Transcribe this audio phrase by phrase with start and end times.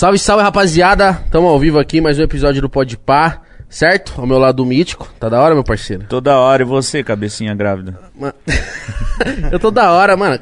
[0.00, 1.22] Salve, salve, rapaziada.
[1.30, 4.14] Tamo ao vivo aqui, mais um episódio do Pode Par, certo?
[4.16, 5.06] Ao meu lado mítico.
[5.20, 6.06] Tá da hora, meu parceiro?
[6.08, 6.62] Toda hora.
[6.62, 8.00] E você, cabecinha grávida?
[8.18, 8.32] Mano...
[9.52, 10.40] eu tô da hora, mano.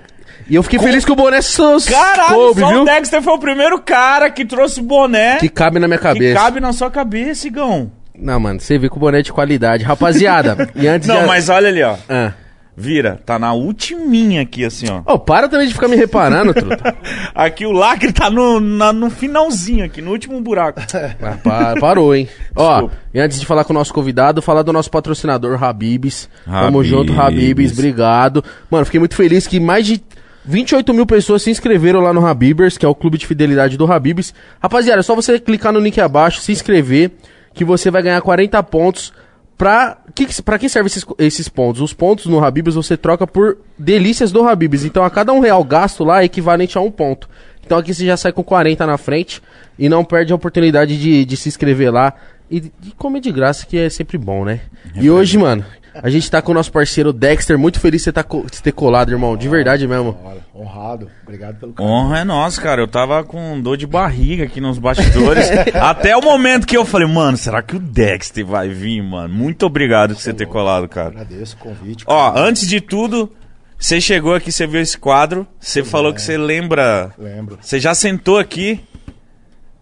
[0.48, 2.82] E eu fiquei feliz que o boné só Caralho, coube, só viu?
[2.82, 6.40] o Dexter foi o primeiro cara que trouxe boné Que cabe na minha que cabeça.
[6.40, 7.90] cabe na sua cabeça, Igão.
[8.16, 9.82] Não, mano, você vê que o boné é de qualidade.
[9.82, 11.96] Rapaziada, e antes Não, mas olha ali, ó.
[12.08, 12.32] Ah.
[12.80, 15.02] Vira, tá na ultiminha aqui, assim, ó.
[15.14, 16.94] Ô, para também de ficar me reparando, truta.
[17.34, 20.80] Aqui o lacre tá no, na- no finalzinho aqui, no último buraco.
[21.20, 22.28] Ah, pa- parou, hein?
[22.54, 26.28] Ó, e antes de falar com o nosso convidado, falar do nosso patrocinador, Habibs.
[26.44, 26.86] Tamo Habibs.
[26.86, 28.44] junto, Habibs, obrigado.
[28.70, 30.00] Mano, fiquei muito feliz que mais de
[30.44, 33.90] 28 mil pessoas se inscreveram lá no Habibers, que é o clube de fidelidade do
[33.92, 34.32] Habibs.
[34.62, 37.10] Rapaziada, é só você clicar no link abaixo, se inscrever,
[37.52, 39.12] que você vai ganhar 40 pontos.
[39.58, 41.80] Pra, que, que- pra que serve esses, esses pontos?
[41.80, 44.84] Os pontos no Habibs você troca por delícias do Habibs.
[44.84, 47.28] Então a cada um real gasto lá é equivalente a um ponto.
[47.64, 49.42] Então aqui você já sai com 40 na frente
[49.78, 52.14] e não perde a oportunidade de, de se inscrever lá
[52.50, 54.60] e de de comer de graça, que é sempre bom, né?
[54.96, 57.58] E hoje, mano, a gente tá com o nosso parceiro Dexter.
[57.58, 59.36] Muito feliz de você, tá co- ter colado, irmão.
[59.36, 60.16] De verdade mesmo.
[60.24, 61.10] Olha, honrado.
[61.22, 61.92] Obrigado pelo carinho.
[61.94, 62.80] Honra é nossa, cara.
[62.80, 65.48] Eu tava com dor de barriga aqui nos bastidores.
[65.74, 69.32] até o momento que eu falei, mano, será que o Dexter vai vir, mano?
[69.32, 71.08] Muito obrigado por você ter colado, cara.
[71.08, 72.04] Agradeço o convite.
[72.06, 73.32] Ó, antes de tudo,
[73.78, 77.12] você chegou aqui, você viu esse quadro, você falou que você lembra.
[77.18, 77.58] Lembro.
[77.60, 78.80] Você já sentou aqui?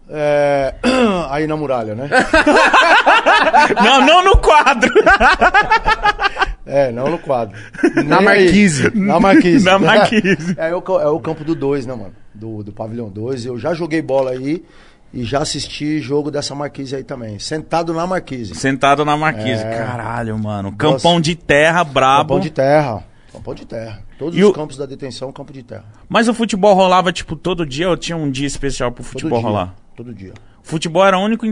[0.09, 0.75] É,
[1.29, 2.09] Aí na muralha, né?
[3.83, 4.93] Não, não no quadro!
[6.69, 7.57] É, não no quadro.
[8.05, 8.91] Na marquise.
[8.93, 9.63] Na marquise.
[9.65, 10.53] Na marquise.
[10.57, 12.13] É, o, ca- é o campo do 2, né, mano?
[12.35, 13.45] Do, do pavilhão 2.
[13.45, 14.65] Eu já joguei bola aí
[15.13, 17.39] e já assisti jogo dessa marquise aí também.
[17.39, 18.53] Sentado na marquise.
[18.53, 19.63] Sentado na marquise.
[19.63, 19.77] É.
[19.77, 20.73] Caralho, mano.
[20.73, 22.23] Campão de terra, brabo.
[22.23, 23.03] Campão de terra.
[23.31, 23.99] Campão de terra.
[24.19, 25.85] Todos E os o- campos da detenção, campo de terra.
[26.09, 29.39] Mas o futebol rolava, tipo, todo dia ou tinha um dia especial pro Todo futebol
[29.39, 29.47] dia.
[29.47, 29.73] rolar?
[29.97, 30.31] Todo dia.
[30.61, 31.45] Futebol era a única,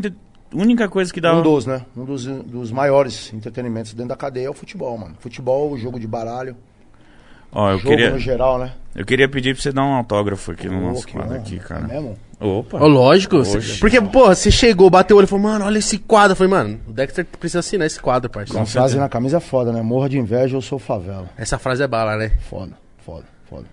[0.54, 1.40] única coisa que dava.
[1.40, 1.82] Um dos, né?
[1.98, 5.16] Um dos, dos maiores entretenimentos dentro da cadeia é o futebol, mano.
[5.20, 6.56] Futebol, jogo de baralho,
[7.52, 8.74] Ó, eu jogo queria, no geral, né?
[8.94, 11.40] eu queria pedir pra você dar um autógrafo aqui no nosso quadro honra.
[11.40, 11.88] aqui, É cara.
[11.88, 12.18] mesmo?
[12.40, 12.78] Opa.
[12.82, 13.44] Ó, lógico.
[13.46, 13.80] cê- Oxe.
[13.80, 16.34] porque, porra, você chegou, bateu o olho e falou, mano, olha esse quadro.
[16.34, 18.60] Eu falei, mano, o Dexter precisa assinar esse quadro, parceiro.
[18.60, 19.82] Uma frase na camisa é foda, né?
[19.82, 21.30] Morra de inveja, eu sou favela.
[21.36, 22.34] Essa frase é bala, né?
[22.50, 23.66] Foda, foda, foda.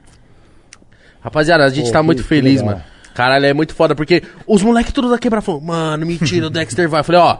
[1.20, 2.76] Rapaziada, a gente Pô, tá que- muito feliz, legal.
[2.76, 2.84] mano.
[3.14, 6.88] Caralho, é muito foda, porque os moleques tudo da quebra falaram, mano, mentira, o Dexter
[6.88, 7.00] vai.
[7.00, 7.38] Eu falei, ó,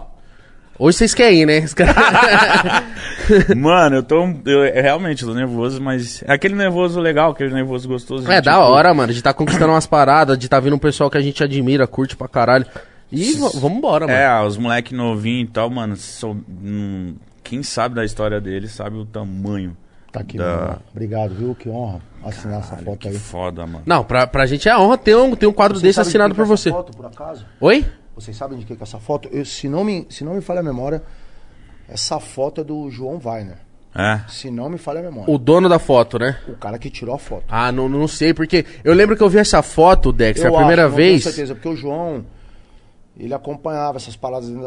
[0.79, 1.65] hoje vocês querem ir, né?
[3.57, 4.23] Mano, eu tô.
[4.45, 6.23] Eu, eu realmente tô nervoso, mas.
[6.27, 8.31] É aquele nervoso legal, aquele nervoso gostoso.
[8.31, 11.11] é da tipo, hora, mano, de tá conquistando umas paradas, de tá vindo um pessoal
[11.11, 12.67] que a gente admira, curte pra caralho.
[13.11, 14.19] E vambora, mano.
[14.19, 15.97] É, os moleque novinhos e tal, mano.
[15.97, 19.77] sou- hum, quem sabe da história deles sabe o tamanho.
[20.13, 20.83] Tá aqui, Da- mano.
[20.91, 21.55] Obrigado, viu?
[21.55, 23.19] Que honra assinar essa foto Que aí.
[23.19, 23.83] foda, mano.
[23.87, 26.11] Não, pra, pra gente é honra ter um, ter um quadro Vocês desse sabem de
[26.11, 26.71] assinado que que por é essa você.
[26.71, 27.47] Foto, por acaso?
[27.61, 27.87] Oi?
[28.15, 29.29] Vocês sabem de que, que é essa foto?
[29.33, 31.03] Eu, se, não me, se não me falha a memória,
[31.89, 33.57] essa foto é do João Weiner.
[33.95, 34.21] É.
[34.29, 35.33] Se não me falha a memória.
[35.33, 36.39] O dono da foto, né?
[36.49, 37.45] O, cara que tirou a foto.
[37.49, 40.59] Ah, não, não sei, porque eu lembro que eu vi essa foto, Dexter, Eu a
[40.59, 41.23] primeira acho, vez.
[41.25, 42.25] certeza, porque o João,
[43.19, 44.63] ele acompanhava essas paradas dentro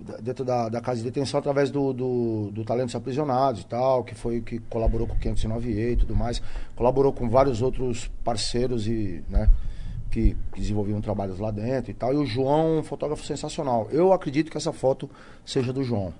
[0.00, 4.02] da, dentro da- da casa de detenção através do, do, do Talentos Aprisionados e tal,
[4.02, 6.40] que foi o que colaborou com o 509E e tudo mais.
[6.74, 9.48] Colaborou com vários outros parceiros e, né,
[10.10, 12.12] que, que desenvolviam trabalhos lá dentro e tal.
[12.14, 13.88] E o João é um fotógrafo sensacional.
[13.90, 15.08] Eu acredito que essa foto
[15.44, 16.14] seja do João.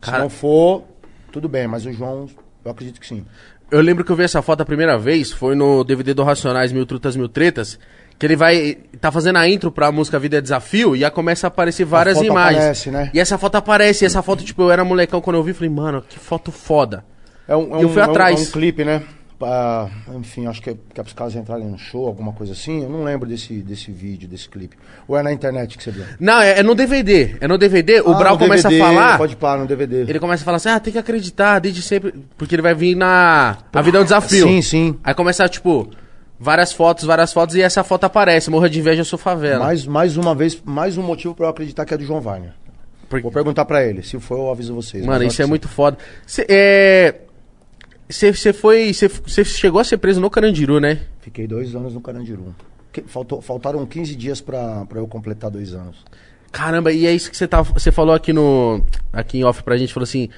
[0.00, 0.84] Cara- Se não for,
[1.32, 2.28] tudo bem, mas o João,
[2.64, 3.24] eu acredito que sim.
[3.70, 6.72] Eu lembro que eu vi essa foto a primeira vez, foi no DVD do Racionais
[6.72, 7.78] Mil Trutas Mil Tretas,
[8.18, 8.76] que ele vai.
[9.00, 12.16] tá fazendo a intro pra música Vida é Desafio e aí começa a aparecer várias
[12.18, 12.58] foto imagens.
[12.58, 13.10] aparece, né?
[13.14, 15.70] E essa foto aparece, e essa foto, tipo, eu era molecão quando eu vi, falei,
[15.70, 17.04] mano, que foto foda.
[17.46, 18.38] É um, é E eu um- fui é um- atrás.
[18.40, 19.02] É um clipe, né?
[19.40, 19.86] Ah,
[20.16, 22.82] enfim, acho que é, que é pros caras entrarem no show, alguma coisa assim.
[22.82, 24.76] Eu não lembro desse, desse vídeo, desse clipe.
[25.06, 26.02] Ou é na internet que você viu?
[26.18, 27.36] Não, é, é no DVD.
[27.40, 29.16] É no DVD, o Ah, Brau começa DVD, a falar.
[29.16, 30.00] Pode parar no DVD.
[30.10, 32.12] Ele começa a falar assim, ah, tem que acreditar desde sempre.
[32.36, 33.58] Porque ele vai vir na.
[33.72, 34.44] A vida é um desafio.
[34.48, 34.96] Sim, sim.
[35.04, 35.88] Aí começa, tipo,
[36.38, 38.50] várias fotos, várias fotos, e essa foto aparece.
[38.50, 39.64] Morra de inveja, eu sou favela.
[39.64, 42.52] Mais, mais uma vez, mais um motivo pra eu acreditar que é do João Wagner.
[43.08, 44.02] Por- Vou perguntar pra ele.
[44.02, 45.04] Se for, eu aviso vocês.
[45.04, 45.96] Mano, isso é que muito foda.
[46.26, 47.14] Cê, é...
[48.10, 48.90] Você foi.
[48.92, 50.94] Você chegou a ser preso no Carandiru, né?
[50.96, 51.00] sim.
[51.20, 52.54] Fiquei dois anos no Carandiru.
[52.90, 56.04] Que- faltou, faltaram 15 dias pra, pra eu completar dois anos.
[56.50, 58.82] Caramba, e é isso que você tá, você falou aqui no.
[59.12, 60.30] Aqui em off pra gente, falou assim.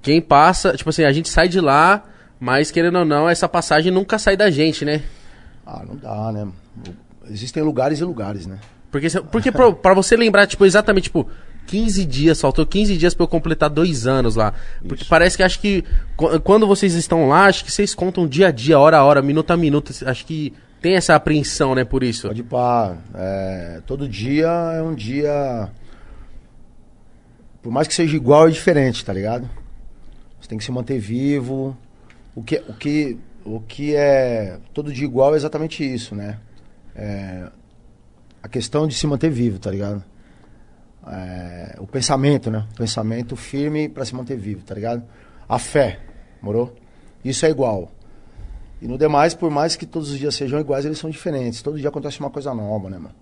[0.00, 0.74] Quem passa.
[0.76, 2.04] Tipo assim, a gente sai de lá,
[2.38, 5.02] mas querendo ou não, essa passagem nunca sai da gente, né?
[5.66, 6.48] Ah, não dá, né?
[7.28, 8.58] Existem lugares e lugares, né?
[8.90, 11.28] Porque, porque pra, pra você lembrar, tipo, exatamente, tipo,
[11.66, 14.54] 15 dias, faltou 15 dias pra eu completar dois anos lá.
[14.86, 15.82] Porque parece que acho que
[16.16, 19.20] qu- quando vocês estão lá, acho que vocês contam dia a dia, hora a hora,
[19.20, 19.92] minuto a minuto.
[20.06, 22.28] Acho que tem tem essa apreensão, né, por isso.
[22.28, 22.96] Pode pá.
[23.12, 25.68] É, todo dia é um dia.
[27.60, 29.50] Por mais que seja igual, é diferente, tá ligado?
[30.40, 31.76] Você tem que se manter vivo.
[32.36, 36.38] O que, o que, o que é todo dia igual é exatamente isso, né?
[36.94, 37.48] É,
[38.42, 40.02] a questão de se manter vivo, tá ligado?
[41.06, 42.66] É, o pensamento, né?
[42.72, 45.04] O pensamento firme para se manter vivo, tá ligado?
[45.48, 46.00] A fé,
[46.42, 46.74] morou?
[47.24, 47.92] Isso é igual.
[48.82, 51.62] E no demais, por mais que todos os dias sejam iguais, eles são diferentes.
[51.62, 53.14] Todo dia acontece uma coisa nova, né, mano?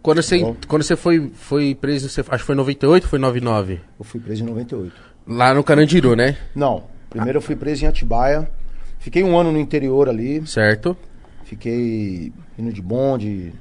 [0.00, 0.56] Quando você, Bom.
[0.66, 3.80] quando você foi, foi preso, você, acho que foi em 98 ou foi 99?
[3.98, 4.94] Eu fui preso em 98.
[5.26, 6.36] Lá no Carandiru, né?
[6.54, 8.50] Não, primeiro eu fui preso em Atibaia.
[8.98, 10.46] Fiquei um ano no interior ali.
[10.46, 10.96] Certo.
[11.44, 13.52] Fiquei indo de bonde,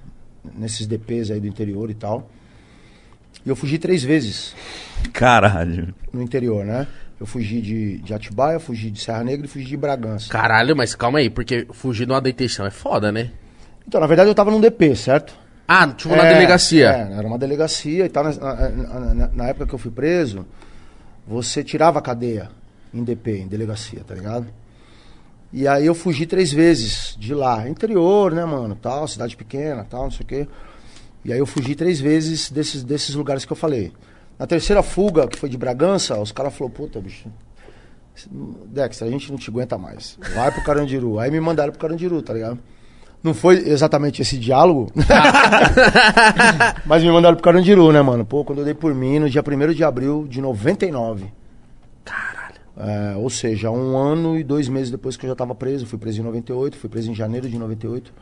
[0.55, 2.29] nesses DPs aí do interior e tal.
[3.45, 4.53] E eu fugi três vezes
[5.13, 5.93] Caralho.
[6.11, 6.87] no interior, né?
[7.19, 10.29] Eu fugi de, de Atibaia, fugi de Serra Negra e fugi de Bragança.
[10.29, 13.31] Caralho, mas calma aí, porque fugir de uma detenção é foda, né?
[13.87, 15.33] Então, na verdade, eu tava num DP, certo?
[15.67, 16.89] Ah, tipo na É, delegacia.
[16.91, 18.23] É, era uma delegacia e tal.
[18.25, 20.45] Na, na- na- na época que eu fui preso,
[21.25, 22.49] você tirava a cadeia
[22.93, 24.47] em DP, em delegacia, tá ligado?
[25.51, 27.67] E aí eu fugi três vezes de lá.
[27.67, 28.75] Interior, né, mano?
[28.75, 30.47] Tal, cidade pequena, tal, não sei o quê.
[31.23, 33.91] E aí eu fugi três vezes desses, desses lugares que eu falei.
[34.37, 37.27] Na terceira fuga, que foi de Bragança, os caras falaram, puta, bicho.
[38.65, 40.17] Dexter, a gente não te aguenta mais.
[40.35, 41.19] Vai pro Carandiru.
[41.19, 42.59] Aí me mandaram pro Carandiru, tá ligado?
[43.23, 44.91] Não foi exatamente esse diálogo.
[46.85, 48.25] Mas me mandaram pro Carandiru, né, mano?
[48.25, 51.25] Pô, quando eu dei por mim, no dia 1 de abril de 99.
[52.05, 52.36] Caralho.
[52.79, 55.87] É, ou seja, um ano e dois meses depois que eu já tava preso.
[55.87, 58.13] Fui preso em 98, fui preso em janeiro de 98.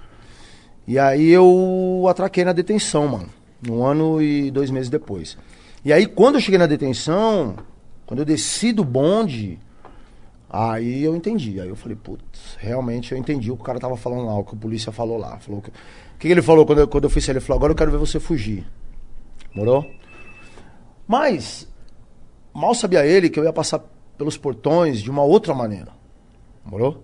[0.87, 3.29] E aí eu atraquei na detenção, mano.
[3.69, 5.37] Um ano e dois meses depois.
[5.83, 7.55] E aí, quando eu cheguei na detenção,
[8.05, 9.59] quando eu desci do bonde,
[10.49, 11.59] aí eu entendi.
[11.59, 14.43] Aí eu falei, putz, realmente eu entendi o que o cara tava falando lá, o
[14.43, 15.37] que o polícia falou lá.
[15.39, 15.69] Falou que...
[15.69, 17.33] O que, que ele falou quando eu, quando eu fui sair?
[17.33, 18.65] Ele falou, agora eu quero ver você fugir.
[19.53, 19.85] Morou?
[21.05, 21.67] Mas,
[22.53, 23.83] mal sabia ele que eu ia passar
[24.17, 25.89] pelos portões de uma outra maneira.
[26.63, 27.03] Morou?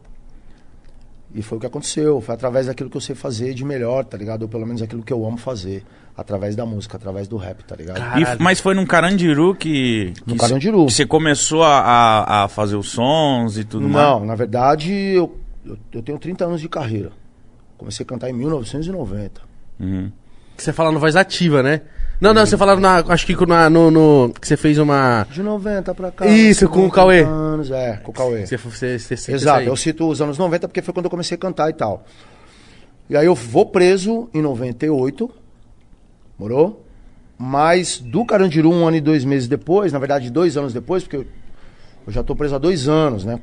[1.34, 2.20] E foi o que aconteceu.
[2.20, 4.44] Foi através daquilo que eu sei fazer de melhor, tá ligado?
[4.44, 5.84] Ou pelo menos aquilo que eu amo fazer.
[6.16, 8.20] Através da música, através do rap, tá ligado?
[8.20, 10.14] E- mas foi num Carandiru que.
[10.26, 10.86] No que Carandiru.
[10.86, 14.06] Que você começou a, a, a fazer os sons e tudo mais.
[14.06, 17.12] Não, na verdade, eu, eu, eu tenho 30 anos de carreira.
[17.78, 19.42] Comecei a cantar em 1990.
[19.80, 20.12] Uhum.
[20.58, 21.82] Que você fala no voz ativa, né?
[22.22, 22.98] Não, não, você fala na.
[23.08, 25.26] Acho que na- no, no- Que você fez uma.
[25.32, 26.28] De 90 pra cá.
[26.28, 27.24] Isso, com o 30 Cauê.
[27.24, 28.46] Anos, é, com o Cauê.
[28.46, 31.34] Você, você, você, você Exato, eu cito os anos 90 porque foi quando eu comecei
[31.36, 32.06] a cantar e tal.
[33.10, 35.32] E aí eu vou preso em 98,
[36.38, 36.86] morou?
[37.38, 41.18] Mas do Carandiru, um ano e dois meses depois, na verdade dois anos depois, porque
[41.18, 41.26] eu,
[42.06, 43.40] eu já tô preso há dois anos, né?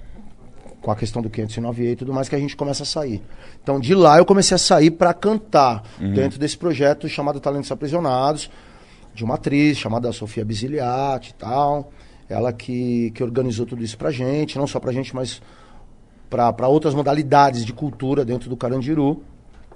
[0.81, 3.21] Com a questão do 509 e tudo mais, que a gente começa a sair.
[3.61, 8.49] Então de lá eu comecei a sair pra cantar, dentro desse projeto chamado Talentos Aprisionados,
[9.19, 11.91] de uma atriz chamada Sofia Bisiliati e tal.
[12.29, 15.43] Ela que, que organizou tudo isso pra gente, não só pra gente, mas
[16.31, 19.23] para outras modalidades de cultura dentro do Carandiru,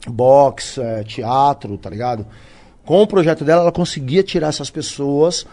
[0.06, 2.24] boxe, eh, teatro, tá ligado?
[2.84, 5.44] Com o projeto dela, ela conseguia tirar essas pessoas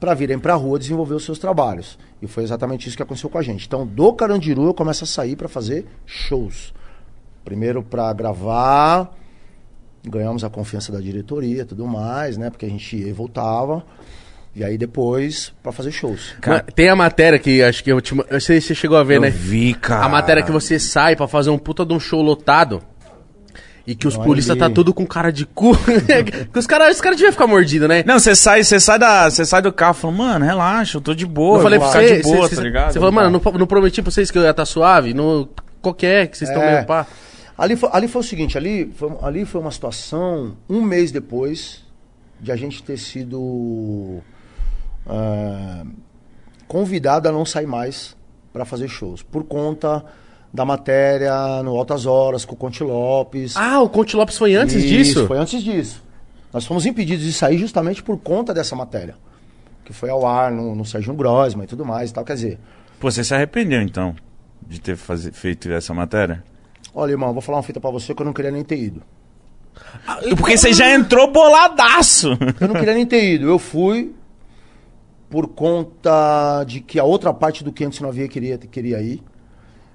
[0.00, 1.98] para virem para a rua desenvolver os seus trabalhos.
[2.22, 3.66] E foi exatamente isso que aconteceu com a gente.
[3.66, 6.72] Então, do Carandiru eu começo a sair para fazer shows.
[7.44, 9.14] Primeiro para gravar,
[10.08, 12.50] ganhamos a confiança da diretoria, e tudo mais, né?
[12.50, 13.84] Porque a gente ia e voltava.
[14.54, 16.34] E aí depois para fazer shows.
[16.46, 19.02] Mano, Tem a matéria que acho que eu te, eu sei se você chegou a
[19.04, 19.28] ver, Eu né?
[19.30, 20.04] vi, cara.
[20.06, 22.80] A matéria que você sai pra fazer um puta de um show lotado.
[23.86, 25.76] E que os polícia tá tudo com cara de cu.
[26.52, 28.02] que os caras os cara deviam ficar mordidos, né?
[28.04, 31.00] Não, você sai, você sai da, você sai do carro e fala, mano, relaxa, eu
[31.02, 32.92] tô de boa, eu falei pra você, de boa, você, tá ligado?
[32.92, 35.48] você falou, mano, não, não prometi pra vocês que eu ia estar suave, no
[35.80, 36.74] qualquer, que vocês estão É.
[36.76, 37.06] meio pá.
[37.58, 41.84] Ali foi, ali foi o seguinte, ali foi, ali foi uma situação, um mês depois
[42.38, 44.20] de a gente ter sido
[45.06, 45.84] ah,
[46.68, 48.16] convidado a não sair mais
[48.52, 50.04] para fazer shows, por conta
[50.52, 53.56] da matéria no Altas Horas com o Conte Lopes.
[53.56, 55.26] Ah, o Conte Lopes foi antes Isso, disso?
[55.26, 56.02] Foi antes disso.
[56.52, 59.14] Nós fomos impedidos de sair justamente por conta dessa matéria,
[59.84, 62.58] que foi ao ar no, no Sérgio Grosman e tudo mais e tal, quer dizer...
[62.98, 64.14] Pô, você se arrependeu então
[64.66, 66.42] de ter faze- feito essa matéria?
[66.98, 69.02] Olha, irmão, vou falar uma fita pra você que eu não queria nem ter ido.
[70.38, 72.30] Porque você já entrou boladaço.
[72.58, 73.46] Eu não queria nem ter ido.
[73.46, 74.14] Eu fui
[75.28, 79.22] por conta de que a outra parte do 509 queria, queria ir.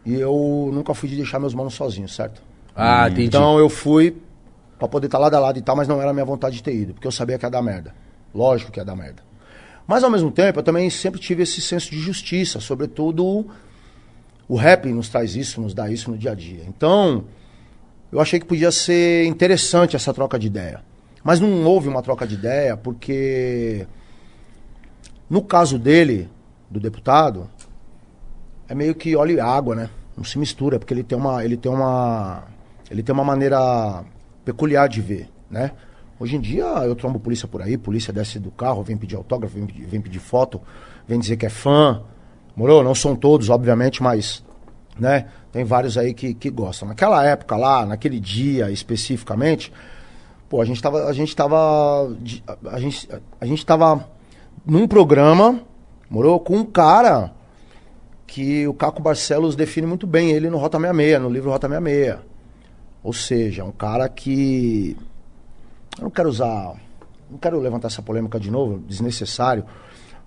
[0.05, 2.39] E eu nunca fui de deixar meus manos sozinhos, certo?
[2.75, 3.25] Ah, entendi.
[3.25, 4.15] Então eu fui
[4.77, 6.75] pra poder estar lado a lado e tal, mas não era minha vontade de ter
[6.75, 7.95] ido, porque eu sabia que ia dar merda.
[8.33, 9.23] Lógico que ia dar merda.
[9.87, 13.47] Mas ao mesmo tempo, eu também sempre tive esse senso de justiça, sobretudo
[14.51, 16.65] o rap nos traz isso, nos dá isso no dia a dia.
[16.67, 17.23] Então,
[18.11, 20.81] eu achei que podia ser interessante essa troca de ideia.
[21.23, 23.87] Mas não houve uma troca de ideia porque,
[25.29, 26.29] no caso dele,
[26.69, 27.49] do deputado,
[28.67, 29.89] é meio que óleo e água, né?
[30.17, 32.43] Não se mistura, porque ele tem uma, ele tem uma,
[32.89, 34.03] ele tem uma maneira
[34.43, 35.71] peculiar de ver, né?
[36.19, 39.55] Hoje em dia eu trombo polícia por aí, polícia desce do carro, vem pedir autógrafo,
[39.55, 40.59] vem vem pedir foto,
[41.07, 42.03] vem dizer que é fã.
[42.55, 42.83] Morou?
[42.83, 44.43] Não são todos, obviamente, mas
[45.01, 45.27] né?
[45.51, 46.87] Tem vários aí que, que gostam.
[46.87, 49.71] Naquela época lá, naquele dia especificamente,
[50.49, 52.15] pô, a gente tava, a gente tava,
[52.71, 54.07] a gente, a gente tava
[54.65, 55.59] num programa,
[56.09, 57.33] morou com um cara
[58.27, 62.17] que o Caco Barcelos define muito bem ele no Rota 66, no livro Rota 66.
[63.03, 64.95] Ou seja, um cara que
[65.97, 66.75] eu não quero usar,
[67.29, 69.65] não quero levantar essa polêmica de novo, desnecessário,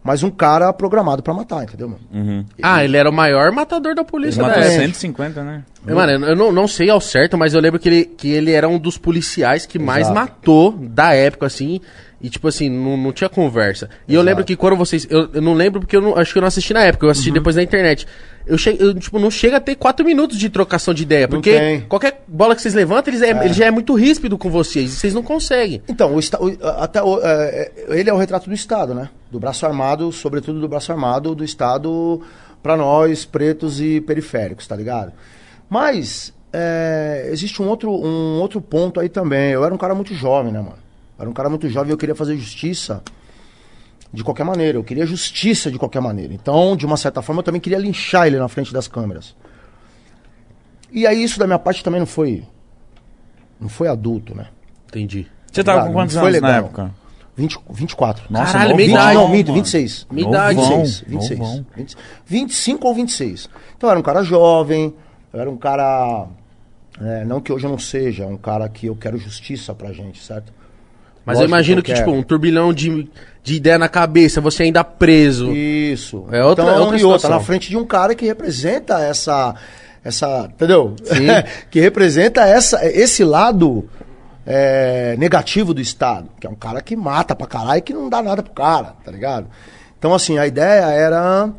[0.04, 2.00] mas um cara programado pra matar, entendeu, mano?
[2.12, 2.44] Uhum.
[2.62, 5.64] Ah, ele era o maior matador da polícia ele matou 150, né?
[5.82, 8.68] Mano, eu não, não sei ao certo, mas eu lembro que ele, que ele era
[8.68, 10.14] um dos policiais que mais Exato.
[10.14, 11.80] matou da época, assim.
[12.24, 13.84] E, tipo assim, não, não tinha conversa.
[14.08, 14.14] E Exato.
[14.14, 15.06] eu lembro que quando vocês.
[15.10, 17.10] Eu, eu, não lembro porque eu não, acho que eu não assisti na época, eu
[17.10, 17.34] assisti uhum.
[17.34, 18.06] depois na internet.
[18.46, 21.28] Eu, che, eu, tipo, não chega a ter quatro minutos de trocação de ideia.
[21.28, 23.44] Porque qualquer bola que vocês levantam, eles é, é.
[23.44, 24.92] ele já é muito ríspido com vocês.
[24.92, 25.82] Vocês não conseguem.
[25.86, 29.10] Então, o, o, até o, é, é, ele é o retrato do Estado, né?
[29.30, 32.22] Do braço armado, sobretudo do braço armado do Estado
[32.62, 35.12] para nós, pretos e periféricos, tá ligado?
[35.68, 39.50] Mas é, existe um outro, um outro ponto aí também.
[39.50, 40.83] Eu era um cara muito jovem, né, mano?
[41.18, 43.02] Era um cara muito jovem e eu queria fazer justiça
[44.12, 44.78] de qualquer maneira.
[44.78, 46.32] Eu queria justiça de qualquer maneira.
[46.32, 49.34] Então, de uma certa forma, eu também queria linchar ele na frente das câmeras.
[50.90, 52.44] E aí isso da minha parte também não foi.
[53.60, 54.46] Não foi adulto, né?
[54.88, 55.26] Entendi.
[55.50, 56.50] Você tava com quantos anos legal.
[56.50, 56.94] na época?
[57.36, 58.26] 20, 24.
[58.30, 59.14] Nossa, Caralho, minha idade.
[59.14, 60.06] Não, minto, 26.
[60.10, 60.60] Minha idade.
[60.60, 61.04] 26.
[61.06, 61.40] 26.
[61.76, 61.96] 26.
[62.24, 63.50] 25 ou 26.
[63.76, 64.94] Então eu era um cara jovem,
[65.32, 66.28] eu era um cara.
[67.00, 70.22] É, não que hoje eu não seja, um cara que eu quero justiça pra gente,
[70.22, 70.52] certo?
[71.24, 73.08] Mas Lógico eu imagino que, que tipo, um turbilhão de,
[73.42, 75.52] de ideia na cabeça, você ainda preso.
[75.52, 76.26] Isso.
[76.30, 79.54] É outra, então, é outra e outra, na frente de um cara que representa essa.
[80.04, 80.94] essa entendeu?
[81.70, 83.88] que representa essa, esse lado
[84.46, 86.28] é, negativo do Estado.
[86.38, 88.94] Que é um cara que mata pra caralho e que não dá nada pro cara,
[89.02, 89.46] tá ligado?
[89.98, 91.50] Então, assim, a ideia era.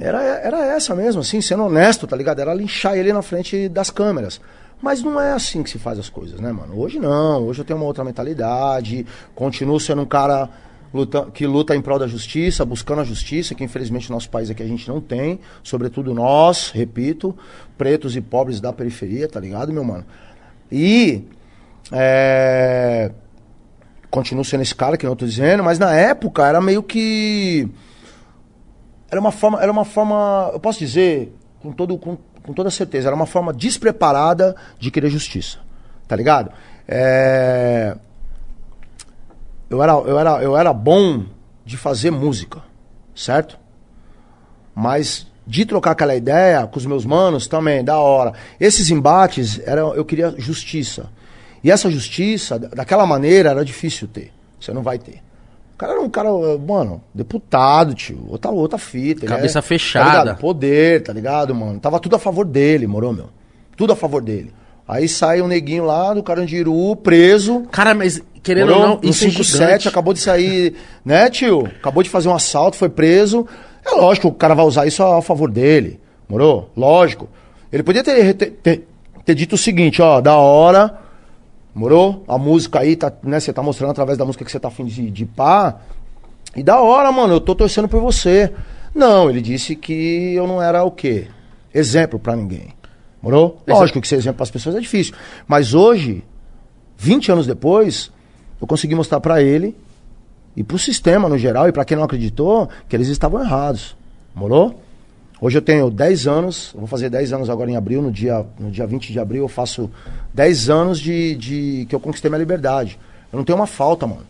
[0.00, 2.40] Era, era essa mesmo, assim, sendo honesto, tá ligado?
[2.40, 4.40] Era linchar ele na frente das câmeras.
[4.80, 6.78] Mas não é assim que se faz as coisas, né, mano?
[6.78, 10.48] Hoje não, hoje eu tenho uma outra mentalidade, continuo sendo um cara
[10.92, 14.50] luta, que luta em prol da justiça, buscando a justiça, que infelizmente no nosso país
[14.50, 17.36] aqui a gente não tem, sobretudo nós, repito,
[17.76, 20.04] pretos e pobres da periferia, tá ligado, meu mano?
[20.72, 21.24] E
[21.92, 23.10] é,
[24.10, 27.68] continuo sendo esse cara que eu tô dizendo, mas na época era meio que
[29.10, 33.08] era uma forma, era uma forma, eu posso dizer com todo com com toda certeza.
[33.08, 35.58] Era uma forma despreparada de querer justiça.
[36.06, 36.50] Tá ligado?
[36.86, 37.96] É...
[39.68, 41.24] Eu, era, eu, era, eu era bom
[41.64, 42.60] de fazer música,
[43.14, 43.58] certo?
[44.74, 48.32] Mas de trocar aquela ideia com os meus manos também, da hora.
[48.58, 51.08] Esses embates, era, eu queria justiça.
[51.62, 54.32] E essa justiça, daquela maneira, era difícil ter.
[54.58, 55.22] Você não vai ter
[55.80, 58.26] cara era um cara, mano, deputado, tio.
[58.28, 59.24] Outra, outra fita.
[59.24, 60.34] Cabeça é, fechada.
[60.34, 61.80] Tá Poder, tá ligado, mano?
[61.80, 63.30] Tava tudo a favor dele, morou, meu?
[63.78, 64.52] Tudo a favor dele.
[64.86, 67.62] Aí sai um neguinho lá do Carandiru, preso.
[67.70, 71.66] Cara, mas querendo morou, ou não, isso 57, é acabou de sair, né, tio?
[71.78, 73.46] Acabou de fazer um assalto, foi preso.
[73.86, 75.98] É lógico que o cara vai usar isso a, a favor dele.
[76.28, 76.70] Morou?
[76.76, 77.26] Lógico.
[77.72, 78.86] Ele podia ter, ter, ter,
[79.24, 80.98] ter dito o seguinte, ó, da hora
[81.74, 82.24] Morou?
[82.26, 83.38] A música aí, tá, né?
[83.38, 85.80] Você tá mostrando através da música que você tá afim de, de pá.
[86.54, 88.52] E da hora, mano, eu tô torcendo por você.
[88.94, 91.28] Não, ele disse que eu não era o quê?
[91.72, 92.74] Exemplo para ninguém.
[93.22, 93.62] Morou?
[93.66, 95.14] Lógico que ser exemplo para as pessoas é difícil.
[95.46, 96.24] Mas hoje,
[96.96, 98.10] 20 anos depois,
[98.60, 99.76] eu consegui mostrar para ele
[100.56, 103.96] e pro sistema no geral e para quem não acreditou que eles estavam errados.
[104.34, 104.80] Morou?
[105.40, 108.70] Hoje eu tenho 10 anos, vou fazer 10 anos agora em abril, no dia, no
[108.70, 109.90] dia 20 de abril eu faço
[110.34, 112.98] 10 anos de, de que eu conquistei minha liberdade.
[113.32, 114.26] Eu não tenho uma falta, mano.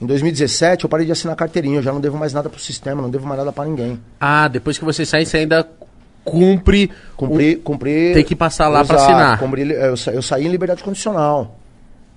[0.00, 3.02] Em 2017 eu parei de assinar carteirinha, eu já não devo mais nada pro sistema,
[3.02, 4.00] não devo mais nada para ninguém.
[4.18, 5.68] Ah, depois que você sai, você ainda
[6.24, 6.90] cumpre.
[7.14, 8.14] Cumpri, cumpri.
[8.14, 9.38] Tem que passar lá para assinar.
[9.38, 11.58] Cumpri, eu, eu saí em liberdade condicional.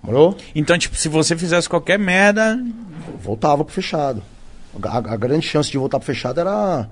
[0.01, 0.37] Morou?
[0.55, 2.57] Então, tipo, se você fizesse qualquer merda.
[3.21, 4.23] Voltava pro fechado.
[4.81, 6.87] A, a grande chance de voltar pro fechado era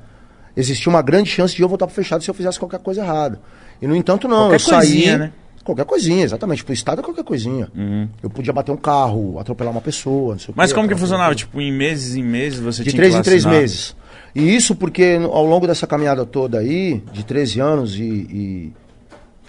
[0.55, 3.39] existia uma grande chance de eu voltar pro fechado se eu fizesse qualquer coisa errada.
[3.81, 4.49] E no entanto, não.
[4.49, 5.17] Qualquer eu coisinha, saí.
[5.17, 5.31] Né?
[5.63, 6.63] Qualquer coisinha, exatamente.
[6.63, 7.69] Pro Estado é qualquer coisinha.
[7.75, 8.07] Uhum.
[8.21, 11.33] Eu podia bater um carro, atropelar uma pessoa, não sei Mas o como que funcionava?
[11.33, 13.95] Tipo, em meses em meses você de tinha três em três meses.
[14.35, 18.73] E isso porque ao longo dessa caminhada toda aí, de 13 anos e, e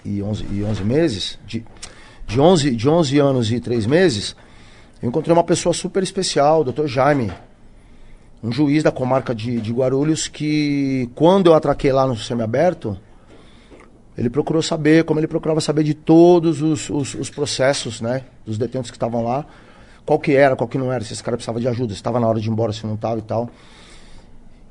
[0.04, 1.64] e 11, e 11 meses, de,
[2.26, 4.36] de, 11, de 11 anos e 3 meses,
[5.02, 6.86] eu encontrei uma pessoa super especial, o Dr.
[6.86, 7.32] Jaime,
[8.44, 12.98] um juiz da comarca de, de Guarulhos, que quando eu atraquei lá no semiaberto,
[14.18, 18.58] ele procurou saber, como ele procurava saber de todos os, os, os processos, né, dos
[18.58, 19.46] detentos que estavam lá,
[20.04, 22.20] qual que era, qual que não era, se esse cara precisava de ajuda, se estava
[22.20, 23.48] na hora de ir embora, se não estava e tal.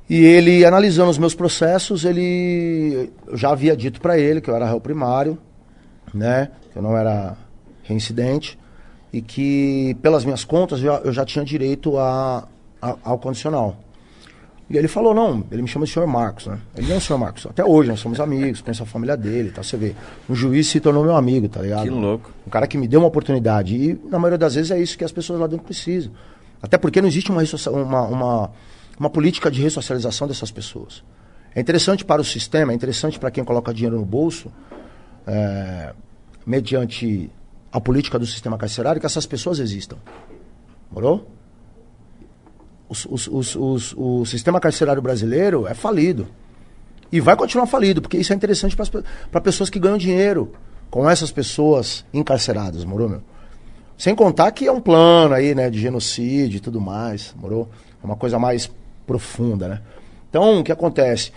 [0.08, 4.56] E ele, analisando os meus processos, ele eu já havia dito para ele que eu
[4.56, 5.36] era réu primário,
[6.14, 7.36] né, que eu não era
[7.82, 8.60] reincidente
[9.12, 12.48] e que pelas minhas contas eu, eu já tinha direito a,
[13.04, 13.78] ao condicional.
[14.70, 16.58] E ele falou, não, ele me chama de senhor Marcos, né?
[16.76, 17.46] Ele não é o senhor Marcos.
[17.46, 19.62] Até hoje nós somos amigos, conheço a família dele, tá?
[19.62, 19.94] Você vê,
[20.30, 21.84] um juiz se tornou meu amigo, tá ligado?
[21.84, 22.32] Que louco.
[22.48, 23.76] Um cara que me deu uma oportunidade.
[23.76, 26.12] E na maioria das vezes é isso que as pessoas lá dentro precisam.
[26.62, 28.52] Até porque não existe uma, uma, uma,
[28.98, 31.04] uma política de ressocialização dessas pessoas.
[31.54, 34.52] É interessante para o sistema, é interessante para quem coloca dinheiro no bolso,
[35.28, 35.94] é,
[36.46, 37.30] mediante
[37.72, 39.98] a política do sistema carcerário, que essas pessoas existam.
[40.90, 41.28] Morou?
[43.10, 46.28] Os, os, os, o sistema carcerário brasileiro é falido.
[47.12, 50.52] E vai continuar falido, porque isso é interessante para pessoas que ganham dinheiro
[50.90, 53.22] com essas pessoas encarceradas, morou, meu?
[53.98, 57.70] Sem contar que é um plano aí, né, de genocídio e tudo mais, morou?
[58.02, 58.70] É uma coisa mais
[59.06, 59.82] profunda, né?
[60.30, 61.32] Então, o que acontece?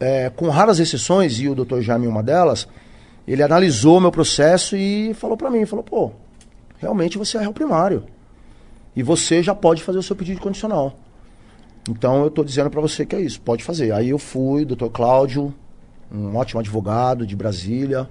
[0.00, 2.68] É, com raras exceções, e o doutor Jaime uma delas,
[3.26, 6.12] ele analisou meu processo e falou para mim, falou, pô,
[6.78, 8.04] realmente você é réu primário.
[8.96, 10.98] E você já pode fazer o seu pedido condicional.
[11.88, 13.92] Então eu estou dizendo para você que é isso, pode fazer.
[13.92, 15.54] Aí eu fui, doutor Cláudio,
[16.10, 18.08] um ótimo advogado de Brasília,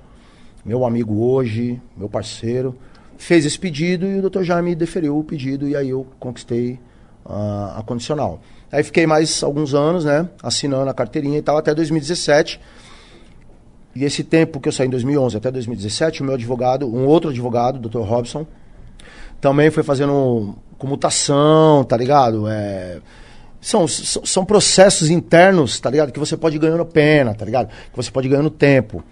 [0.64, 2.76] meu amigo hoje, meu parceiro,
[3.18, 6.80] fez esse pedido e o doutor Jaime deferiu o pedido e aí eu conquistei
[7.26, 8.42] uh, a condicional.
[8.72, 12.60] Aí fiquei mais alguns anos, né, assinando a carteirinha e tal, até 2017.
[13.96, 17.30] E esse tempo que eu saí em 2011 até 2017, o meu advogado, um outro
[17.30, 18.46] advogado, doutor Robson,
[19.40, 22.48] também foi fazendo comutação, tá ligado?
[22.48, 23.00] É,
[23.62, 26.12] são, são processos internos, tá ligado?
[26.12, 27.68] Que você pode ir ganhando pena, tá ligado?
[27.68, 29.04] Que você pode ir ganhando tempo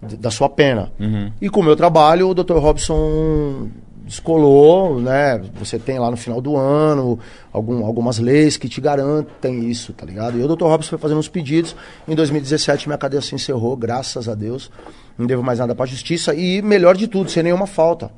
[0.00, 0.92] da sua pena.
[1.00, 1.32] Uhum.
[1.40, 2.58] E com o meu trabalho, o Dr.
[2.58, 3.68] Robson
[4.04, 5.40] descolou, né?
[5.58, 7.18] Você tem lá no final do ano
[7.52, 10.38] algum, algumas leis que te garantem isso, tá ligado?
[10.38, 10.64] E o Dr.
[10.64, 11.76] Robson foi fazendo uns pedidos.
[12.06, 14.70] Em 2017, minha cadeia se encerrou, graças a Deus.
[15.18, 16.34] Não devo mais nada para a justiça.
[16.34, 18.10] E melhor de tudo, sem nenhuma falta.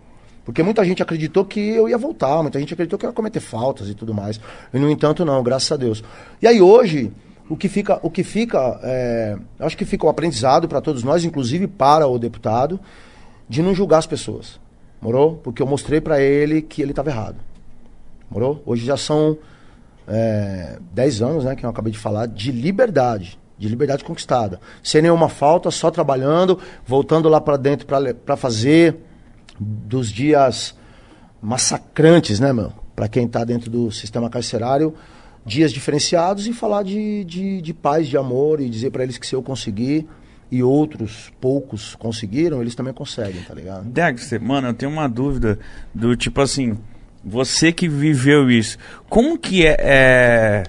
[0.51, 3.39] Porque muita gente acreditou que eu ia voltar, muita gente acreditou que eu ia cometer
[3.39, 4.41] faltas e tudo mais.
[4.75, 6.03] E no entanto, não, graças a Deus.
[6.43, 7.13] E aí hoje,
[7.49, 11.25] o que fica, o que fica é, acho que fica um aprendizado para todos nós,
[11.25, 12.81] inclusive para o deputado,
[13.49, 14.59] de não julgar as pessoas.
[15.01, 15.37] Morou?
[15.37, 17.37] Porque eu mostrei para ele que ele estava errado.
[18.29, 18.61] Morou?
[18.67, 19.39] Hoje já são
[20.09, 23.39] é, 10 anos, né, que eu acabei de falar, de liberdade.
[23.57, 24.59] De liberdade conquistada.
[24.83, 28.97] Sem nenhuma falta, só trabalhando, voltando lá para dentro para fazer
[29.61, 30.75] dos dias
[31.42, 32.73] massacrantes, né, meu?
[32.96, 34.94] Para quem está dentro do sistema carcerário,
[35.44, 39.27] dias diferenciados e falar de, de, de paz, de amor e dizer para eles que
[39.27, 40.07] se eu conseguir
[40.51, 43.85] e outros poucos conseguiram, eles também conseguem, tá ligado?
[43.85, 45.59] Dexter, mano, eu tenho uma dúvida
[45.94, 46.77] do tipo assim,
[47.25, 48.77] você que viveu isso,
[49.09, 50.62] como que é, é...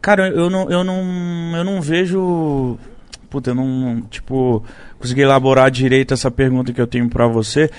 [0.00, 2.78] Cara, eu não, eu não, eu não vejo
[3.32, 4.62] puta, eu não, tipo,
[4.98, 7.70] consegui elaborar direito essa pergunta que eu tenho para você.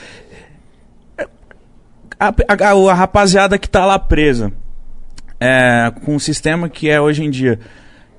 [2.20, 4.52] A, a, a, rapaziada que tá lá presa,
[5.40, 7.60] é, com o sistema que é hoje em dia,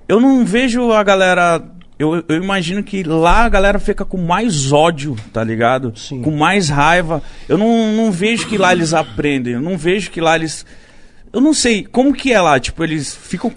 [0.06, 1.60] eu não vejo a galera.
[1.98, 5.92] Eu, eu imagino que lá a galera fica com mais ódio, tá ligado?
[5.96, 6.22] Sim.
[6.22, 7.20] Com mais raiva.
[7.48, 9.54] Eu não, não vejo que lá eles aprendem.
[9.54, 10.64] Eu não vejo que lá eles.
[11.32, 12.60] Eu não sei como que é lá.
[12.60, 13.52] Tipo, eles ficam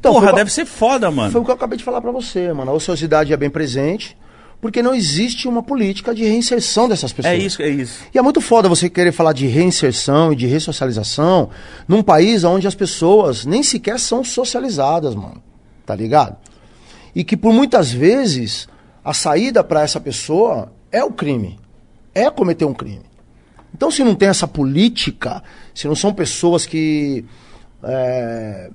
[0.00, 1.30] então, Porra, deve ser foda, mano.
[1.30, 2.70] Foi o que eu acabei de falar para você, mano.
[2.70, 4.16] A ociosidade é bem presente,
[4.58, 7.34] porque não existe uma política de reinserção dessas pessoas.
[7.34, 8.00] É isso, é isso.
[8.14, 11.50] E é muito foda você querer falar de reinserção e de ressocialização
[11.86, 15.42] num país onde as pessoas nem sequer são socializadas, mano.
[15.84, 16.38] Tá ligado?
[17.14, 18.66] E que por muitas vezes
[19.04, 21.60] a saída para essa pessoa é o crime.
[22.14, 23.04] É cometer um crime.
[23.74, 25.42] Então, se não tem essa política,
[25.74, 27.22] se não são pessoas que
[27.82, 28.70] é,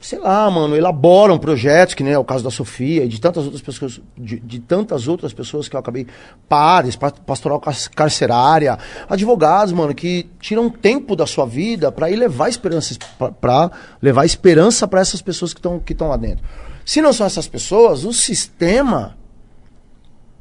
[0.00, 3.44] sei lá, mano, elaboram projetos, que nem é o caso da Sofia e de tantas
[3.44, 6.06] outras pessoas, de, de tantas outras pessoas que eu acabei,
[6.48, 7.60] pares, pastoral
[7.94, 12.96] carcerária, advogados, mano, que tiram tempo da sua vida para ir levar esperança,
[13.40, 16.44] para levar esperança para essas pessoas que estão que estão lá dentro.
[16.84, 19.16] Se não são essas pessoas, o sistema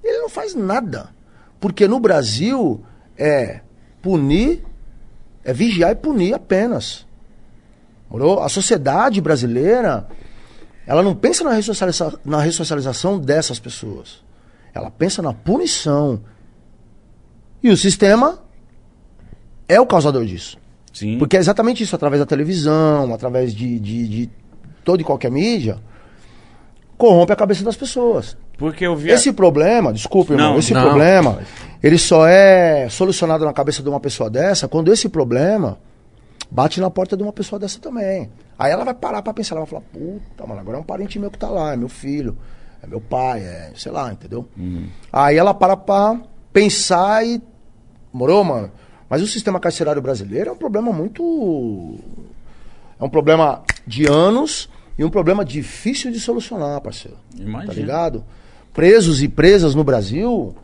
[0.04, 1.10] ele não faz nada.
[1.60, 2.82] Porque no Brasil
[3.18, 3.62] é
[4.02, 4.64] punir,
[5.44, 7.06] é vigiar e punir apenas.
[8.10, 8.42] Morou?
[8.42, 10.08] A sociedade brasileira,
[10.88, 14.24] ela não pensa na, ressocializa na ressocialização dessas pessoas.
[14.74, 16.22] Ela pensa na punição.
[17.62, 18.40] E o sistema
[19.68, 20.58] é o causador disso.
[20.92, 21.18] Sim.
[21.20, 24.30] Porque é exatamente isso, através da televisão, através de, de, de
[24.84, 25.78] toda e qualquer mídia,
[26.98, 28.36] corrompe a cabeça das pessoas.
[28.58, 29.12] Porque eu vi.
[29.12, 30.82] Esse problema, desculpa, irmão, Não, esse não.
[30.82, 31.40] problema,
[31.82, 35.78] ele só é solucionado na cabeça de uma pessoa dessa quando esse problema
[36.50, 38.30] bate na porta de uma pessoa dessa também.
[38.58, 41.20] Aí ela vai parar pra pensar, ela vai falar, puta, mano, agora é um parente
[41.20, 42.38] meu que tá lá, é meu filho,
[42.82, 44.48] é meu pai, é, sei lá, entendeu?
[45.12, 46.20] Aí ela para pra
[46.52, 47.42] pensar e.
[48.12, 48.72] Morou, mano?
[49.10, 51.98] Mas o sistema carcerário brasileiro é um problema muito.
[53.00, 57.18] É um problema de anos e um problema difícil de solucionar, parceiro.
[57.38, 57.74] Imagina.
[57.74, 58.26] Tá ligado?
[58.74, 60.56] Presos e presas no Brasil,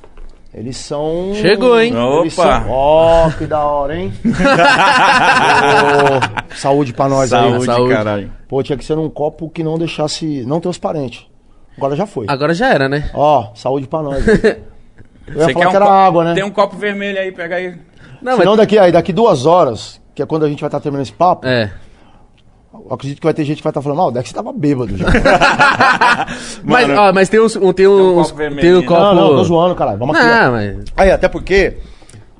[0.55, 1.33] eles são.
[1.35, 1.93] Chegou, hein?
[2.21, 2.61] Eles Opa!
[2.61, 4.11] são- Ó, que da hora, hein?
[4.25, 7.65] Ô, saúde pra nós Saúde, aí.
[7.65, 7.93] Saúde.
[7.93, 8.31] caralho.
[8.47, 10.43] Pô, tinha que ser num copo que não deixasse.
[10.45, 11.29] Não transparente.
[11.77, 12.25] Agora já foi.
[12.29, 13.09] Agora já era, né?
[13.13, 14.23] Ó, saúde pra nós.
[15.27, 16.33] Eu ia Você falar quer que era copo- água, né?
[16.35, 17.75] Tem um copo vermelho aí, pega aí.
[18.21, 21.01] Não, Senão daqui, aí, daqui duas horas, que é quando a gente vai estar terminando
[21.03, 21.71] esse papo, É.
[22.89, 24.95] eu acredito que vai ter gente que vai estar falando, mal, o Dex tava bêbado
[24.97, 25.05] já.
[26.63, 27.55] Mas, Mano, ó, mas tem uns.
[27.55, 28.99] um- Tem, um uns, copo tem um copo.
[29.01, 29.97] Não, não, tô zoando, caralho.
[29.99, 30.25] Vamos aqui.
[30.25, 30.51] Não, ó.
[30.51, 30.77] mas.
[30.97, 31.77] Aí, até porque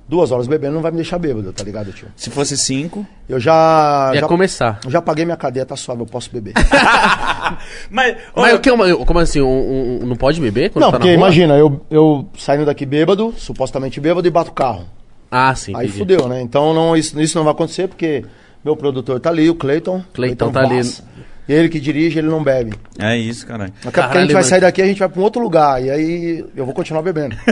[0.08, 2.08] duas horas bebendo não vai me deixar bêbado, tá ligado, tio?
[2.16, 3.06] Se fosse cinco.
[3.30, 4.12] Eu já.
[4.14, 4.80] Ia já, começar.
[4.88, 6.54] já paguei minha cadeia, tá suave, eu posso beber.
[7.90, 8.16] Mas.
[8.36, 8.70] Mas o que?
[8.70, 9.42] é uma- Como assim?
[9.42, 11.28] Um, um- não pode beber quando não, tá porque na rua?
[11.28, 14.86] imagina, eu, eu saindo daqui bêbado, supostamente bêbado, e bato o carro.
[15.30, 15.74] Ah, sim.
[15.76, 15.98] Aí entendi.
[16.00, 16.42] fudeu, né?
[16.42, 18.24] Então não, isso, isso não vai acontecer porque
[18.66, 20.04] meu produtor tá ali, o Cleiton.
[20.14, 20.82] Cleiton tá ali.
[21.48, 22.74] Ele que dirige, ele não bebe.
[22.98, 23.72] É isso, caralho.
[23.72, 24.50] Até porque a Caralho, gente vai mano.
[24.50, 25.80] sair daqui, a gente vai pra um outro lugar.
[25.84, 27.36] E aí eu vou continuar bebendo.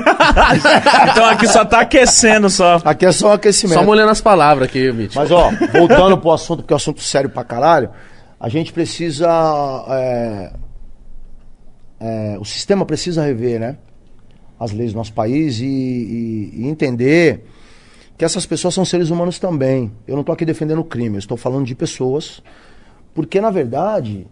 [1.12, 2.82] Então aqui só tá aquecendo só.
[2.84, 3.78] Aqui é só um aquecimento.
[3.78, 5.16] Só molhando as palavras aqui, Mitch.
[5.16, 7.92] Mas ó, voltando pro assunto, porque é um assunto sério pra caralho,
[8.40, 9.30] a gente precisa.
[9.90, 10.52] é,
[12.00, 13.78] é, o sistema precisa rever, né?
[14.60, 17.46] As leis do nosso país e, e- e entender
[18.24, 19.92] que essas pessoas são seres humanos também.
[20.08, 22.42] Eu não estou aqui defendendo o crime, eu estou falando de pessoas.
[23.14, 24.26] Porque, na verdade,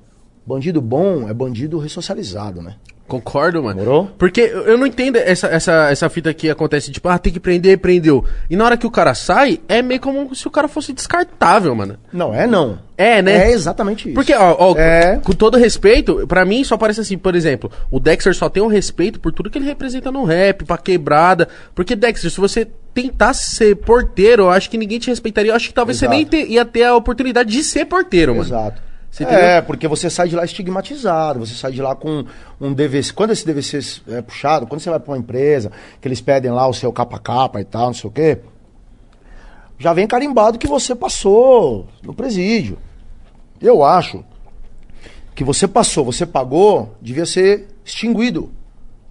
[0.47, 2.77] bandido bom é bandido ressocializado, né?
[3.11, 3.79] Concordo, mano.
[3.79, 4.09] Demorou?
[4.17, 7.77] Porque eu não entendo essa, essa, essa fita que acontece, tipo, ah, tem que prender,
[7.79, 8.23] prendeu.
[8.49, 11.75] E na hora que o cara sai, é meio como se o cara fosse descartável,
[11.75, 11.97] mano.
[12.13, 12.79] Não, é não.
[12.97, 13.49] É, né?
[13.49, 14.15] É exatamente isso.
[14.15, 15.17] Porque, ó, ó, É.
[15.23, 18.67] com todo respeito, pra mim só parece assim, por exemplo, o Dexter só tem um
[18.67, 21.49] respeito por tudo que ele representa no rap, pra quebrada.
[21.75, 25.51] Porque, Dexter, se você tentasse ser porteiro, eu acho que ninguém te respeitaria.
[25.51, 26.11] Eu acho que talvez Exato.
[26.13, 28.45] você nem te- ia ter a oportunidade de ser porteiro, mano.
[28.47, 28.81] Exato.
[29.19, 32.23] É, porque você sai de lá estigmatizado, você sai de lá com
[32.59, 33.11] um DVC.
[33.11, 35.69] Quando esse DVC é puxado, quando você vai pra uma empresa,
[35.99, 38.39] que eles pedem lá o seu capa-capa e tal, não sei o quê,
[39.77, 42.77] já vem carimbado que você passou no presídio.
[43.59, 44.23] Eu acho
[45.35, 48.49] que você passou, você pagou, devia ser extinguido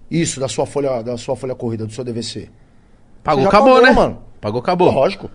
[0.09, 2.49] isso da sua folha, da sua folha corrida, do seu DVC.
[3.23, 3.91] Pagou, acabou, pagou, né?
[3.91, 4.17] mano.
[4.41, 4.91] Pagou, acabou.
[4.91, 5.29] Lógico.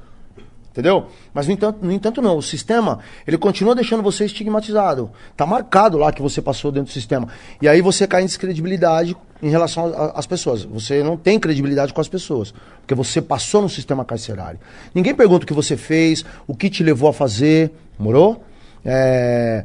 [0.76, 1.06] Entendeu?
[1.32, 5.10] Mas no entanto, no entanto não, o sistema, ele continua deixando você estigmatizado.
[5.34, 7.28] Tá marcado lá que você passou dentro do sistema.
[7.62, 10.64] E aí você cai em descredibilidade em relação às pessoas.
[10.64, 14.60] Você não tem credibilidade com as pessoas, porque você passou no sistema carcerário.
[14.94, 18.44] Ninguém pergunta o que você fez, o que te levou a fazer, morou?
[18.84, 19.64] É,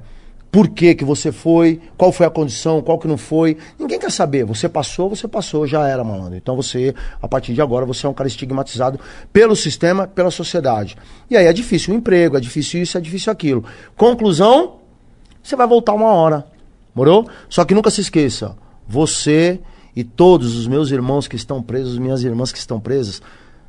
[0.52, 3.58] por que que você foi, qual foi a condição, qual que não foi.
[3.80, 4.44] Ninguém quer saber.
[4.44, 6.36] Você passou, você passou, já era, malandro.
[6.36, 9.00] Então você, a partir de agora, você é um cara estigmatizado
[9.32, 10.98] pelo sistema, pela sociedade.
[11.30, 13.64] E aí é difícil o emprego, é difícil isso, é difícil aquilo.
[13.96, 14.76] Conclusão,
[15.42, 16.46] você vai voltar uma hora.
[16.94, 17.30] Morou?
[17.48, 19.62] Só que nunca se esqueça, você
[19.96, 23.22] e todos os meus irmãos que estão presos, minhas irmãs que estão presas,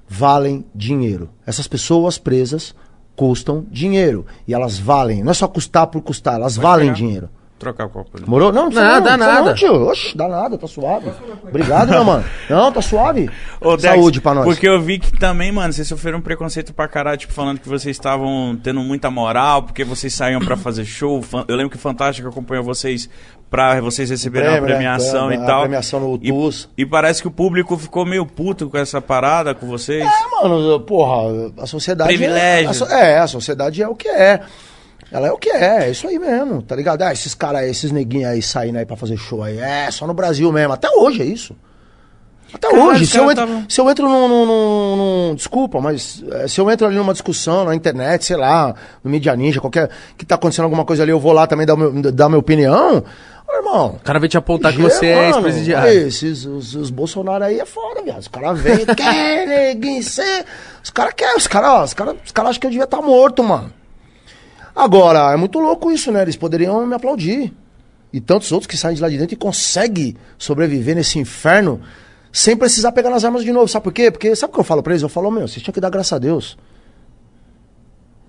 [0.09, 1.31] valem dinheiro.
[1.47, 2.75] Essas pessoas presas
[3.17, 4.27] custam dinheiro.
[4.47, 5.23] E elas valem.
[5.23, 6.97] Não é só custar por custar, elas valem pegar.
[6.97, 7.31] dinheiro.
[7.63, 8.25] Trocar o copo ali.
[8.29, 8.53] Morou?
[8.53, 9.43] Não, não Não, não, dá precisa nada.
[9.51, 9.87] Não, tio.
[9.89, 11.13] Oxe, dá nada, tá suave.
[11.49, 12.25] Obrigado, meu mano.
[12.51, 13.31] Não, tá suave.
[13.61, 14.45] Ô, Dex, Saúde pra nós.
[14.45, 17.69] Porque eu vi que também, mano, vocês sofreram um preconceito pra caralho, tipo, falando que
[17.69, 21.23] vocês estavam tendo muita moral, porque vocês saíam pra fazer show.
[21.47, 23.09] Eu lembro que o Fantástico acompanhou vocês
[23.49, 24.61] pra vocês receberem né?
[24.61, 25.61] premiação A e tal.
[25.61, 26.69] premiação no E- TUS.
[26.77, 30.05] E, parece que o público ficou meio puto com essa parada, com vocês.
[30.05, 32.09] É, mano, porra, a sociedade.
[32.09, 32.67] Privilégio.
[32.67, 34.41] É, a so- é, a sociedade é o que é.
[35.13, 37.03] Ela é o que é, é isso aí mesmo, tá ligado?
[37.03, 39.59] Ah, esses caras aí, esses neguinhos aí saindo aí pra fazer show aí.
[39.59, 40.73] É, só no Brasil mesmo.
[40.73, 41.55] Até hoje é isso.
[42.55, 43.07] Até Caralho, hoje.
[43.07, 44.97] Se eu, entro, tavam- se eu entro num, num- num-
[45.29, 49.11] num- Desculpa, mas é, se eu entro ali numa discussão na internet, sei lá, no
[49.11, 49.89] Media Ninja, qualquer.
[50.19, 53.03] que tá acontecendo alguma coisa ali, eu vou lá também dar, meu, dar minha opinião.
[53.49, 53.87] Ô, irmão.
[53.97, 56.07] O cara vai te apontar que Gê, você é ex-presidiário.
[56.09, 58.21] Esses, os, os Bolsonaro aí é foda, viado.
[58.21, 60.45] Os caras vêm, quer, neguinho, cê...
[60.83, 63.01] Os caras querem, os caras, ó, os caras os cara acham que eu devia estar
[63.03, 63.73] morto, mano.
[64.75, 66.23] Agora, é muito louco isso, né?
[66.23, 67.53] Eles poderiam me aplaudir.
[68.13, 71.81] e tantos outros que saem de lá de dentro e conseguem sobreviver nesse inferno
[72.31, 73.69] sem precisar pegar nas armas de novo.
[73.69, 74.11] Sabe por quê?
[74.11, 75.03] Porque sabe o que eu falo pra eles?
[75.03, 76.59] Eu falo, meu, vocês tinham que dar graças a Deus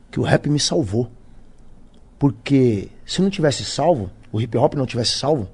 [0.10, 1.12] que o rap me salvou.
[2.20, 5.50] Porque se não tivesse salvo, o hip hop não tivesse salvo,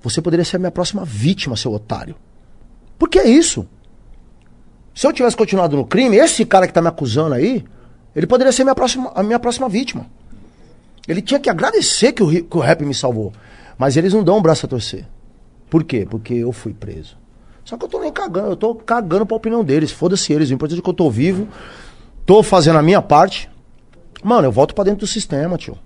[0.00, 2.16] você poderia ser a minha próxima vítima, seu otário.
[2.98, 3.66] Porque é isso.
[4.94, 7.64] Se eu tivesse continuado no crime, esse cara que tá me acusando aí,
[8.14, 10.06] ele poderia ser minha próxima, a minha próxima vítima.
[11.08, 13.32] Ele tinha que agradecer que o, que o rap me salvou.
[13.76, 15.06] Mas eles não dão um braço a torcer.
[15.68, 16.06] Por quê?
[16.08, 17.16] Porque eu fui preso.
[17.64, 19.90] Só que eu tô nem cagando, eu tô cagando pra opinião deles.
[19.90, 20.50] Foda-se eles.
[20.50, 21.48] O importante é que eu tô vivo,
[22.26, 23.50] tô fazendo a minha parte.
[24.22, 25.76] Mano, eu volto pra dentro do sistema, tio.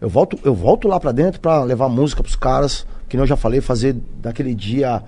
[0.00, 3.36] Eu volto, eu volto lá pra dentro pra levar música pros caras, que eu já
[3.36, 5.02] falei, fazer daquele dia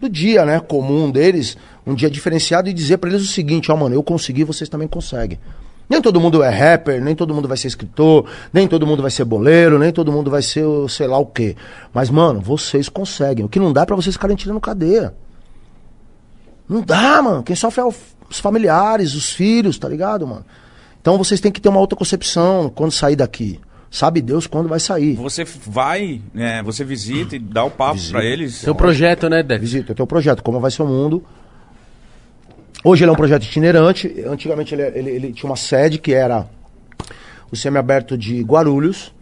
[0.00, 1.56] do dia, né, comum deles,
[1.86, 4.88] um dia diferenciado e dizer pra eles o seguinte, ó, mano, eu consegui, vocês também
[4.88, 5.38] conseguem.
[5.88, 9.10] Nem todo mundo é rapper, nem todo mundo vai ser escritor, nem todo mundo vai
[9.10, 11.56] ser boleiro, nem todo mundo vai ser o sei lá o quê.
[11.92, 13.44] Mas, mano, vocês conseguem.
[13.44, 15.14] O que não dá é pra vocês ficarem tirando cadeia.
[16.68, 17.42] Não dá, mano.
[17.42, 20.44] Quem sofre é os familiares, os filhos, tá ligado, mano?
[21.00, 23.60] Então vocês têm que ter uma outra concepção quando sair daqui.
[23.90, 25.14] Sabe Deus quando vai sair.
[25.14, 28.54] Você vai, né, você visita e dá o papo pra eles.
[28.54, 29.60] Seu projeto, né, Dex?
[29.60, 31.22] Visita, eu tenho um projeto, Como Vai Ser o Mundo.
[32.84, 34.14] Hoje ele é um projeto itinerante.
[34.26, 36.46] Antigamente ele, ele- ele tinha uma sede que era
[37.50, 39.12] o semiaberto de Guarulhos.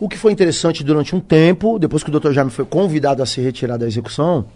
[0.00, 2.32] O que foi interessante durante um tempo, depois que o Dr.
[2.32, 4.46] Jaime foi convidado a se retirar da execução,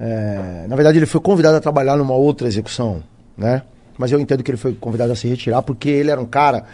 [0.00, 3.02] é, na verdade ele foi convidado a trabalhar numa outra execução,
[3.36, 3.62] né?
[3.98, 6.64] Mas eu entendo que ele foi convidado a se retirar porque ele era um cara.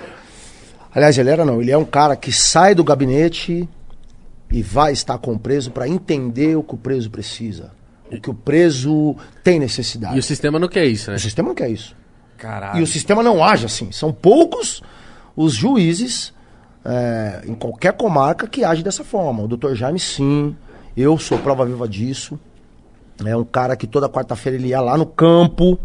[0.95, 3.69] Aliás, ele era não, ele é um cara que sai do gabinete
[4.51, 7.71] e vai estar com o preso para entender o que o preso precisa,
[8.13, 10.17] o que o preso tem necessidade.
[10.17, 11.17] E o sistema não quer isso, né?
[11.17, 11.97] O sistema não quer isso.
[12.37, 12.81] Caralho.
[12.81, 13.91] E o sistema não age assim.
[13.93, 14.83] São poucos
[15.35, 16.33] os juízes
[16.85, 19.43] é, em qualquer comarca que agem dessa forma.
[19.43, 20.57] O doutor Jaime, sim.
[20.97, 22.39] Eu sou prova viva disso.
[23.25, 25.79] É um cara que toda quarta-feira ele ia lá no campo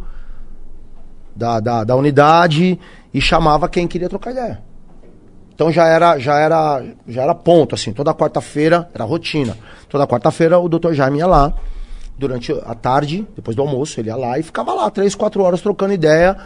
[1.36, 2.80] da, da, da unidade
[3.14, 4.62] e chamava quem queria trocar ideia.
[5.54, 7.94] Então já era, já era, já era ponto, assim.
[7.94, 9.58] Toda quarta-feira era rotina.
[9.88, 11.54] Toda quarta-feira o doutor Jaime ia lá
[12.18, 15.62] durante a tarde, depois do almoço, ele ia lá e ficava lá três, quatro horas
[15.62, 16.38] trocando ideia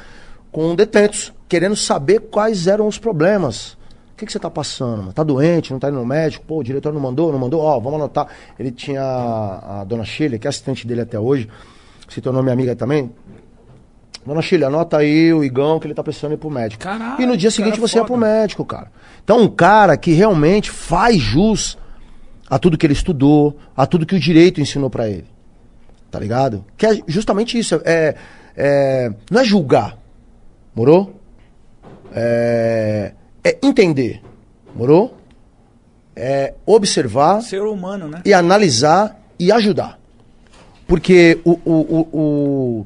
[0.52, 3.74] com detentos, querendo saber quais eram os problemas.
[4.14, 4.98] O que, que você tá passando?
[4.98, 5.14] mano?
[5.14, 6.46] Tá doente, não tá indo no médico?
[6.46, 7.62] Pô, o diretor não mandou, não mandou?
[7.62, 8.28] Ó, vamos anotar.
[8.60, 11.50] Ele tinha a, a dona Sheila, que é assistente dele até hoje,
[12.08, 13.12] se tornou minha amiga também.
[14.24, 16.84] Dona Sheila, anota aí o Igão que ele tá precisando ir pro médico.
[16.84, 18.14] Caralho, e no dia seguinte você ia foda.
[18.14, 18.92] pro médico, cara.
[19.24, 21.78] Então um cara que realmente faz jus
[22.48, 25.26] a tudo que ele estudou, a tudo que o direito ensinou pra ele.
[26.12, 26.66] Tá ligado?
[26.78, 27.82] Que é justamente isso.
[27.86, 28.16] É,
[28.56, 29.98] é, não é julgar.
[30.76, 31.16] Morou?
[32.14, 34.22] É, é entender.
[34.76, 35.18] Morou?
[36.14, 38.22] É observar Ser humano, né?
[38.26, 39.98] e analisar e ajudar.
[40.86, 42.86] Porque o, o, o,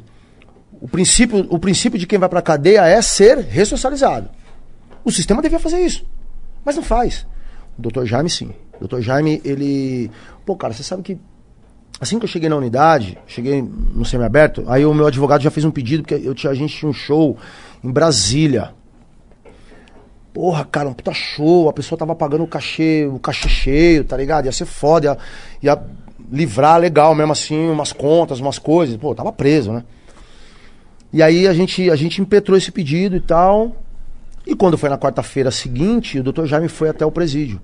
[0.79, 4.29] o, princípio, o princípio de quem vai pra cadeia é ser ressocializado.
[5.03, 6.05] O sistema devia fazer isso.
[6.63, 7.25] Mas não faz.
[7.77, 8.05] O Dr.
[8.05, 8.53] Jaime, sim.
[8.79, 8.99] O Dr.
[8.99, 10.11] Jaime, ele.
[10.45, 11.17] Pô, cara, você sabe que.
[11.99, 15.65] Assim que eu cheguei na unidade, cheguei no semiaberto, aí o meu advogado já fez
[15.65, 17.37] um pedido, porque eu tinha, a gente tinha um show
[17.83, 18.71] em Brasília.
[20.33, 24.17] Porra, cara, um puta show, a pessoa tava pagando o cachê, o cachê cheio, tá
[24.17, 24.45] ligado?
[24.45, 25.17] Ia ser foda,
[25.61, 25.81] ia, ia
[26.29, 28.97] livrar legal mesmo assim, umas contas, umas coisas.
[28.97, 29.83] Pô, tava preso, né?
[31.13, 33.73] E aí a gente, a gente impetrou esse pedido e tal.
[34.45, 37.61] E quando foi na quarta-feira seguinte, o doutor Jaime foi até o presídio.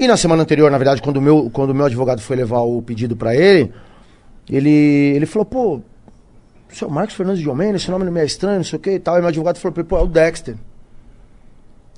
[0.00, 2.80] E na semana anterior, na verdade, quando o meu, quando meu advogado foi levar o
[2.80, 3.70] pedido pra ele,
[4.48, 5.80] ele, ele falou, pô,
[6.70, 8.92] senhor Marcos Fernandes de Almeida, esse nome não me é estranho, não sei o que
[8.92, 9.18] e tal.
[9.18, 10.56] E meu advogado falou pô, é o Dexter.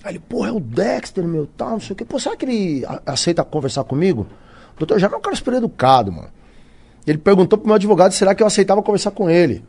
[0.03, 2.05] Aí ele, porra, é o Dexter, meu, tal, não sei o que.
[2.05, 4.27] Pô, será que ele aceita conversar comigo?
[4.75, 6.29] O doutor Jaime é um cara super educado, mano.
[7.07, 9.65] Ele perguntou pro meu advogado será que eu aceitava conversar com ele.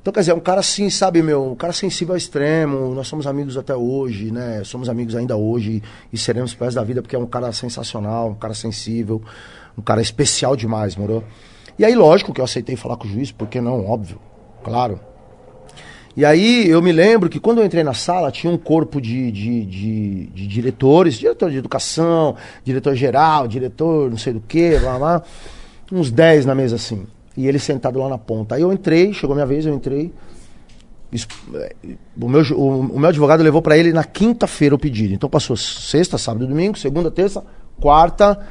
[0.00, 2.94] Então, quer dizer, é um cara assim, sabe, meu, um cara sensível ao extremo.
[2.94, 4.62] Nós somos amigos até hoje, né?
[4.64, 5.82] Somos amigos ainda hoje
[6.12, 9.20] e seremos pés da vida porque é um cara sensacional, um cara sensível,
[9.76, 11.24] um cara especial demais, moro?
[11.78, 14.20] E aí, lógico que eu aceitei falar com o juiz, porque não, óbvio,
[14.64, 15.00] claro.
[16.16, 19.30] E aí eu me lembro que quando eu entrei na sala tinha um corpo de,
[19.30, 22.34] de, de, de diretores, diretor de educação,
[22.64, 25.22] diretor geral, diretor não sei do que, lá, lá,
[25.92, 27.06] uns 10 na mesa assim.
[27.38, 28.56] E ele sentado lá na ponta.
[28.56, 30.12] Aí eu entrei, chegou a minha vez, eu entrei.
[31.54, 31.74] É,
[32.20, 35.14] O meu, o, o meu advogado levou pra ele na quinta-feira o pedido.
[35.14, 37.44] Então passou sexta, sábado domingo, segunda, terça,
[37.80, 38.44] quarta.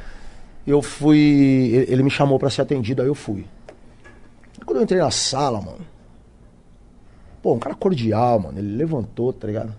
[0.66, 1.84] Eu fui.
[1.86, 3.44] Ele me chamou pra ser atendido, aí eu fui.
[4.64, 5.84] Quando eu entrei na sala, mano.
[7.42, 8.58] Pô, um cara cordial, mano.
[8.58, 9.74] Ele levantou, tá ligado?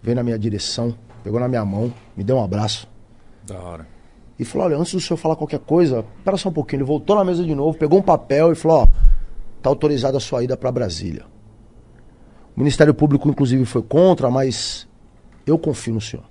[0.00, 0.94] Veio na minha direção.
[1.24, 2.86] pegou na minha mão, me deu um abraço.
[3.44, 3.95] Da hora.
[4.38, 6.80] E falou: olha, antes do senhor falar qualquer coisa, espera só um pouquinho.
[6.80, 8.86] Ele voltou na mesa de novo, pegou um papel e falou: ó,
[9.62, 11.24] tá autorizada a sua ida para Brasília.
[12.56, 14.86] O Ministério Público, inclusive, foi contra, mas
[15.46, 16.24] eu confio no senhor.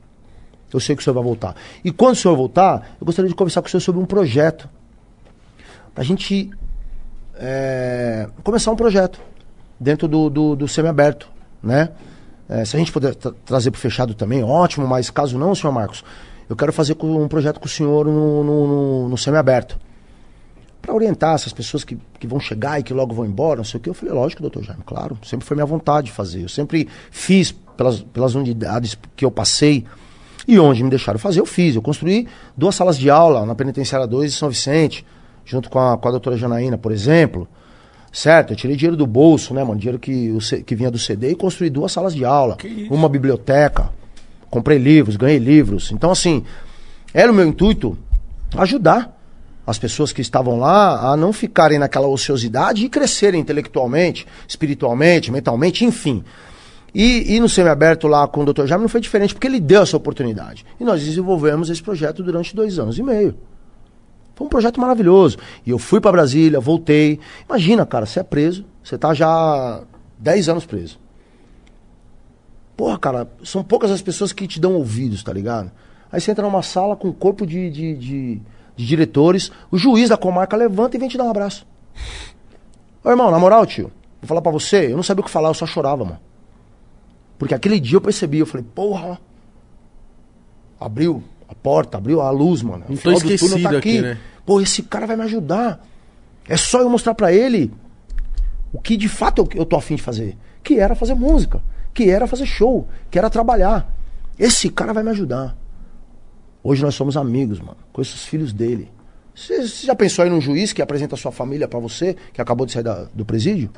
[0.73, 1.55] Eu sei que o senhor vai voltar.
[1.83, 4.69] E quando o senhor voltar, eu gostaria de conversar com o senhor sobre um projeto.
[5.93, 6.49] Pra gente
[7.35, 9.21] é, começar um projeto
[9.79, 11.29] dentro do, do, do semiaberto,
[11.61, 11.91] né?
[12.47, 15.55] É, se a gente puder tra trazer para o fechado também, ótimo, mas caso não,
[15.55, 16.03] senhor Marcos,
[16.49, 19.79] eu quero fazer um projeto com o senhor no, no, no, no semiaberto.
[20.81, 23.79] Para orientar essas pessoas que, que vão chegar e que logo vão embora, não sei
[23.79, 23.89] o que.
[23.89, 25.17] Eu falei, lógico, doutor Jaime, claro.
[25.23, 26.43] Sempre foi minha vontade de fazer.
[26.43, 29.85] Eu sempre fiz pelas, pelas unidades que eu passei
[30.47, 31.75] e onde me deixaram fazer, eu fiz.
[31.75, 35.05] Eu construí duas salas de aula na Penitenciária 2 de São Vicente,
[35.43, 37.47] junto com a, com a doutora Janaína, por exemplo.
[38.11, 38.53] Certo?
[38.53, 39.77] Eu tirei dinheiro do bolso, né, mano?
[39.77, 42.55] Dinheiro que, que vinha do CD e construí duas salas de aula.
[42.89, 43.89] Uma biblioteca.
[44.49, 45.91] Comprei livros, ganhei livros.
[45.91, 46.43] Então, assim,
[47.13, 47.97] era o meu intuito
[48.55, 49.15] ajudar
[49.65, 55.83] as pessoas que estavam lá a não ficarem naquela ociosidade e crescerem intelectualmente, espiritualmente, mentalmente,
[55.83, 56.23] enfim.
[56.93, 58.67] E, e no semiaberto lá com o Dr.
[58.67, 60.65] Jaime não foi diferente, porque ele deu essa oportunidade.
[60.79, 63.35] E nós desenvolvemos esse projeto durante dois anos e meio.
[64.35, 65.37] Foi um projeto maravilhoso.
[65.65, 67.19] E eu fui para Brasília, voltei.
[67.49, 69.81] Imagina, cara, você é preso, você tá já
[70.19, 70.99] 10 anos preso.
[72.75, 75.71] Porra, cara, são poucas as pessoas que te dão ouvidos, tá ligado?
[76.11, 78.41] Aí você entra numa sala com um corpo de, de, de,
[78.75, 81.65] de diretores, o juiz da comarca levanta e vem te dar um abraço.
[83.03, 85.49] Ô irmão, na moral, tio, vou falar pra você, eu não sabia o que falar,
[85.49, 86.19] eu só chorava, mano.
[87.37, 89.19] Porque aquele dia eu percebi, eu falei, porra,
[90.79, 92.85] abriu a porta, abriu a luz, mano.
[92.87, 93.77] Não tô esquecido tá aqui.
[93.77, 94.17] aqui, né?
[94.45, 95.85] Pô, esse cara vai me ajudar.
[96.47, 97.71] É só eu mostrar para ele
[98.71, 100.37] o que de fato eu, eu tô afim de fazer.
[100.63, 101.61] Que era fazer música,
[101.95, 103.89] que era fazer show, que era trabalhar.
[104.37, 105.55] Esse cara vai me ajudar.
[106.61, 107.77] Hoje nós somos amigos, mano.
[107.93, 108.91] Com esses filhos dele.
[109.33, 112.65] Você já pensou aí num juiz que apresenta a sua família para você, que acabou
[112.65, 113.71] de sair da, do presídio?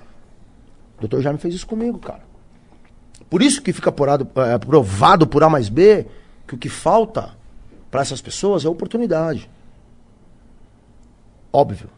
[0.98, 2.24] O doutor Jaime fez isso comigo, cara.
[3.30, 6.08] Por isso que fica apurado, é, provado por A mais B
[6.48, 7.36] que o que falta
[7.92, 9.50] para essas pessoas é oportunidade.
[11.54, 11.90] Óbvio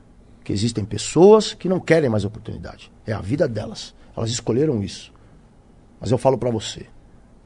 [0.44, 2.92] que existem pessoas que não querem mais oportunidade.
[3.06, 3.94] É a vida delas.
[4.18, 5.14] Elas escolheram isso.
[6.00, 6.86] Mas eu falo para você,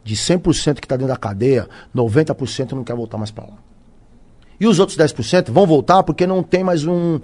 [0.03, 3.57] de 100% que está dentro da cadeia, 90% não quer voltar mais para lá.
[4.59, 7.19] E os outros 10% vão voltar porque não tem mais um.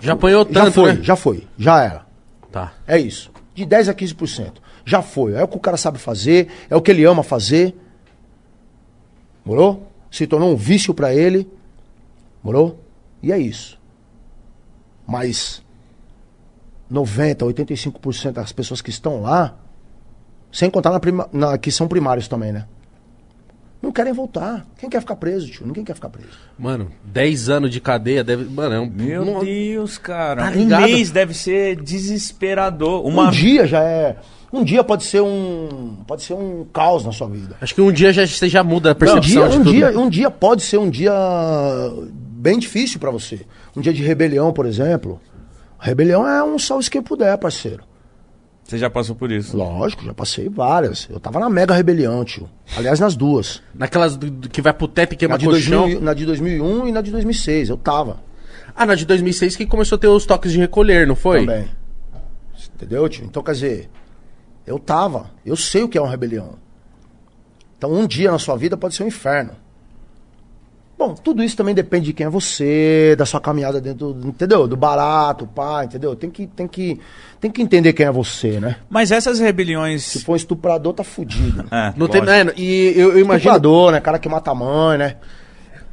[0.00, 1.02] Já apanhou tanto, já foi, né?
[1.02, 2.06] Já foi, já era.
[2.50, 2.72] Tá.
[2.86, 3.30] É isso.
[3.54, 4.54] De 10 a 15%.
[4.84, 5.34] Já foi.
[5.34, 7.74] É o que o cara sabe fazer, é o que ele ama fazer.
[9.44, 9.88] Morou?
[10.10, 11.48] Se tornou um vício para ele.
[12.42, 12.78] Morou?
[13.22, 13.80] E é isso.
[15.06, 15.62] Mas
[16.90, 19.56] 90, 85% das pessoas que estão lá,
[20.52, 22.66] sem contar na prima, na, que são primários também, né?
[23.82, 24.64] Não querem voltar.
[24.78, 25.66] Quem quer ficar preso, tio?
[25.66, 26.28] Ninguém quer ficar preso.
[26.56, 28.44] Mano, 10 anos de cadeia deve.
[28.44, 28.86] Mano, é um.
[28.86, 29.40] Meu não...
[29.40, 30.52] Deus, cara.
[30.52, 33.04] Tá um mês deve ser desesperador.
[33.04, 33.26] Uma...
[33.26, 34.16] Um dia já é.
[34.52, 35.96] Um dia pode ser um.
[36.06, 37.56] Pode ser um caos na sua vida.
[37.60, 39.72] Acho que um dia já, você já muda a Um percepção dia, de um, tudo.
[39.72, 41.12] dia, um dia pode ser um dia
[42.06, 43.40] bem difícil pra você.
[43.76, 45.20] Um dia de rebelião, por exemplo.
[45.80, 47.82] Rebelião é um salve quem puder, parceiro.
[48.72, 49.54] Você já passou por isso?
[49.54, 51.06] Lógico, já passei várias.
[51.10, 52.48] Eu tava na mega rebelião, tio.
[52.74, 53.62] Aliás, nas duas.
[53.74, 55.80] Naquelas do- do que vai pro teto e Na queima de, colchão.
[55.82, 57.68] 2000, na de 2001 e na de 2006.
[57.68, 58.16] Eu tava.
[58.74, 61.40] Ah, na de 2006 que começou a ter os toques de recolher, não foi?
[61.40, 61.66] Também.
[62.74, 63.26] Entendeu, tio?
[63.26, 63.90] Então, quer dizer,
[64.66, 65.30] eu tava.
[65.44, 66.54] Eu sei o que é uma rebelião.
[67.76, 69.50] Então, um dia na sua vida pode ser um inferno.
[71.08, 74.68] Bom, tudo isso também depende de quem é você, da sua caminhada dentro, do- entendeu?
[74.68, 76.14] Do barato, pá, entendeu?
[76.14, 77.00] Tem que, tem que,
[77.40, 78.76] tem que entender quem é você, né?
[78.88, 80.04] Mas essas rebeliões.
[80.04, 81.64] Se for um estuprador, tá fudido.
[81.72, 82.50] É, Não tem, lógico.
[82.50, 83.36] é, e eu, eu imagino.
[83.38, 84.00] Estuprador, né?
[84.00, 85.16] Cara que mata a mãe, né?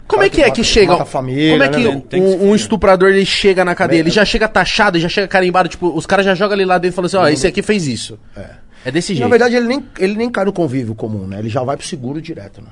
[0.07, 0.91] Como é que é Mata- que chega?
[0.91, 3.73] mata a família, como é que né, que se um, um estuprador ele chega na
[3.75, 3.99] cadeia?
[3.99, 6.93] Ele já chega taxado, já chega carimbado, tipo, os caras já jogam ele lá dentro
[6.93, 8.19] e falam assim, ó, esse aqui fez isso.
[8.35, 8.45] É.
[8.85, 9.29] É desse Na jeito.
[9.29, 11.37] verdade, ele nem, ele nem cai no convívio comum, né?
[11.39, 12.67] Ele já vai pro seguro direto, né?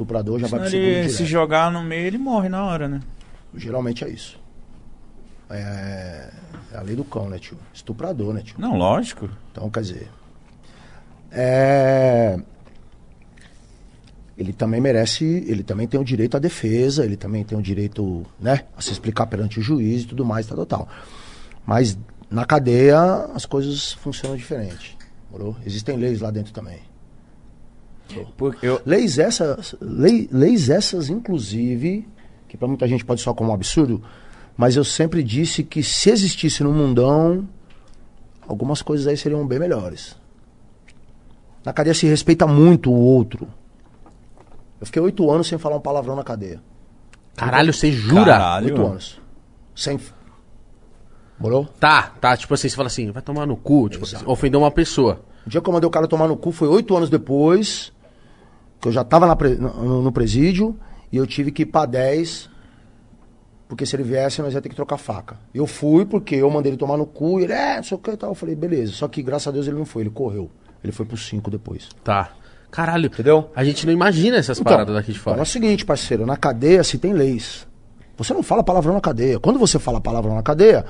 [0.00, 1.16] Estuprador já vai Senão pro seguro ele direto.
[1.16, 3.00] se jogar no meio, ele morre na hora, né?
[3.54, 4.40] Geralmente é isso.
[5.50, 6.30] É,
[6.72, 7.58] é a lei do cão, né, tio?
[7.74, 8.56] Estuprador, né, tio?
[8.58, 9.28] Não, lógico.
[9.52, 10.08] Então, quer dizer.
[11.30, 12.38] É...
[14.38, 15.24] Ele também merece.
[15.46, 18.92] Ele também tem o direito à defesa, ele também tem o direito, né, a se
[18.92, 20.88] explicar perante o juiz e tudo mais, tal, tal, tal.
[21.66, 21.98] Mas
[22.30, 22.98] na cadeia
[23.34, 24.96] as coisas funcionam diferente.
[25.30, 25.56] Morou?
[25.66, 26.78] Existem leis lá dentro também.
[28.36, 32.06] Porque eu, Leis essas, lei- leis essas, inclusive,
[32.48, 34.02] que para muita gente pode soar como um absurdo,
[34.56, 37.48] mas eu sempre disse que se existisse no mundão,
[38.46, 40.16] algumas coisas aí seriam bem melhores.
[41.64, 43.46] Na cadeia se respeita muito o outro.
[44.80, 46.60] Eu fiquei oito anos sem falar um palavrão na cadeia.
[47.36, 48.24] Caralho, você jura?
[48.32, 48.66] Caralho.
[48.66, 49.20] Oito anos.
[49.74, 49.98] Sem.
[51.38, 51.66] Morou?
[51.78, 52.36] Tá, tá.
[52.36, 53.88] Tipo assim, você fala assim, vai tomar no cu.
[53.88, 55.20] Tipo, assim, ofendeu uma pessoa.
[55.46, 57.92] O dia que eu mandei o cara tomar no cu foi oito anos depois,
[58.80, 60.78] que eu já tava na pre- no, no presídio,
[61.12, 62.48] e eu tive que ir pra 10,
[63.68, 65.36] porque se ele viesse, nós ia ter que trocar faca.
[65.54, 68.00] Eu fui porque eu mandei ele tomar no cu, e ele, é, não sei o
[68.00, 68.30] que e tal.
[68.30, 68.92] Eu falei, beleza.
[68.92, 70.50] Só que graças a Deus ele não foi, ele correu.
[70.82, 71.88] Ele foi pro 5 depois.
[72.02, 72.30] Tá.
[72.70, 73.06] Caralho.
[73.06, 73.50] Entendeu?
[73.54, 75.42] A gente não imagina essas paradas daqui de fora.
[75.42, 77.66] o seguinte, parceiro, na cadeia se tem leis.
[78.16, 79.38] Você não fala palavrão na cadeia.
[79.40, 80.84] Quando você fala palavrão na cadeia,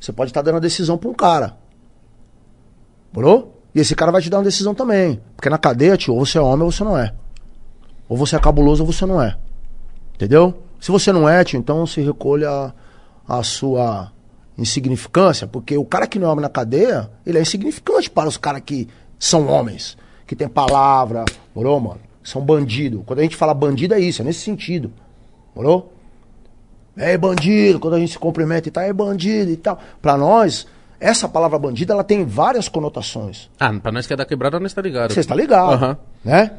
[0.00, 1.56] você pode estar dando a decisão pra um cara.
[3.12, 3.60] Morou?
[3.74, 5.20] E esse cara vai te dar uma decisão também.
[5.36, 7.12] Porque na cadeia, tio, ou você é homem ou você não é.
[8.08, 9.36] Ou você é cabuloso ou você não é.
[10.14, 10.62] Entendeu?
[10.80, 12.72] Se você não é, tio, então se recolha
[13.28, 14.12] a sua
[14.56, 15.46] insignificância.
[15.46, 18.62] Porque o cara que não é homem na cadeia, ele é insignificante para os caras
[18.64, 18.88] que
[19.18, 19.96] são homens.
[20.26, 22.00] Que tem palavra, morou, mano?
[22.22, 23.02] São bandido.
[23.06, 24.92] Quando a gente fala bandido é isso, é nesse sentido.
[25.54, 25.92] Morou?
[26.96, 29.78] É bandido, quando a gente se cumprimenta e tal, é bandido e tal.
[30.00, 30.66] Pra nós,
[30.98, 33.50] essa palavra bandido, ela tem várias conotações.
[33.60, 35.12] Ah, pra nós que é da quebrada, nós tá ligado.
[35.12, 35.98] Você está ligado, Aham.
[36.24, 36.52] né?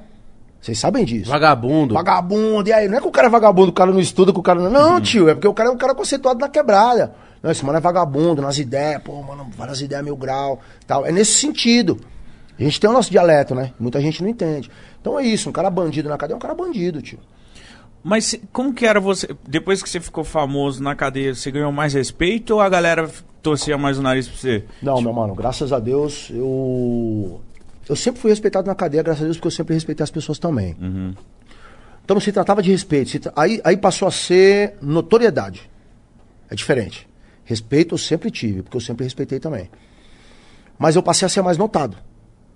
[0.61, 1.29] Vocês sabem disso.
[1.29, 1.93] Vagabundo.
[1.93, 2.87] Vagabundo, e aí?
[2.87, 4.69] Não é que o cara é vagabundo, o cara não estuda, que o cara não.
[4.69, 7.13] Não, tio, é porque o cara é um cara conceituado na quebrada.
[7.41, 11.05] Não, esse mano é vagabundo, nas ideias, pô, mano, várias ideias mil grau tal.
[11.05, 11.99] É nesse sentido.
[12.59, 13.71] A gente tem o nosso dialeto, né?
[13.79, 14.71] Muita gente não entende.
[14.99, 17.19] Então é isso, um cara bandido na cadeia é um cara bandido, tio.
[18.03, 19.27] Mas como que era você.
[19.47, 23.09] Depois que você ficou famoso na cadeia, você ganhou mais respeito ou a galera
[23.41, 24.63] torcia mais o nariz pra você?
[24.81, 27.41] Não, meu mano, graças a Deus, eu.
[27.89, 30.37] Eu sempre fui respeitado na cadeia, graças a Deus, porque eu sempre respeitei as pessoas
[30.39, 30.75] também.
[32.03, 33.09] Então não se tratava de respeito.
[33.11, 35.69] se tra- Aí, aí passou a ser notoriedade.
[36.49, 37.07] É diferente.
[37.43, 39.69] Respeito eu sempre tive, porque eu sempre respeitei também.
[40.77, 41.97] Mas eu passei a ser mais notado.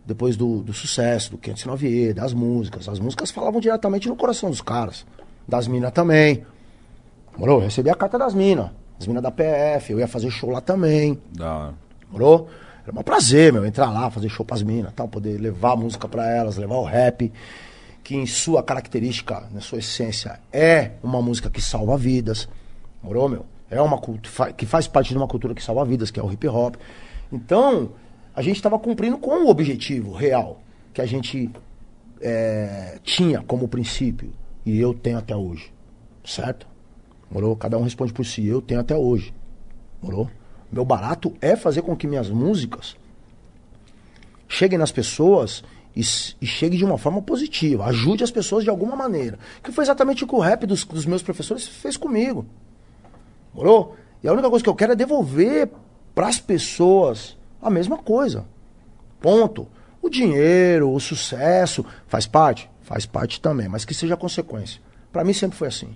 [0.05, 2.88] Depois do, do sucesso, do 509E, das músicas.
[2.89, 5.05] As músicas falavam diretamente no coração dos caras.
[5.47, 6.45] Das minas também.
[7.38, 7.59] Morou?
[7.59, 8.69] Eu recebi a carta das minas.
[8.99, 11.19] As minas da PF, eu ia fazer show lá também.
[11.34, 11.73] Da hora.
[12.11, 12.49] Morou?
[12.86, 16.07] Era um prazer, meu, entrar lá, fazer show pras minas, tal, poder levar a música
[16.07, 17.32] pra elas, levar o rap,
[18.03, 22.49] que em sua característica, na sua essência, é uma música que salva vidas.
[23.03, 23.45] Morou, meu?
[23.69, 26.23] É uma cultu- fa- que faz parte de uma cultura que salva vidas, que é
[26.23, 26.75] o hip hop.
[27.32, 27.91] Então,
[28.36, 30.59] a gente estava cumprindo com o objetivo real
[30.93, 31.49] que a gente
[32.19, 34.34] é, tinha como princípio
[34.65, 35.71] e eu tenho até hoje,
[36.25, 36.67] certo?
[37.29, 37.55] Morou?
[37.55, 38.45] Cada um responde por si.
[38.45, 39.34] Eu tenho até hoje.
[40.01, 40.29] Morou?
[40.72, 42.95] Meu barato é fazer com que minhas músicas
[44.47, 45.63] cheguem nas pessoas
[45.95, 46.01] e,
[46.41, 49.38] e cheguem de uma forma positiva, ajude as pessoas de alguma maneira.
[49.61, 52.45] Que foi exatamente o que o rap dos, dos meus professores fez comigo.
[53.53, 53.95] Morou?
[54.24, 55.69] E a única coisa que eu quero é devolver
[56.15, 58.45] para as pessoas a mesma coisa.
[59.19, 59.67] Ponto.
[60.01, 62.69] O dinheiro, o sucesso, faz parte?
[62.82, 64.82] Faz parte também, mas que seja consequência.
[65.11, 65.95] Para mim sempre foi assim.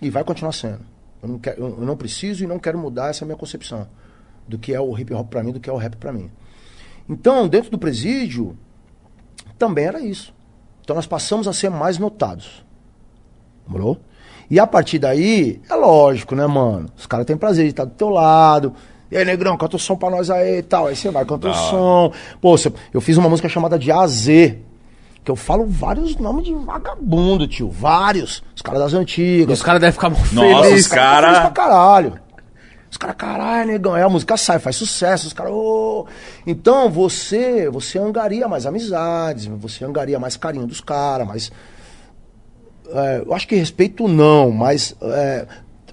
[0.00, 0.93] E vai continuar sendo.
[1.24, 3.88] Eu não, quero, eu não preciso e não quero mudar essa minha concepção
[4.46, 6.30] do que é o hip hop para mim, do que é o rap para mim.
[7.08, 8.54] Então, dentro do presídio,
[9.58, 10.34] também era isso.
[10.82, 12.62] Então nós passamos a ser mais notados.
[13.66, 13.98] Morou?
[14.50, 16.90] E a partir daí, é lógico, né, mano?
[16.94, 18.74] Os caras têm prazer de estar do teu lado.
[19.10, 20.88] E aí, negrão, canta o som pra nós aí e tal.
[20.88, 22.12] Aí você vai, canta o som.
[22.38, 22.54] Pô,
[22.92, 24.26] eu fiz uma música chamada de AZ.
[25.24, 27.70] Que eu falo vários nomes de vagabundo, tio.
[27.70, 28.42] Vários.
[28.54, 29.58] Os caras das antigas.
[29.58, 30.86] Os caras devem ficar muito Nossa, felizes.
[30.86, 32.18] os cara- Feliz pra caralho.
[32.90, 33.94] Os caras, caralho, negão.
[33.94, 35.26] Aí a música sai, faz sucesso.
[35.26, 36.06] Os caras, ô.
[36.46, 41.50] Então você, você angaria mais amizades, você angaria mais carinho dos caras, mais.
[42.92, 44.94] é, eu acho que respeito não, mas.
[45.02, 45.46] é,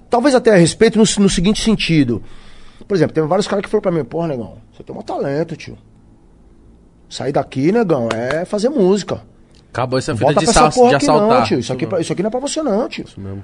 [0.09, 2.21] talvez até respeito no, no seguinte sentido.
[2.87, 5.55] Por exemplo, tem vários caras que falaram pra mim, porra, negão, você tem um talento,
[5.55, 5.77] tio.
[7.11, 9.21] Sair daqui, negão, é fazer música.
[9.71, 11.39] Acabou essa Volta de, essa de assaltar.
[11.39, 11.59] não, tio.
[11.59, 13.03] Isso aqui, pra- isso aqui não é pra você não, tio.
[13.05, 13.43] Isso mesmo.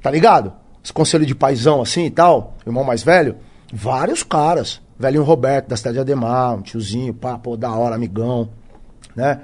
[0.00, 0.52] Tá ligado?
[0.82, 3.36] Esse conselho de paizão assim e tal, irmão mais velho,
[3.72, 4.80] vários caras.
[4.98, 8.48] Velhinho Roberto, da cidade de Ademar, um tiozinho, pá, pô, da hora, amigão,
[9.16, 9.40] né?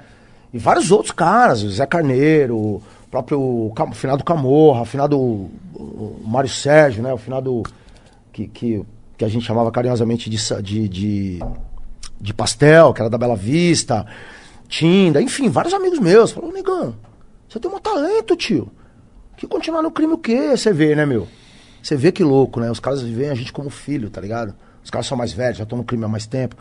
[0.53, 6.21] E vários outros caras, o Zé Carneiro, o próprio Cam- finado Camorra, o finado o
[6.25, 7.11] Mário Sérgio, né?
[7.11, 7.63] O finado
[8.31, 8.83] que, que,
[9.17, 11.39] que a gente chamava carinhosamente de, de, de,
[12.19, 14.05] de pastel, que era da Bela Vista,
[14.67, 16.31] Tinda, enfim, vários amigos meus.
[16.31, 16.95] Falou, negão,
[17.47, 18.69] você tem um talento, tio.
[19.37, 20.57] Que continuar no crime o quê?
[20.57, 21.27] Você vê, né, meu?
[21.81, 22.69] Você vê que louco, né?
[22.69, 24.53] Os caras veem a gente como filho, tá ligado?
[24.83, 26.55] Os caras são mais velhos, já estão no crime há mais tempo.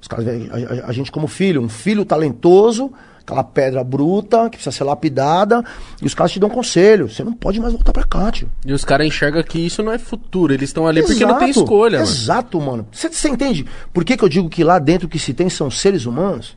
[0.00, 0.54] Os caras veem a,
[0.84, 2.92] a- a gente como filho, um filho talentoso,
[3.26, 5.64] aquela pedra bruta que precisa ser lapidada,
[6.00, 7.08] e os caras te dão conselho.
[7.08, 8.48] Você não pode mais voltar pra cá, tio.
[8.64, 10.54] E os caras enxergam que isso não é futuro.
[10.54, 11.96] Eles estão ali porque não tem Exato, escolha.
[11.98, 12.86] Exato, mano.
[12.92, 15.50] Você, você entende por que, que eu digo que lá dentro o que se tem
[15.50, 16.56] são seres humanos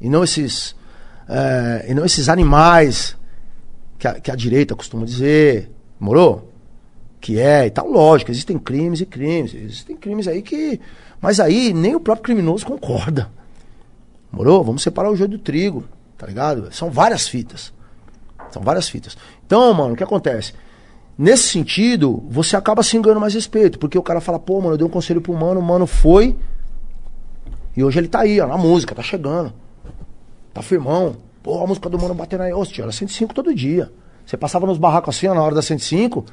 [0.00, 0.76] e não esses,
[1.28, 3.16] é, e não esses animais
[3.98, 6.52] que a, que a direita costuma dizer, morou?
[7.20, 10.78] Que é e tal, lógico, existem crimes e crimes, existem crimes aí que.
[11.20, 13.30] Mas aí nem o próprio criminoso concorda.
[14.30, 14.64] Morou?
[14.64, 15.84] Vamos separar o joio do trigo,
[16.22, 16.72] tá ligado?
[16.72, 17.72] São várias fitas.
[18.52, 19.16] São várias fitas.
[19.44, 20.52] Então, mano, o que acontece?
[21.18, 24.78] Nesse sentido, você acaba se enganando mais respeito, porque o cara fala, pô, mano, eu
[24.78, 26.38] dei um conselho pro mano, o mano foi.
[27.76, 29.52] E hoje ele tá aí, ó, na música, tá chegando.
[30.54, 31.16] Tá firmão.
[31.42, 32.52] Pô, a música do mano batendo aí.
[32.52, 33.90] Ô, tio, era 105 todo dia.
[34.24, 36.24] Você passava nos barracos assim, ó, na hora da 105,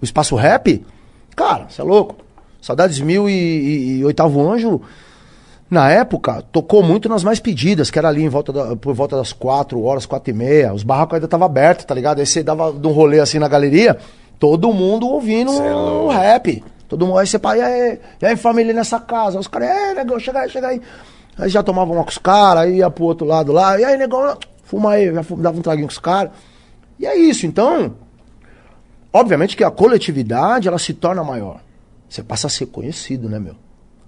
[0.00, 0.86] o espaço rap.
[1.34, 2.14] Cara, você é louco.
[2.60, 4.82] Saudades Mil e, e, e Oitavo Anjo,
[5.72, 9.16] na época, tocou muito nas mais pedidas, que era ali em volta da- por volta
[9.16, 10.72] das 4 horas, 4 e meia.
[10.74, 12.18] Os barracos ainda estavam abertos, tá ligado?
[12.20, 13.96] Aí você dava um rolê assim na galeria,
[14.38, 16.62] todo mundo ouvindo o rap.
[16.88, 19.38] Todo mundo, aí você pai, e aí, e aí família nessa casa?
[19.38, 20.80] Os caras, é, negão, chega aí, chega aí.
[21.38, 23.96] Aí já tomavam uma com os caras, aí ia pro outro lado lá, e aí,
[23.96, 26.32] negão, fuma aí, já dava um traguinho com os caras.
[27.00, 27.94] E é isso, então,
[29.10, 31.60] obviamente que a coletividade, ela se torna maior.
[32.08, 33.54] Você passa a ser conhecido, né, meu?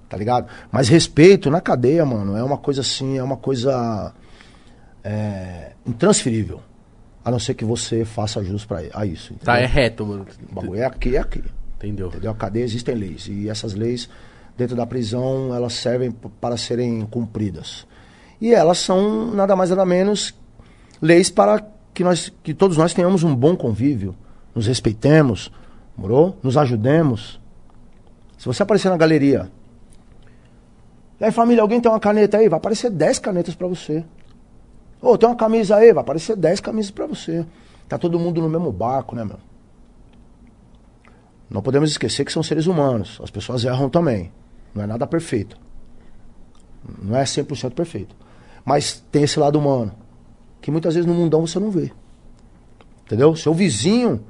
[0.08, 0.48] Tá ligado?
[0.70, 4.12] Mas respeito na cadeia, mano, é uma coisa assim, é uma coisa
[5.02, 6.60] é, intransferível.
[7.24, 9.34] A não ser que você faça jus pra, a isso.
[9.42, 9.82] Tá, é entendeu?
[9.82, 10.26] reto, mano.
[10.50, 11.42] O bagulho é aqui, é aqui.
[11.76, 12.08] Entendeu?
[12.08, 12.30] Entendeu?
[12.30, 13.28] A cadeia existem leis.
[13.28, 14.08] E essas leis,
[14.56, 17.86] dentro da prisão, elas servem para serem cumpridas.
[18.40, 20.34] E elas são nada mais nada menos
[21.00, 24.14] leis para que, nós, que todos nós tenhamos um bom convívio,
[24.54, 25.50] nos respeitemos,
[25.96, 26.38] morou?
[26.42, 27.40] Nos ajudemos.
[28.36, 29.50] Se você aparecer na galeria,
[31.20, 32.48] e aí família, alguém tem uma caneta aí?
[32.48, 34.04] Vai aparecer 10 canetas para você.
[35.00, 35.92] Ô, tem uma camisa aí?
[35.92, 37.44] Vai aparecer 10 camisas para você.
[37.88, 39.38] Tá todo mundo no mesmo barco, né, meu?
[41.48, 43.20] Não podemos esquecer que são seres humanos.
[43.22, 44.32] As pessoas erram também.
[44.74, 45.56] Não é nada perfeito.
[47.00, 48.16] Não é 100% perfeito.
[48.64, 49.92] Mas tem esse lado humano.
[50.60, 51.92] Que muitas vezes no mundão você não vê.
[53.04, 53.36] Entendeu?
[53.36, 54.24] Seu vizinho.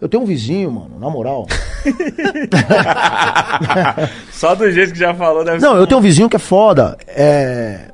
[0.00, 1.46] Eu tenho um vizinho, mano, na moral.
[4.32, 6.96] Só do jeito que já falou, deve Não, eu tenho um vizinho que é foda.
[7.06, 7.90] É.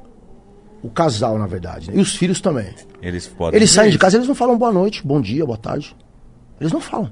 [0.83, 1.91] O casal, na verdade.
[1.91, 1.97] né?
[1.97, 2.67] E os filhos também.
[3.01, 3.57] Eles podem.
[3.59, 5.95] Eles saem de casa, eles não falam boa noite, bom dia, boa tarde.
[6.61, 7.11] Eles não falam.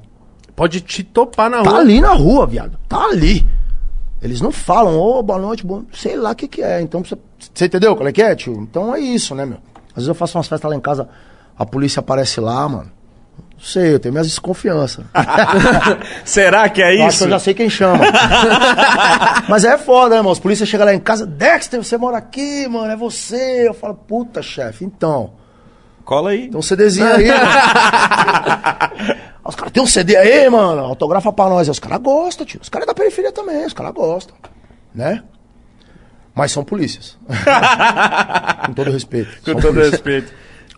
[0.57, 1.79] Pode te topar na Tá rua.
[1.81, 2.79] ali na rua, viado.
[2.89, 3.47] Tá ali.
[4.21, 5.85] Eles não falam, ô, boa noite, bom.
[5.93, 6.81] Sei lá o que, que é.
[6.81, 7.17] Então, você,
[7.55, 8.55] você entendeu qual é que é, tio?
[8.61, 9.59] Então é isso, né, meu?
[9.91, 11.09] Às vezes eu faço umas festas lá em casa,
[11.57, 12.91] a polícia aparece lá, mano.
[13.61, 15.05] Não sei, eu tenho minhas desconfianças.
[16.25, 17.19] Será que é isso?
[17.19, 18.07] que eu já sei quem chama.
[19.51, 20.33] Mas é foda, né, irmão?
[20.33, 23.69] Os polícias chegam lá em casa, Dexter, você mora aqui, mano, é você.
[23.69, 25.35] Eu falo, puta, chefe, então.
[26.07, 26.49] Cola aí.
[26.49, 27.31] Tem um CDzinho aí.
[27.31, 27.39] Aí
[29.45, 30.81] Os caras, tem um CD aí, mano?
[30.81, 31.69] Autografa pra nós.
[31.69, 32.61] Aí Os caras gostam, tio.
[32.63, 34.35] Os caras da periferia também, os caras gostam.
[34.95, 35.23] Né?
[36.35, 37.19] Mas são polícias.
[38.65, 39.37] Com todo respeito.
[39.45, 39.91] Com todo polícias.
[39.91, 40.33] respeito.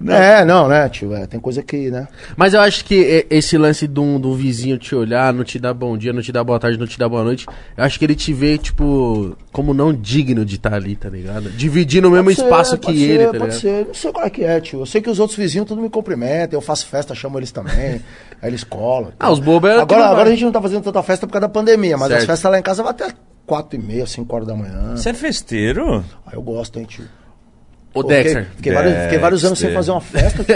[0.09, 1.15] É, não, né, tio?
[1.15, 2.09] É, tem coisa que, né?
[2.37, 5.59] Mas eu acho que é, esse lance de um, do vizinho te olhar, não te
[5.59, 7.47] dar bom dia, não te dar boa tarde, não te dar boa noite,
[7.77, 11.51] eu acho que ele te vê, tipo, como não digno de estar ali, tá ligado?
[11.51, 13.61] Dividindo o mesmo ser, espaço que pode ele, ser, tá Pode ligado?
[13.61, 14.81] ser, não sei qual é que é, tio.
[14.81, 18.01] Eu sei que os outros vizinhos tudo me cumprimentam, eu faço festa, chamo eles também.
[18.43, 19.13] aí eles colam.
[19.19, 20.29] Ah, os bobos é Agora, agora vai.
[20.29, 22.21] a gente não tá fazendo tanta festa por causa da pandemia, mas Certo.
[22.23, 23.09] as festas lá em casa vão até
[23.47, 24.97] 4 e meia, 5 horas da manhã.
[24.97, 26.05] Você é festeiro?
[26.27, 27.05] Aí eu gosto, hein, tio.
[27.95, 28.45] Ô, Pô, Dexter.
[28.45, 30.43] Fiquei, fiquei vários, fiquei vários anos sem fazer uma festa.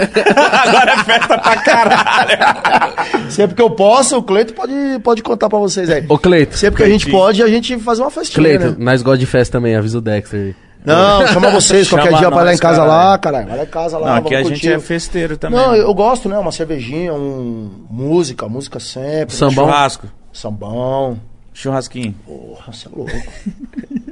[0.67, 3.29] Agora é festa pra caralho.
[3.29, 4.73] Sempre que eu posso, o Cleito pode,
[5.03, 6.03] pode contar pra vocês aí.
[6.09, 6.57] Ô, Cleito.
[6.57, 8.75] Sempre que a gente pode, a gente faz uma festinha, Cleito, né?
[8.79, 10.55] nós gostamos de festa também, avisa o Dexter aí.
[10.85, 12.97] Não, chama vocês qualquer Chama dia pra ir lá em nós, casa caralho.
[12.97, 13.47] lá, caralho.
[13.47, 14.73] Vai lá em casa lá, Não, aqui a vamos gente curtir.
[14.73, 15.59] é festeiro também.
[15.59, 16.37] Não, eu gosto, né?
[16.37, 19.35] Uma cervejinha, um música, música sempre.
[19.35, 19.65] Sambão.
[19.65, 20.07] Churrasco.
[20.31, 21.19] Sambão.
[21.53, 22.15] Churrasquinho.
[22.25, 23.11] Porra, você é louco.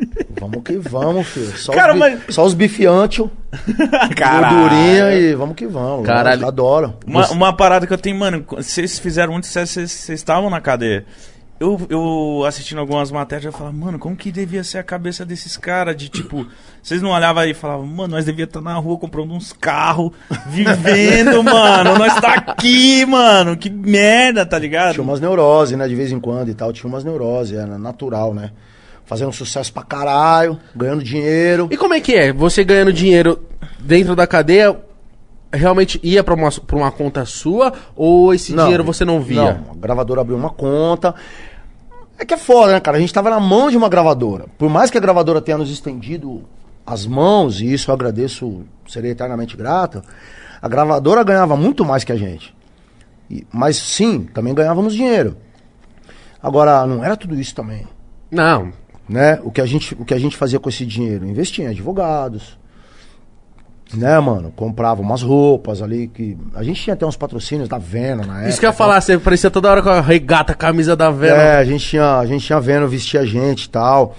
[0.50, 1.58] vamos que vamos, filho.
[1.58, 3.26] Só Cara, os, mas- só os bifiantes,
[4.18, 6.06] gordurinha e vamos que vamos.
[6.06, 6.46] Caralho.
[6.48, 6.94] Adoro.
[7.06, 10.62] Uma, uma parada que eu tenho, mano, vocês fizeram muito sucesso, vocês- vocês estavam na
[10.62, 11.06] cadeia.
[11.58, 15.56] Eu, eu assistindo algumas matérias, eu falava, mano, como que devia ser a cabeça desses
[15.56, 15.96] caras?
[15.96, 16.46] De tipo,
[16.84, 20.12] vocês não olhavam aí e falavam, mano, nós devia estar na rua comprando uns carros,
[20.48, 24.96] vivendo, mano, nós tá aqui, mano, que merda, tá ligado?
[24.96, 25.88] Tinha umas neuroses, né?
[25.88, 26.74] De vez em quando e tal.
[26.74, 28.52] Tinha umas neuroses, era natural, né?
[29.06, 31.68] Fazendo sucesso pra caralho, ganhando dinheiro.
[31.72, 32.34] E como é que é?
[32.34, 33.44] Você ganhando dinheiro
[33.80, 34.76] dentro da cadeia,
[35.54, 37.72] realmente ia pra uma, pra uma conta sua?
[37.96, 39.44] Ou esse dinheiro você não via?
[39.66, 41.14] Não, a gravadora abriu uma conta.
[42.18, 42.98] É que é foda, né, cara?
[42.98, 44.46] A gente tava na mão de uma gravadora.
[44.58, 46.44] Por mais que a gravadora tenha nos estendido
[46.86, 50.02] as mãos, e isso eu agradeço, serei eternamente grato,
[50.62, 52.56] a gravadora ganhava muito mais que a gente.
[53.30, 55.36] E- mas sim, também ganhávamos dinheiro.
[56.42, 57.88] Agora, não era tudo isso também.
[58.32, 58.72] Não.
[59.08, 59.40] Né?
[59.44, 61.28] O, que a gente, o que a gente fazia com esse dinheiro?
[61.28, 62.58] Investia em advogados,
[63.94, 64.52] né, mano?
[64.56, 66.38] Comprava umas roupas ali que.
[66.56, 68.50] A gente tinha até uns patrocínios da Vena na época.
[68.50, 71.12] Isso que eu ia falar, você parecia toda hora com a regata, a camisa da
[71.12, 71.42] Vela.
[71.42, 74.16] É, a gente tinha, a gente tinha Vena, vestia a gente e tal.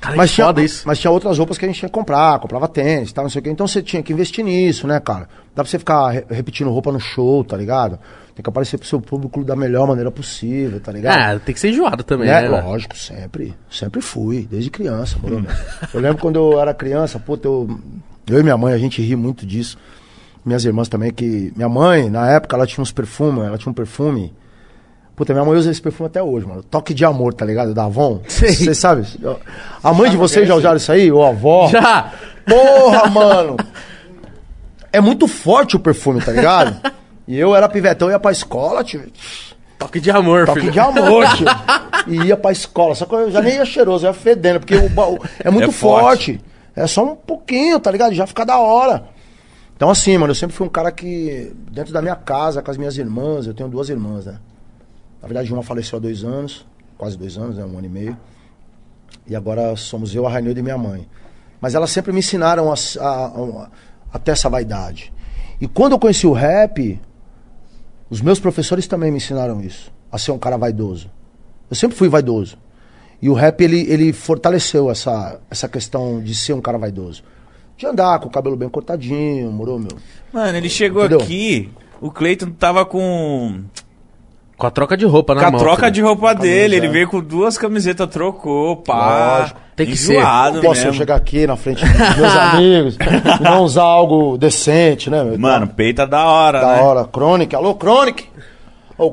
[0.00, 0.86] Cara, Mas tinha, isso.
[0.86, 3.40] mas tinha outras roupas que a gente tinha que comprar, comprava tênis tal, não sei
[3.40, 3.50] o quê.
[3.50, 5.28] Então você tinha que investir nisso, né, cara?
[5.54, 7.98] Dá pra você ficar re- repetindo roupa no show, tá ligado?
[8.34, 11.18] Tem que aparecer pro seu público da melhor maneira possível, tá ligado?
[11.18, 12.42] Ah, tem que ser enjoado também, Né?
[12.48, 12.60] né?
[12.62, 13.54] Lógico, sempre.
[13.68, 15.50] Sempre fui, desde criança, moro, meu.
[15.92, 17.68] Eu lembro quando eu era criança, puta, eu,
[18.28, 19.76] eu e minha mãe, a gente ri muito disso.
[20.44, 21.52] Minhas irmãs também, que.
[21.56, 24.32] Minha mãe, na época, ela tinha uns perfumes, ela tinha um perfume.
[25.18, 26.62] Puta, minha mãe usa esse perfume até hoje, mano.
[26.62, 27.74] Toque de amor, tá ligado?
[27.74, 28.20] Da Avon.
[28.28, 29.04] Vocês sabem?
[29.82, 31.10] A mãe de vocês já usaram isso aí?
[31.10, 31.68] Ou a avó?
[31.68, 32.12] Já!
[32.46, 33.56] Porra, mano!
[34.92, 36.80] É muito forte o perfume, tá ligado?
[37.26, 39.02] E eu era pivetão, ia pra escola, tio.
[39.78, 40.72] Toque de amor, Toque filho.
[40.72, 41.46] de amor, tio.
[42.06, 42.94] E ia pra escola.
[42.94, 45.50] Só que eu já nem ia cheiroso, eu ia fedendo, porque o, ba- o- é
[45.50, 46.32] muito É forte.
[46.38, 46.40] forte.
[46.74, 48.14] É só um pouquinho, tá ligado?
[48.14, 49.04] Já fica da hora.
[49.76, 52.76] Então, assim, mano, eu sempre fui um cara que, dentro da minha casa, com as
[52.78, 54.36] minhas irmãs, eu tenho duas irmãs, né?
[55.20, 56.66] Na verdade, uma faleceu há dois anos,
[56.96, 57.64] quase dois anos, né?
[57.64, 58.16] Um ano e meio.
[59.26, 61.06] E agora somos eu, a Rainilda e minha mãe.
[61.60, 63.70] Mas elas sempre me ensinaram a, a, a,
[64.12, 65.12] a ter essa vaidade.
[65.60, 67.00] E quando eu conheci o rap,
[68.08, 71.10] os meus professores também me ensinaram isso, a ser um cara vaidoso.
[71.68, 72.56] Eu sempre fui vaidoso.
[73.20, 77.22] E o rap, ele, ele fortaleceu essa, essa questão de ser um cara vaidoso.
[77.76, 79.90] De andar com o cabelo bem cortadinho, morou, meu?
[80.32, 81.20] Mano, ele chegou Entendeu?
[81.20, 83.62] aqui, o Cleiton tava com.
[84.58, 85.60] Com a troca de roupa na Com a mão.
[85.60, 86.76] troca de roupa dele, Camisa.
[86.76, 89.38] ele veio com duas camisetas, trocou, pá.
[89.38, 89.60] Lógico.
[89.76, 90.14] Tem que ser.
[90.16, 90.94] Enjoado posso mesmo.
[90.94, 92.96] chegar aqui na frente dos meus amigos
[93.38, 95.38] e não usar algo decente, né, meu?
[95.38, 96.82] Mano, peita da hora, Da né?
[96.82, 97.04] hora.
[97.04, 97.56] Crônica.
[97.56, 98.24] Alô, Crônica?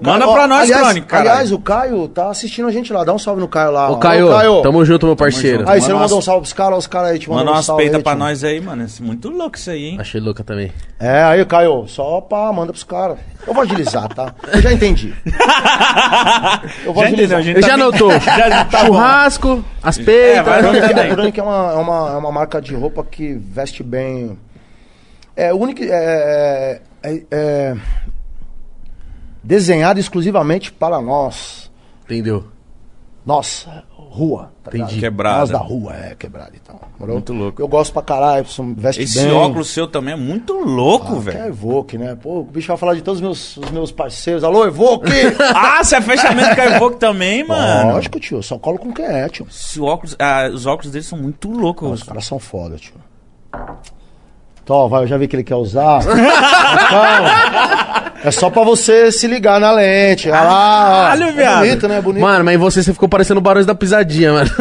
[0.01, 1.29] Manda ó, pra nós, aliás, Crônica, caralho.
[1.29, 3.03] Aliás, o Caio tá assistindo a gente lá.
[3.03, 3.91] Dá um salve no Caio lá.
[3.91, 3.97] Ô.
[3.97, 4.61] Caio, Ô, Caio.
[4.63, 5.59] tamo junto, meu parceiro.
[5.59, 5.69] junto.
[5.69, 6.77] Aí, você Manda não mandou um umas- salve pros caras?
[6.79, 8.83] Os caras aí te Manda mandaram um umas salve peitas aí, pra nós aí, mano.
[8.83, 9.97] Isso é muito louco isso aí, hein?
[9.99, 10.71] Achei louca também.
[10.99, 13.17] É, aí, Caio, só pá, manda pros caras.
[13.45, 14.33] Eu vou agilizar, tá?
[14.51, 15.13] Eu já entendi.
[16.86, 17.41] Eu vou Já entendeu, agilizar.
[17.43, 17.55] gente?
[17.57, 18.11] Ele tá já bem- anotou.
[18.19, 18.86] Já tá bom.
[18.88, 20.45] Churrasco, as É, peitas.
[20.45, 21.03] vai A Crônica, também.
[21.03, 24.38] a Crônica é, uma, é, uma, é uma marca de roupa que veste bem.
[25.36, 25.83] É única.
[25.83, 27.75] É, é, é
[29.45, 31.71] desenhada exclusivamente para nós.
[32.05, 32.45] Entendeu?
[33.25, 34.51] Nossa, rua.
[34.63, 34.95] Tá Entendi.
[34.95, 34.99] ligado?
[34.99, 35.39] Quebrada.
[35.39, 36.79] Nós da rua, é, quebrada e tal.
[36.99, 37.15] Morou?
[37.15, 37.61] Muito louco.
[37.61, 38.45] Eu gosto pra caralho,
[38.77, 39.31] veste Esse bem.
[39.31, 41.45] óculos seu também é muito louco, Ah, que é velho.
[41.47, 42.15] Evoque, né?
[42.15, 44.43] Pô, o bicho vai falar de todos os meus, os meus parceiros.
[44.43, 45.09] Alô, Evoque!
[45.55, 47.93] Ah, você é fechamento com a Evoque também, mano.
[47.93, 48.43] Lógico, tio.
[48.43, 49.47] Só colo com quem é, tio.
[49.49, 51.91] Esse óculos, ah, os óculos dele são muito loucos.
[51.91, 52.93] Os caras são foda, tio.
[54.63, 56.01] Então, vai, eu já vi que ele quer usar.
[56.03, 57.84] Calma.
[58.26, 60.30] É só pra você se ligar na lente.
[60.30, 61.03] Olha lá.
[61.11, 61.59] Caralho, É viado.
[61.59, 62.01] bonito, né?
[62.01, 62.21] Bonito.
[62.23, 64.49] Mano, mas em você, você ficou parecendo o Barões da Pisadinha, mano.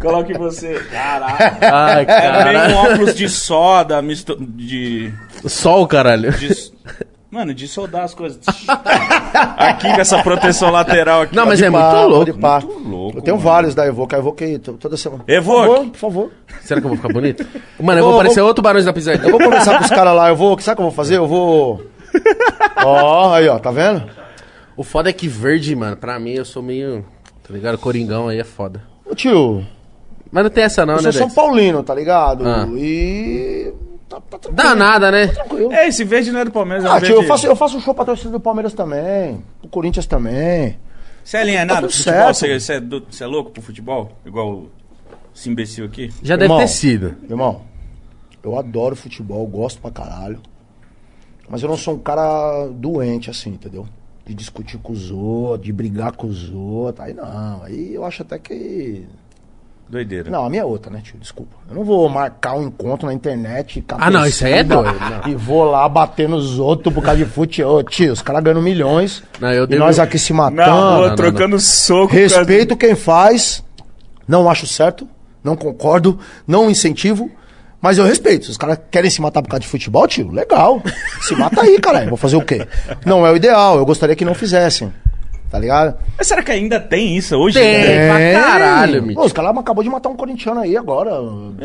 [0.00, 0.74] Coloque você.
[0.90, 1.36] Caralho.
[1.62, 2.44] Ai, É cara.
[2.44, 4.36] bem um óculos de soda, misto...
[4.40, 5.12] de...
[5.46, 6.30] Sol, caralho.
[6.32, 6.72] de-
[7.34, 8.38] Mano, de soldar as coisas.
[9.58, 11.34] aqui com essa proteção lateral aqui.
[11.34, 12.24] Não, mas é muito louco.
[12.26, 12.32] de.
[12.32, 13.48] Muito louco, Eu tenho mano.
[13.48, 14.14] vários da Evoque.
[14.14, 15.24] A Evoque aí, to- toda semana.
[15.26, 15.66] Evoque.
[15.66, 16.30] Por favor, por favor.
[16.62, 17.44] Será que eu vou ficar bonito?
[17.82, 19.30] Mano, eu vou Ô, parecer vou- outro Barões da Eu Pisadinha.
[19.32, 20.28] vou conversar com os caras lá.
[20.28, 20.56] Eu vou.
[20.60, 21.16] Sabe o que eu vou fazer?
[21.16, 21.82] Eu vou.
[22.84, 23.58] Ó, aí, ó.
[23.58, 24.08] Tá vendo?
[24.76, 27.04] O foda é que verde, mano, pra mim eu sou meio.
[27.46, 27.78] Tá ligado?
[27.78, 28.80] Coringão aí é foda.
[29.04, 29.66] Ô, tio.
[30.30, 31.30] Mas não tem essa não, Eu né, sou São?
[31.30, 32.46] Paulino, tá ligado?
[32.48, 32.66] Ah.
[32.76, 33.72] E.
[34.08, 34.56] Tá, tá tranquilo.
[34.56, 35.26] Dá nada, né?
[35.28, 35.72] Tranquilo.
[35.72, 37.80] É, esse verde não é do Palmeiras, é Ah, um tio, eu faço, eu faço
[37.80, 39.42] show pra torcida do Palmeiras também.
[39.62, 40.78] Do Corinthians também.
[41.24, 42.34] Você é alienado Tá futebol?
[42.34, 44.12] Você, você é do- você é louco pro futebol?
[44.26, 44.66] Igual
[45.34, 46.12] esse imbecil aqui?
[46.22, 46.58] Já deve Irmão.
[46.58, 47.16] ter sido.
[47.28, 47.62] Irmão,
[48.42, 50.38] eu adoro futebol, gosto pra caralho.
[51.48, 53.86] Mas eu não sou um cara doente assim, entendeu?
[54.26, 57.04] De discutir com os outros, de brigar com os outros.
[57.06, 59.06] Aí não, aí eu acho até que.
[59.88, 60.30] Doideira.
[60.30, 61.16] Não, a minha é outra, né, tio?
[61.20, 61.54] Desculpa.
[61.68, 63.84] Eu não vou marcar um encontro na internet.
[63.90, 65.30] a Ah, não, isso aí é doido, não.
[65.30, 67.82] E vou lá bater nos outros por causa de futebol.
[67.84, 69.22] Tio, os caras ganham milhões.
[69.38, 70.56] Não, eu e devo- nós aqui se matando.
[70.56, 72.12] Na rua, não, trocando soco.
[72.14, 73.62] Respeito quem faz,
[74.26, 75.06] não acho certo,
[75.44, 77.30] não concordo, não incentivo,
[77.80, 78.46] mas eu respeito.
[78.46, 80.82] Se os caras querem se matar por causa de futebol, tio, legal.
[81.20, 82.08] Se mata aí, caralho.
[82.08, 82.66] Vou fazer o quê?
[83.04, 84.90] Não é o ideal, eu gostaria que não fizessem.
[85.54, 85.96] Tá ligado?
[86.18, 87.56] Mas será que ainda tem isso hoje?
[87.56, 87.78] Tem.
[87.78, 88.08] né?
[88.08, 89.16] pra caralho, Mitch.
[89.16, 91.12] Os caras acabou de matar um corintiano aí agora.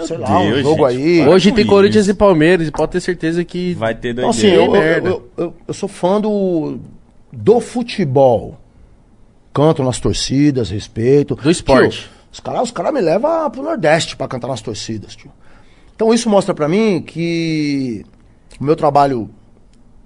[0.06, 1.22] sei lá, um Deus, jogo gente, aí.
[1.24, 1.32] para.
[1.32, 1.74] Hoje tem isso.
[1.74, 3.74] Corinthians e Palmeiras e pode ter certeza que.
[3.74, 5.00] Vai ter Então, assim, doideira.
[5.00, 6.78] eu, eu, eu, eu sou fã do,
[7.34, 8.60] do futebol.
[9.52, 11.34] Canto nas torcidas, respeito.
[11.34, 12.02] Do esporte.
[12.02, 15.32] Tio, os caras os cara me levam pro Nordeste pra cantar nas torcidas, tio.
[15.96, 18.06] Então isso mostra pra mim que
[18.62, 19.32] o meu trabalho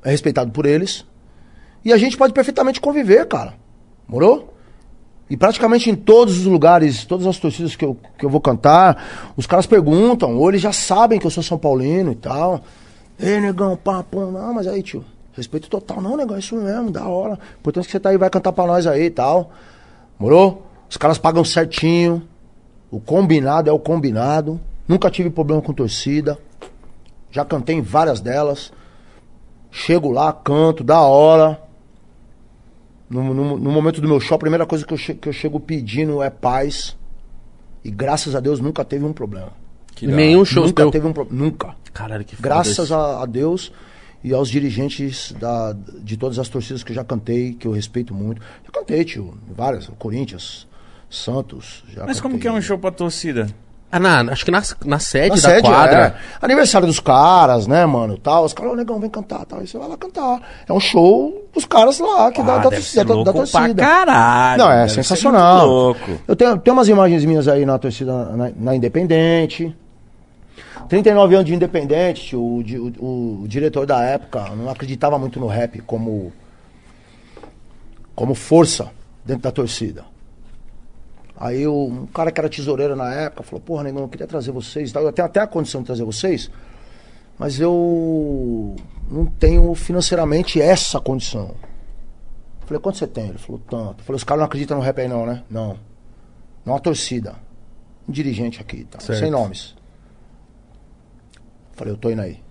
[0.05, 1.05] é respeitado por eles.
[1.83, 3.61] E a gente pode perfeitamente conviver, cara.
[4.07, 4.53] Morou?
[5.29, 9.33] E praticamente em todos os lugares, todas as torcidas que eu, que eu vou cantar,
[9.35, 12.61] os caras perguntam, ou eles já sabem que eu sou São Paulino e tal.
[13.19, 16.01] Ei, negão, pá, pô, não, mas aí, tio, respeito total.
[16.01, 17.39] Não, negão, é isso mesmo, da hora.
[17.59, 19.51] Importante que você tá aí, vai cantar pra nós aí e tal.
[20.19, 20.67] Morou?
[20.89, 22.21] Os caras pagam certinho.
[22.91, 24.59] O combinado é o combinado.
[24.87, 26.37] Nunca tive problema com torcida.
[27.31, 28.71] Já cantei em várias delas.
[29.71, 31.59] Chego lá, canto, da hora.
[33.13, 35.33] No, no, no momento do meu show, a primeira coisa que eu, che- que eu
[35.33, 36.97] chego pedindo é paz.
[37.83, 39.51] E graças a Deus nunca teve um problema.
[39.95, 40.91] Que Nenhum show nunca teu.
[40.91, 41.43] teve um problema.
[41.45, 41.75] Nunca.
[41.93, 43.71] Caralho, que foda Graças a, a Deus
[44.23, 48.13] e aos dirigentes da, de todas as torcidas que eu já cantei, que eu respeito
[48.13, 48.41] muito.
[48.65, 49.87] Já cantei, tio, várias.
[49.99, 50.65] Corinthians,
[51.09, 51.83] Santos.
[51.93, 52.41] Já Mas como cantei.
[52.41, 53.47] que é um show pra torcida?
[53.95, 55.99] Ah, na, acho que na, na sede Na da sede, quadra.
[56.19, 56.45] é.
[56.45, 58.17] Aniversário dos caras, né, mano?
[58.17, 58.43] Tal.
[58.43, 59.59] Os caras, ô negão, vem cantar, tal.
[59.59, 60.41] Aí você vai lá cantar.
[60.67, 63.75] É um show dos caras lá, que Ah, da, da, ser da, da pra torcida.
[63.83, 64.63] caralho.
[64.63, 65.67] Não, é sensacional.
[65.67, 66.19] louco.
[66.27, 69.75] Eu tenho, tenho umas imagens minhas aí na torcida na, na Independente.
[70.89, 72.61] 39 anos de Independente, o,
[72.99, 76.33] o- o diretor da época não acreditava muito no rap como,
[78.15, 78.89] como força
[79.25, 80.03] dentro da torcida.
[81.43, 84.53] Aí o, um cara que era tesoureiro na época falou, porra, negão, eu queria trazer
[84.53, 85.03] vocês, e tal.
[85.03, 86.49] eu tenho até a condição de trazer vocês,
[87.37, 88.77] mas eu
[89.11, 91.53] não tenho financeiramente essa condição.
[92.65, 93.27] Falei, quanto você tem?
[93.27, 94.05] Ele falou, tanto.
[94.05, 95.43] Falei, os caras não acreditam no rap aí não, né?
[95.49, 95.77] Não.
[96.65, 97.35] Não a torcida.
[98.07, 99.01] Um dirigente aqui, tá?
[99.01, 99.19] Certo.
[99.19, 99.75] Sem nomes.
[101.73, 102.41] Falei, eu tô indo aí.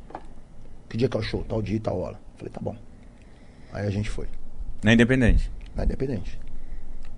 [0.90, 1.42] Que dia que é o show?
[1.48, 2.20] Tal dia, tal hora.
[2.36, 2.76] Falei, tá bom.
[3.72, 4.28] Aí a gente foi.
[4.84, 5.50] Na Independente.
[5.74, 6.38] Na Independente.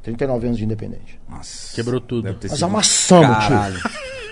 [0.05, 1.19] 39 anos de Independente.
[1.29, 1.75] Nossa.
[1.75, 2.23] Quebrou tudo.
[2.25, 3.49] Deve ter Nós sido- amassamos, tio.
[3.49, 3.81] Caralho.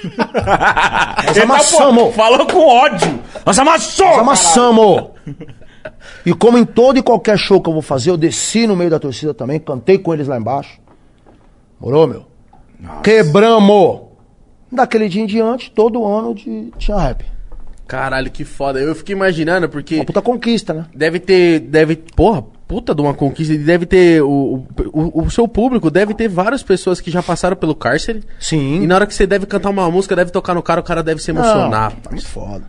[1.26, 2.14] Nós Ele tá, amassamos.
[2.14, 3.20] Falou com ódio.
[3.44, 4.06] Nós amassou.
[4.06, 5.10] Nós amassamos.
[6.26, 8.90] E como em todo e qualquer show que eu vou fazer, eu desci no meio
[8.90, 10.78] da torcida também, cantei com eles lá embaixo.
[11.80, 12.26] Morou, meu?
[13.02, 14.12] Quebramos.
[14.70, 17.24] Daquele dia em diante, todo ano de, tinha rap.
[17.86, 18.78] Caralho, que foda.
[18.80, 20.86] Eu fiquei imaginando, porque Uma puta conquista, né?
[20.94, 21.60] deve ter.
[21.60, 21.96] Deve.
[21.96, 22.42] Porra,
[22.72, 23.52] puta de uma conquista.
[23.52, 24.22] E deve ter.
[24.22, 24.64] O,
[24.94, 28.22] o, o seu público deve ter várias pessoas que já passaram pelo cárcere.
[28.40, 28.82] Sim.
[28.82, 31.02] E na hora que você deve cantar uma música, deve tocar no cara, o cara
[31.02, 31.92] deve se emocionar.
[31.92, 32.64] Não, tá foda.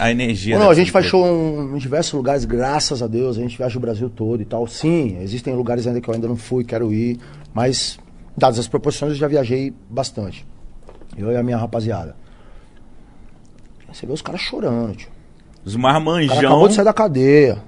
[0.00, 0.58] A energia.
[0.58, 1.24] Não, a gente faz show
[1.72, 3.38] em diversos lugares, graças a Deus.
[3.38, 4.66] A gente viaja o Brasil todo e tal.
[4.66, 7.20] Sim, existem lugares ainda que eu ainda não fui, quero ir.
[7.54, 7.96] Mas,
[8.36, 10.44] dadas as proporções, eu já viajei bastante.
[11.16, 12.16] Eu e a minha rapaziada.
[13.92, 15.08] Você vê os caras chorando, tio.
[15.64, 16.36] Os O cara marmanjão.
[16.36, 17.62] acabou de sair da cadeia.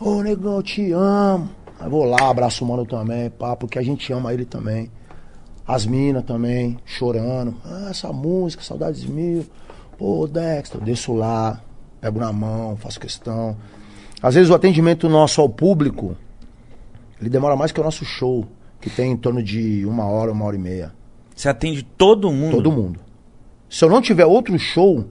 [0.00, 1.50] Ô, negão, eu te amo.
[1.78, 4.90] Aí vou lá, abraço o mano também, pá, porque a gente ama ele também.
[5.66, 7.54] As minas também, chorando.
[7.62, 9.44] Ah, essa música, saudades mil.
[9.98, 11.60] Pô, Dexter, eu desço lá,
[12.00, 13.54] pego na mão, faço questão.
[14.22, 16.16] Às vezes o atendimento nosso ao público,
[17.20, 18.46] ele demora mais que o nosso show,
[18.80, 20.94] que tem em torno de uma hora, uma hora e meia.
[21.36, 22.56] Você atende todo mundo.
[22.56, 23.00] Todo mundo.
[23.68, 25.04] Se eu não tiver outro show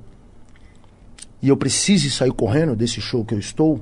[1.40, 3.82] e eu precise sair correndo desse show que eu estou,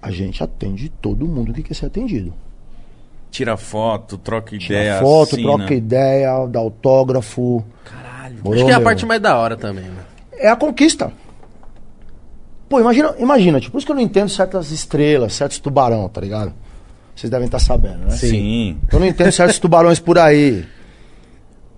[0.00, 2.32] a gente atende todo mundo que quer ser atendido.
[3.30, 5.00] Tira foto, troca Tira ideia.
[5.00, 5.56] foto, assina.
[5.56, 7.62] troca ideia, dá autógrafo.
[7.84, 8.36] Caralho.
[8.42, 8.84] Morou, Acho que é a meu?
[8.84, 10.02] parte mais da hora também, né?
[10.32, 11.12] É a conquista.
[12.68, 16.20] Pô, imagina, imagina, tipo, por isso que eu não entendo certas estrelas, certos tubarão, tá
[16.20, 16.52] ligado?
[17.16, 18.10] Vocês devem estar sabendo, né?
[18.10, 18.78] Sim.
[18.92, 20.64] Eu não entendo certos tubarões por aí.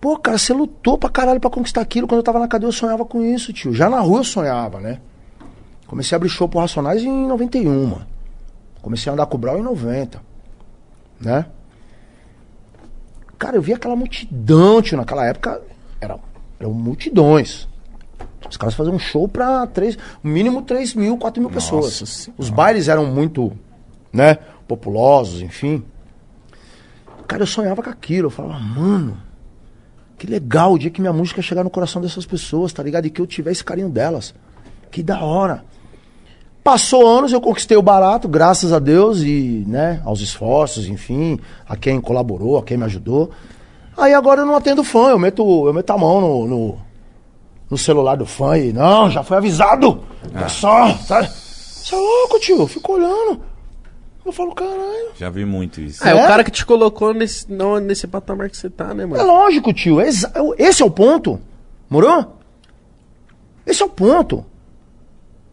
[0.00, 2.06] Pô, cara, você lutou pra caralho pra conquistar aquilo.
[2.06, 3.72] Quando eu tava na cadeia, eu sonhava com isso, tio.
[3.72, 4.98] Já na rua eu sonhava, né?
[5.90, 8.06] Comecei a abrir show pro Racionais em 91, mano.
[8.80, 10.22] Comecei a andar com o Brau em 90.
[11.20, 11.46] Né?
[13.36, 14.96] Cara, eu vi aquela multidão, tio.
[14.96, 15.60] Naquela época,
[16.00, 16.16] era,
[16.60, 17.68] eram multidões.
[18.48, 21.94] Os caras faziam um show pra três, mínimo 3 mil, 4 mil pessoas.
[21.94, 22.40] Senhora.
[22.40, 23.50] Os bailes eram muito,
[24.12, 24.38] né,
[24.68, 25.82] populosos, enfim.
[27.26, 28.26] Cara, eu sonhava com aquilo.
[28.26, 29.18] Eu falava, mano,
[30.16, 33.06] que legal o dia que minha música chegar no coração dessas pessoas, tá ligado?
[33.06, 34.32] E que eu tiver esse carinho delas.
[34.88, 35.64] Que da hora.
[36.62, 41.38] Passou anos, eu conquistei o barato, graças a Deus e, né, aos esforços, enfim,
[41.68, 43.30] a quem colaborou, a quem me ajudou.
[43.96, 46.78] Aí agora eu não atendo fã, eu meto, eu meto a mão no, no,
[47.70, 50.02] no celular do fã e, não, já foi avisado.
[50.34, 51.28] É só, sabe?
[51.28, 53.40] Você é louco, tio, eu fico olhando.
[54.24, 55.12] Eu falo, caralho.
[55.18, 56.04] Já vi muito isso.
[56.04, 56.26] Ah, é o É?
[56.26, 59.26] cara que te colocou nesse, não, nesse patamar que você tá, né, É mano?
[59.26, 59.98] lógico, tio.
[59.98, 61.40] é exa- Esse é o ponto.
[61.88, 62.36] Morou?
[63.66, 64.44] Esse é o ponto.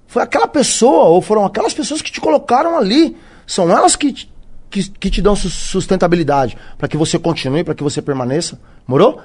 [0.07, 3.15] Foi aquela pessoa, ou foram aquelas pessoas que te colocaram ali.
[3.45, 4.33] São elas que, te-
[4.69, 6.57] que, que te dão sus- sustentabilidade.
[6.77, 8.59] para que você continue, para que você permaneça.
[8.87, 9.19] Morou?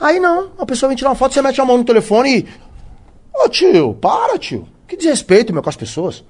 [0.00, 0.50] Aí não.
[0.58, 2.46] A pessoa vem tirar uma foto, você mete a mão no telefone e.
[3.34, 4.66] Ô tio, para, tio.
[4.88, 6.24] Que desrespeito, meu, com as pessoas.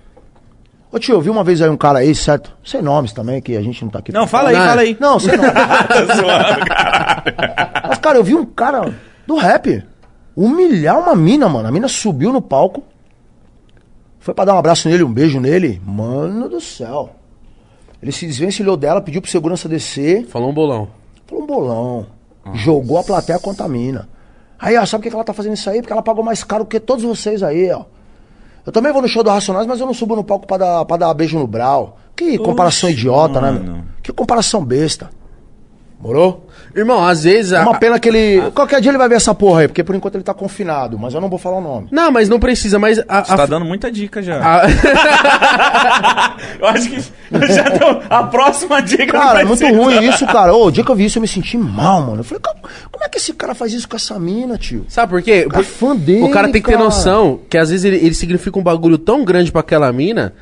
[0.93, 2.53] Ô tio, eu vi uma vez aí um cara aí, certo?
[2.65, 4.13] Sem nomes também, que a gente não tá aqui.
[4.13, 4.97] Não, fala aí, Não, fala aí.
[5.01, 5.53] Não, sem nomes.
[5.55, 7.73] Tá cara.
[7.89, 8.95] Mas, cara, eu vi um cara
[9.27, 9.83] do rap
[10.37, 11.69] humilhar uma mina, mano.
[11.69, 12.83] A mina subiu no palco.
[14.25, 15.83] Foi pra dar um abraço nele, um beijo nele.
[15.85, 17.11] Mano do céu.
[18.03, 20.25] Ele se desvencilhou dela, pediu pro segurança descer.
[20.29, 20.89] Falou um bolão.
[21.27, 22.07] Falou um bolão.
[22.55, 24.09] Jogou a plateia contra a mina.
[24.59, 25.83] Aí, ó, sabe por que que ela tá fazendo isso aí?
[25.83, 27.85] Porque ela pagou mais caro que todos vocês aí, ó.
[28.64, 30.87] Eu também vou no show do Racionais, mas eu não subo no palco pra dar,
[30.87, 31.99] pra dar beijo no brau.
[32.16, 33.72] Que comparação Oxe, idiota, né, mano.
[33.72, 33.85] meu?
[34.03, 35.11] Que comparação besta.
[36.01, 36.47] Morou?
[36.77, 37.53] Irmão, às vezes.
[37.53, 38.51] É a- uma pena que ele.
[38.53, 41.14] Qualquer dia ele vai ver essa porra aí, porque por enquanto ele tá confinado, mas
[41.14, 41.89] eu não vou falar o nome.
[41.91, 42.99] Não, mas não precisa, mas.
[43.09, 44.41] A, Você a- tá dando muita dica já.
[44.43, 44.66] a-
[46.59, 47.01] eu acho que
[47.53, 50.53] já tô, a próxima dica Cara, vai é muito ser- ruim isso, cara.
[50.55, 52.20] Ô, o dia que eu vi isso, eu me senti mal, mano.
[52.20, 54.85] Eu falei, como, é que esse cara faz isso com essa mina, tio?
[54.89, 55.47] Sabe por quê?
[55.49, 56.85] cara é fã dele, o cara tem que ter cara.
[56.85, 60.33] noção que às vezes ele, ele significa um bagulho tão grande pra aquela mina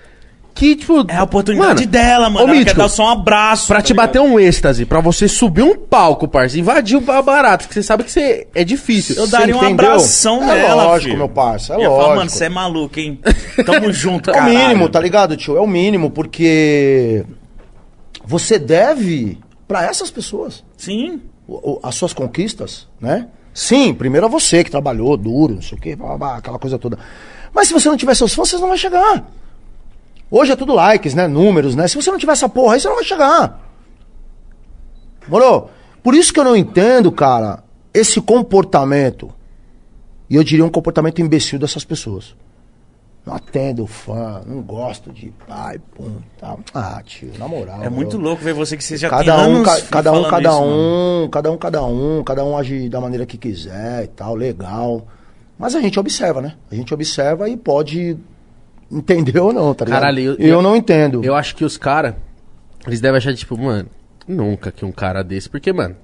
[0.54, 1.04] que, tipo.
[1.08, 2.46] É a oportunidade dela, mano.
[2.46, 3.66] Ô, Ela quer Mítico, dar só um abraço.
[3.66, 4.06] Pra tá te ligado?
[4.06, 7.82] bater um êxtase, pra você subir um palco, parça, invadir o bar barato, que você
[7.82, 9.16] sabe que você é difícil.
[9.16, 11.18] Eu daria um abração É nela, lógico, filho.
[11.18, 12.16] meu parça, é falar, lógico.
[12.16, 13.18] mano, você é maluco, hein?
[13.64, 14.50] Tamo junto, É o cara.
[14.50, 15.56] mínimo, tá ligado, tio?
[15.56, 17.24] É o mínimo, porque
[18.24, 21.20] você deve pra essas pessoas Sim.
[21.46, 23.26] o- o- as suas conquistas, né?
[23.54, 26.78] Sim, primeiro a você que trabalhou duro, não sei o quê, blá, blá, aquela coisa
[26.78, 26.98] toda.
[27.54, 29.28] Mas se você não tiver seus fãs, você não vai chegar.
[30.34, 31.28] Hoje é tudo likes, né?
[31.28, 31.86] Números, né?
[31.86, 33.60] Se você não tiver essa porra aí, você não vai chegar.
[35.28, 35.68] Moro?
[36.02, 37.62] Por isso que eu não entendo, cara,
[37.92, 39.30] esse comportamento.
[40.30, 42.34] E eu diria um comportamento imbecil dessas pessoas.
[43.26, 46.58] Não atendo fã, não gosto de pai, pum, tal.
[46.74, 47.82] Ah, tio, na moral.
[47.82, 48.30] É muito mano.
[48.30, 51.24] louco ver você que você já Cada tem um, ca- cada um, cada isso, mano.
[51.24, 55.06] um, cada um, cada um, cada um age da maneira que quiser e tal, legal.
[55.56, 56.54] Mas a gente observa, né?
[56.68, 58.16] A gente observa e pode
[58.92, 60.00] entender ou não, tá ligado?
[60.00, 61.24] Caralho, eu- eu, eu- não entendo.
[61.24, 62.14] Eu acho que os caras,
[62.86, 63.88] eles devem achar, tipo, mano,
[64.28, 65.96] nunca que um cara desse, porque, mano,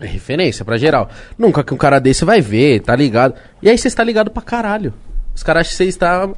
[0.00, 1.08] é referência pra geral.
[1.38, 3.34] Nunca que um cara desse vai ver, tá ligado?
[3.60, 4.92] E aí você está ligado pra caralho.
[5.34, 6.28] Os caras acham que você está.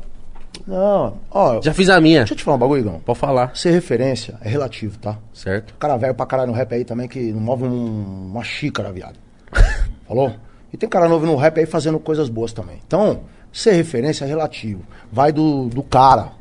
[0.66, 2.20] Não, ó, Já fiz a minha.
[2.20, 3.00] deixa eu te falar um bagulho, Igão.
[3.04, 5.18] Pode falar, Ser referência é relativo, tá?
[5.32, 5.74] certo?
[5.80, 9.16] Cara velho pra caralho no rap aí também que não move um- uma xícara, viado.
[10.06, 10.32] Falou?
[10.72, 12.78] E tem cara novo no rap aí fazendo coisas boas também.
[12.86, 13.20] Então,
[13.54, 14.82] ser referência é relativo.
[15.12, 16.32] Vai do, do cara,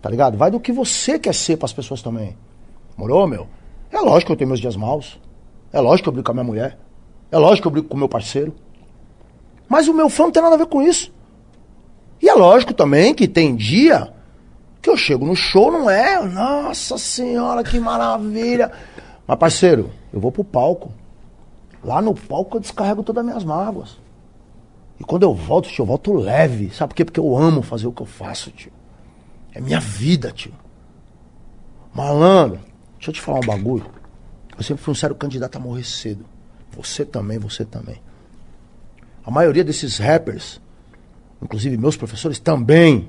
[0.00, 0.38] tá ligado?
[0.38, 2.36] Vai do que você quer ser pras pessoas também.
[2.96, 3.48] Morou, meu?
[3.90, 5.18] É lógico que eu tenho meus dias maus.
[5.72, 6.78] É lógico que eu brigo com a minha mulher.
[7.32, 8.54] É lógico que eu brigo com o meu parceiro.
[9.68, 11.12] Mas o meu fã não tem nada a ver com isso.
[12.22, 14.12] E é lógico também que tem dia
[14.80, 16.24] que eu chego no show, não é?
[16.24, 18.70] Nossa senhora, que maravilha.
[19.26, 20.92] Mas, parceiro, eu vou pro palco.
[21.82, 24.03] Lá no palco eu descarrego todas as minhas mágoas.
[24.98, 26.70] E quando eu volto, tio, eu volto leve.
[26.70, 27.04] Sabe por quê?
[27.04, 28.72] Porque eu amo fazer o que eu faço, tio.
[29.52, 30.52] É minha vida, tio.
[31.92, 32.58] Malandro,
[32.96, 33.86] deixa eu te falar um bagulho.
[34.56, 36.24] Eu sempre fui um sério candidato a morrer cedo.
[36.76, 38.00] Você também, você também.
[39.24, 40.60] A maioria desses rappers,
[41.42, 43.08] inclusive meus professores também,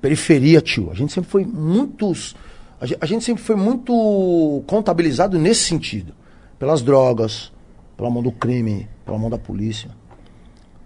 [0.00, 0.90] periferia, tio.
[0.90, 2.34] A gente sempre foi muitos.
[2.80, 6.14] A ge- a gente sempre foi muito contabilizado nesse sentido.
[6.58, 7.52] Pelas drogas,
[7.96, 9.90] pela mão do crime, pela mão da polícia.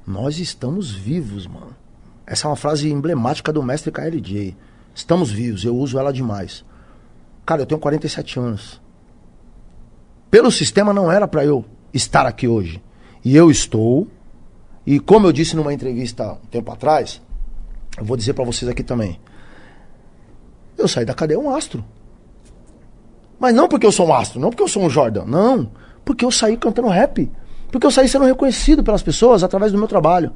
[0.06, 1.74] Nós estamos vivos, mano.
[2.24, 4.56] Essa é uma frase emblemática do mestre KLJ.
[4.94, 6.64] Estamos vivos, eu uso ela demais.
[7.44, 8.80] Cara, eu tenho 47 anos.
[10.30, 12.82] Pelo sistema não era pra eu estar aqui hoje.
[13.24, 14.06] E eu estou.
[14.86, 17.20] E como eu disse numa entrevista um tempo atrás,
[17.98, 19.18] eu vou dizer pra vocês aqui também.
[20.78, 21.84] Eu saí da cadeia um astro.
[23.38, 25.70] Mas não porque eu sou um astro, não porque eu sou um Jordan, não.
[26.04, 27.30] Porque eu saí cantando rap.
[27.70, 30.32] Porque eu saí sendo reconhecido pelas pessoas através do meu trabalho.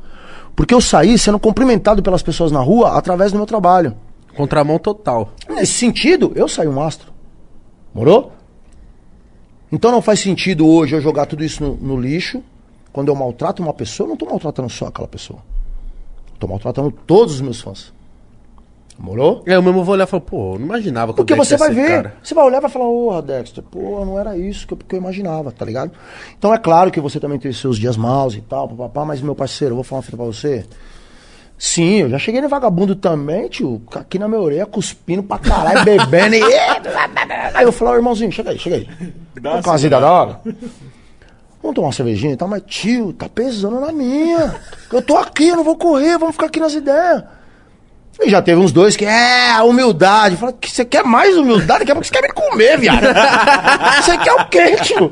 [0.54, 3.96] Porque eu saí sendo cumprimentado pelas pessoas na rua através do meu trabalho.
[4.36, 5.32] Contramão total.
[5.48, 7.12] Nesse sentido, eu saí um astro.
[7.94, 8.32] Morou?
[9.72, 12.42] Então não faz sentido hoje eu jogar tudo isso no, no lixo.
[12.92, 15.40] Quando eu maltrato uma pessoa, eu não estou maltratando só aquela pessoa.
[16.34, 17.92] Estou maltratando todos os meus fãs.
[19.00, 19.42] Morou?
[19.46, 21.54] É, eu mesmo vou olhar e falar, pô, eu não imaginava que Porque o você
[21.54, 22.14] ia vai ser ver, cara.
[22.22, 24.94] você vai olhar e vai falar, porra, Dexter, pô, não era isso que eu, que
[24.94, 25.90] eu imaginava, tá ligado?
[26.38, 29.34] Então é claro que você também tem seus dias maus e tal, papapá, mas meu
[29.34, 30.66] parceiro, eu vou falar uma fita pra você.
[31.56, 35.82] Sim, eu já cheguei no vagabundo também, tio, aqui na minha orelha, cuspindo pra caralho,
[35.82, 36.42] bebendo e...
[37.54, 38.88] Aí eu falei, ó, irmãozinho, chega aí, chega aí.
[39.40, 40.40] Dá uma vida da hora.
[41.62, 44.56] Vamos tomar uma cervejinha e tal, mas tio, tá pesando na minha.
[44.92, 47.24] Eu tô aqui, eu não vou correr, vamos ficar aqui nas ideias.
[48.22, 50.36] E já teve uns dois que é a humildade.
[50.36, 51.80] Fala, que você quer mais humildade?
[51.80, 53.00] Daqui a pouco você quer me comer, viado.
[54.04, 55.10] Você quer o quê, tio?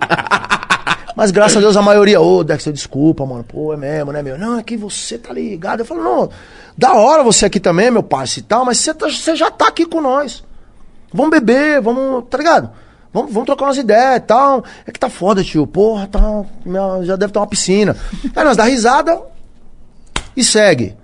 [1.17, 3.43] Mas graças a Deus a maioria, ô, Dexter, desculpa, mano.
[3.45, 4.39] Pô, é mesmo, né, meu?
[4.39, 5.81] Não, é que você tá ligado.
[5.81, 6.31] Eu falo, não,
[6.77, 9.67] da hora você aqui também, meu parceiro e tal, mas você, tá- você já tá
[9.69, 10.45] aqui com nós.
[11.13, 12.71] Vamos beber, vamos, tá ligado?
[13.13, 14.63] Vamos, vamos trocar umas ideias e tal.
[14.87, 15.67] É que tá foda, tio.
[15.67, 16.21] Porra, tá.
[17.03, 17.97] já deve ter uma piscina.
[18.37, 19.19] Aí nós dá risada
[20.37, 20.95] e segue.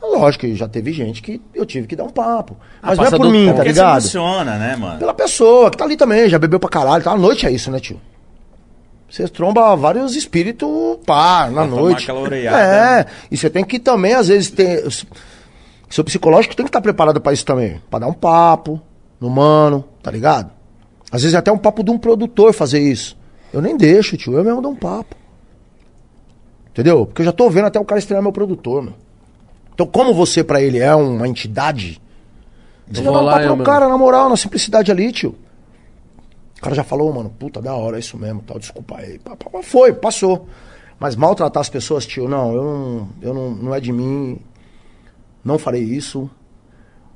[0.00, 2.56] Lógico que já teve gente que eu tive que dar um papo.
[2.80, 3.98] Mas não é por do mim, tá ligado?
[3.98, 4.98] emociona, né, mano?
[4.98, 7.02] Pela pessoa que tá ali também, já bebeu pra caralho.
[7.02, 7.12] Tá?
[7.12, 8.00] A noite é isso, né, tio?
[9.10, 10.68] Você tromba vários espíritos,
[11.06, 12.10] pá, na noite.
[12.10, 12.58] orelhada.
[12.58, 14.86] É, e você tem que também, às vezes, ter.
[15.88, 17.80] Seu psicológico tem que estar preparado pra isso também.
[17.88, 18.80] Pra dar um papo
[19.18, 20.50] no mano, tá ligado?
[21.10, 23.16] Às vezes até um papo de um produtor fazer isso.
[23.52, 24.34] Eu nem deixo, tio.
[24.34, 25.16] Eu mesmo dou um papo.
[26.70, 27.06] Entendeu?
[27.06, 28.92] Porque eu já tô vendo até o cara estrear meu produtor, meu.
[29.78, 32.02] Então, como você pra ele é uma entidade,
[32.90, 35.36] você vai dar um lá, papo no cara, na moral, na simplicidade ali, tio.
[36.56, 39.20] O cara já falou, mano, puta, da hora, é isso mesmo, tal, desculpa aí.
[39.62, 40.48] Foi, passou.
[40.98, 44.40] Mas maltratar as pessoas, tio, não, eu não, eu não, não é de mim,
[45.44, 46.28] não farei isso.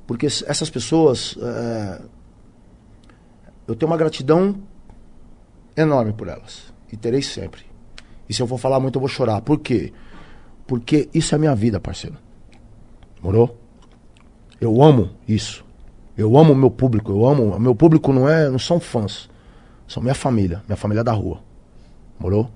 [0.07, 2.01] Porque essas pessoas, é,
[3.67, 4.55] eu tenho uma gratidão
[5.75, 6.73] enorme por elas.
[6.89, 7.63] E terei sempre.
[8.29, 9.41] E se eu for falar muito, eu vou chorar.
[9.41, 9.91] Por quê?
[10.65, 12.23] Porque isso é minha vida, parceiro.
[13.23, 13.57] Morou?
[14.61, 15.65] Eu amo isso.
[16.15, 17.11] Eu amo o meu público.
[17.11, 17.57] Eu amo.
[17.59, 19.29] Meu público não é, não são fãs.
[19.87, 20.61] São minha família.
[20.67, 21.39] Minha família da rua.
[22.19, 22.49] Morou?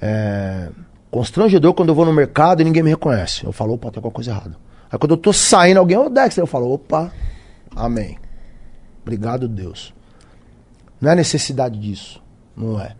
[0.00, 0.70] É
[1.16, 3.44] constrangedor quando eu vou no mercado e ninguém me reconhece.
[3.44, 4.56] Eu falo, opa, tem alguma coisa errada.
[4.90, 7.10] Aí quando eu tô saindo, alguém, ô Dexter, eu falo, opa,
[7.74, 8.18] amém.
[9.02, 9.94] Obrigado, Deus.
[11.00, 12.22] Não é necessidade disso.
[12.54, 12.94] Não é.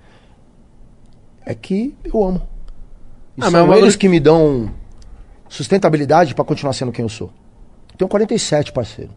[1.44, 2.40] É que eu amo.
[3.36, 4.70] E Ah, mas são é bagulho eles que me dão
[5.48, 7.30] sustentabilidade pra continuar sendo quem eu sou.
[7.92, 9.10] Eu tenho 47, parceiro.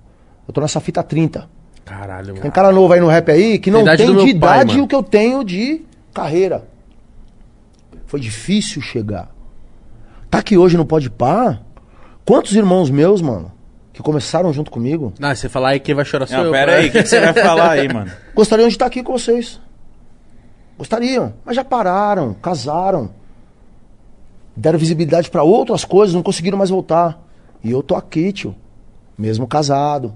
[0.48, 1.50] Eu tô nessa fita há 30.
[1.86, 2.52] Caralho, Tem mano.
[2.52, 4.84] cara novo aí no rap aí que não tem do de pai, idade mano.
[4.84, 5.82] o que eu tenho de
[6.14, 6.68] carreira.
[8.06, 9.30] Foi difícil chegar.
[10.30, 11.62] Tá aqui hoje no Pode Par.
[12.26, 13.52] Quantos irmãos meus, mano,
[13.92, 16.52] que começaram junto comigo, Não, você falar aí quem vai chorar sou Não, eu.
[16.52, 18.12] pera aí, o que, que você vai falar aí, mano?
[18.36, 19.60] gostariam de estar aqui com vocês.
[20.78, 23.10] Gostariam, mas já pararam, casaram.
[24.60, 27.26] Deram visibilidade pra outras coisas, não conseguiram mais voltar.
[27.64, 28.54] E eu tô aqui, tio.
[29.18, 30.14] Mesmo casado.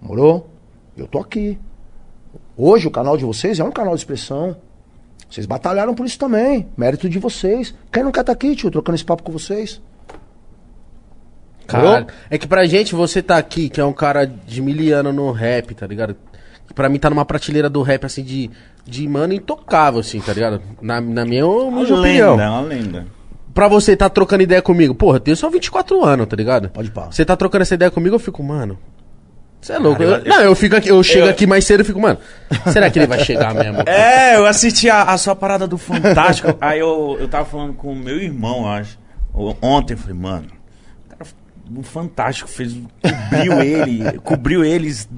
[0.00, 0.48] Morou?
[0.96, 1.58] Eu tô aqui.
[2.56, 4.56] Hoje o canal de vocês é um canal de expressão.
[5.28, 6.66] Vocês batalharam por isso também.
[6.78, 7.74] Mérito de vocês.
[7.92, 9.82] Quem não quer estar aqui, tio, trocando esse papo com vocês?
[11.66, 12.06] Caralho.
[12.30, 15.74] É que pra gente, você tá aqui, que é um cara de miliano no rap,
[15.74, 16.16] tá ligado?
[16.66, 18.50] Que Pra mim tá numa prateleira do rap, assim, de,
[18.86, 20.62] de mano intocável, assim, tá ligado?
[20.80, 22.30] Na, na minha Uma humilde opinião.
[22.36, 23.17] lenda, uma lenda.
[23.58, 26.68] Pra você tá trocando ideia comigo, porra, eu tenho só 24 anos, tá ligado?
[26.68, 27.08] Pode pá.
[27.10, 28.78] Você tá trocando essa ideia comigo, eu fico, mano.
[29.60, 29.98] Você é louco.
[29.98, 31.98] Cara, Eu- eu- não, eu fico aqui, eu chego eu- aqui mais cedo e fico,
[32.00, 32.20] mano.
[32.72, 33.78] Será que ele vai chegar mesmo?
[33.90, 36.56] É, eu assisti a, a sua parada do Fantástico.
[36.62, 38.96] aí eu, eu tava falando com o meu irmão, eu acho.
[39.60, 40.46] Ontem eu falei, mano,
[41.06, 41.28] o cara
[41.76, 42.76] o Fantástico fez.
[43.02, 44.18] Cobriu ele.
[44.20, 45.08] cobriu eles.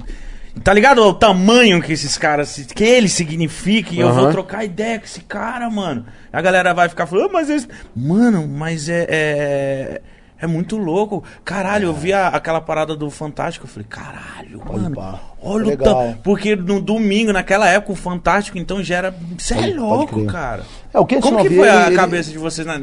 [0.64, 2.57] Tá ligado o tamanho que esses caras.
[2.74, 3.94] que ele significa?
[3.94, 6.05] E eu vou trocar ideia com esse cara, mano.
[6.32, 7.68] A galera vai ficar falando, "Ah, mas esse.
[7.94, 9.07] Mano, mas é.
[9.09, 10.01] é...
[10.40, 11.22] é muito louco.
[11.44, 13.66] Caralho, eu vi a- aquela parada do Fantástico.
[13.66, 15.20] Eu falei, caralho, mano.
[15.42, 15.94] Olha o Legal.
[16.12, 19.14] ta- Porque no domingo, naquela época, o Fantástico, então já era.
[19.38, 20.62] Você é louco, cara.
[20.92, 22.78] É, o que Como que ele- foi a ele- cabeça de vocês na,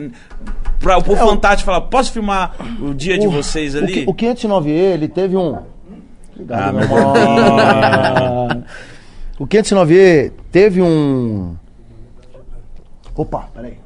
[0.79, 3.93] pra, pro Fantástico falar, posso filmar o dia de O- vocês o ali?
[3.93, 5.57] que- O 509E, ele teve um.
[6.37, 8.63] Obrigado, Ah, meu irmão.
[9.39, 11.55] O 509E teve um.
[13.15, 13.77] Opa, peraí.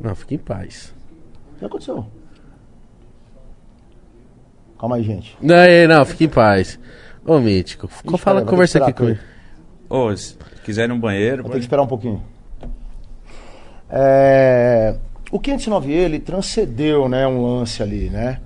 [0.00, 0.92] Não, fique em paz.
[1.54, 2.04] O que aconteceu?
[4.78, 5.36] Calma aí, gente.
[5.40, 6.80] Não, é, não, fique em paz.
[7.24, 9.20] Ô, Mítico, Ixi, fala, peraí, conversa aqui comigo.
[9.88, 11.64] Ô, se quiser ir no banheiro, Vou ter que pode...
[11.64, 12.22] esperar um pouquinho.
[13.88, 14.96] É,
[15.30, 18.40] O 509E, ele transcendeu, né, um lance ali, né?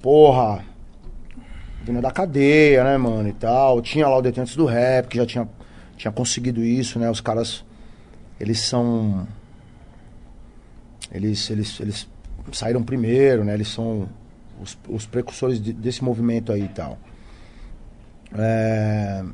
[0.00, 0.64] Porra,
[1.84, 3.80] vindo da cadeia, né, mano, e tal.
[3.82, 5.48] Tinha lá o Detentos do Rap, que já tinha,
[5.96, 7.10] tinha conseguido isso, né?
[7.10, 7.64] Os caras,
[8.38, 9.26] eles são...
[11.12, 12.08] Eles, eles, eles
[12.52, 13.54] saíram primeiro, né?
[13.54, 14.08] Eles são
[14.60, 16.98] os, os precursores de- desse movimento aí e tal.
[18.36, 19.24] É...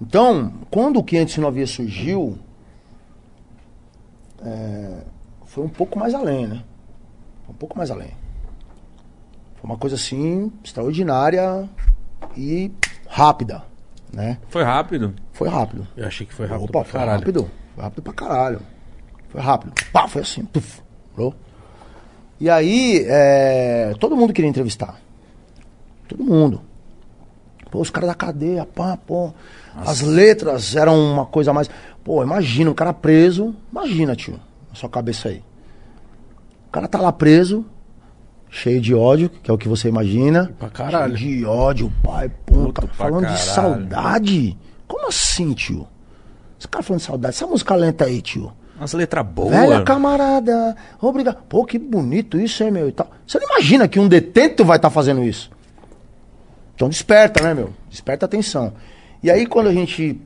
[0.00, 2.38] Então, quando o 509 surgiu,
[4.44, 5.02] é,
[5.46, 6.64] foi um pouco mais além, né?
[7.48, 8.10] Um pouco mais além.
[9.62, 11.68] Foi uma coisa assim, extraordinária
[12.36, 12.68] e
[13.06, 13.62] rápida,
[14.12, 14.38] né?
[14.48, 15.14] Foi rápido.
[15.32, 15.86] Foi rápido.
[15.96, 17.20] Eu achei que foi rápido Opa, foi caralho.
[17.20, 17.50] rápido.
[17.76, 18.60] Foi rápido pra caralho.
[19.28, 19.72] Foi rápido.
[19.92, 20.44] Pá, foi assim.
[20.46, 20.82] Tuf,
[21.14, 21.32] bro.
[22.40, 25.00] E aí, é, todo mundo queria entrevistar.
[26.08, 26.60] Todo mundo.
[27.70, 29.32] Pô, os caras da cadeia, pá, pô.
[29.76, 31.70] As letras eram uma coisa mais.
[32.02, 33.54] Pô, imagina, um cara preso.
[33.70, 35.40] Imagina, tio, na sua cabeça aí.
[36.66, 37.64] O cara tá lá preso,
[38.52, 40.52] cheio de ódio, que é o que você imagina.
[40.58, 41.16] Pra caralho.
[41.16, 44.56] Cheio de ódio, pai, pô, tá pra falando de saudade.
[44.86, 45.88] Como assim, tio?
[46.60, 47.34] Esse cara falando de saudade.
[47.34, 48.52] Essa música lenta aí, tio.
[48.76, 49.50] Umas letras boas.
[49.50, 51.38] Velha camarada, obrigado.
[51.48, 52.88] Pô, que bonito isso, hein, meu?
[52.88, 53.10] E tal.
[53.26, 55.50] Você não imagina que um detento vai estar fazendo isso?
[56.74, 57.70] Então desperta, né, meu?
[57.88, 58.74] Desperta a atenção.
[59.22, 60.20] E aí quando a gente.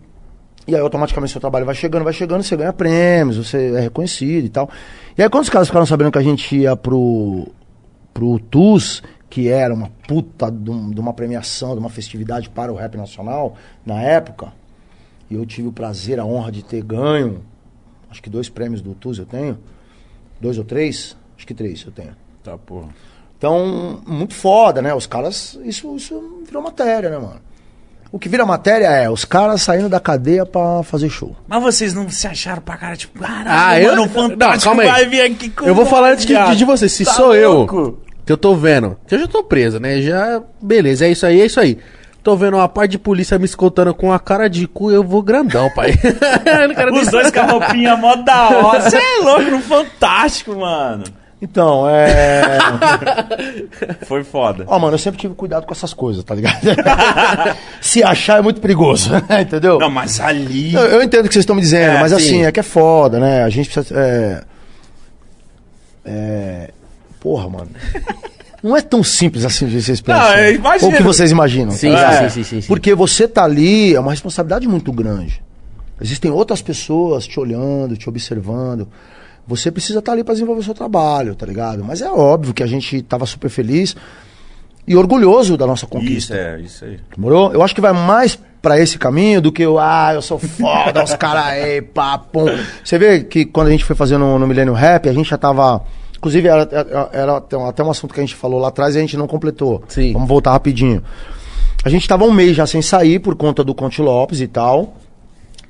[0.66, 4.46] E aí automaticamente seu trabalho vai chegando, vai chegando, você ganha prêmios, você é reconhecido
[4.46, 4.68] e tal.
[5.16, 7.46] E aí quando os caras ficaram sabendo que a gente ia pro.
[8.16, 12.72] Pro TUS, que era uma puta de, um- de uma premiação, de uma festividade para
[12.72, 13.54] o rap nacional,
[13.84, 14.52] na época,
[15.30, 17.42] e eu tive o prazer, a honra de ter ganho
[18.10, 19.58] acho que dois prêmios do TUS eu tenho.
[20.40, 21.14] Dois ou três?
[21.36, 22.16] Acho que três eu tenho.
[22.42, 22.88] Tá, porra.
[23.36, 24.94] Então, muito foda, né?
[24.94, 25.58] Os caras.
[25.64, 27.40] Isso, isso virou matéria, né, mano?
[28.10, 31.36] O que vira matéria é os caras saindo da cadeia pra fazer show.
[31.46, 34.82] Mas vocês não se acharam pra cara, tipo, caralho, Ah, eu- mano, não, Fantástico calma
[34.84, 34.88] aí.
[34.88, 36.88] vai vir aqui com Eu vou falar antes de, de você.
[36.88, 37.76] Se Tá sou louco?
[37.76, 40.02] eu, que eu tô vendo, que eu já tô preso, né?
[40.02, 41.78] Já, beleza, é isso aí, é isso aí.
[42.24, 45.22] Tô vendo uma parte de polícia me escoltando com a cara de cu, eu vou
[45.22, 45.94] grandão, pai.
[47.00, 48.80] Os dois com a roupinha mó da hora.
[48.80, 51.04] Você é louco no Fantástico, mano.
[51.40, 52.58] Então, é.
[54.06, 54.64] Foi foda.
[54.66, 56.58] Ó, mano, eu sempre tive cuidado com essas coisas, tá ligado?
[57.80, 59.10] Se achar é muito perigoso,
[59.40, 59.78] entendeu?
[59.78, 60.74] Não, mas ali.
[60.74, 62.16] Eu, eu entendo o que vocês estão me dizendo, É, mas sim.
[62.16, 63.44] assim, é que é foda, né?
[63.44, 63.94] A gente precisa.
[63.96, 64.42] É...
[66.06, 66.70] é,
[67.26, 67.70] Porra, mano.
[68.62, 70.22] Não é tão simples assim de vocês pensam.
[70.22, 70.90] Não, eu imagino.
[70.90, 71.72] Ou o que vocês imaginam.
[71.72, 72.30] Sim, tá ligado?
[72.30, 72.68] sim, sim, sim.
[72.68, 75.42] Porque você tá ali, é uma responsabilidade muito grande.
[76.00, 78.86] Existem outras pessoas te olhando, te observando.
[79.44, 81.82] Você precisa estar ali para desenvolver o seu trabalho, tá ligado?
[81.84, 83.96] Mas é óbvio que a gente tava super feliz
[84.86, 86.32] e orgulhoso da nossa conquista.
[86.32, 87.00] Isso, é, isso aí.
[87.16, 87.52] Demorou?
[87.52, 91.02] Eu acho que vai mais pra esse caminho do que o, ah, eu sou foda,
[91.02, 92.46] os caras aí, pum.
[92.84, 95.36] Você vê que quando a gente foi fazer no, no Millennium Rap, a gente já
[95.36, 95.82] tava.
[96.26, 99.00] Inclusive, era, era- era até um- assunto que a gente falou lá atrás e a
[99.00, 99.84] gente não completou.
[99.86, 100.12] Sim.
[100.12, 101.02] Vamos voltar rapidinho.
[101.84, 104.96] A gente tava um mês já sem sair por conta do Conte Lopes e tal.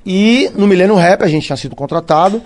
[0.03, 2.41] E no Millennium Rap a gente tinha sido contratado.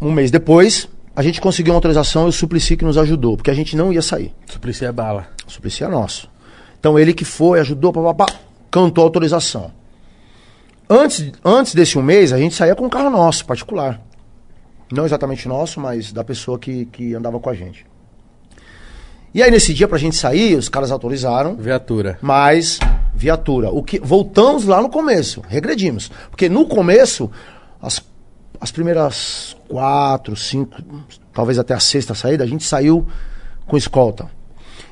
[0.00, 3.50] Um mês depois, a gente conseguiu uma autorização e o Suplicy que nos ajudou, porque
[3.50, 4.32] a gente não ia sair.
[4.46, 5.26] Suplicy é bala.
[5.46, 6.30] Suplicy é nosso.
[6.78, 8.26] Então ele que foi, ajudou, papapá,
[8.70, 9.70] cantou a autorização.
[10.88, 14.00] Antes, antes desse um mês, a gente saía com um carro nosso, particular.
[14.92, 17.86] Não exatamente nosso, mas da pessoa que, que andava com a gente.
[19.32, 22.18] E aí nesse dia pra gente sair, os caras autorizaram, Viatura.
[22.20, 22.80] mas
[23.14, 23.70] viatura.
[23.70, 27.30] O que voltamos lá no começo, regredimos, porque no começo
[27.80, 28.02] as,
[28.60, 30.76] as primeiras quatro, cinco,
[31.32, 33.06] talvez até a sexta saída, a gente saiu
[33.68, 34.28] com escolta.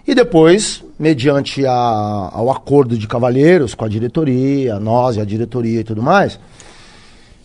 [0.06, 1.72] E depois, mediante a,
[2.32, 6.38] ao acordo de cavalheiros com a diretoria, nós e a diretoria e tudo mais,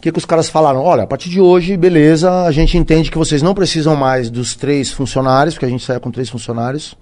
[0.03, 0.83] que, que os caras falaram?
[0.83, 4.53] Olha, a partir de hoje, beleza, a gente entende que vocês não precisam mais dos
[4.53, 6.93] três funcionários, porque a gente saiu com três funcionários,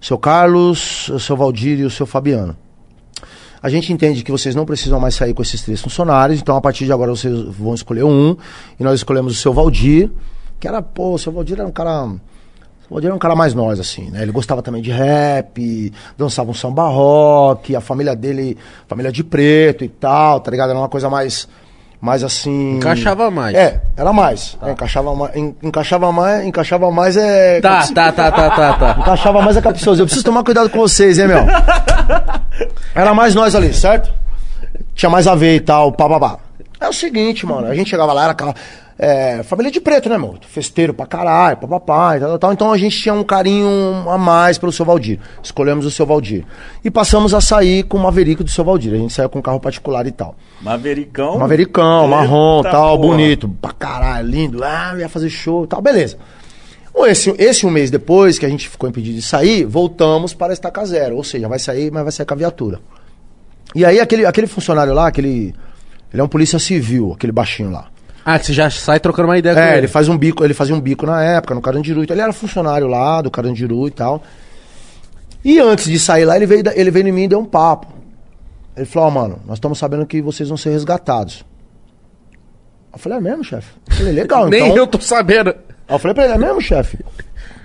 [0.00, 2.56] seu Carlos, o seu Valdir e o seu Fabiano.
[3.62, 6.60] A gente entende que vocês não precisam mais sair com esses três funcionários, então a
[6.60, 8.36] partir de agora vocês vão escolher um,
[8.80, 10.10] e nós escolhemos o seu Valdir,
[10.58, 12.04] que era, pô, o seu Valdir era um cara.
[12.04, 14.22] O Valdir era um cara mais nós, assim, né?
[14.22, 18.58] Ele gostava também de rap, dançava um samba rock, a família dele,
[18.88, 20.70] família de preto e tal, tá ligado?
[20.70, 21.46] Era uma coisa mais.
[22.04, 22.76] Mais assim.
[22.76, 23.54] Encaixava mais.
[23.56, 24.58] É, era mais.
[24.62, 25.34] É, encaixava mais.
[25.34, 26.44] en- Encaixava mais.
[26.46, 27.62] Encaixava mais é.
[27.62, 28.96] Tá, tá, tá, tá, tá, tá.
[29.00, 30.02] Encaixava mais é capcioso.
[30.02, 31.46] Eu preciso tomar cuidado com vocês, hein, meu?
[32.94, 34.12] Era mais nós ali, certo?
[34.94, 36.38] Tinha mais a ver e tal, pá, pá, pá.
[36.78, 37.68] É o seguinte, mano.
[37.68, 38.54] A gente chegava lá, era aquela.
[38.96, 40.38] É, família de preto, né, mano?
[40.46, 42.52] Festeiro pra caralho, papapá e tal, tal, tal.
[42.52, 43.68] Então a gente tinha um carinho
[44.08, 45.18] a mais pelo seu Valdir.
[45.42, 46.44] Escolhemos o seu Valdir.
[46.84, 48.92] E passamos a sair com o Maverick do seu Valdir.
[48.92, 50.36] A gente saiu com um carro particular e tal.
[50.60, 51.38] Mavericão.
[51.38, 53.08] Mavericão, marrom, Eita tal, porra.
[53.08, 56.16] bonito, pra caralho, lindo, ah, ia fazer show e tal, beleza.
[56.96, 60.54] Esse, esse um mês depois que a gente ficou impedido de sair, voltamos para a
[60.54, 62.80] estaca zero, ou seja, vai sair, mas vai sair com a viatura.
[63.74, 65.52] E aí aquele, aquele funcionário lá, aquele.
[66.12, 67.88] Ele é um polícia civil, aquele baixinho lá.
[68.24, 69.78] Ah, que você já sai trocando uma ideia com É, ele.
[69.80, 72.02] ele faz um bico, ele fazia um bico na época, no Carandiru.
[72.02, 74.22] Então ele era funcionário lá do Carandiru e tal.
[75.44, 77.86] E antes de sair lá, ele veio, ele veio em mim e deu um papo.
[78.76, 81.44] Ele falou, ó, mano, nós estamos sabendo que vocês vão ser resgatados.
[82.92, 83.68] Eu falei, é mesmo, chefe?
[83.90, 84.76] Falei, legal, Nem então.
[84.76, 85.50] eu tô sabendo.
[85.50, 86.98] Aí eu falei pra ele, é mesmo, chefe?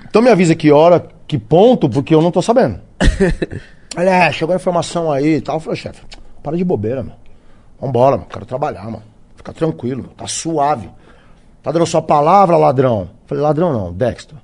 [0.10, 2.80] Então me avisa que hora, que ponto, porque eu não tô sabendo.
[3.98, 5.56] Ele, é, chegou a informação aí e tal.
[5.56, 6.02] Eu falei, chefe,
[6.44, 7.16] para de bobeira, mano.
[7.82, 8.28] Vambora, mano.
[8.30, 9.04] Quero trabalhar, mano.
[9.40, 10.90] Fica tranquilo, tá suave.
[11.64, 13.10] Tá dando sua palavra, ladrão?
[13.26, 14.38] Falei, ladrão não, Dexter.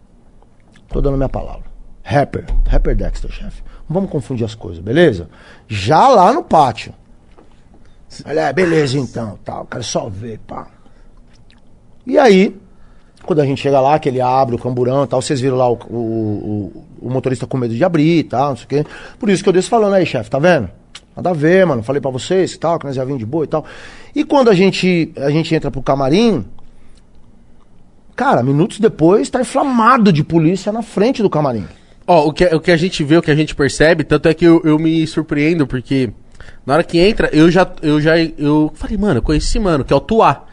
[0.87, 1.65] Tô dando minha palavra.
[2.01, 2.45] Rapper.
[2.65, 3.61] Rapper Dexter, chefe.
[3.89, 5.27] Não vamos confundir as coisas, beleza?
[5.67, 6.93] Já lá no pátio.
[8.25, 9.65] Olha, é, beleza então, tal.
[9.65, 10.67] Quero só ver, pá.
[12.07, 12.57] E aí,
[13.25, 15.69] quando a gente chega lá, que ele abre o camburão e tal, vocês viram lá
[15.69, 18.85] o, o, o, o motorista com medo de abrir e tal, não sei o quê.
[19.19, 20.69] Por isso que eu desço falando aí, chefe, tá vendo?
[21.15, 21.81] Nada a ver, mano.
[21.81, 23.65] Falei pra vocês e tal, que nós já vimos de boa e tal.
[24.15, 26.45] E quando a gente, a gente entra pro camarim,
[28.15, 31.67] cara, minutos depois tá inflamado de polícia na frente do camarim.
[32.07, 34.33] Ó, o que, o que a gente vê, o que a gente percebe, tanto é
[34.33, 36.11] que eu, eu me surpreendo, porque
[36.65, 39.91] na hora que entra, eu já, eu já, eu falei, mano, eu conheci mano, que
[39.91, 40.45] é o Tuá.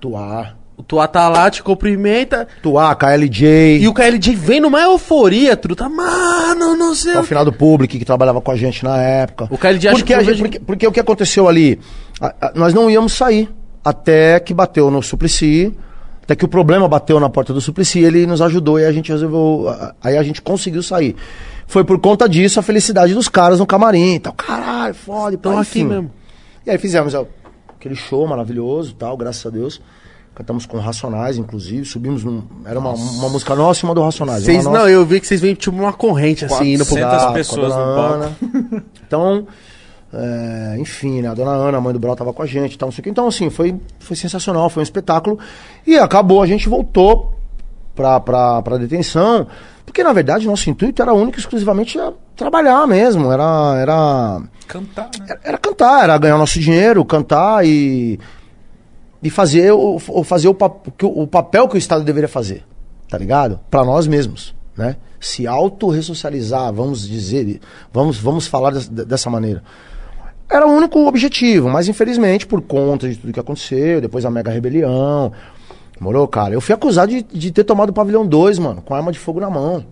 [0.00, 0.54] Tuá.
[0.78, 3.78] O Tuá tá lá, te cumprimenta, Tuá, KLJ.
[3.82, 7.98] e o KLJ vem numa euforia, truta, mano, não sei É o final do público
[7.98, 9.48] que trabalhava com a gente na época.
[9.50, 11.80] O KLJ porque, que a gente- vejo- porque, porque o que aconteceu ali?
[12.20, 13.50] A- a- nós não íamos sair
[13.84, 15.74] até que bateu no Suplicy,
[16.22, 19.10] até que o problema bateu na porta do Suplicy, ele nos ajudou e a gente
[19.10, 19.66] resolveu.
[20.00, 21.16] Aí a gente conseguiu sair.
[21.66, 24.32] Foi por conta disso a felicidade dos caras no camarim e tal.
[24.32, 26.10] Caralho, foda, Tão pá, aqui mesmo.
[26.64, 27.26] E aí fizemos ó,
[27.76, 29.80] aquele show maravilhoso tal, graças a Deus.
[30.38, 32.44] Cantamos com Racionais, inclusive, subimos num.
[32.64, 34.44] Era uma, uma música nossa e uma do Racionais.
[34.44, 36.94] Vocês, uma nossa- não, eu vi que vocês vêm tipo uma corrente assim, indo pro...
[36.94, 38.36] 400 Exato, pessoas no Ana.
[39.04, 39.48] Então,
[40.12, 41.28] é, enfim, né?
[41.28, 43.00] A dona Ana, a mãe do Brau, tava com a gente e tal, não sei
[43.00, 43.10] o quê.
[43.10, 45.40] Então, assim, foi, foi sensacional, foi um espetáculo.
[45.84, 47.34] E acabou, a gente voltou
[47.96, 49.44] pra, pra, pra detenção.
[49.84, 53.32] Porque, na verdade, nosso intuito era único e exclusivamente a trabalhar mesmo.
[53.32, 55.26] Era, era, Cantar, né?
[55.28, 58.20] era, era cantar, era ganhar nosso dinheiro, cantar e,
[59.22, 60.56] e fazer, o, fazer o,
[61.02, 62.64] o- papel que o Estado deveria fazer,
[63.08, 63.58] tá ligado?
[63.70, 64.96] Pra nós mesmos, né?
[65.20, 67.60] Se autorressocializar, vamos dizer,
[67.92, 69.62] vamos, vamos falar des- dessa maneira.
[70.48, 74.50] Era o único objetivo, mas infelizmente, por conta de tudo que aconteceu, depois a mega
[74.50, 75.32] rebelião,
[76.00, 76.54] morou, cara?
[76.54, 79.40] Eu fui acusado de, de ter tomado o pavilhão 2, mano, com arma de fogo
[79.40, 79.84] na mão.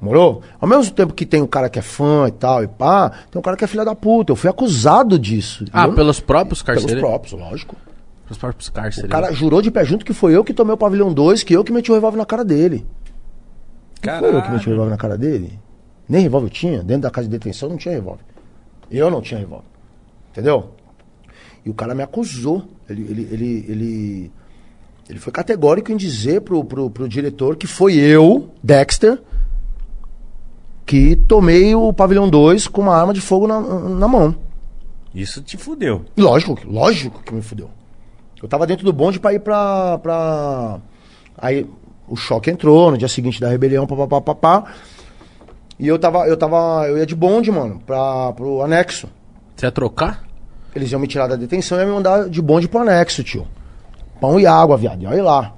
[0.00, 0.42] Morou?
[0.60, 3.38] Ao mesmo tempo que tem o cara que é fã e tal, e pá, tem
[3.38, 4.30] o cara que é filha da puta.
[4.32, 5.64] Eu fui acusado disso.
[5.72, 7.00] Ah, Eu- pelos próprios pelos carcereiros?
[7.08, 7.76] próprios, lógico.
[8.24, 9.10] Pelos próprios O carcereiros.
[9.10, 11.64] cara jurou de pé junto que foi eu que tomei o pavilhão 2, que eu
[11.64, 12.86] que meti o revólver na cara dele.
[14.04, 15.58] Não Foi eu que meti o revólver na cara dele.
[16.08, 16.82] Nem revólver eu tinha.
[16.82, 18.22] Dentro da casa de detenção não tinha revólver.
[18.90, 19.66] Eu não tinha revólver.
[20.30, 20.70] Entendeu?
[21.66, 22.64] E o cara me acusou.
[22.88, 24.32] Ele, ele, ele, ele,
[25.10, 29.20] ele foi categórico em dizer pro, pro, pro diretor que foi eu, Dexter,
[30.88, 34.34] que tomei o pavilhão 2 com uma arma de fogo na, na mão.
[35.14, 36.06] Isso te fudeu.
[36.16, 37.68] Lógico, lógico que me fudeu.
[38.42, 39.98] Eu tava dentro do bonde pra ir pra.
[39.98, 40.78] pra...
[41.36, 41.68] Aí
[42.08, 44.72] o choque entrou no dia seguinte da rebelião, papapá, papá.
[45.78, 46.86] E eu tava, eu tava.
[46.88, 49.08] Eu ia de bonde, mano, pra, pro anexo.
[49.54, 50.24] Você ia trocar?
[50.74, 53.46] Eles iam me tirar da detenção e iam me mandar de bonde pro anexo, tio.
[54.18, 55.02] Pão e água, viado.
[55.02, 55.54] E olha lá.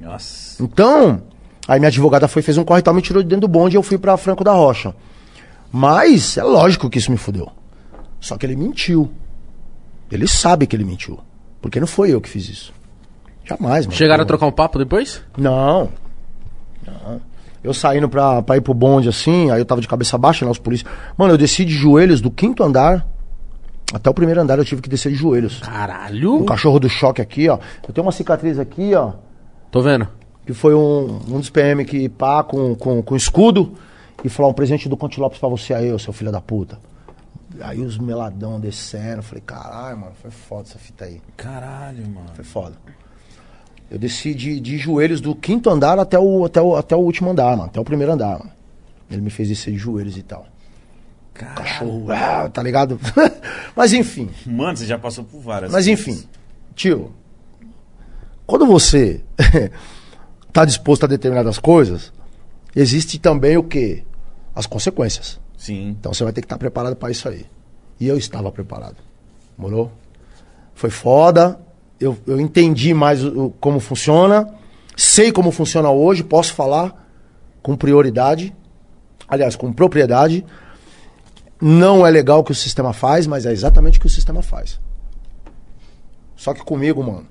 [0.00, 0.60] Nossa.
[0.60, 1.22] Então,
[1.66, 3.76] aí minha advogada foi, fez um corre e tal, me tirou de dentro do bonde
[3.76, 4.94] e eu fui pra Franco da Rocha.
[5.72, 7.50] Mas é lógico que isso me fudeu.
[8.20, 9.10] Só que ele mentiu.
[10.10, 11.18] Ele sabe que ele mentiu.
[11.60, 12.72] Porque não foi eu que fiz isso.
[13.44, 13.96] Jamais, mano.
[13.96, 15.20] Chegaram a trocar um papo depois?
[15.36, 15.90] Não.
[16.86, 17.20] Não.
[17.62, 20.50] Eu saindo pra, pra ir pro bonde assim, aí eu tava de cabeça baixa, né,
[20.50, 20.90] os polícias.
[21.16, 23.06] Mano, eu desci de joelhos do quinto andar
[23.92, 25.60] até o primeiro andar eu tive que descer de joelhos.
[25.60, 26.40] Caralho!
[26.40, 27.58] O cachorro do choque aqui, ó.
[27.86, 29.12] Eu tenho uma cicatriz aqui, ó.
[29.70, 30.08] Tô vendo.
[30.46, 33.74] Que foi um, um dos PM que pá com, com, com escudo
[34.22, 36.78] e falou um presente do Conte Lopes pra você aí, ô seu filho da puta.
[37.60, 41.20] Aí os meladão desceram, falei, caralho, mano, foi foda essa fita aí.
[41.36, 42.30] Caralho, mano.
[42.34, 42.74] Foi foda.
[43.90, 47.30] Eu desci de, de joelhos do quinto andar até o, até, o, até o último
[47.30, 48.50] andar, mano, até o primeiro andar, mano.
[49.10, 50.46] Ele me fez descer de joelhos e tal.
[51.32, 51.56] Caralho.
[51.56, 52.98] Cachorro, ah, tá ligado?
[53.76, 54.30] Mas enfim.
[54.46, 55.70] Mano, você já passou por várias.
[55.70, 56.08] Mas coisas.
[56.08, 56.28] enfim,
[56.74, 57.12] tio,
[58.46, 59.22] quando você
[60.54, 62.12] tá disposto a determinadas coisas,
[62.74, 64.04] existe também o quê?
[64.54, 65.38] As consequências.
[65.58, 65.88] Sim.
[65.98, 67.44] Então você vai ter que estar preparado para isso aí.
[67.98, 68.96] E eu estava preparado.
[69.58, 69.90] Morou?
[70.74, 71.58] Foi foda.
[71.98, 74.48] Eu, eu entendi mais o- como funciona.
[74.96, 76.22] Sei como funciona hoje.
[76.22, 77.08] Posso falar
[77.62, 78.54] com prioridade.
[79.26, 80.44] Aliás, com propriedade.
[81.60, 84.42] Não é legal o que o sistema faz, mas é exatamente o que o sistema
[84.42, 84.78] faz.
[86.36, 87.26] Só que comigo, mano,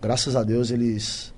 [0.00, 1.31] graças a Deus eles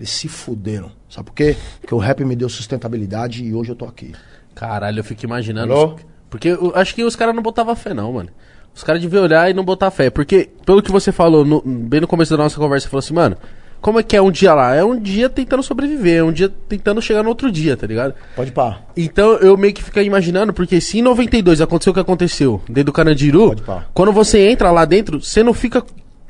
[0.00, 0.90] eles se fuderam.
[1.08, 1.56] Sabe por quê?
[1.80, 4.12] Porque o rap me deu sustentabilidade e hoje eu tô aqui.
[4.54, 5.72] Caralho, eu fico imaginando.
[5.72, 5.96] Alô?
[6.28, 8.28] Porque eu acho que os caras não botavam fé, não, mano.
[8.74, 10.10] Os caras deviam olhar e não botar fé.
[10.10, 13.14] Porque, pelo que você falou, no- bem no começo da nossa conversa, você falou assim,
[13.14, 13.36] mano,
[13.80, 14.74] como é que é um dia lá?
[14.74, 18.14] É um dia tentando sobreviver, é um dia tentando chegar no outro dia, tá ligado?
[18.36, 18.80] Pode pá.
[18.96, 22.84] Então eu meio que fico imaginando, porque se em 92 aconteceu o que aconteceu dentro
[22.84, 22.92] do
[23.62, 23.86] pá.
[23.92, 25.82] quando você entra lá dentro, você não fica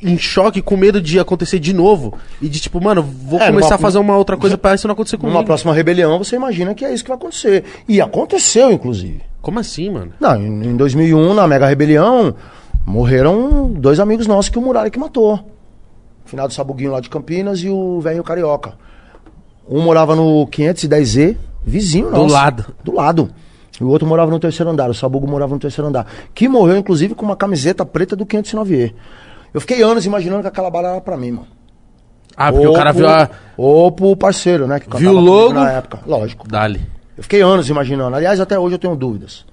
[0.03, 2.15] em choque, com medo de acontecer de novo.
[2.41, 4.87] E de tipo, mano, vou É, começar numa- a fazer uma outra coisa pra isso
[4.87, 5.35] não acontecer comigo.
[5.37, 7.65] Numa próxima rebelião, você imagina que é isso que vai acontecer.
[7.89, 9.21] E aconteceu, inclusive.
[9.43, 10.13] Como assim, mano?
[10.21, 12.35] Não, em em 2001, na Mega Rebelião,
[12.87, 15.39] morreram dois amigos nossos que o Muralha que matou.
[16.25, 18.75] Final do Sabuguinho lá de Campinas e o velho Carioca.
[19.69, 22.35] Um morava no 510Z, vizinho Do nosso.
[22.35, 22.67] lado.
[22.85, 23.31] Do lado.
[23.81, 26.07] E o outro morava no terceiro andar, o Sabugo morava no terceiro andar.
[26.35, 28.95] Que morreu, inclusive, com uma camiseta preta do 509E.
[29.53, 31.49] Eu fiquei anos imaginando que aquela bala era pra mim, mano.
[32.37, 33.31] Ah, porque Ou o cara pro- viu a.
[33.57, 34.81] Ou pro parceiro, né?
[34.81, 35.53] Que Viu o logo?
[35.53, 36.49] Na época, lógico.
[36.49, 36.81] Dali.
[37.17, 38.17] Eu fiquei anos imaginando.
[38.17, 39.45] Aliás, até hoje eu tenho dúvidas.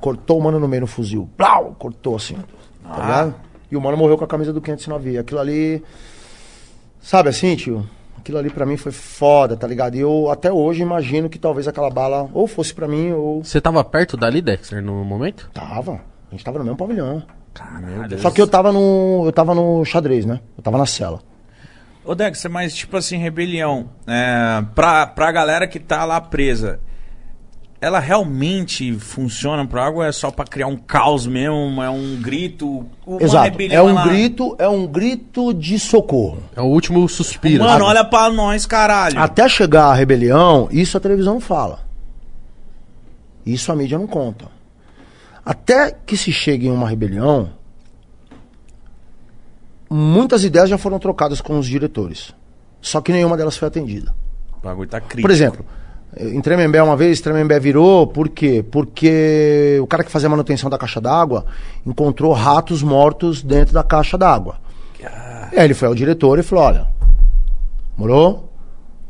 [0.00, 1.28] Cortou o mano no meio no fuzil.
[1.36, 1.74] Blau!
[1.78, 2.36] Cortou assim.
[2.84, 3.34] Tá ligado?
[3.70, 5.18] E o mano morreu com a camisa do 509.
[5.18, 5.82] Aquilo ali.
[7.00, 7.86] Sabe assim, tio?
[8.18, 9.94] Aquilo ali pra mim foi foda, tá ligado?
[9.94, 13.42] E eu até hoje imagino que talvez aquela bala ou fosse pra mim ou.
[13.42, 15.50] Você tava perto dali, Dexter, no momento?
[15.54, 16.00] Tava.
[16.28, 17.22] A gente tava no mesmo pavilhão.
[17.58, 18.18] Caralho.
[18.20, 19.22] Só que eu tava no.
[19.26, 20.40] Eu tava no xadrez, né?
[20.56, 21.20] Eu tava na cela.
[22.04, 26.80] Ô Dexter, mas tipo assim, rebelião, é, pra, pra galera que tá lá presa,
[27.82, 31.82] ela realmente funciona pra algo ou é só pra criar um caos mesmo?
[31.82, 32.86] É um grito?
[33.06, 33.46] Uma Exato.
[33.46, 36.42] É rebelião, um ela- grito, é um grito de socorro.
[36.56, 37.62] É o último suspiro.
[37.64, 39.20] Mano, olha pra nós, caralho.
[39.20, 41.80] Até chegar a rebelião, isso a televisão fala.
[43.44, 44.46] Isso a mídia não conta.
[45.48, 47.48] Até que se chegue em uma rebelião,
[49.88, 52.34] muitas ideias já foram trocadas com os diretores.
[52.82, 54.14] Só que nenhuma delas foi atendida.
[54.58, 55.22] O bagulho tá crítico.
[55.22, 55.64] Por exemplo,
[56.18, 58.62] em Tremembé uma vez, Tremembé virou, por quê?
[58.70, 61.46] Porque o cara que fazia a manutenção da caixa d'água
[61.86, 64.56] encontrou ratos mortos dentro da caixa d'água.
[65.00, 66.88] E aí ele foi ao diretor e falou, olha,
[67.96, 68.52] morou?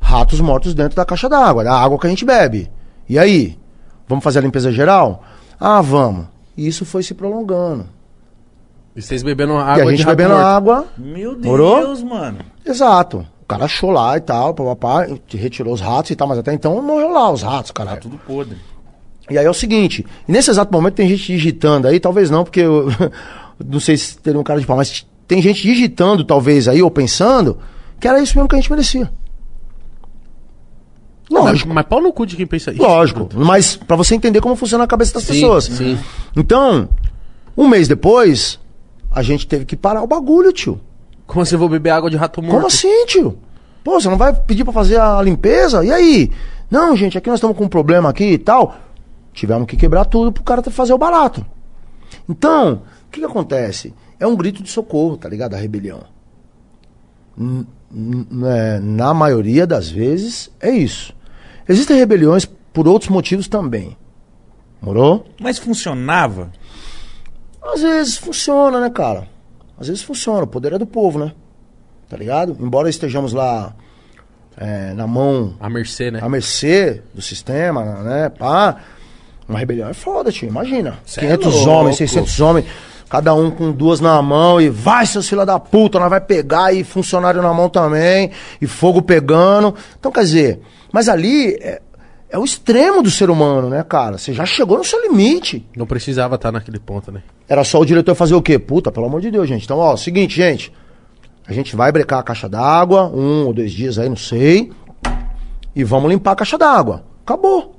[0.00, 2.70] Ratos mortos dentro da caixa d'água, da água que a gente bebe.
[3.08, 3.58] E aí?
[4.06, 5.24] Vamos fazer a limpeza geral?
[5.60, 6.26] Ah, vamos.
[6.56, 7.86] E isso foi se prolongando.
[8.96, 10.44] E vocês bebendo água e a gente bebendo morto.
[10.44, 12.04] água, Meu Deus, Morou?
[12.06, 12.38] mano.
[12.66, 13.24] exato.
[13.42, 16.82] O cara achou lá e tal, papapá, retirou os ratos e tal, mas até então
[16.82, 18.00] morreu lá os ratos, Tá caralho.
[18.00, 18.56] tudo podre.
[19.30, 22.60] E aí é o seguinte, nesse exato momento tem gente digitando aí, talvez não, porque
[22.60, 22.88] eu
[23.64, 26.90] não sei se teria um cara de pau, mas tem gente digitando talvez aí, ou
[26.90, 27.58] pensando,
[28.00, 29.10] que era isso mesmo que a gente merecia.
[31.30, 32.82] Mas, Lógico, mas pau no cu de quem pensa isso.
[32.82, 33.28] lógico.
[33.34, 35.64] Mas pra você entender como funciona a cabeça das Sim, pessoas.
[35.64, 35.98] sim.
[36.34, 36.88] Então,
[37.56, 38.58] um mês depois,
[39.10, 40.80] a gente teve que parar o bagulho, tio.
[41.26, 42.54] Como assim eu vou beber água de rato morto?
[42.54, 43.38] Como assim, tio?
[43.84, 45.84] Pô, você não vai pedir pra fazer a limpeza?
[45.84, 46.30] E aí?
[46.70, 48.76] Não, gente, aqui nós estamos com um problema aqui e tal.
[49.34, 51.44] Tivemos que quebrar tudo pro cara fazer o barato.
[52.28, 53.92] Então, o que, que acontece?
[54.18, 55.54] É um grito de socorro, tá ligado?
[55.54, 56.00] A rebelião.
[57.36, 61.14] N- n- é, na maioria das vezes, é isso.
[61.68, 63.96] Existem rebeliões por outros motivos também.
[64.80, 65.26] Morou?
[65.40, 66.50] Mas funcionava?
[67.62, 69.28] Às vezes funciona, né, cara?
[69.78, 70.44] Às vezes funciona.
[70.44, 71.32] O poder é do povo, né?
[72.08, 72.56] Tá ligado?
[72.58, 73.74] Embora estejamos lá
[74.56, 76.20] é, na mão, A mercê, né?
[76.22, 78.28] à mercê do sistema, né?
[78.30, 78.76] Pá.
[79.48, 80.48] Uma rebelião é foda, tio.
[80.48, 80.98] Imagina.
[81.04, 81.70] Cê é 500 louco.
[81.70, 82.66] homens, 600 homens,
[83.08, 86.72] cada um com duas na mão e vai, seus filha da puta, nós vai pegar
[86.72, 88.30] e funcionário na mão também,
[88.60, 89.74] e fogo pegando.
[89.98, 90.60] Então, quer dizer,
[90.92, 91.80] mas ali é,
[92.30, 94.18] é o extremo do ser humano, né, cara?
[94.18, 95.66] Você já chegou no seu limite.
[95.76, 97.22] Não precisava estar naquele ponto, né?
[97.48, 98.58] Era só o diretor fazer o quê?
[98.58, 99.64] Puta, pelo amor de Deus, gente.
[99.64, 100.72] Então, ó, seguinte, gente.
[101.46, 104.70] A gente vai brecar a caixa d'água, um ou dois dias aí, não sei.
[105.74, 107.04] E vamos limpar a caixa d'água.
[107.24, 107.74] Acabou.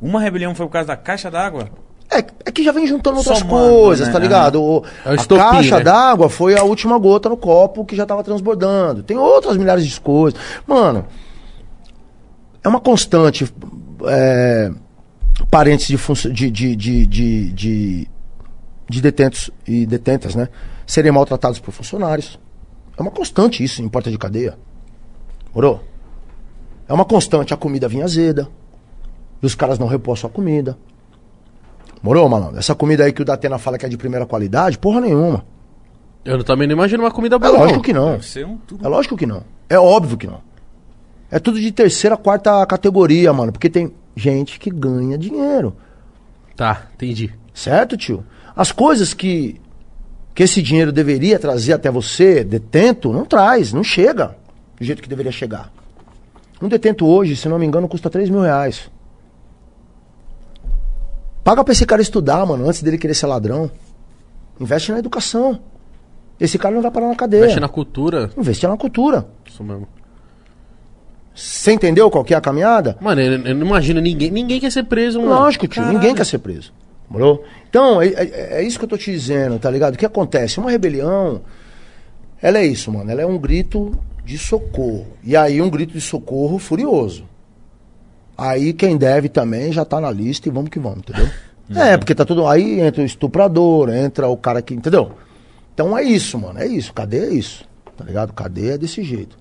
[0.00, 1.68] Uma rebelião foi por causa da caixa d'água?
[2.10, 4.12] É, é que já vem juntando outras Somando, coisas, né?
[4.12, 4.62] tá ligado?
[4.62, 5.84] O- É o a estopim, caixa né?
[5.84, 9.02] d'água foi a última gota no copo que já tava transbordando.
[9.02, 10.38] Tem outras milhares de coisas.
[10.66, 11.06] Mano,
[12.62, 13.52] é uma constante.
[14.06, 14.72] É,
[15.50, 15.96] parentes de,
[16.32, 18.08] de, de, de, de, de,
[18.88, 20.48] de detentos e detentas, né?
[20.86, 22.38] Serem maltratados por funcionários.
[22.96, 24.58] É uma constante isso em porta de cadeia.
[25.54, 25.82] Morou?
[26.88, 28.48] É uma constante a comida vinha azeda.
[29.42, 30.76] E os caras não repossam a comida.
[32.02, 32.58] Morou, malandro?
[32.58, 35.44] Essa comida aí que o Datena fala que é de primeira qualidade, porra nenhuma.
[36.24, 37.50] Eu também não imagino uma comida É boa.
[37.58, 37.82] lógico não.
[37.82, 38.14] que não.
[38.16, 38.58] Um.
[38.82, 39.42] É lógico que não.
[39.68, 40.40] É óbvio que não.
[41.32, 43.52] É tudo de terceira, quarta categoria, mano.
[43.52, 45.74] Porque tem gente que ganha dinheiro.
[46.54, 47.32] Tá, entendi.
[47.54, 48.22] Certo, tio?
[48.54, 49.58] As coisas que,
[50.34, 54.36] que esse dinheiro deveria trazer até você, detento, não traz, não chega
[54.78, 55.72] do jeito que deveria chegar.
[56.60, 58.90] Um detento hoje, se não me engano, custa 3 mil reais.
[61.42, 63.70] Paga pra esse cara estudar, mano, antes dele querer ser ladrão.
[64.60, 65.58] Investe na educação.
[66.38, 67.46] Esse cara não vai parar na cadeia.
[67.46, 68.30] Mexe na cultura.
[68.36, 69.26] Investe na cultura.
[69.46, 69.88] Isso mesmo.
[71.34, 72.96] Você entendeu qual que é a caminhada?
[73.00, 74.30] Mano, eu, eu não imagino ninguém.
[74.30, 75.32] Ninguém quer ser preso, mano.
[75.34, 75.82] Lógico, tio.
[75.82, 75.98] Caralho.
[75.98, 76.72] Ninguém quer ser preso.
[77.08, 77.44] Morou?
[77.68, 79.94] Então, é, é- é isso que eu tô te dizendo, tá ligado?
[79.94, 80.58] O que acontece?
[80.60, 81.40] Uma rebelião,
[82.40, 83.10] ela é isso, mano.
[83.10, 85.06] Ela é um grito de socorro.
[85.24, 87.24] E aí, um grito de socorro furioso.
[88.36, 91.28] Aí, quem deve também já tá na lista e vamos que vamos, entendeu?
[91.74, 92.46] É, porque tá tudo.
[92.46, 94.74] Aí entra o estuprador, entra o cara que.
[94.74, 95.12] Entendeu?
[95.72, 96.58] Então é isso, mano.
[96.58, 96.92] É isso.
[96.92, 97.64] Cadeia é isso.
[97.96, 98.30] Tá ligado?
[98.34, 99.38] Cadeia é desse jeito.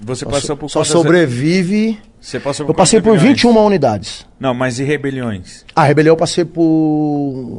[0.00, 1.98] Você Só, passou so- por só sobrevive.
[2.20, 3.42] Você passou Eu passei por quantas rebeliões?
[3.42, 4.26] 21 unidades.
[4.38, 5.64] Não, mas e rebeliões?
[5.74, 6.62] A rebelião eu passei por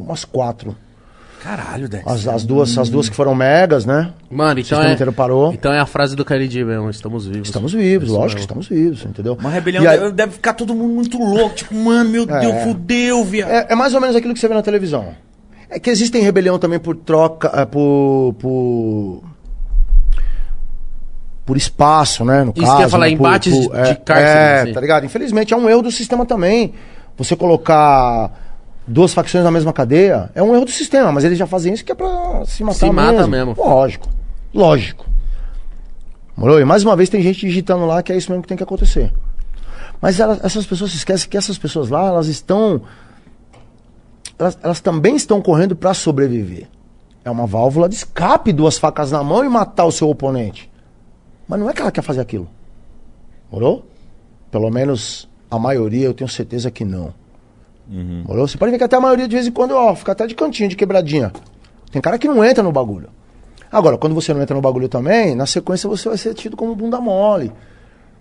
[0.05, 0.75] umas quatro.
[1.41, 2.03] Caralho, Dex.
[2.05, 4.11] As, as duas, as duas que foram megas, né?
[4.29, 5.53] Mano, O então sistema é, inteiro parou.
[5.53, 7.47] então é a frase do Kennedy mesmo, estamos vivos.
[7.47, 9.37] Estamos vivos, lógico que estamos vivos, entendeu?
[9.39, 11.55] Uma rebelião aí- deve, deve ficar todo mundo muito louco.
[11.55, 12.39] Tipo, mano, meu É.
[12.41, 13.49] Deus, fudeu, viado.
[13.51, 15.13] É, é mais ou menos aquilo que você vê na televisão.
[15.69, 19.23] É que existem rebelião também por troca, é, por, por
[21.47, 22.43] por espaço, né?
[22.43, 24.73] No Isso caso, que eu ia falar, né, embates de- é, de cárcere, É, assim.
[24.73, 25.05] tá ligado?
[25.05, 26.73] Infelizmente é um erro do sistema também.
[27.17, 28.31] Você colocar
[28.85, 31.83] duas facções na mesma cadeia é um erro do sistema, mas eles já fazem isso
[31.85, 33.27] que é pra se matar Se mata mesmo.
[33.31, 33.55] mesmo.
[33.57, 34.07] Lógico,
[34.53, 35.05] lógico.
[36.35, 36.59] Morou?
[36.59, 38.63] E mais uma vez tem gente digitando lá que é isso mesmo que tem que
[38.63, 39.11] acontecer.
[40.01, 42.81] Mas elas- essas pessoas se esquecem que essas pessoas lá, elas estão.
[44.37, 46.67] Elas, elas também estão correndo para sobreviver.
[47.25, 50.69] É uma válvula de escape, duas facas na mão e matar o seu oponente.
[51.47, 52.47] Mas não é que ela quer fazer aquilo.
[53.51, 53.85] Morou?
[54.51, 57.13] Pelo menos a maioria eu tenho certeza que não.
[57.89, 58.47] Morou?
[58.47, 60.35] Você pode ver que até a maioria de vez em quando, ó, fica até de
[60.35, 61.31] cantinho, de quebradinha.
[61.91, 63.09] Tem cara que não entra no bagulho.
[63.71, 66.75] Agora, quando você não entra no bagulho também, na sequência você vai ser tido como
[66.75, 67.51] bunda mole.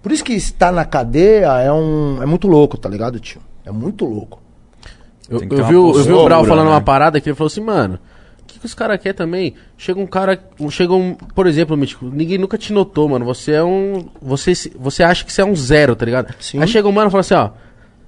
[0.02, 2.22] Por isso que estar na cadeia é um.
[2.22, 3.40] É muito louco, tá ligado, tio?
[3.64, 4.40] É muito louco.
[5.28, 6.70] Eu, eu vi, o- eu vi o Brau falando né?
[6.72, 7.98] uma parada que ele falou assim, mano,
[8.56, 9.54] que, que os caras querem também?
[9.76, 10.38] Chega um cara,
[10.70, 15.02] chega um, por exemplo, Mítico, ninguém nunca te notou, mano, você é um, você, você
[15.02, 16.34] acha que você é um zero, tá ligado?
[16.40, 16.60] Sim.
[16.60, 17.50] Aí chega um mano e fala assim, ó,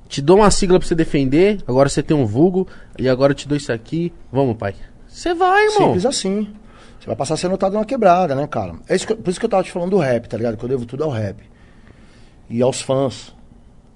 [0.09, 2.67] te dou uma sigla pra você defender, agora você tem um vulgo,
[2.99, 4.75] e agora eu te dou isso aqui, vamos, pai.
[5.07, 5.87] Você vai, irmão.
[5.87, 6.49] Simples assim.
[6.99, 8.75] Você vai passar a ser notado numa quebrada, né, cara?
[8.89, 10.57] É isso que por isso que eu tava te falando do rap, tá ligado?
[10.57, 11.43] Que eu devo tudo ao rap.
[12.51, 13.35] E aos fãs.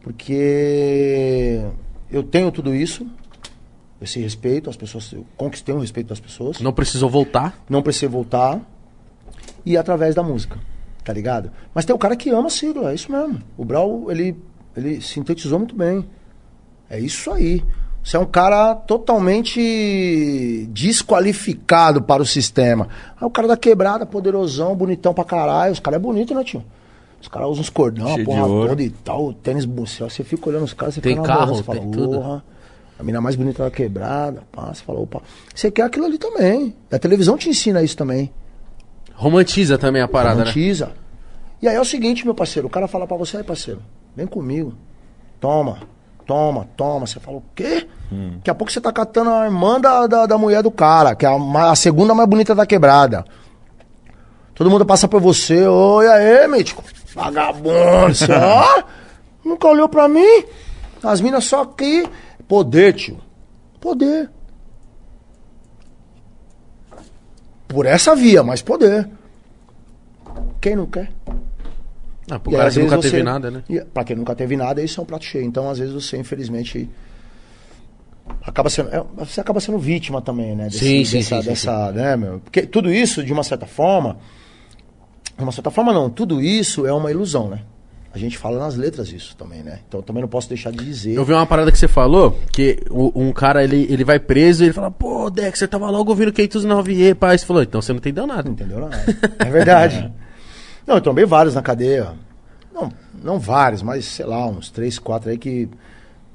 [0.02, 1.62] Porque
[2.10, 3.06] eu tenho tudo isso,
[4.02, 5.12] esse respeito, as pessoas.
[5.12, 6.60] Eu conquistei o respeito das pessoas.
[6.60, 7.62] Não precisou voltar.
[7.68, 8.60] não precisei voltar
[9.64, 10.58] e através da música,
[11.04, 11.50] tá ligado?
[11.74, 13.40] Mas tem o cara que ama a sigla, é isso mesmo.
[13.56, 14.36] O Brau, ele,
[14.76, 16.04] ele sintetizou muito bem.
[16.90, 17.62] É isso aí.
[18.02, 22.88] Você é um cara totalmente desqualificado para o sistema.
[23.18, 25.72] Ah, o cara da quebrada, poderosão, bonitão pra caralho.
[25.72, 26.64] Os caras é bonito, né, tio?
[27.20, 30.10] Os caras usam uns cordão, Cheio porra toda e tal, tênis bucel.
[30.10, 32.42] Você fica olhando os caras, você Tem fica carro, namorando, você fala, tem tudo.
[33.02, 35.20] A mina mais bonita da quebrada, você fala, opa.
[35.52, 36.72] Você quer aquilo ali também.
[36.88, 38.32] A televisão te ensina isso também.
[39.12, 40.40] Romantiza também a parada, né?
[40.42, 40.92] Romantiza.
[41.60, 43.82] E aí é o seguinte, meu parceiro, o cara fala pra você, aí, parceiro,
[44.14, 44.72] vem comigo.
[45.40, 45.78] Toma,
[46.24, 47.04] toma, toma.
[47.04, 47.88] Você fala, o quê?
[48.36, 51.26] Daqui a pouco você tá catando a irmã da, da, da mulher do cara, que
[51.26, 53.24] é a, a segunda mais bonita da quebrada.
[54.54, 56.84] Todo mundo passa por você, oi aí, mítico.
[57.16, 58.84] Vagabundo, você, ó,
[59.44, 60.44] nunca olhou pra mim.
[61.02, 62.08] As minas só aqui.
[62.52, 63.16] Poder, tio.
[63.80, 64.28] Poder.
[67.66, 69.08] Por essa via, mas poder.
[70.60, 71.10] Quem não quer?
[72.30, 73.64] Ah, pro E aí, cara às que nunca teve você- nada, né?
[73.70, 75.46] E, pra quem nunca teve nada, isso é um prato cheio.
[75.46, 76.90] Então, às vezes, você, infelizmente,
[78.42, 78.90] acaba sendo.
[78.90, 80.68] é, você acaba sendo vítima também, né?
[80.68, 82.38] Sim, sim, dessa, sim, sim, dessa, né, meu?
[82.40, 84.18] Porque tudo isso, de uma certa forma.
[85.38, 86.10] De uma certa forma, não.
[86.10, 87.62] Tudo isso é uma ilusão, né?
[88.14, 89.78] A gente fala nas letras isso também, né?
[89.88, 91.14] Então, eu também não posso deixar de dizer.
[91.14, 94.66] Eu vi uma parada que você falou, que um cara, ele, ele vai preso e
[94.66, 97.38] ele fala, pô, Dex, você tava logo ouvindo 509E, pai.
[97.38, 98.42] Você falou, então você não entendeu nada.
[98.42, 99.02] Não entendeu nada.
[99.38, 100.12] É verdade.
[100.84, 102.12] Não, eu trombei vários na cadeia.
[102.74, 102.90] Não,
[103.22, 105.68] não vários, mas sei lá, uns três, quatro aí que.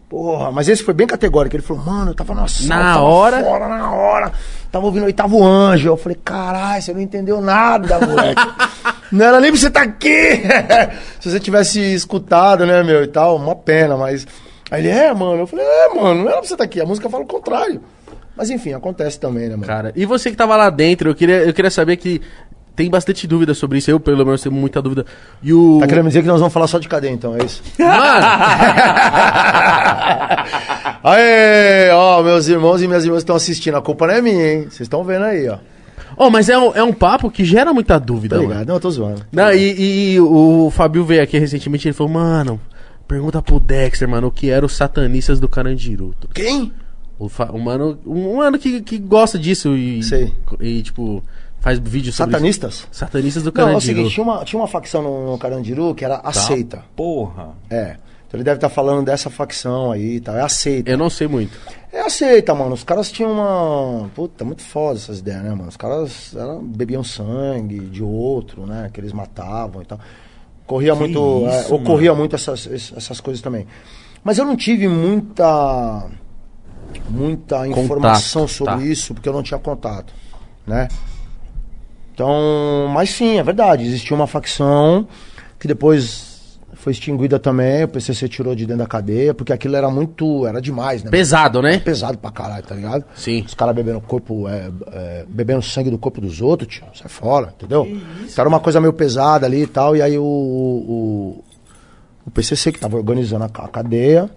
[0.07, 1.53] Porra, mas esse foi bem categórico.
[1.53, 3.43] Ele falou, mano, eu tava na sala, Na tava hora?
[3.43, 4.31] Fora, na hora.
[4.71, 5.89] Tava ouvindo o oitavo anjo.
[5.89, 8.41] Eu falei, caralho, você não entendeu nada, moleque.
[9.11, 10.41] não era nem pra você estar aqui.
[11.19, 14.27] Se você tivesse escutado, né, meu, e tal, uma pena, mas.
[14.69, 15.41] Aí ele, é, mano.
[15.41, 16.81] Eu falei, é, mano, não era pra você estar aqui.
[16.81, 17.81] A música fala o contrário.
[18.35, 19.65] Mas enfim, acontece também, né, mano?
[19.65, 22.21] Cara, e você que tava lá dentro, eu queria, eu queria saber que
[22.75, 23.89] tem bastante dúvida sobre isso.
[23.89, 25.03] Eu, pelo menos, tenho muita dúvida.
[25.41, 25.79] E o.
[25.79, 27.63] Tá querendo dizer que nós vamos falar só de cadeia, então, é isso?
[27.79, 28.27] Mano!
[31.03, 34.61] Aê, ó, meus irmãos e minhas irmãs estão assistindo, a culpa não é minha, hein?
[34.63, 35.57] Vocês estão vendo aí, ó.
[36.17, 38.51] Oh, mas é um, é um papo que gera muita dúvida, Tá mano.
[38.53, 38.67] ligado?
[38.67, 39.25] Não, eu tô zoando.
[39.31, 42.59] Não, e, e o Fabio veio aqui recentemente e ele falou, mano,
[43.07, 46.13] pergunta pro Dexter, mano, o que eram os satanistas do Carandiru.
[46.33, 46.73] Quem?
[47.19, 50.33] O, o mano, um mano que, que gosta disso e, Sei.
[50.59, 51.23] e tipo,
[51.59, 52.73] faz vídeos sobre Satanistas?
[52.75, 52.87] isso.
[52.91, 53.95] Satanistas do Não, é o Carandiru.
[53.97, 56.83] seguinte, tinha uma, tinha uma facção no, no Carandiru que era aceita.
[56.95, 57.49] Porra.
[57.69, 57.95] É.
[58.27, 60.35] Então ele deve estar falando dessa facção aí e tal.
[60.35, 60.89] É aceita.
[60.91, 61.57] Eu não sei muito.
[61.93, 62.73] É aceita, mano.
[62.73, 64.09] Os caras tinham uma.
[64.13, 65.69] Puta, muito foda essas ideias, né, mano?
[65.69, 68.89] Os caras eram- bebiam sangue de outro, né?
[68.93, 69.97] Que eles matavam e tal.
[70.65, 71.45] Corria Que muito.
[71.47, 73.65] é, isso, ocorria muito essas, essas coisas também.
[74.23, 76.05] Mas eu não tive muita.
[77.09, 78.81] Muita informação Contato, sobre tá.
[78.83, 80.13] isso, porque eu não tinha contato,
[80.65, 80.87] né?
[82.13, 83.85] Então, mas sim, é verdade.
[83.85, 85.07] Existia uma facção
[85.59, 86.26] que depois
[86.87, 87.83] foi extinguida também.
[87.83, 90.47] O PCC tirou de dentro da cadeia, porque aquilo era muito.
[90.47, 91.11] Era demais, né?
[91.11, 91.79] Pesado, né?
[91.79, 93.03] pesado pra caralho, tá ligado?
[93.13, 93.43] Sim.
[93.45, 97.53] Os caras bebendo corpo, é, é, bebendo sangue do corpo dos outros, tio, sai fora,
[97.55, 97.85] entendeu?
[97.85, 101.43] Então era uma coisa meio pesada ali e tal, e aí o, o,
[102.25, 104.29] o PCC que tava organizando a, a cadeia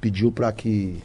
[0.00, 1.02] pediu pra que,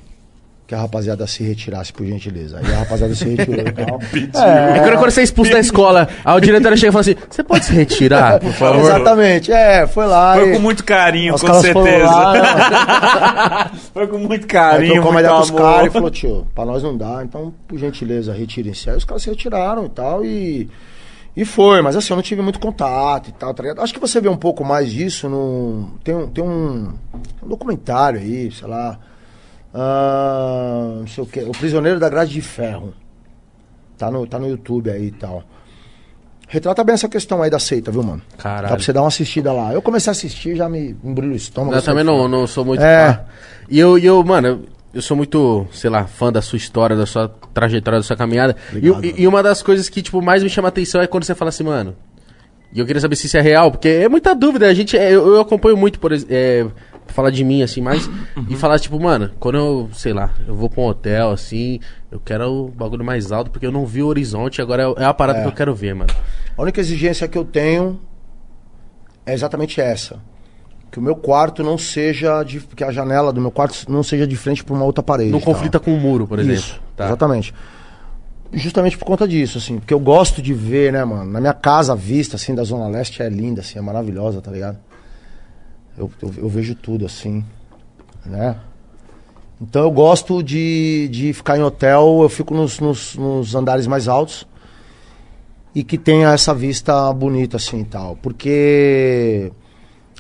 [0.69, 2.59] que a rapaziada se retirasse, por gentileza.
[2.63, 3.99] Aí a rapaziada se retirou e tal.
[4.45, 7.43] É quando, quando você é expulso da escola, a diretora chega e fala assim: você
[7.43, 8.79] pode se retirar, por favor?
[8.81, 10.35] Exatamente, é, foi lá.
[10.35, 12.05] Foi e- com muito carinho, os com certeza.
[12.05, 13.71] lá?
[13.93, 15.61] Foi com muito Aí carinho, trocou uma muito ideia com os amor.
[15.61, 18.91] caras e falou, tio, pra nós não dá, então, por gentileza, retirem-se.
[18.91, 20.69] Aí os caras se retiraram e tal, e,
[21.35, 23.81] e foi, mas assim, eu não tive muito contato e tal, tá ligado?
[23.81, 25.89] Acho que você vê um pouco mais disso no.
[26.03, 26.93] Tem um, tem um,
[27.43, 28.99] um documentário aí, sei lá.
[29.73, 31.39] Ah, não sei o que.
[31.41, 32.93] O Prisioneiro da Grade de Ferro.
[33.97, 35.43] Tá no, tá no YouTube aí e tal.
[36.47, 38.21] Retrata bem essa questão aí da seita, viu, mano?
[38.37, 38.69] Caralho.
[38.69, 39.71] Dá pra você dar uma assistida lá.
[39.73, 41.75] Eu comecei a assistir, já me embrulho o estômago.
[41.75, 43.13] Eu também não, não sou muito É.
[43.13, 43.19] fã.
[43.69, 47.05] E eu, e eu, mano, eu sou muito, sei lá, fã da sua história, da
[47.05, 48.55] sua trajetória, da sua caminhada.
[48.73, 51.05] E- Obrigado, e, e uma das coisas que, tipo, mais me chama a atenção é
[51.05, 51.95] quando você fala assim, mano.
[52.73, 54.67] E eu queria saber se isso é real, porque é muita dúvida.
[54.67, 56.65] A gente, é, eu, eu acompanho muito, por exemplo, é,
[57.13, 58.09] falar de mim, assim, mais.
[58.49, 61.79] E falar, tipo, mano, quando eu, sei lá, eu vou pra um hotel, assim,
[62.11, 65.05] eu quero o bagulho mais alto, porque eu não vi o horizonte, agora é, é
[65.05, 65.41] a parada É.
[65.43, 66.11] que eu quero ver, mano.
[66.57, 67.99] A única exigência que eu tenho
[69.25, 70.17] é exatamente essa.
[70.91, 74.25] Que o meu quarto não seja de, que a janela do meu quarto não seja
[74.25, 75.29] de frente para uma outra parede.
[75.31, 75.53] Não tal.
[75.53, 76.55] conflita com o muro, por exemplo.
[76.57, 77.05] Isso, Tá.
[77.05, 77.53] exatamente.
[78.51, 81.31] Justamente por conta disso, assim, porque eu gosto de ver, né, mano?
[81.31, 84.49] Na minha casa, a vista, assim, da Zona Leste é linda, assim, é maravilhosa, tá
[84.49, 84.79] ligado?
[85.99, 87.43] Eu, eu, eu vejo tudo, assim,
[88.25, 88.55] né?
[89.61, 94.07] Então eu gosto de, de ficar em hotel, eu fico nos, nos, nos andares mais
[94.07, 94.47] altos
[95.75, 98.15] e que tenha essa vista bonita, assim, e tal.
[98.15, 99.51] Porque...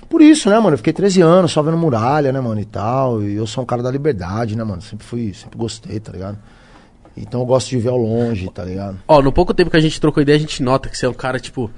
[0.09, 0.73] Por isso, né, mano?
[0.73, 3.21] Eu fiquei 13 anos só vendo muralha, né, mano, e tal.
[3.23, 4.81] E eu sou um cara da liberdade, né, mano?
[4.81, 6.37] Sempre fui, sempre gostei, tá ligado?
[7.15, 8.97] Então eu gosto de ver ao longe, tá ligado?
[9.07, 11.09] Ó, no pouco tempo que a gente trocou ideia, a gente nota que você é
[11.09, 11.69] um cara, tipo,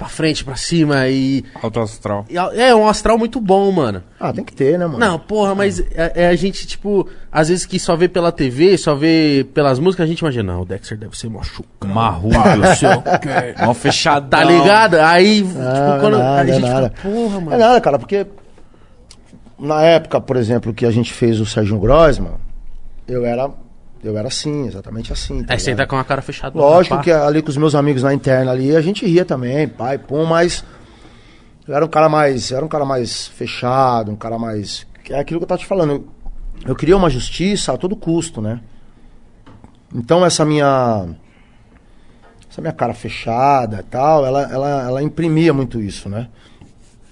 [0.00, 1.44] pra frente, pra cima e.
[1.62, 2.24] Alto astral.
[2.30, 4.02] e É um astral muito bom, mano.
[4.18, 4.98] Ah, tem que ter, né, mano?
[4.98, 8.78] Não, porra, mas é, é a gente, tipo, às vezes que só vê pela TV,
[8.78, 11.92] só vê pelas músicas, a gente imagina, não, o Dexter deve ser machucado.
[11.92, 12.34] Marrudo,
[12.78, 13.02] seu.
[13.62, 14.30] Mal fechadão.
[14.30, 14.94] Tá ligado?
[14.94, 16.88] Aí, Não, tipo, quando é nada, a gente é nada.
[16.96, 17.52] fica, porra, mano.
[17.52, 18.26] É nada, cara, porque
[19.58, 22.36] na época, por exemplo, que a gente fez o Sérgio Grossman,
[23.06, 23.50] eu era,
[24.02, 25.44] eu era assim, exatamente assim.
[25.44, 26.58] tá Aí você tá com a cara fechada.
[26.58, 29.98] Lógico que ali com os meus amigos na interna ali, a gente ria também, pai,
[29.98, 30.64] pum, mas
[31.68, 35.40] eu era um cara mais, era um cara mais fechado, um cara mais, é aquilo
[35.40, 35.92] que eu tava te falando.
[35.92, 36.08] Eu,
[36.68, 38.60] eu queria uma justiça a todo custo, né?
[39.94, 41.08] Então essa minha
[42.50, 46.28] essa minha cara fechada e tal, ela, ela, ela imprimia muito isso, né?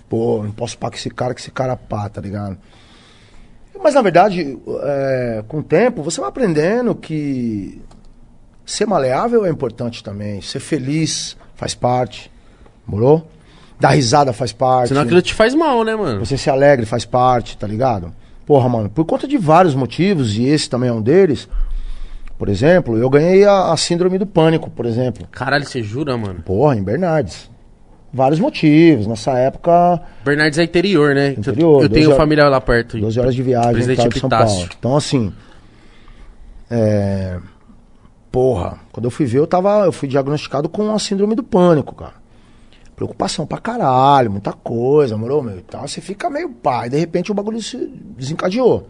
[0.08, 2.58] Pô, não posso pá com esse cara, que esse cara pá, tá ligado?
[3.82, 7.80] Mas na verdade, é, com o tempo, você vai aprendendo que
[8.66, 10.40] ser maleável é importante também.
[10.40, 12.30] Ser feliz faz parte.
[12.86, 13.28] Morou?
[13.80, 14.88] Dar risada faz parte.
[14.88, 16.24] Senão aquilo te faz mal, né, mano?
[16.24, 18.12] Você ser alegre faz parte, tá ligado?
[18.44, 21.48] Porra, mano, por conta de vários motivos, e esse também é um deles.
[22.38, 25.26] Por exemplo, eu ganhei a, a síndrome do pânico, por exemplo.
[25.30, 26.42] Caralho, você jura, mano?
[26.42, 27.50] Porra, em Bernardes.
[28.12, 29.06] Vários motivos.
[29.06, 31.30] Nessa época, Bernardes é interior, né?
[31.32, 32.98] Interior, eu, tenho 12 horas- família lá perto.
[32.98, 34.28] 12 horas de viagem Presidente de São.
[34.28, 34.68] Paulo.
[34.78, 35.32] Então, assim.
[36.70, 37.38] É.
[38.30, 39.84] Porra, quando eu fui ver, eu tava.
[39.84, 42.14] Eu fui diagnosticado com a síndrome do pânico, cara.
[42.94, 45.56] Preocupação pra caralho, muita coisa, morou, meu?
[45.58, 46.52] Então você fica meio
[46.84, 47.76] e de repente o bagulho se
[48.16, 48.88] desencadeou.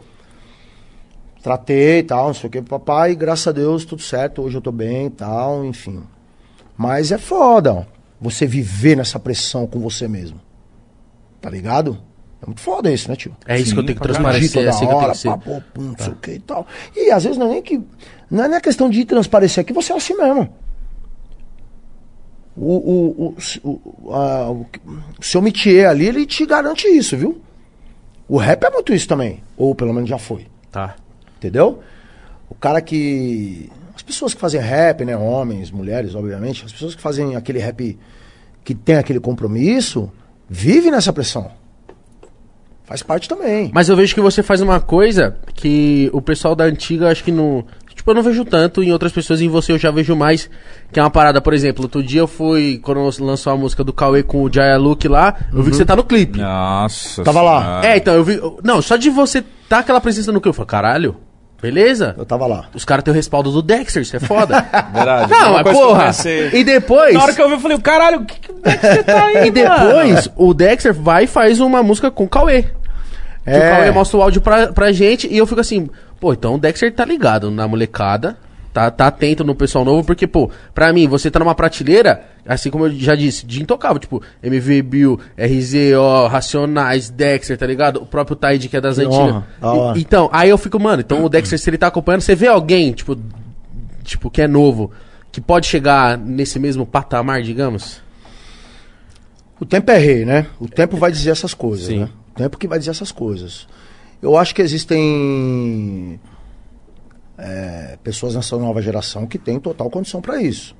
[1.42, 4.62] Tratei e tal, não sei o que, papai, graças a Deus, tudo certo, hoje eu
[4.62, 6.02] tô bem e tal, enfim.
[6.76, 7.82] Mas é foda, ó,
[8.20, 10.40] você viver nessa pressão com você mesmo.
[11.40, 11.98] Tá ligado?
[12.42, 13.36] É muito foda isso, né, tio?
[13.46, 15.18] É isso que eu tenho que transparecer, é toda assim que eu tenho hora, que
[15.18, 15.28] ser.
[15.28, 16.66] pá, pô, pum, não sei o que e tal.
[16.96, 17.80] E às vezes não é nem que.
[18.30, 20.48] Não é nem a questão de transparecer, é que você é assim mesmo.
[22.56, 23.34] O, o,
[23.64, 23.70] o,
[24.04, 24.66] o, a- o,
[25.20, 27.40] o seu métier ali, ele te garante isso, viu?
[28.28, 29.42] O rap é muito isso também.
[29.56, 30.46] Ou pelo menos já foi.
[30.70, 30.96] Tá.
[31.36, 31.80] Entendeu?
[32.50, 33.70] O cara que.
[34.08, 35.14] As pessoas que fazem rap, né?
[35.14, 36.64] Homens, mulheres, obviamente.
[36.64, 37.98] As pessoas que fazem aquele rap
[38.64, 40.10] que tem aquele compromisso,
[40.48, 41.50] vive nessa pressão.
[42.84, 43.70] Faz parte também.
[43.74, 47.30] Mas eu vejo que você faz uma coisa que o pessoal da antiga acho que
[47.30, 47.66] não.
[47.94, 50.48] Tipo, eu não vejo tanto, em outras pessoas, em você eu já vejo mais.
[50.90, 53.92] Que é uma parada, por exemplo, outro dia eu fui, quando lançou a música do
[53.92, 56.38] Cauê com o Jaya Luke lá, eu vi que você tá no clipe.
[56.38, 57.22] Nossa.
[57.22, 57.60] Tava lá.
[57.60, 57.86] Senhora.
[57.88, 58.40] É, então eu vi.
[58.64, 61.16] Não, só de você tá aquela presença no clipe, eu falei, caralho,
[61.60, 62.14] beleza?
[62.16, 62.66] Eu tava lá.
[62.74, 64.60] Os caras têm o respaldo do Dexter, isso é foda.
[64.92, 65.30] Verdade.
[65.30, 66.10] não, mas porra.
[66.52, 67.14] E depois.
[67.14, 69.50] Na hora que eu vi, eu falei, caralho, o que, que você tá aí, E
[69.50, 72.62] depois, o Dexter vai e faz uma música com o Cauê.
[73.44, 75.88] Que o Cauê mostra o áudio pra, pra gente e eu fico assim,
[76.20, 78.36] pô, então o Dexter tá ligado na molecada,
[78.78, 82.70] tá, tá atento no pessoal novo, porque, pô, pra mim, você tá numa prateleira, assim
[82.70, 88.00] como eu já disse, de intocável, tipo, MV Bill, RZO, Racionais, Dexter, tá ligado?
[88.00, 89.42] O próprio Tide, que é das Que antigas.
[89.60, 89.94] honra.
[89.96, 92.46] E- Então, aí eu fico, mano, então o Dexter, se ele tá acompanhando, você vê
[92.46, 93.18] alguém, tipo,
[94.04, 94.92] tipo, que é novo,
[95.32, 98.00] que pode chegar nesse mesmo patamar, digamos?
[99.60, 100.46] O tempo é rei, né?
[100.60, 102.00] O tempo vai dizer essas coisas, Sim.
[102.00, 102.08] né?
[102.34, 103.66] O tempo que vai dizer essas coisas.
[104.22, 106.18] Eu acho que existem
[107.38, 110.74] é, pessoas nessa nova geração que têm total condição para isso.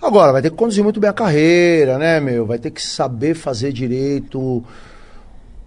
[0.00, 2.46] Agora, vai ter que conduzir muito bem a carreira, né, meu?
[2.46, 4.64] Vai ter que saber fazer direito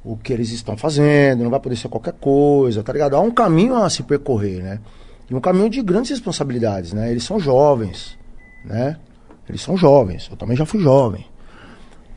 [0.03, 3.15] o que eles estão fazendo, não vai poder ser qualquer coisa, tá ligado?
[3.15, 4.79] Há um caminho a se percorrer, né?
[5.29, 7.11] E um caminho de grandes responsabilidades, né?
[7.11, 8.17] Eles são jovens,
[8.65, 8.97] né?
[9.47, 11.25] Eles são jovens, eu também já fui jovem.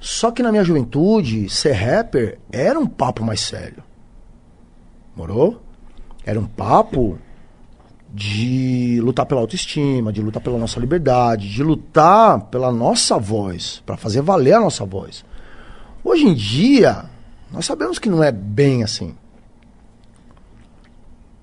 [0.01, 3.83] Só que na minha juventude, ser rapper era um papo mais sério.
[5.17, 5.61] Morou?
[6.25, 7.19] Era um papo
[8.15, 13.97] de lutar pela autoestima, de lutar pela nossa liberdade, de lutar pela nossa voz, para
[13.97, 15.25] fazer valer a nossa voz.
[16.05, 17.07] Hoje em dia,
[17.51, 19.17] nós sabemos que não é bem assim.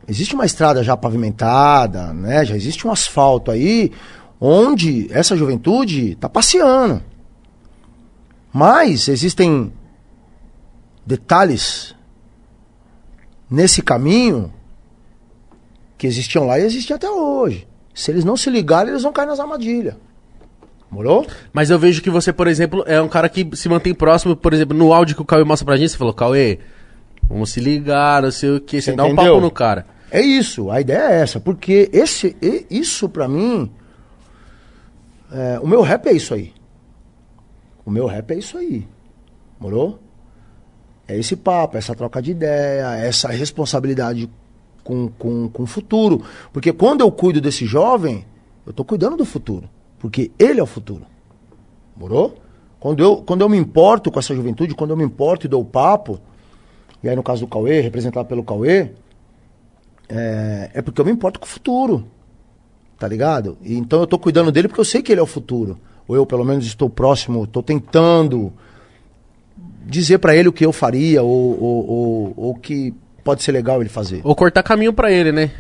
[0.07, 2.45] Existe uma estrada já pavimentada, né?
[2.45, 3.91] Já existe um asfalto aí
[4.39, 7.03] onde essa juventude está passeando.
[8.53, 9.73] Mas existem
[11.05, 11.93] detalhes
[13.49, 14.53] nesse caminho
[16.01, 17.67] que existiam lá e existem até hoje.
[17.93, 19.93] Se eles não se ligarem, eles vão cair nas armadilhas.
[20.89, 21.27] Morou?
[21.53, 24.51] Mas eu vejo que você, por exemplo, é um cara que se mantém próximo, por
[24.51, 26.57] exemplo, no áudio que o Cauê mostra pra gente, você falou, Cauê,
[27.29, 29.85] vamos se ligar, não sei o que, você Você dá um papo no cara.
[30.09, 32.35] É isso, a ideia é essa, porque esse,
[32.67, 33.71] isso pra mim,
[35.31, 36.51] é, o meu rap é isso aí.
[37.85, 38.87] O meu rap é isso aí,
[39.59, 39.99] morou?
[41.07, 44.27] É esse papo, essa troca de ideia, essa responsabilidade
[44.83, 46.23] com, com, com o futuro.
[46.51, 48.25] Porque quando eu cuido desse jovem,
[48.65, 51.05] eu tô cuidando do futuro, porque ele é o futuro,
[51.95, 52.35] morou?
[52.79, 55.63] Quando eu, quando eu me importo com essa juventude, quando eu me importo e dou
[55.63, 56.19] papo,
[57.03, 58.91] e aí no caso do Cauê, representado pelo Cauê,
[60.09, 62.05] é, é porque eu me importo com o futuro.
[62.97, 63.57] Tá ligado?
[63.63, 65.79] E então eu tô cuidando dele porque eu sei que ele é o futuro.
[66.07, 68.53] Ou eu, pelo menos, estou próximo, tô tentando
[69.85, 74.21] dizer pra ele o que eu faria, ou o que pode ser legal ele fazer.
[74.23, 75.51] Ou cortar caminho pra ele, né?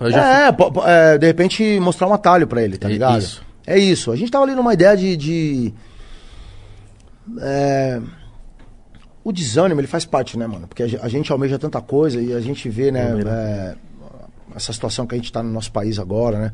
[0.00, 3.18] É, é, de repente mostrar um atalho pra ele, tá É ligado?
[3.18, 3.42] isso.
[3.66, 4.10] É isso.
[4.10, 5.16] A gente tava ali numa ideia de.
[5.16, 5.74] de
[7.38, 8.00] é,
[9.22, 10.66] o desânimo, ele faz parte, né, mano?
[10.66, 13.74] Porque a ge- a gente almeja tanta coisa e a gente vê, né, é,
[14.56, 16.52] essa situação que a gente tá no nosso país agora, né?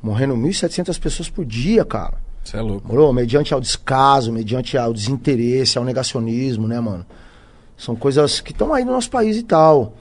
[0.00, 2.14] Morrendo 1.700 pessoas por dia, cara.
[2.44, 2.86] Você é louco.
[2.88, 3.12] Morou?
[3.12, 7.04] Mediante ao descaso, mediante ao desinteresse, ao negacionismo, né, mano?
[7.78, 9.94] São coisas que estão aí no nosso país e tal.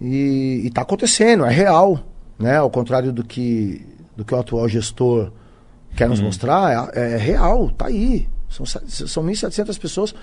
[0.00, 1.98] E, e tá acontecendo, é real,
[2.38, 2.56] né?
[2.56, 3.84] Ao contrário do que,
[4.16, 5.32] do que o atual gestor
[5.96, 8.28] quer nos mostrar, é, é real, tá aí.
[8.48, 10.14] São, são 1.700 pessoas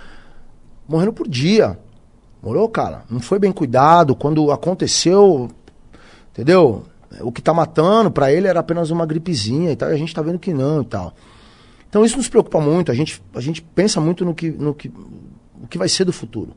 [0.88, 1.78] morrendo por dia.
[2.42, 3.04] Morou, cara?
[3.10, 4.16] Não foi bem cuidado.
[4.16, 5.50] Quando aconteceu,
[6.32, 6.86] entendeu?
[7.20, 9.90] O que tá matando pra ele era apenas uma gripezinha e tal.
[9.90, 11.14] E a gente tá vendo que não e tal.
[11.90, 12.92] Então isso nos preocupa muito.
[12.92, 14.92] A gente, a gente pensa muito no que, no que,
[15.62, 16.54] o que vai ser do futuro.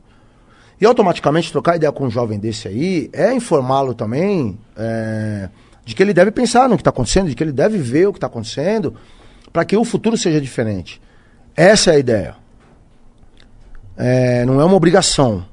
[0.81, 5.49] E automaticamente trocar ideia com um jovem desse aí é informá-lo também é,
[5.83, 8.13] de que ele deve pensar no que está acontecendo, de que ele deve ver o
[8.13, 8.95] que está acontecendo,
[9.51, 11.01] para que o futuro seja diferente.
[11.55, 12.35] Essa é a ideia.
[13.97, 15.45] É, não é uma obrigação,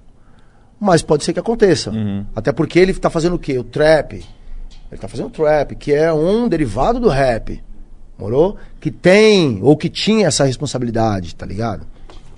[0.78, 1.90] mas pode ser que aconteça.
[2.34, 3.58] Até porque ele está fazendo o quê?
[3.58, 4.14] O trap.
[4.14, 4.24] Ele
[4.92, 7.60] está fazendo trap, que é um derivado do rap.
[8.16, 8.56] Morou?
[8.80, 11.84] Que tem, ou que tinha essa responsabilidade, tá ligado?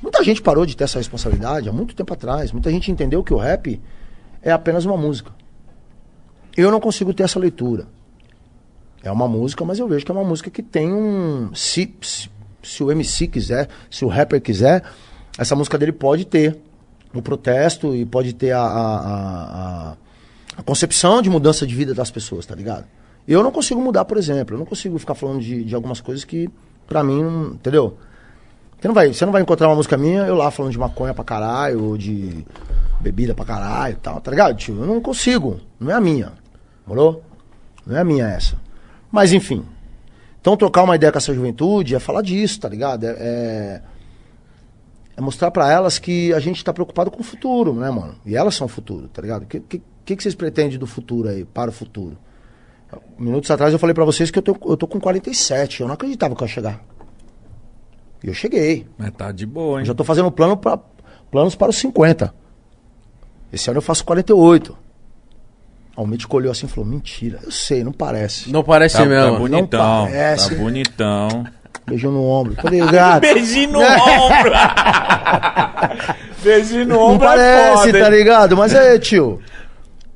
[0.02, 2.52] Muita gente parou de ter essa responsabilidade há muito tempo atrás.
[2.52, 3.80] Muita gente entendeu que o rap
[4.42, 5.32] é apenas uma música.
[6.56, 7.86] Eu não consigo ter essa leitura.
[9.02, 11.50] É uma música, mas eu vejo que é uma música que tem um.
[11.54, 12.28] Se, se,
[12.62, 14.82] se o MC quiser, se o rapper quiser,
[15.38, 16.58] essa música dele pode ter
[17.14, 19.96] o protesto e pode ter a, a, a,
[20.58, 22.84] a- concepção de mudança de vida das pessoas, tá ligado?
[23.26, 24.54] Eu não consigo mudar, por exemplo.
[24.54, 26.48] Eu não consigo ficar falando de, de algumas coisas que,
[26.86, 27.96] pra mim, não- entendeu?
[28.80, 31.12] Você não, vai, você não vai encontrar uma música minha, eu lá falando de maconha
[31.12, 32.44] pra caralho, ou de.
[33.00, 34.80] bebida pra caralho e tal, tá ligado, tio?
[34.80, 36.32] Eu não consigo, não é a minha,
[36.86, 37.22] morou?
[37.84, 38.56] Não é a minha essa.
[39.10, 39.64] Mas enfim.
[40.40, 43.04] Então trocar uma ideia com essa juventude é falar disso, tá ligado?
[43.04, 43.82] É, é,
[45.16, 48.14] é mostrar pra elas que a gente tá preocupado com o futuro, né, mano?
[48.24, 49.42] E elas são o futuro, tá ligado?
[49.42, 52.16] O que, que, que, vocês pretendem do futuro aí, para o futuro?
[53.18, 55.94] Minutos atrás eu falei pra vocês que eu tô, eu tô com 47, eu não
[55.94, 56.97] acreditava que eu ia chegar.
[58.22, 58.86] E eu cheguei.
[58.98, 59.84] Mas tá de boa, Eu hein?
[59.86, 60.78] já tô fazendo plano pra,
[61.30, 62.34] planos para os 50.
[63.52, 64.76] Esse ano eu faço 48.
[65.96, 68.50] Aí O médico olhou assim e falou: Mentira, eu sei, não parece.
[68.52, 69.32] Não parece Tá, mesmo.
[69.32, 70.04] tá bonitão.
[70.06, 70.50] parece.
[70.50, 71.44] Tá bonitão.
[71.86, 72.54] Beijou no ombro.
[72.60, 73.20] Falei, gato.
[73.32, 74.52] Beijinho no ombro.
[76.42, 78.56] Beijinho no Não ombro é parece, foda, tá ligado?
[78.56, 79.40] Mas é, tio.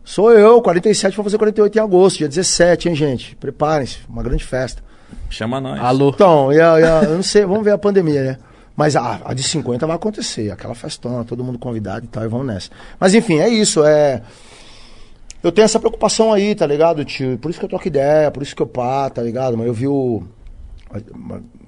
[0.05, 3.37] Sou eu, 47, vou fazer 48 em agosto, dia 17, hein, gente?
[3.37, 4.83] Preparem-se, uma grande festa.
[5.31, 5.81] Chama nós.
[5.81, 6.11] Alô.
[6.11, 8.39] Então, eu não sei, vamos ver a pandemia, né?
[8.77, 12.29] Mas a, a de 50 vai acontecer, aquela festona, todo mundo convidado e tal, e
[12.29, 12.71] vamos nessa.
[12.99, 14.23] Mas enfim, é isso, é.
[15.43, 17.37] Eu tenho essa preocupação aí, tá ligado, tio?
[17.39, 19.59] Por isso que eu troco ideia, por isso que eu pá, tá ligado?
[19.59, 20.23] Mas eu vi o.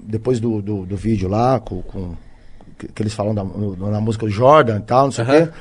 [0.00, 2.14] Depois do, do, do vídeo lá, com, com-
[2.78, 5.46] que, eles falam da, no- na música do Jordan e tal, não sei o Aham.
[5.46, 5.52] quê.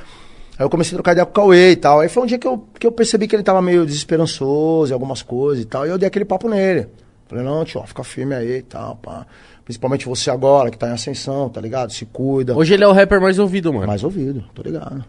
[0.60, 2.00] Aí eu comecei a trocar ideia com o Cauê e tal.
[2.02, 4.94] Aí foi um dia que eu, que eu percebi que ele tava meio desesperançoso em
[4.94, 5.86] algumas coisas e tal.
[5.86, 6.88] E eu dei aquele papo nele.
[7.34, 9.26] Falei, não, tio, ó, fica firme aí e tal, pá.
[9.66, 11.92] Principalmente você agora, que tá em ascensão, tá ligado?
[11.92, 12.56] Se cuida.
[12.56, 13.88] Hoje ele é o rapper mais ouvido, mano.
[13.88, 15.04] Mais ouvido, tô ligado.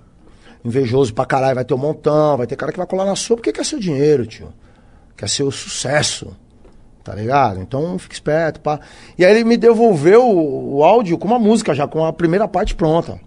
[0.64, 3.36] Invejoso pra caralho, vai ter um montão, vai ter cara que vai colar na sua
[3.36, 4.48] porque quer seu dinheiro, tio.
[5.14, 6.34] Quer seu sucesso.
[7.02, 7.60] Tá ligado?
[7.60, 8.80] Então fica esperto, pá.
[9.18, 12.48] E aí ele me devolveu o, o áudio com uma música já, com a primeira
[12.48, 13.20] parte pronta.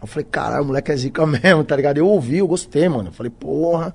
[0.00, 1.98] Eu falei, caralho, o moleque é zica mesmo, tá ligado?
[1.98, 3.10] Eu ouvi, eu gostei, mano.
[3.10, 3.94] Eu falei, porra,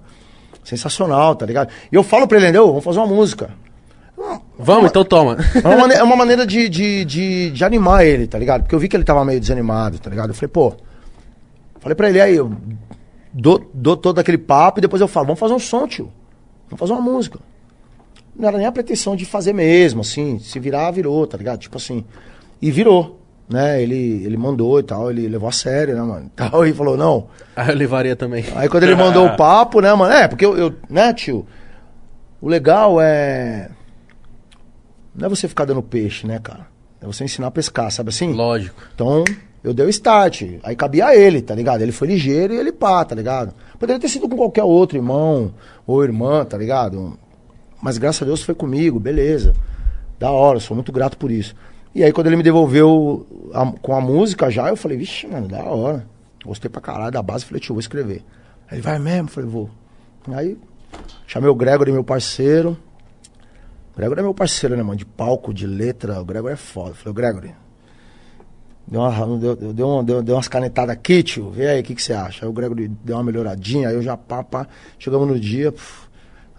[0.64, 1.70] sensacional, tá ligado?
[1.92, 2.68] E eu falo pra ele, entendeu?
[2.68, 3.50] Vamos fazer uma música.
[4.58, 5.38] Vamos, então toma.
[5.64, 8.64] É uma maneira, é uma maneira de, de, de, de animar ele, tá ligado?
[8.64, 10.30] Porque eu vi que ele tava meio desanimado, tá ligado?
[10.30, 10.74] Eu falei, pô.
[11.80, 12.52] Falei pra ele, aí, eu
[13.32, 16.12] dou, dou todo aquele papo e depois eu falo, vamos fazer um som, tio.
[16.70, 17.40] Vamos fazer uma música.
[18.36, 20.40] Não era nem a pretensão de fazer mesmo, assim.
[20.40, 21.60] Se virar, virou, tá ligado?
[21.60, 22.04] Tipo assim.
[22.62, 23.82] E virou, né?
[23.82, 26.32] Ele, ele mandou e tal, ele levou a sério, né, mano?
[26.36, 27.28] Tal, e falou, não.
[27.56, 28.44] Aí eu levaria também.
[28.56, 30.14] Aí quando ele mandou o papo, né, mano?
[30.14, 31.48] É, porque eu, eu, né, tio?
[32.42, 33.70] O legal é.
[35.18, 36.68] Não é você ficar dando peixe, né, cara?
[37.02, 38.34] É você ensinar a pescar, sabe assim?
[38.34, 38.82] Lógico.
[38.94, 39.24] Então,
[39.64, 40.44] eu dei o start.
[40.64, 41.82] Aí cabia a ele, tá ligado?
[41.82, 43.54] Ele foi ligeiro e ele pá, tá ligado?
[43.80, 45.54] Poderia ter sido com qualquer outro irmão
[45.86, 47.18] ou irmã, tá ligado?
[47.82, 49.54] Mas graças a Deus foi comigo, beleza.
[50.20, 51.56] Da hora, sou muito grato por isso.
[51.94, 55.48] E aí quando ele me devolveu a- com a música já, eu falei, vixe, mano,
[55.48, 56.06] da hora.
[56.46, 58.24] Gostei pra caralho da base, falei, tio, vou escrever.
[58.70, 59.70] Aí ele vai mesmo, falei, vou.
[60.32, 60.58] Aí
[61.28, 62.76] chamei o Gregory, meu parceiro.
[63.98, 64.96] O Gregory é meu parceiro, né, mano?
[64.96, 66.22] De palco, de letra.
[66.22, 66.94] O Gregory é foda.
[66.94, 67.52] Falei, o Gregory,
[68.90, 71.50] Deu, uma, deu, deu, uma- deu, deu umas canetadas aqui, tio.
[71.50, 72.46] Vê aí, o que, que você acha?
[72.46, 74.66] Aí o Gregory deu uma melhoradinha, aí eu já pá, pá.
[74.98, 76.08] Chegamos no dia, puf,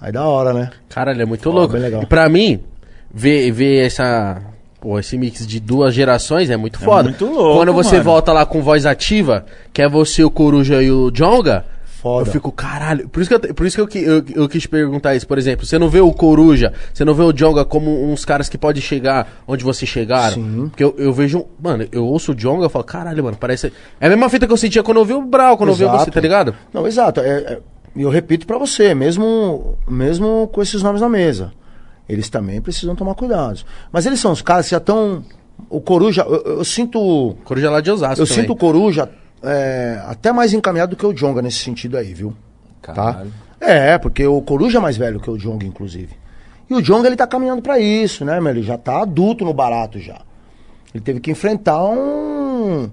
[0.01, 0.71] aí da hora, né?
[0.91, 1.73] Cara, ele é muito Ó, louco.
[1.73, 2.03] bem legal.
[2.03, 2.61] E pra mim,
[3.11, 4.43] ver, ver essa.
[4.81, 7.05] Pô, esse mix de duas gerações é muito foda.
[7.09, 8.05] muito louco, Quando você mano.
[8.05, 11.65] volta lá com voz ativa, que é você, o Coruja e o Jonga,
[12.01, 12.29] Foda.
[12.29, 13.09] eu fico, caralho.
[13.09, 15.27] Por isso que, eu, por isso que eu, eu, eu quis perguntar isso.
[15.27, 18.49] Por exemplo, você não vê o Coruja, você não vê o Jonga como uns caras
[18.49, 20.35] que podem chegar onde vocês chegaram?
[20.35, 20.69] Sim.
[20.69, 21.47] Porque eu, eu vejo.
[21.61, 23.73] Mano, eu ouço o Jonga e falo, caralho, mano, parece.
[24.01, 25.85] É a mesma fita que eu sentia quando eu vi o Brau, quando eu vi
[25.85, 26.11] você, Exato.
[26.13, 26.55] tá ligado?
[26.73, 27.21] Não, exato.
[27.21, 27.59] É, é-
[27.97, 31.53] E eu repito pra você, mesmo, mesmo com esses nomes na mesa,
[32.09, 33.61] eles também precisam tomar cuidado.
[33.91, 35.25] Mas eles são os caras que já estão.
[35.69, 37.37] O Coruja, eu, eu sinto.
[37.45, 38.23] Coruja lá de Osasco.
[38.23, 38.43] Eu também.
[38.43, 39.09] sinto o Coruja
[39.43, 42.35] é, até mais encaminhado do que o Jonga nesse sentido aí, viu?
[42.83, 43.25] Tá?
[43.61, 46.17] É, porque o Coruja é mais velho que o Jonga, inclusive.
[46.71, 48.51] E o Jonga, ele tá caminhando pra isso, né, meu?
[48.51, 50.21] Ele já tá adulto no barato já.
[50.95, 52.91] Ele teve que enfrentar um,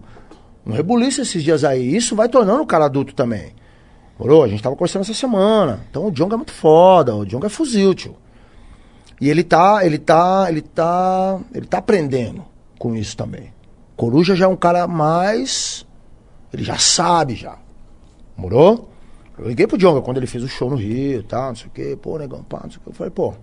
[0.66, 1.96] um rebuliço esses dias aí.
[1.96, 3.54] Isso vai tornando o cara adulto também.
[4.18, 4.44] Morou?
[4.44, 5.82] A gente tava conversando essa semana.
[5.90, 7.16] Então o Jonga é muito foda.
[7.16, 8.16] O Jonga é fuzil, tio.
[9.20, 12.44] E ele tá, ele tá, ele tá, ele tá aprendendo
[12.78, 13.54] com isso também.
[13.96, 15.86] Coruja já é um cara mais,
[16.56, 17.57] ele já sabe já.
[18.36, 18.90] Morou?
[19.38, 21.69] Eu liguei pro Jonga quando ele fez o show no Rio, tá, não sei o
[21.69, 22.90] quê, pô, negão, pá, não sei o quê.
[22.90, 23.34] Eu falei, pô,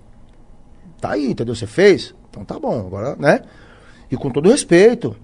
[1.01, 1.55] tá aí, entendeu?
[1.55, 2.15] Você fez?
[2.31, 3.43] Então tá bom, agora, né?
[4.11, 5.15] E com todo respeito.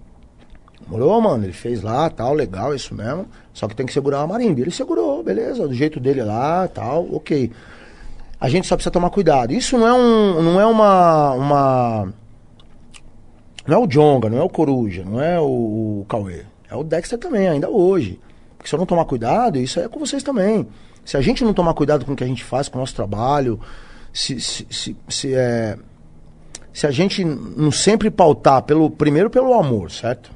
[0.87, 1.45] Morou, mano?
[1.45, 3.27] Ele fez lá, tal, legal, isso mesmo.
[3.53, 4.61] Só que tem que segurar a marimba.
[4.61, 7.51] Ele segurou, beleza, do jeito dele lá, tal, ok.
[8.41, 9.53] A gente só precisa tomar cuidado.
[9.53, 12.15] Isso não é um, não é uma, uma
[13.67, 16.45] não é o Jonga, não é o Coruja, não é o, o Cauê.
[16.71, 18.21] É o Dexter também, ainda hoje.
[18.57, 20.67] Porque se eu não tomar cuidado, isso é com vocês também.
[21.05, 22.95] Se a gente não tomar cuidado com o que a gente faz, com o nosso
[22.95, 23.59] trabalho,
[24.13, 25.79] se, se, se, se, é,
[26.73, 30.31] se a gente não sempre pautar, pelo, primeiro pelo amor, certo?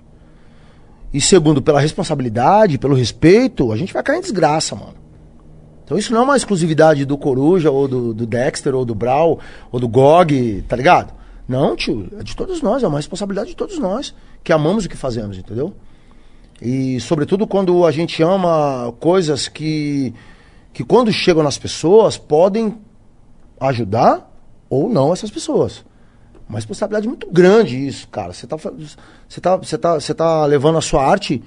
[1.12, 4.94] E segundo, pela responsabilidade, pelo respeito, a gente vai cair em desgraça, mano.
[5.84, 9.38] Então isso não é uma exclusividade do Coruja, ou do, do Dexter, ou do Brawl,
[9.70, 11.12] ou do Gog, tá ligado?
[11.46, 14.88] Não, tio, é de todos nós, é uma responsabilidade de todos nós, que amamos o
[14.88, 15.74] que fazemos, entendeu?
[16.64, 20.14] E sobretudo quando a gente ama coisas que,
[20.72, 22.78] que quando chegam nas pessoas, podem
[23.59, 24.32] ajudar
[24.70, 25.84] ou não essas pessoas.
[26.48, 28.32] Uma responsabilidade muito grande isso, cara.
[28.32, 31.43] Você tá, você tá, você tá, você tá levando a sua arte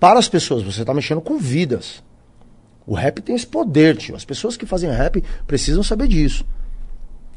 [0.00, 2.02] para as pessoas, você tá mexendo com vidas.
[2.86, 4.16] O rap tem esse poder, tio.
[4.16, 6.42] As pessoas que fazem rap precisam saber disso.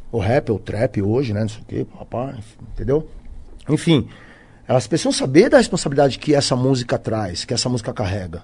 [0.09, 1.41] O rap, o trap hoje, né?
[1.41, 2.37] Não sei o quê, rapaz,
[2.73, 3.09] entendeu?
[3.67, 4.07] Enfim,
[4.67, 8.43] elas precisam saber da responsabilidade que essa música traz, que essa música carrega.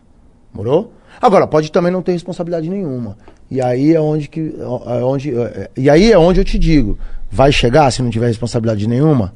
[0.54, 0.94] Morou?
[1.22, 3.18] Agora, pode também não ter responsabilidade nenhuma.
[3.50, 4.56] E aí é onde que.
[4.60, 6.98] É onde, é, e aí é onde eu te digo.
[7.30, 9.34] Vai chegar se não tiver responsabilidade nenhuma?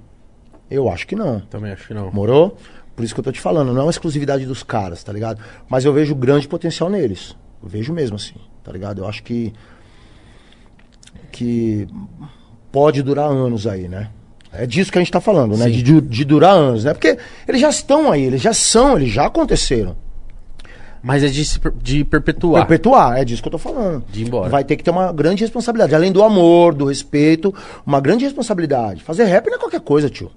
[0.69, 1.39] Eu acho que não.
[1.41, 2.11] Também acho que não.
[2.11, 2.55] Morou?
[2.95, 5.41] Por isso que eu tô te falando, não é uma exclusividade dos caras, tá ligado?
[5.69, 7.35] Mas eu vejo grande potencial neles.
[7.61, 9.01] Eu vejo mesmo assim, tá ligado?
[9.01, 9.53] Eu acho que.
[11.31, 11.88] que
[12.72, 14.09] pode durar anos aí, né?
[14.52, 15.69] É disso que a gente tá falando, né?
[15.69, 16.94] De, de durar anos, né?
[16.94, 17.18] Porque
[17.48, 19.95] eles já estão aí, eles já são, eles já aconteceram.
[21.02, 21.44] Mas é de,
[21.82, 22.65] de perpetuar.
[22.65, 24.03] Perpetuar, é disso que eu tô falando.
[24.11, 24.49] De ir embora.
[24.49, 25.95] Vai ter que ter uma grande responsabilidade.
[25.95, 27.53] Além do amor, do respeito,
[27.86, 29.03] uma grande responsabilidade.
[29.03, 30.32] Fazer rap não é qualquer coisa, tio.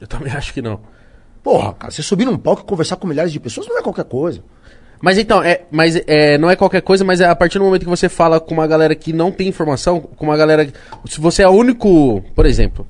[0.00, 0.80] Eu também acho que não.
[1.42, 4.04] Porra, cara, você subir num palco e conversar com milhares de pessoas não é qualquer
[4.04, 4.42] coisa.
[5.00, 7.84] Mas então, é, mas é, não é qualquer coisa, mas é a partir do momento
[7.84, 10.66] que você fala com uma galera que não tem informação, com uma galera.
[11.08, 12.22] Se você é o único.
[12.34, 12.86] Por exemplo,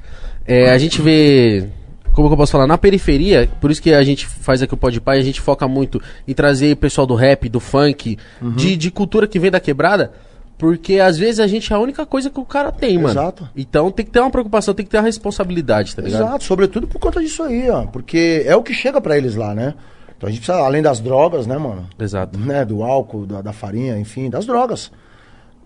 [0.46, 1.68] é, a gente vê.
[2.12, 2.66] Como que eu posso falar?
[2.66, 6.00] Na periferia, por isso que a gente faz aqui o Podpah, a gente foca muito
[6.26, 10.12] em trazer o pessoal do rap, do funk, de, de cultura que vem da quebrada.
[10.56, 13.10] Porque às vezes a gente é a única coisa que o cara tem, mano.
[13.10, 13.48] Exato.
[13.54, 16.22] Então tem que ter uma preocupação, tem que ter uma responsabilidade, tá ligado?
[16.22, 17.84] Exato, sobretudo por conta disso aí, ó.
[17.84, 19.74] Porque é o que chega pra eles lá, né?
[20.16, 21.86] Então a gente precisa, além das drogas, né, mano?
[21.98, 22.38] Exato.
[22.38, 24.90] Né, do álcool, da, da farinha, enfim, das drogas.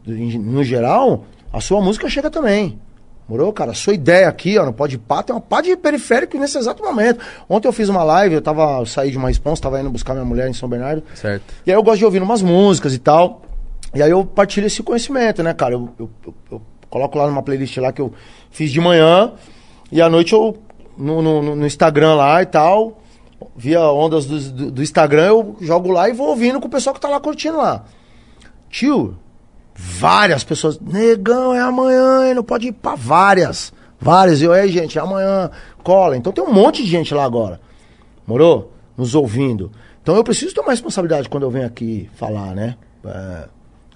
[0.05, 2.77] No geral, a sua música chega também.
[3.31, 3.73] Morou, cara?
[3.75, 7.21] Sua ideia aqui, ó, no Pode Pá, tem uma pá de periférico nesse exato momento.
[7.49, 10.15] Ontem eu fiz uma live, eu tava, eu saí de uma responsa, tava indo buscar
[10.15, 11.05] minha mulher em São Bernardo.
[11.15, 11.45] Certo.
[11.65, 13.43] E aí eu gosto de ouvir umas músicas e tal.
[13.95, 15.75] E aí eu partilho esse conhecimento, né, cara?
[15.75, 18.13] Eu, eu- eu- eu coloco lá numa playlist lá que eu
[18.51, 19.33] fiz de manhã.
[19.93, 20.57] E à noite eu,
[20.99, 23.01] no, no- no Instagram lá e tal,
[23.57, 26.93] via ondas do, do- do Instagram, eu jogo lá e vou ouvindo com o pessoal
[26.95, 27.85] que tá lá curtindo lá.
[28.69, 29.17] Tio,
[29.75, 30.79] várias pessoas.
[30.81, 32.35] Negão, é amanhã, hein?
[32.35, 33.73] não pode ir pra várias.
[34.01, 34.41] Várias.
[34.41, 35.51] E eu, aí, gente, é amanhã,
[35.83, 36.17] cola.
[36.17, 37.61] Então tem um monte de gente lá agora.
[38.27, 38.73] Morou?
[38.97, 39.71] Nos ouvindo.
[40.03, 42.77] Então eu preciso tomar responsabilidade quando eu venho aqui falar, né?
[43.05, 43.49] É,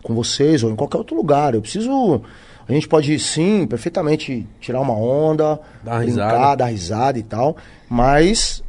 [0.03, 1.55] com vocês ou em qualquer outro lugar.
[1.55, 2.23] Eu preciso.
[2.69, 6.57] A gente pode sim, perfeitamente tirar uma onda, Dar brincar, risada.
[6.57, 7.57] dar risada e tal.
[7.89, 8.63] Mas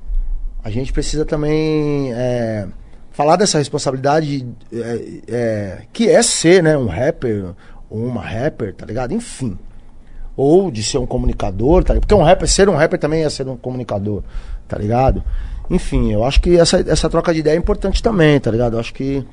[0.63, 2.67] a gente precisa também é,
[3.15, 7.53] falar dessa responsabilidade é, é, que é ser, né, um rapper
[7.89, 9.13] ou uma rapper, tá ligado?
[9.13, 9.57] Enfim.
[10.35, 12.01] Ou de ser um comunicador, tá ligado?
[12.01, 14.21] Porque um rapper, ser um rapper também é ser um comunicador,
[14.67, 15.23] tá ligado?
[15.69, 18.73] Enfim, eu acho que essa, essa troca de ideia é importante também, tá ligado?
[18.73, 19.25] Eu acho que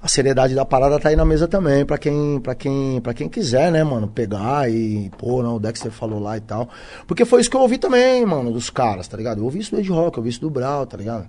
[0.00, 3.28] a seriedade da parada tá aí na mesa também, pra quem, pra quem, pra quem
[3.28, 6.68] quiser, né, mano, pegar e, pô, não, o Dexter falou lá e tal.
[7.08, 9.38] Porque foi isso que eu ouvi também, mano, dos caras, tá ligado?
[9.38, 11.26] Eu ouvi isso do Ed Rock, eu ouvi isso do Brau, tá ligado?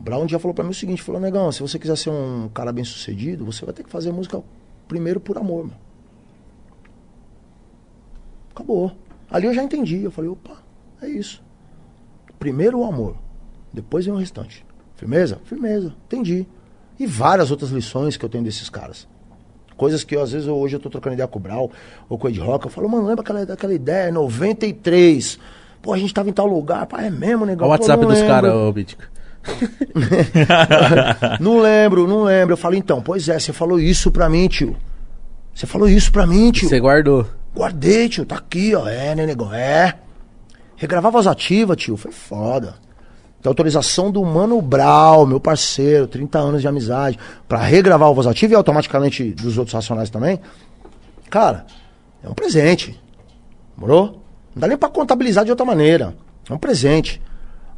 [0.00, 2.72] Um dia falou pra mim o seguinte, falou, negão, se você quiser ser um cara
[2.72, 4.42] bem sucedido, você vai ter que fazer música
[4.86, 5.76] primeiro por amor, mano.
[8.54, 8.92] Acabou.
[9.30, 10.58] Ali eu já entendi, eu falei, opa,
[11.02, 11.42] é isso.
[12.38, 13.16] Primeiro o amor,
[13.72, 14.64] depois vem o restante.
[14.96, 15.40] Firmeza?
[15.44, 16.46] Firmeza, entendi.
[16.98, 19.08] E várias outras lições que eu tenho desses caras.
[19.76, 21.70] Coisas que eu, às vezes eu- hoje eu tô trocando ideia com o Brau
[22.08, 22.66] ou com o Ed Rock.
[22.66, 24.12] Eu falo, mano, lembra aquela, daquela ideia?
[24.12, 25.36] 93.
[25.82, 26.86] Pô, a gente tava em tal lugar.
[26.86, 27.66] Pá, é mesmo, negão?
[27.66, 29.02] Olha o Pô, WhatsApp não dos caras, ô Mítico.
[31.40, 32.54] Não lembro, não lembro.
[32.54, 34.76] Eu falo, então, pois é, você falou isso pra mim, tio.
[35.54, 36.68] Você falou isso pra mim, tio.
[36.68, 37.26] Você guardou.
[37.54, 38.88] Guardei, tio, tá aqui, ó.
[38.88, 39.52] É, né, negão?
[39.52, 39.94] É.
[40.76, 42.74] Regravar voz ativa, tio, foi foda.
[43.40, 48.26] Tem autorização do Mano Brau, meu parceiro, 30 anos de amizade, pra regravar o voz
[48.26, 50.40] ativa e automaticamente dos outros racionais também.
[51.28, 51.66] Cara,
[52.22, 52.98] é um presente.
[53.76, 54.22] Morou?
[54.54, 56.16] Não dá nem pra contabilizar de outra maneira.
[56.48, 57.20] É um presente.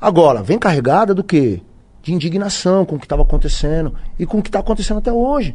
[0.00, 1.60] Agora, vem carregada do quê?
[2.02, 5.54] De indignação com o que estava acontecendo e com o que tá acontecendo até hoje.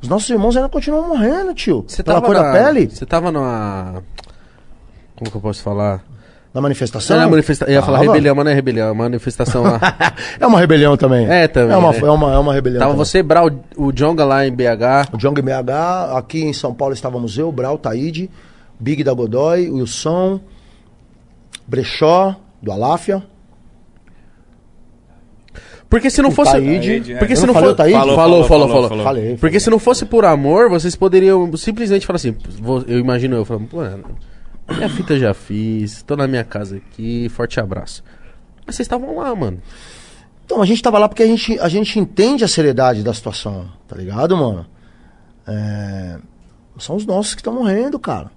[0.00, 1.84] Os nossos irmãos ainda continuam morrendo, tio.
[1.86, 2.52] Você Pela tava cor na...
[2.52, 2.90] da pele?
[2.90, 4.02] Você tava numa...
[5.14, 6.02] Como que eu posso falar?
[6.52, 7.16] Na manifestação?
[7.16, 7.64] Não, é manifesta...
[7.66, 9.80] Eu ia falar rebelião, mas não é rebelião, é manifestação lá.
[10.40, 11.26] é uma rebelião também.
[11.30, 11.98] É, também, É uma, né?
[11.98, 12.80] é uma, é uma rebelião.
[12.80, 13.04] Tava também.
[13.04, 15.12] você, Brau, o Jonga lá em BH.
[15.12, 18.28] O Jong BH, aqui em São Paulo estávamos eu, Brau, Taíde,
[18.78, 20.40] Big da Godoy, Wilson,
[21.66, 23.22] Brechó, do Aláfia.
[25.92, 26.52] Porque se não O fosse.
[26.52, 27.74] Taíde- Porque Eu se não não falei fosse.
[27.74, 27.98] o Taíde?
[27.98, 28.88] Falou, Falou, falou, falou, falou.
[28.88, 29.04] falou.
[29.04, 29.36] Falei.
[29.36, 32.34] Porque se não fosse por amor, vocês poderiam simplesmente falar assim.
[32.88, 34.04] Eu imagino eu falando, mano,
[34.74, 38.02] minha fita já fiz, tô na minha casa aqui, forte abraço.
[38.66, 39.60] Mas vocês estavam lá, mano.
[40.46, 43.66] Então, a gente tava lá porque a gente, a gente entende a seriedade da situação,
[43.86, 44.64] tá ligado, mano?
[45.46, 46.16] É,
[46.78, 48.30] São os nossos que estão morrendo, cara.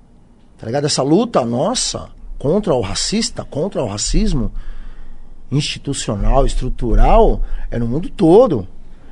[0.58, 0.86] Tá ligado?
[0.86, 4.52] Essa luta nossa contra o racista, contra o racismo
[5.52, 8.68] institucional, estrutural, é no mundo todo.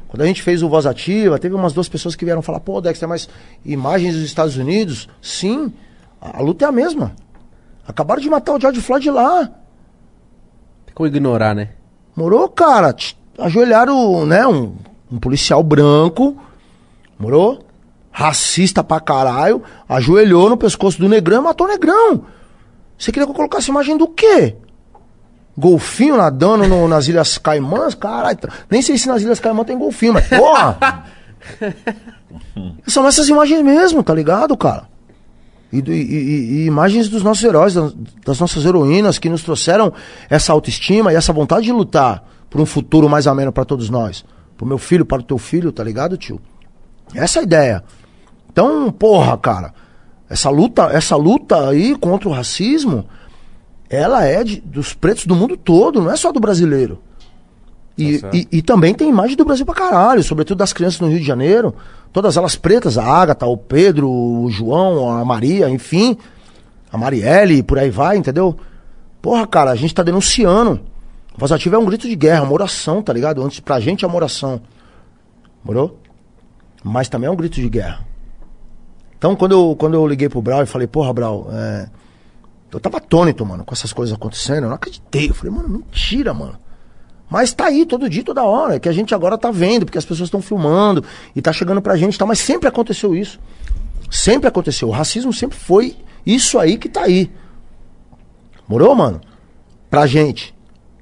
[0.07, 2.79] Quando a gente fez o Voz Ativa, teve umas duas pessoas que vieram falar, pô,
[2.79, 3.27] Dexter, mas
[3.65, 5.09] imagens dos Estados Unidos?
[5.21, 5.73] Sim,
[6.21, 7.15] a, a luta é a mesma.
[7.87, 9.45] Acabaram de matar o George Floyd lá.
[10.85, 11.69] Tem como ignorar, né?
[12.15, 12.95] Morou, cara.
[13.39, 14.45] Ajoelharam, né?
[14.45, 14.75] Um,
[15.11, 16.37] um policial branco.
[17.17, 17.65] Morou?
[18.11, 19.63] Racista pra caralho.
[19.89, 22.25] Ajoelhou no pescoço do negrão e matou o negrão.
[22.97, 24.55] Você queria que eu colocasse imagem do quê?
[25.57, 27.93] Golfinho nadando no- nas Ilhas Caimãs?
[27.95, 28.37] Caralho.
[28.69, 31.03] Nem sei se nas Ilhas Caimãs tem golfinho, mas porra!
[32.87, 34.85] São essas imagens mesmo, tá ligado, cara?
[35.71, 37.93] E, e- e- e imagens dos nossos heróis, das,
[38.25, 39.91] das nossas heroínas que nos trouxeram
[40.29, 44.23] essa autoestima e essa vontade de lutar por um futuro mais ameno pra todos nós.
[44.55, 46.39] Pro meu filho, para o teu filho, tá ligado, tio?
[47.15, 47.83] Essa é a ideia.
[48.51, 49.73] Então, porra, cara,
[50.29, 53.05] essa luta, essa luta aí contra o racismo,
[53.95, 56.99] ela é de- dos pretos do mundo todo, não é só do brasileiro.
[57.97, 61.07] E, Tá e, e também tem imagem do Brasil pra caralho, sobretudo das crianças no
[61.09, 61.75] Rio de Janeiro.
[62.11, 66.17] Todas elas pretas, a Agatha, o Pedro, o João, a Maria, enfim.
[66.91, 68.55] A Marielle, por aí vai, entendeu?
[69.21, 70.79] Porra, cara, a gente tá denunciando.
[71.37, 73.41] Voz ativa é um grito de guerra, uma oração, tá ligado?
[73.43, 74.61] Antes, pra gente é uma oração.
[75.63, 75.99] Morou?
[76.83, 78.05] Mas também é um grito de guerra.
[79.17, 81.87] Então, quando eu, quando eu liguei pro Brau e falei, porra, Brau, é...
[82.77, 84.63] eu tava atônito, mano, com essas coisas acontecendo.
[84.63, 85.29] Eu não acreditei.
[85.29, 86.57] Eu falei, mano, mentira, mano.
[87.29, 88.79] Mas tá aí todo dia, toda hora.
[88.79, 91.03] Que a gente agora tá vendo, porque as pessoas estão filmando
[91.35, 92.27] e tá chegando pra gente e.
[92.27, 93.39] Mas sempre aconteceu isso.
[94.09, 94.87] Sempre aconteceu.
[94.87, 95.95] O racismo sempre foi
[96.25, 97.31] isso aí que tá aí.
[98.67, 99.19] Morou, mano?
[99.89, 100.53] Pra gente.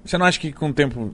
[0.04, 1.14] Você não acha que com o tempo.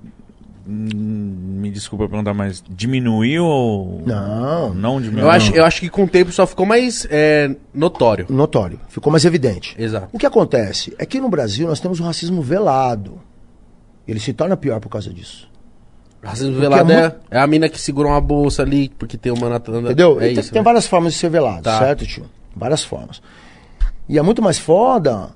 [0.67, 4.01] Hum, Me desculpa perguntar, mas diminuiu ou.
[4.05, 4.73] Não.
[4.73, 5.25] Não diminuiu?
[5.25, 8.25] Eu acho, eu acho que com o tempo só ficou mais é, notório.
[8.29, 8.79] Notório.
[8.89, 9.75] Ficou mais evidente.
[9.77, 10.09] Exato.
[10.11, 13.19] O que acontece é que no Brasil nós temos um racismo velado.
[14.07, 15.49] Ele se torna pior por causa disso.
[16.23, 19.17] Racismo Porque velado é é, muito- é a mina que segura uma bolsa ali porque
[19.17, 19.79] tem uma natanda.
[19.87, 20.17] Entendeu?
[20.19, 20.51] É tem, isso.
[20.51, 20.63] tem né?
[20.63, 21.77] várias formas de ser velado, Tá.
[21.79, 22.25] certo, tio?
[22.55, 23.21] Várias formas.
[24.09, 25.29] E é muito mais foda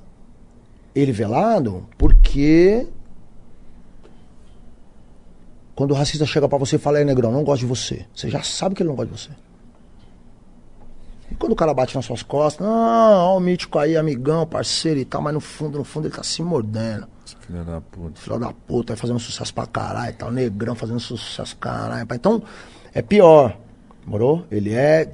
[0.95, 2.87] ele velado porque
[5.75, 8.05] quando o racista chega pra você e fala, é negrão, não gosto de você.
[8.13, 9.29] Você já sabe que ele não gosta de você.
[11.31, 14.99] E quando o cara bate nas suas costas, não, ó o mítico aí, amigão, parceiro
[14.99, 17.07] e tal, mas no fundo, no fundo ele tá se mordendo.
[17.39, 18.19] Filho da puta.
[18.19, 22.05] Filho da puta, aí fazendo sucesso pra caralho e tal, negrão fazendo sucesso caralho.
[22.11, 22.43] Então,
[22.93, 23.57] é pior,
[24.05, 24.45] morou?
[24.51, 25.09] Ele é,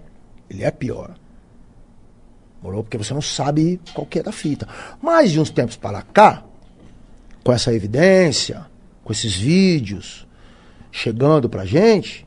[0.50, 1.14] ele é pior.
[2.64, 2.84] Morou?
[2.84, 4.68] Porque você não sabe qual que é da fita.
[5.00, 6.44] Mas de uns tempos para cá,
[7.44, 8.66] com essa evidência,
[9.04, 10.27] com esses vídeos
[10.91, 12.26] chegando pra gente,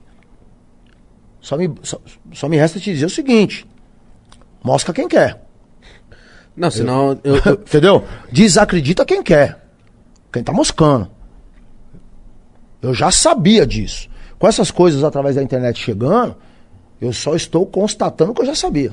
[1.40, 2.00] só me, só,
[2.32, 3.66] só me resta te dizer o seguinte:
[4.62, 5.42] mosca quem quer.
[6.56, 7.18] Não, senão.
[7.24, 8.04] Eu, eu- Entendeu?
[8.30, 9.58] Desacredita quem quer.
[10.32, 11.10] Quem tá moscando.
[12.82, 14.08] Eu já sabia disso.
[14.38, 16.34] Com essas coisas através da internet chegando,
[17.00, 18.92] eu só estou constatando que eu já sabia.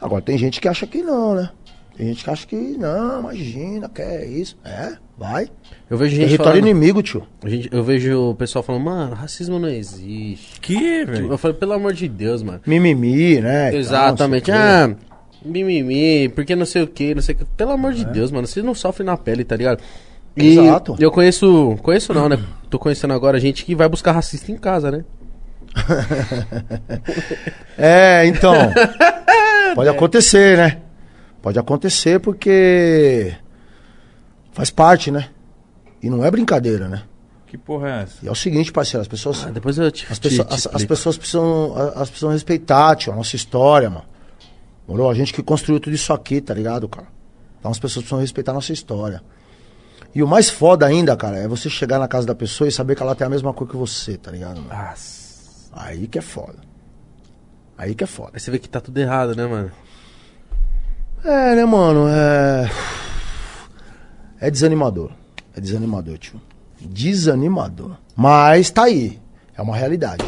[0.00, 1.50] Agora, tem gente que acha que não, né?
[1.96, 4.56] Tem gente que acha que não, imagina, que é isso.
[4.64, 5.48] É, vai.
[5.90, 7.22] eu vejo gente Território falando, inimigo, tio.
[7.44, 10.60] gente- Eu vejo o pessoal falando, mano, racismo não existe.
[10.60, 11.32] Que, velho?
[11.32, 12.60] Eu falei, pelo amor de Deus, mano.
[12.66, 13.74] Mimimi, né?
[13.74, 14.50] Exatamente.
[14.52, 14.94] Ah,
[15.44, 17.44] mimimi, porque não sei o que, não sei o que.
[17.56, 19.82] Pelo amor de Deus, mano, vocês não sofrem na pele, tá ligado?
[20.36, 20.96] E Exato.
[21.00, 22.38] eu conheço, conheço não, né?
[22.70, 25.04] Tô conhecendo agora gente que vai buscar racista em casa, né?
[27.76, 28.54] É, então.
[29.74, 30.78] pode acontecer, né?
[31.42, 33.32] Pode acontecer porque
[34.58, 35.30] faz parte, né?
[36.02, 37.02] E não é brincadeira, né?
[37.46, 38.24] Que porra é essa?
[38.24, 39.44] E é o seguinte, parceiro, as pessoas.
[39.46, 41.74] Ah, depois eu te, As, te- pessoas, te as, as pessoas precisam.
[41.76, 44.04] a- As precisam respeitar, tio, a nossa história, mano.
[44.86, 45.08] Morou?
[45.10, 47.06] A gente que construiu tudo isso aqui, tá ligado, cara?
[47.58, 49.22] Então as pessoas precisam respeitar a nossa história.
[50.14, 52.94] E o mais foda ainda, cara, é você chegar na casa da pessoa e saber
[52.96, 54.60] que ela tem a mesma cor que você, tá ligado?
[54.60, 54.68] Mano?
[54.68, 55.68] Nossa.
[55.72, 56.58] Aí que é foda.
[57.76, 58.32] Aí que é foda.
[58.34, 59.70] Aí você vê que tá tudo errado, né, mano?
[61.24, 62.06] É, né, mano?
[62.08, 62.70] É.
[64.40, 65.10] É desanimador.
[65.56, 66.40] É desanimador, tio.
[66.80, 67.92] Desanimador.
[68.16, 69.18] Mas tá aí.
[69.56, 70.24] É uma realidade.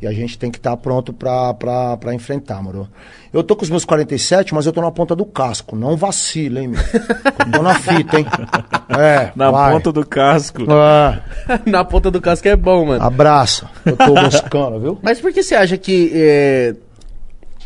[0.00, 2.86] E a gente tem que estar pronto pra, pra, pra enfrentar, moro?
[3.32, 5.74] Eu tô com os meus 47, mas eu tô na ponta do casco.
[5.74, 6.80] Não vacila, hein, meu?
[6.80, 8.26] Eu tô na fita, hein?
[8.90, 9.72] É, Na vai.
[9.72, 10.64] ponta do casco.
[10.70, 11.22] Ah,
[11.64, 13.02] Na ponta do casco é bom, mano.
[13.02, 13.70] abraça.
[13.86, 14.98] Eu tô buscando, viu?
[15.02, 16.10] Mas por que você acha que.
[16.14, 16.74] É,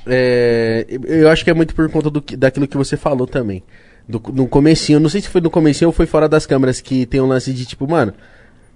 [0.07, 3.63] é, eu acho que é muito por conta do, daquilo que você falou também.
[4.09, 7.07] Do, no comecinho, não sei se foi no comecinho ou foi fora das câmeras, que
[7.07, 8.13] tem um lance de tipo, mano.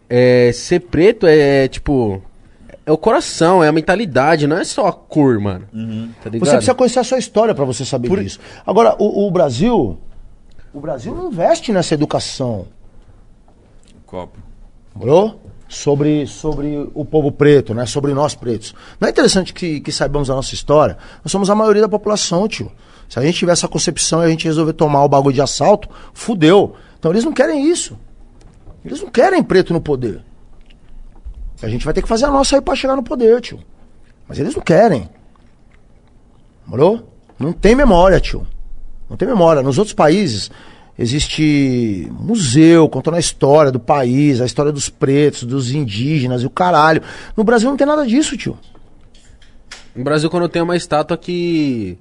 [0.09, 2.23] é, ser preto é tipo.
[2.87, 5.67] É o coração, é a mentalidade, não é só a cor, mano.
[6.23, 6.47] Tá ligado?
[6.47, 8.39] Você precisa conhecer a sua história pra você saber disso.
[8.67, 9.99] Agora, o, o Brasil.
[10.73, 12.67] O Brasil não investe nessa educação.
[14.05, 14.39] Copo.
[14.95, 15.41] Morou?
[15.67, 17.87] Sobre, sobre o povo preto, né?
[17.87, 18.75] Sobre nós pretos.
[19.01, 20.99] Não é interessante que, que saibamos a nossa história?
[21.25, 22.71] Nós somos a maioria da população, tio.
[23.15, 25.89] Se a gente tiver essa concepção e a gente resolver tomar o bagulho de assalto,
[26.12, 26.74] fudeu.
[26.99, 27.97] Então eles não querem isso.
[28.85, 30.20] Eles não querem preto no poder.
[31.62, 33.61] A gente vai ter que fazer a nossa aí pra chegar no poder, tio.
[34.27, 35.09] Mas eles não querem.
[36.66, 37.09] Morou?
[37.39, 38.45] Não tem memória, tio.
[39.09, 39.62] Não tem memória.
[39.62, 40.51] Nos outros países
[40.99, 46.51] existe museu contando a história do país, a história dos pretos, dos indígenas e o
[46.51, 47.01] caralho.
[47.36, 48.59] No Brasil não tem nada disso, tio.
[49.95, 51.97] No Brasil, quando tem uma estátua que.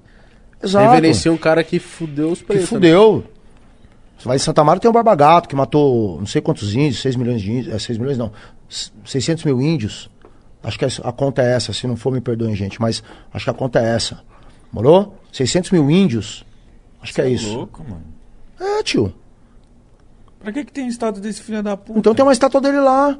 [0.63, 0.85] Exato.
[0.89, 2.63] Reverencia um cara que fudeu os Que pretos.
[2.63, 2.67] né?
[2.69, 3.23] fudeu.
[4.17, 7.01] Você vai em Santa Maria tem um Barba Gato que matou não sei quantos índios,
[7.01, 8.31] 6 milhões de índios, é 6 milhões não,
[8.69, 10.09] s- 600 mil índios.
[10.63, 13.03] Acho que a conta é essa, se não for me perdoem, gente, mas
[13.33, 14.21] acho que a conta é essa.
[14.71, 15.17] Morou?
[15.31, 16.45] 600 mil índios.
[17.01, 17.53] Acho que é isso.
[17.53, 18.03] louco, mano.
[18.57, 19.13] É, tio.
[20.39, 21.99] Pra que, que tem estátua desse filho da puta?
[21.99, 23.17] Então tem uma estátua dele lá.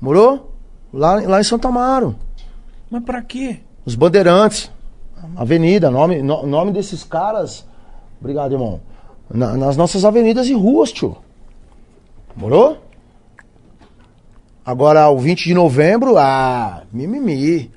[0.00, 0.52] Morou?
[0.92, 2.16] Lá, lá em Santa Amaro.
[2.90, 3.60] Mas pra quê?
[3.84, 4.70] Os Bandeirantes.
[5.36, 7.66] Avenida, nome, no- nome desses caras.
[8.20, 8.80] Obrigado, irmão.
[9.32, 11.16] Na- nas nossas avenidas e ruas, tio.
[12.36, 12.78] Morou?
[14.64, 17.70] Agora, o 20 de novembro, ah, mimimi.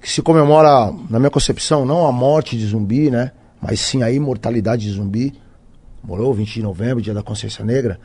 [0.00, 3.32] Que se comemora, na minha concepção, não a morte de zumbi, né?
[3.60, 5.34] Mas sim a imortalidade de zumbi.
[6.02, 6.32] Morou?
[6.34, 7.98] 20 de novembro, dia da consciência negra.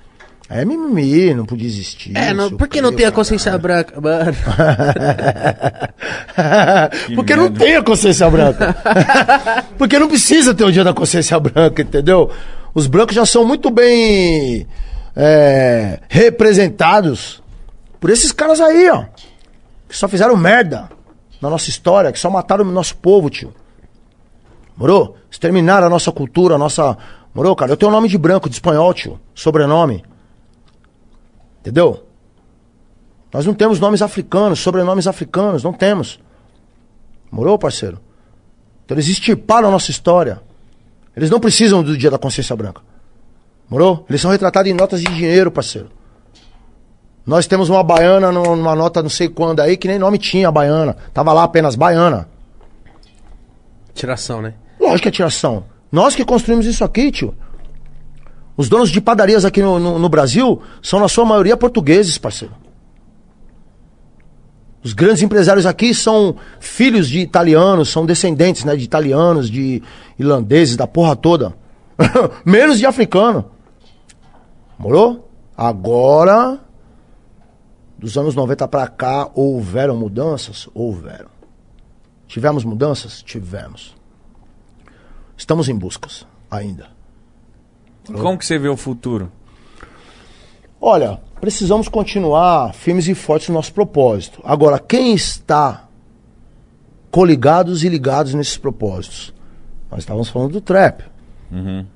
[0.49, 2.17] É mimimi, não podia existir.
[2.17, 4.01] É, não, por que não tem a consciência branca?
[4.01, 4.35] Mano,
[7.15, 8.75] Porque não tem a consciência branca.
[9.77, 12.31] Porque não precisa ter o dia da consciência branca, entendeu?
[12.73, 14.65] Os brancos já são muito bem
[15.15, 17.43] é, representados
[17.99, 19.05] por esses caras aí, ó.
[19.87, 20.89] Que só fizeram merda
[21.39, 23.53] na nossa história, que só mataram o nosso povo, tio.
[24.75, 25.15] Morou?
[25.29, 26.97] Exterminaram a nossa cultura, a nossa.
[27.35, 27.71] Morou, cara?
[27.71, 29.19] Eu tenho nome de branco, de espanhol, tio.
[29.35, 30.03] Sobrenome.
[31.59, 32.05] Entendeu?
[33.31, 36.19] Nós não temos nomes africanos, sobrenomes africanos, não temos.
[37.31, 37.99] Morou, parceiro?
[38.85, 40.41] Então eles extirparam a nossa história.
[41.15, 42.81] Eles não precisam do dia da consciência branca.
[43.69, 44.05] Morou?
[44.09, 45.91] Eles são retratados em notas de dinheiro, parceiro.
[47.25, 50.51] Nós temos uma baiana numa nota não sei quando aí, que nem nome tinha a
[50.51, 50.95] baiana.
[51.13, 52.27] Tava lá apenas baiana.
[53.93, 54.55] tiração, né?
[54.79, 55.65] Lógico que é tiração.
[55.91, 57.35] Nós que construímos isso aqui, tio.
[58.59, 62.53] Os donos de padarias aqui no, no, no Brasil são, na sua maioria, portugueses, parceiro.
[64.83, 69.81] Os grandes empresários aqui são filhos de italianos, são descendentes né, de italianos, de
[70.19, 71.55] irlandeses, da porra toda.
[72.43, 73.49] Menos de africano.
[74.77, 75.31] Morou?
[75.55, 76.59] Agora,
[77.97, 80.67] dos anos 90 pra cá, houveram mudanças?
[80.73, 81.29] Houveram.
[82.27, 83.23] Tivemos mudanças?
[83.23, 83.95] Tivemos.
[85.37, 86.98] Estamos em buscas ainda.
[88.17, 89.31] Como que você vê o futuro?
[90.81, 94.41] Olha, precisamos continuar firmes e fortes no nosso propósito.
[94.43, 95.87] Agora, quem está
[97.11, 99.33] coligados e ligados nesses propósitos?
[99.91, 101.03] Nós estávamos falando do trap.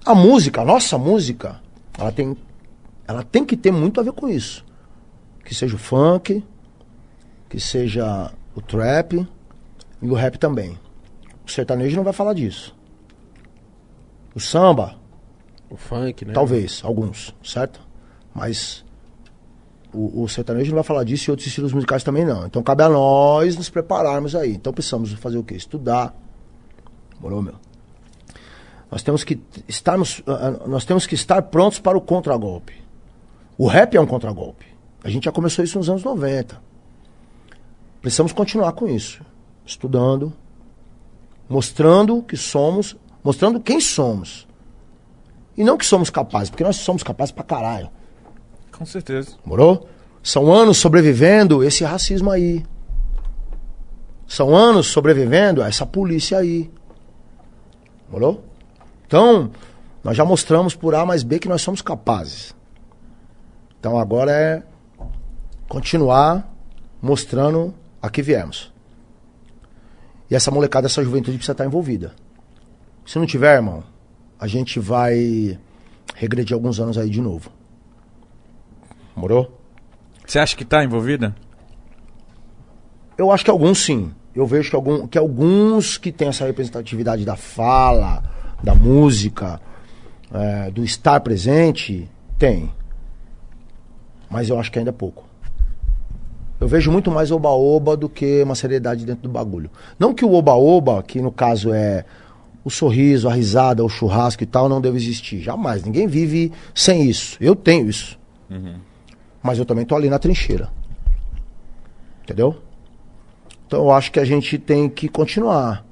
[0.06, 1.62] A música, a nossa música,
[1.98, 2.36] ela tem,
[3.08, 4.66] ela tem que ter muito a ver com isso.
[5.46, 6.44] Que seja o funk,
[7.50, 9.28] que seja o trap
[10.02, 10.78] e o rap também.
[11.46, 12.76] O sertanejo não vai falar disso.
[14.34, 14.96] O samba,
[15.70, 16.34] O funk, né?
[16.34, 17.80] Talvez, alguns, certo?
[18.34, 18.84] Mas
[19.94, 22.46] o, o sertanejo não vai falar disso e outros estilos musicais também não.
[22.46, 24.54] Então cabe a nós nos prepararmos aí.
[24.54, 25.56] Então precisamos fazer o quê?
[25.56, 26.16] Estudar.
[27.20, 27.56] Morou, meu?
[28.92, 32.74] Nós temos que estarmos, ah, ah, nós temos que estar prontos para o contragolpe.
[33.58, 34.66] O rap é um contragolpe.
[35.04, 36.62] A gente já começou isso nos anos 90.
[38.02, 39.24] Precisamos continuar com isso.
[39.66, 40.34] Estudando,
[41.48, 44.48] mostrando que somos, mostrando quem somos.
[45.56, 47.90] E não que somos capazes, porque nós somos capazes pra caralho.
[48.72, 49.36] Com certeza.
[49.46, 49.88] Morou?
[50.22, 52.66] São anos sobrevivendo esse racismo aí.
[54.28, 56.72] São anos sobrevivendo a essa polícia aí.
[58.10, 58.44] Morou?
[59.06, 59.52] Então,
[60.04, 62.56] nós já mostramos por A mais B que nós somos capazes.
[63.80, 64.64] Então agora é
[65.68, 66.50] continuar
[67.02, 68.72] mostrando aqui viemos.
[70.32, 72.14] E essa molecada, essa juventude precisa estar envolvida.
[73.06, 73.84] Se não tiver, irmão,
[74.44, 75.58] a gente vai
[76.16, 77.50] regredir alguns anos aí de novo.
[79.16, 79.58] Morou?
[80.28, 81.34] Você acha que tá envolvida?
[83.18, 84.12] Eu acho que alguns sim.
[84.36, 88.22] Eu vejo que, algum, que alguns que têm essa representatividade da fala,
[88.62, 89.62] da música,
[90.34, 92.70] é, do estar presente, tem.
[94.30, 95.24] Mas eu acho que ainda é pouco.
[96.60, 99.72] Eu vejo muito mais oba-oba do que uma seriedade dentro do bagulho.
[99.98, 102.04] Não que o oba-oba, que no caso é
[102.64, 105.42] o sorriso, a risada, o churrasco e tal, não deve existir.
[105.42, 105.84] Jamais.
[105.84, 107.38] Ninguém vive sem isso.
[107.42, 108.18] Eu tenho isso.
[109.42, 110.70] Mas eu também tô ali na trincheira.
[112.24, 112.58] Entendeu?
[113.68, 115.86] Então eu acho que a gente tem que continuar.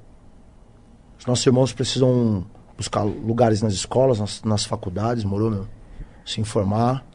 [1.19, 2.45] Os nossos irmãos precisam
[2.77, 5.67] buscar lugares nas escolas, nas, nas faculdades, morou, meu?
[6.25, 7.05] Se informar.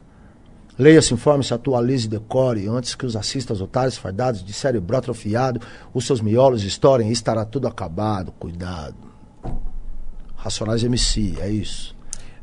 [0.77, 5.59] Leia, se informe, se atualize, decore, antes que os assistas otários fardados de cérebro atrofiado,
[5.91, 8.31] os seus miolos estourem e estará tudo acabado.
[8.33, 9.06] Cuidado.
[10.37, 11.93] Racionais MC, é isso.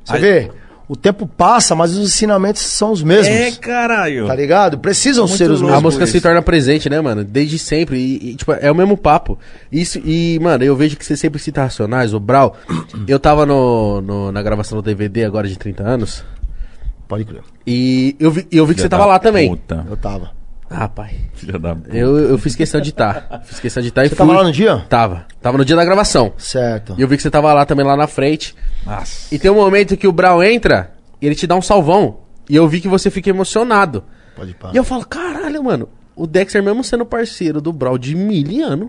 [0.05, 0.51] Você Aí- vê?
[0.87, 3.29] O tempo passa, mas os ensinamentos são os mesmos.
[3.35, 4.27] É, caralho.
[4.27, 4.79] Tá ligado?
[4.79, 5.73] Precisam Muito ser os louco.
[5.73, 5.95] A mesmos.
[5.95, 7.25] música se torna presente, né, mano?
[7.25, 7.97] Desde sempre.
[7.97, 9.39] E, e, tipo, é o mesmo papo.
[9.73, 12.55] Isso, e, mano, eu vejo que você sempre cita Racionais, o Brau.
[13.09, 16.23] Eu tava no, no- na gravação do DVD agora de 30 anos.
[17.09, 17.41] Pode crer.
[17.67, 19.49] E eu vi, eu vi que você tava da lá também.
[19.49, 19.87] Puta.
[19.89, 20.33] Eu tava.
[20.77, 21.15] Ah, pai.
[21.35, 21.97] Filha da puta.
[21.97, 23.43] Eu, eu fiz questão de estar.
[23.45, 24.27] Fiz questão de estar e Você fui.
[24.27, 24.85] tava lá no dia?
[24.89, 25.27] Tava.
[25.41, 26.33] Tava no dia da gravação.
[26.37, 26.95] Certo.
[26.99, 28.55] E eu vi que você tava lá também, lá na frente.
[28.85, 29.33] Nossa.
[29.35, 30.93] E tem um momento que o Brau entra
[31.23, 32.19] e ele te dá um salvão.
[32.51, 34.05] E eu vi que você fica emocionado.
[34.37, 34.71] Pode ir pá.
[34.75, 38.89] E eu falo, caralho, mano, o Dexter, mesmo sendo parceiro do Brawl de mil anos,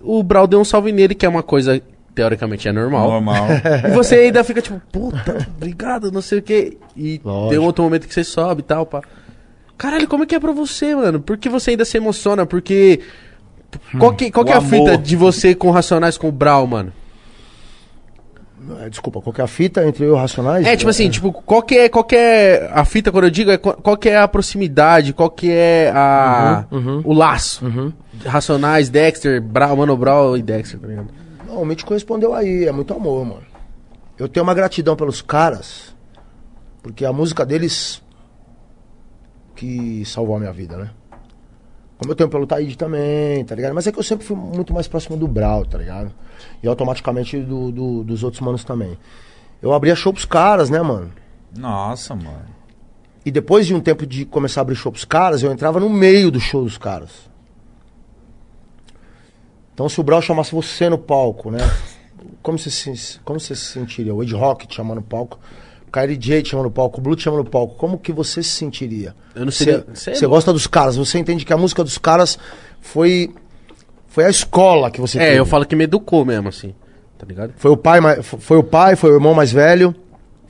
[0.00, 1.80] o Brawl deu um salve nele, que é uma coisa,
[2.14, 3.08] teoricamente, é normal.
[3.10, 3.46] Normal.
[3.88, 6.76] E você ainda fica tipo, puta, obrigado, não sei o quê.
[6.96, 7.50] E Lógico.
[7.50, 9.00] tem um outro momento que você sobe e tal, pá.
[9.78, 11.20] Caralho, como é que é pra você, mano?
[11.20, 12.44] Por que você ainda se emociona?
[12.44, 13.00] Porque.
[13.96, 14.68] Qual que, qual que é a amor.
[14.70, 16.92] fita de você com Racionais com o Brawl, mano?
[18.80, 20.66] É, Desculpa, qual que é a fita entre eu e o Racionais?
[20.66, 23.50] É, tipo assim, tipo, qual que é, qual que é a fita quando eu digo,
[23.50, 26.66] é qual, qual que é a proximidade, qual que é a
[27.04, 27.64] o laço?
[28.26, 31.08] Racionais, Dexter, Brau, Mano Brau e Dexter, tá ligado?
[31.46, 33.46] Não, o Mítico respondeu aí, é muito amor, mano.
[34.18, 35.94] Eu tenho uma gratidão pelos caras,
[36.82, 38.02] porque a música deles
[39.58, 40.90] que salvou a minha vida, né?
[41.98, 43.74] Como eu tenho pelo Taíde também, tá ligado?
[43.74, 46.12] Mas é que eu sempre fui muito mais próximo do Brau, tá ligado?
[46.62, 48.96] E automaticamente do, do- dos outros manos também.
[49.60, 51.10] Eu abria show pros caras, né, mano?
[51.56, 52.44] Nossa, mano.
[53.26, 55.90] E depois de um tempo de começar a abrir show pros caras, eu entrava no
[55.90, 57.10] meio do show dos caras.
[59.74, 61.58] Então se o Brau chamasse você no palco, né?
[62.42, 64.14] Como você se, como você se sentiria?
[64.14, 65.38] O Ed Rock te chamando no palco,
[65.88, 67.74] o Kyrie J te chamando no palco, o Blue te chamando no palco.
[67.76, 69.14] Como que você se sentiria?
[69.34, 71.98] Eu não seria- Você sei você gosta dos caras, você entende que a música dos
[71.98, 72.38] caras
[72.80, 73.32] foi
[74.08, 75.40] foi a escola que você É, teve.
[75.40, 76.74] eu falo que me educou mesmo, assim,
[77.18, 77.52] tá ligado?
[77.56, 79.94] Foi o pai, foi o pai, foi o irmão mais velho.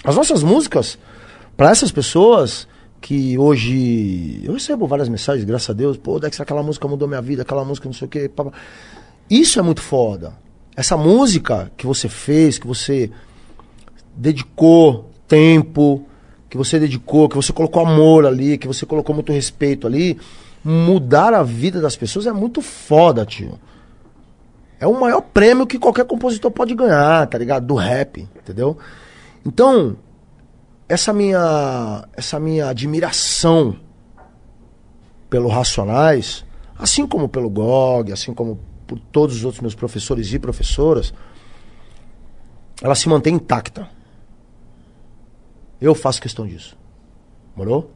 [0.05, 0.97] As nossas músicas,
[1.57, 2.67] para essas pessoas
[3.01, 7.21] que hoje eu recebo várias mensagens, graças a Deus, pô, Dex, aquela música mudou minha
[7.21, 8.29] vida, aquela música não sei o quê.
[8.29, 8.53] pá, pá.
[9.29, 10.33] Isso é muito foda.
[10.75, 13.11] Essa música que você fez, que você
[14.17, 16.05] dedicou tempo,
[16.49, 20.19] que você dedicou, que você colocou amor ali, que você colocou muito respeito ali,
[20.65, 23.59] mudar a vida das pessoas é muito foda, tio.
[24.81, 27.67] É o maior prêmio que qualquer compositor pode ganhar, tá ligado?
[27.67, 28.79] Do rap, entendeu?
[29.45, 29.97] Então,
[30.89, 33.77] essa minha essa minha admiração
[35.29, 36.45] pelo Racionais,
[36.79, 41.13] assim como pelo GOG, assim como por todos os outros meus professores e professoras,
[42.83, 43.89] ela se mantém intacta.
[45.81, 46.77] Eu faço questão disso.
[47.57, 47.91] Morou?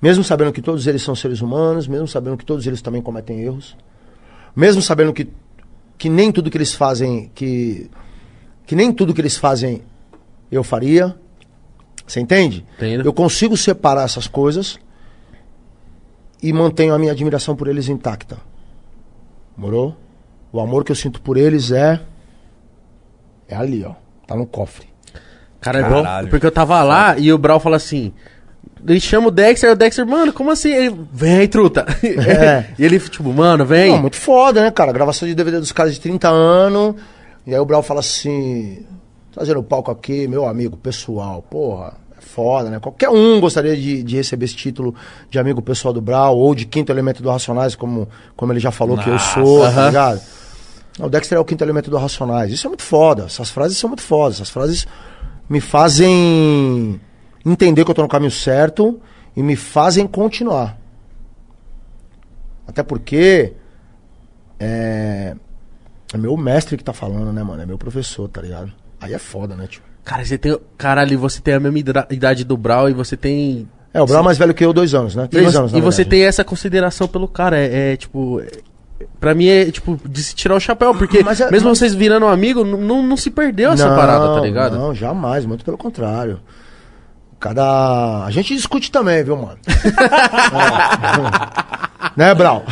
[0.00, 3.40] Mesmo sabendo que todos eles são seres humanos, mesmo sabendo que todos eles também cometem
[3.40, 3.76] erros,
[4.54, 5.28] mesmo sabendo que,
[5.96, 7.88] que nem tudo que eles fazem, que,
[8.66, 9.82] que nem tudo que eles fazem
[10.50, 11.16] eu faria.
[12.06, 12.66] Você entende?
[12.76, 13.06] Entendo.
[13.06, 14.78] Eu consigo separar essas coisas
[16.42, 18.38] e mantenho a minha admiração por eles intacta.
[19.56, 19.96] Morou?
[20.52, 22.04] O amor que eu sinto por eles é.
[23.48, 23.94] É ali, ó.
[24.26, 24.91] Tá no cofre.
[25.62, 26.28] Caralho, Caralho.
[26.28, 28.12] porque eu tava lá e o Brau fala assim.
[28.86, 30.72] Ele chama o Dexter, aí o Dexter, mano, como assim?
[30.72, 31.86] Ele, vem, truta.
[32.02, 32.66] É.
[32.76, 33.92] e ele, tipo, mano, vem.
[33.92, 34.92] Não, muito foda, né, cara?
[34.92, 36.96] Gravação de DVD dos caras de 30 anos.
[37.46, 38.84] E aí o Brau fala assim:
[39.32, 41.42] trazendo o palco aqui, meu amigo pessoal.
[41.48, 42.80] Porra, é foda, né?
[42.80, 44.94] Qualquer um gostaria de, de receber esse título
[45.30, 48.72] de amigo pessoal do Brau ou de quinto elemento do Racionais, como, como ele já
[48.72, 50.20] falou que eu sou, tá ligado?
[50.98, 52.52] Não, O Dexter é o quinto elemento do Racionais.
[52.52, 53.24] Isso é muito foda.
[53.26, 54.36] Essas frases são muito fodas.
[54.36, 54.86] Essas frases
[55.52, 56.98] me fazem
[57.44, 58.98] entender que eu tô no caminho certo
[59.36, 60.78] e me fazem continuar.
[62.66, 63.52] Até porque
[64.58, 65.36] é,
[66.10, 67.62] é meu mestre que tá falando, né, mano?
[67.62, 68.72] É meu professor, tá ligado?
[68.98, 69.82] Aí é foda, né, tio?
[70.02, 70.58] Cara, você tem.
[70.78, 71.78] Caralho, você tem a mesma
[72.10, 73.68] idade do Brau e você tem.
[73.92, 75.24] É, o Brau é mais velho que eu, dois anos, né?
[75.24, 77.58] E Três você, anos, e você tem essa consideração pelo cara.
[77.58, 78.40] É, é, tipo.
[79.20, 81.94] Pra mim é tipo de se tirar o chapéu, porque Mas é- mesmo mas- vocês
[81.94, 84.78] virando amigo, n- não, não se perdeu essa Não, parada, tá ligado?
[84.78, 86.40] Não, jamais, muito pelo contrário.
[87.40, 88.24] Cada.
[88.24, 89.58] A gente discute também, viu, mano?
[90.54, 92.10] É.
[92.16, 92.62] né, Brau?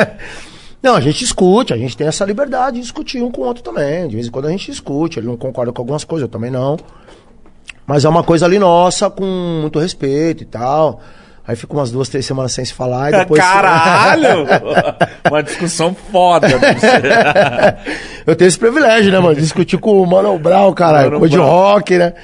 [0.82, 3.62] não, a gente discute, a gente tem essa liberdade de discutir um com o outro
[3.62, 4.08] também.
[4.08, 6.50] De vez em quando a gente discute, ele não concorda com algumas coisas, eu também
[6.50, 6.76] não.
[7.86, 9.24] Mas é uma coisa ali nossa, com
[9.62, 11.00] muito respeito e tal.
[11.46, 13.40] Aí fica umas duas, três semanas sem se falar e depois.
[13.42, 14.46] Caralho!
[15.28, 16.46] Uma discussão foda.
[18.26, 19.34] eu tenho esse privilégio, né, mano?
[19.34, 21.06] de Discutir com o Mano Brown, caralho.
[21.08, 21.48] Mano Coisa de Brown.
[21.50, 22.14] rock, né?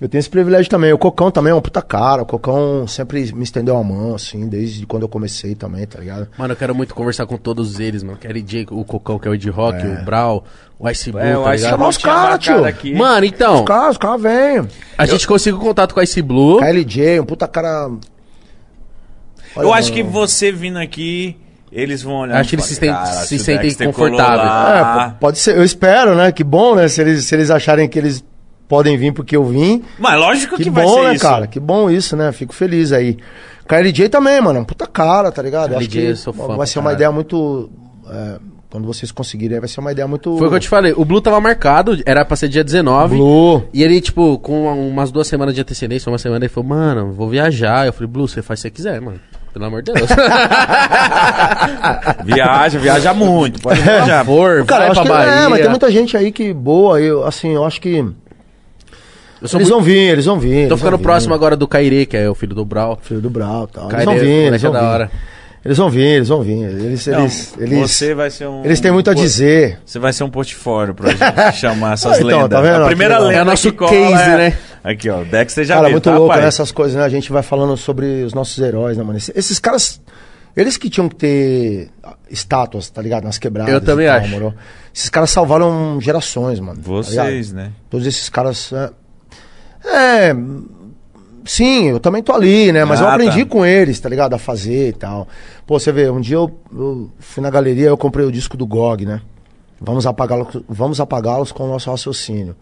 [0.00, 0.92] Eu tenho esse privilégio também.
[0.92, 2.22] O Cocão também é um puta cara.
[2.22, 6.28] O Cocão sempre me estendeu a mão, assim, desde quando eu comecei também, tá ligado?
[6.36, 8.18] Mano, eu quero muito conversar com todos eles, mano.
[8.18, 10.44] Que é RJ, o Cocão, que é o Ed Rock, o Brau,
[10.78, 11.56] o Ice Blue, É, eu tá?
[11.58, 12.64] Chamar os caras, tio.
[12.64, 12.94] aqui.
[12.94, 14.66] Mano, então, Os caras, os caras vêm.
[14.98, 16.58] a gente conseguiu contato com a Ice Blue.
[16.58, 17.88] KLJ, um puta cara.
[19.56, 21.36] Olha, Eu acho que você vindo aqui,
[21.72, 22.40] eles vão olhar.
[22.40, 25.56] Acho que eles se "Cara, se sentem confortáveis." colou lá." É, pode ser.
[25.56, 26.30] Eu espero, né?
[26.32, 26.88] Que bom, né?
[26.88, 28.24] Se eles, se eles acharem que eles
[28.68, 29.82] podem vir porque eu vim.
[29.98, 31.22] Mas lógico que, Que vai bom, ser né, isso.
[31.24, 31.46] cara?
[31.46, 32.32] Que bom isso, né?
[32.32, 33.16] Fico feliz aí.
[33.66, 34.58] KLJ também, mano.
[34.58, 35.72] é um Puta cara, tá ligado?
[35.72, 36.96] Eu Acho KLJ, que eu sou fã vai ser uma caralho.
[36.96, 37.70] ideia muito.
[38.10, 38.38] é,
[38.70, 40.36] quando vocês conseguirem, vai ser uma ideia muito.
[40.36, 40.92] Foi o que eu te falei.
[40.96, 43.14] O Blue tava marcado, era pra ser dia 19.
[43.16, 43.62] Blue.
[43.72, 47.28] E ele, tipo, com umas duas semanas de antecedência, uma semana, ele falou, mano, vou
[47.28, 47.86] viajar.
[47.86, 49.20] Eu falei, Blue, você faz o que você quiser, mano.
[49.54, 50.08] Pelo amor de Deus.
[52.24, 53.60] Viaja, viaja muito.
[53.62, 54.24] Pode viajar.
[54.24, 55.30] Por, Cara, vai pra que Bahia.
[55.30, 57.00] é, mas tem muita gente aí que boa.
[57.00, 58.04] Eu, assim, eu acho que.
[59.40, 59.68] Eles muito...
[59.68, 60.68] vão vir, eles vão vir.
[60.68, 61.02] Tô eles ficando vir.
[61.02, 62.98] próximo agora do Cairê, que é o filho do Brau.
[63.02, 63.84] Filho do Brau e tal.
[63.84, 64.86] Eles Cairê, vão vir, eles é vão da vir.
[64.86, 65.10] hora.
[65.64, 66.62] Eles vão vir, eles vão vir.
[66.62, 68.64] Eles, Não, eles, eles, você vai ser um.
[68.64, 69.78] eles têm muito a dizer.
[69.86, 72.50] Você vai ser um portfólio pra gente chamar essas Então, lendas.
[72.50, 72.82] tá vendo?
[72.82, 74.58] A primeira Aqui, lenda É nosso que cola case, é- né?
[74.84, 75.22] Aqui, ó.
[75.22, 77.02] O Dexter já Cara, muito tá, louco nessas coisas, né?
[77.04, 79.16] A gente vai falando sobre os nossos heróis, né, mano?
[79.16, 79.98] Esses, esses caras,
[80.54, 81.90] eles que tinham que ter
[82.30, 83.24] estátuas, tá ligado?
[83.24, 83.72] Nas quebradas.
[83.72, 84.28] Eu também tal, acho.
[84.28, 84.54] moro?
[84.94, 86.76] Esses caras salvaram gerações, mano.
[86.76, 86.82] tá?
[86.86, 87.72] Vocês, né?
[87.88, 88.72] Todos esses caras.
[88.74, 88.90] É.
[90.30, 90.36] é,
[91.46, 92.84] sim, eu também tô ali, né?
[92.84, 93.50] Mas eu Ah, aprendi tá.
[93.50, 94.34] com eles, tá ligado?
[94.34, 95.26] A fazer e tal.
[95.66, 98.66] Pô, você vê, um dia eu, eu fui na galeria eu comprei o disco do
[98.66, 99.22] GOG, né?
[99.80, 102.54] Vamos apagá-los vamos apagá-los com o nosso raciocínio.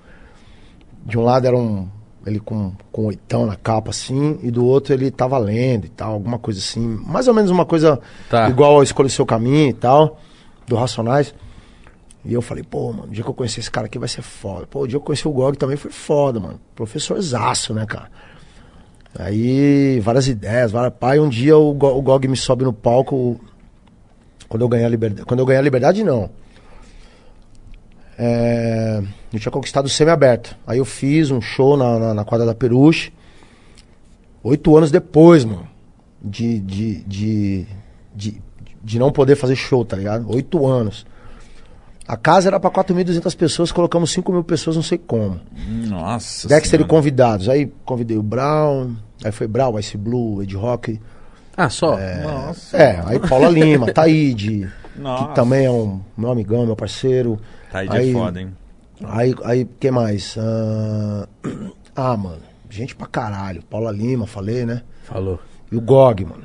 [1.05, 1.89] De um lado era um.
[2.25, 6.13] Ele com, com oitão na capa, assim, e do outro ele tava lendo e tal,
[6.13, 6.81] alguma coisa assim.
[6.81, 7.99] Mais ou menos uma coisa
[8.31, 8.49] Tá.
[8.49, 10.21] igual Escolha o Seu Caminho e tal,
[10.67, 11.35] do Racionais.
[12.25, 14.23] E eu falei, pô, mano, o dia que eu conhecer esse cara aqui vai ser
[14.23, 14.65] foda.
[14.69, 16.61] Pô, o dia que eu conheci o Gog também foi foda, mano.
[16.77, 18.09] Professorzaço, né, cara?
[19.19, 20.95] Aí, várias ideias, várias...
[20.99, 23.41] Pai, um dia o, Go- o Gog me sobe no palco.
[24.49, 25.27] Quando eu ganhei a liberdade.
[25.27, 26.31] Quando eu ganhei a liberdade, não.
[28.25, 30.57] É, eu tinha conquistado o semi-aberto.
[30.65, 33.13] Aí eu fiz um show na, na, na quadra da Peruche.
[34.45, 35.67] Oito anos depois, mano.
[36.23, 37.67] De, de, de,
[38.15, 38.41] de,
[38.81, 40.33] de não poder fazer show, tá ligado?
[40.33, 41.05] Oito anos.
[42.07, 45.41] A casa era pra 4.200 pessoas, colocamos 5 mil pessoas, não sei como.
[45.89, 46.47] Nossa.
[46.47, 46.89] Dexter e Senhora.
[46.89, 47.49] convidados.
[47.49, 48.95] Aí convidei o Brown,
[49.25, 51.01] aí foi Brown, Ice Blue, Ed Rock.
[51.57, 51.99] Ah, só?
[52.23, 52.77] Nossa.
[52.77, 57.41] É, aí Paula Lima, Taíde, que também é um meu amigão, meu parceiro.
[57.73, 58.53] Tá aí de Aí- foda, hein?
[59.05, 60.37] Aí, aí, que mais?
[60.39, 61.27] Ah,
[61.97, 62.39] ah, mano,
[62.71, 63.63] gente pra caralho.
[63.69, 64.83] Paula Lima, falei, né?
[65.05, 65.41] Falou.
[65.73, 66.45] E o Gog, mano.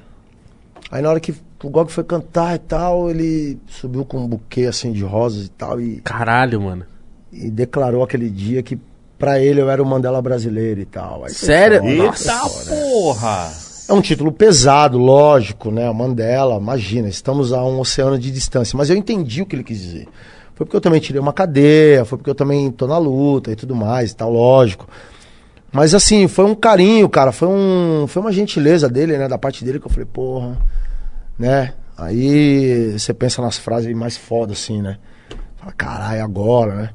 [0.90, 4.64] Aí na hora que o Gog foi cantar e tal, ele subiu com um buquê
[4.64, 6.86] assim de rosas e tal e, Caralho, mano.
[7.32, 8.80] e declarou aquele dia que
[9.20, 11.26] pra ele eu era o Mandela brasileiro e tal.
[11.26, 11.80] Aí foi Sério?
[11.80, 12.76] foda, Eita foi foda.
[12.82, 13.52] porra!
[13.90, 15.91] É um título pesado, lógico, né?
[15.91, 18.76] Mandela, imagina, estamos a um oceano de distância.
[18.78, 20.08] Mas eu entendi o que ele quis dizer.
[20.58, 23.56] Foi porque eu também tirei uma cadeia, foi porque eu também tô na luta e
[23.56, 24.88] tudo mais tal, lógico.
[25.72, 29.28] Mas assim, foi um carinho, cara, foi, um, foi uma gentileza dele, né?
[29.28, 30.58] Da parte dele que eu falei, porra,
[31.38, 31.76] né?
[31.96, 34.98] Aí você pensa nas frases mais foda, assim, né?
[35.58, 36.90] Fala, caralho, agora, né?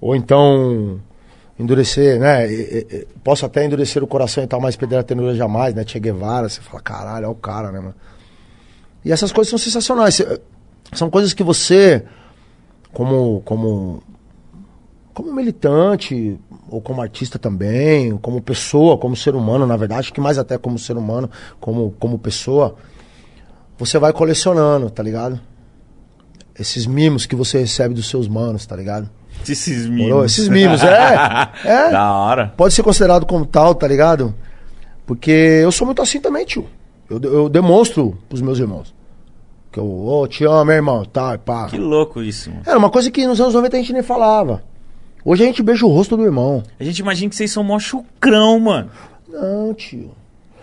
[0.00, 0.98] Ou então,
[1.58, 2.50] endurecer, né?
[2.50, 5.84] E- e- posso até endurecer o coração e tal, mas pedra tenura jamais, né?
[5.86, 7.94] Che Guevara, você fala, caralho, é o cara, né, mano?
[9.04, 10.22] E essas coisas são sensacionais.
[10.94, 12.02] São coisas que você,
[12.98, 14.02] como, como,
[15.14, 16.36] como militante,
[16.68, 20.36] ou como artista também, ou como pessoa, como ser humano, na verdade, acho que mais
[20.36, 21.30] até como ser humano,
[21.60, 22.74] como, como pessoa,
[23.78, 25.40] você vai colecionando, tá ligado?
[26.58, 29.08] Esses mimos que você recebe dos seus manos, tá ligado?
[29.48, 30.06] Esses Morou?
[30.06, 30.32] mimos.
[30.32, 31.14] Esses mimos, é.
[31.64, 31.90] é.
[31.92, 32.52] Da hora.
[32.56, 34.34] Pode ser considerado como tal, tá ligado?
[35.06, 36.66] Porque eu sou muito assim também, tio.
[37.08, 38.92] Eu, eu demonstro pros meus irmãos.
[39.70, 41.66] Que eu, ô, te amo, meu irmão, tá, e pá.
[41.66, 42.62] Que louco isso, mano.
[42.66, 44.62] Era uma coisa que nos anos 90 a gente nem falava.
[45.24, 46.62] Hoje a gente beija o rosto do irmão.
[46.80, 48.90] A gente imagina que vocês são mó chucrão, mano.
[49.28, 50.10] Não, tio.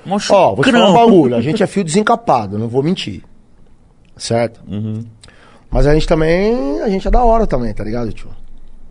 [0.06, 0.40] Mó chucrão.
[0.40, 1.36] Ó, vou te falar um bagulho.
[1.36, 3.24] A gente é fio desencapado, não vou mentir.
[4.18, 4.62] Certo?
[4.68, 5.04] Uhum.
[5.70, 6.82] Mas a gente também.
[6.82, 8.30] A gente é da hora também, tá ligado, tio?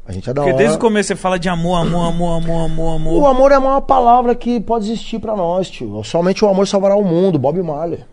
[0.07, 0.59] A gente é da Porque hora.
[0.59, 3.23] desde o começo você fala de amor, amor, amor, amor, amor, amor.
[3.23, 6.05] O amor é a maior palavra que pode existir pra nós, tio.
[6.05, 7.39] Somente o amor salvará o mundo.
[7.39, 8.05] Bob Marley.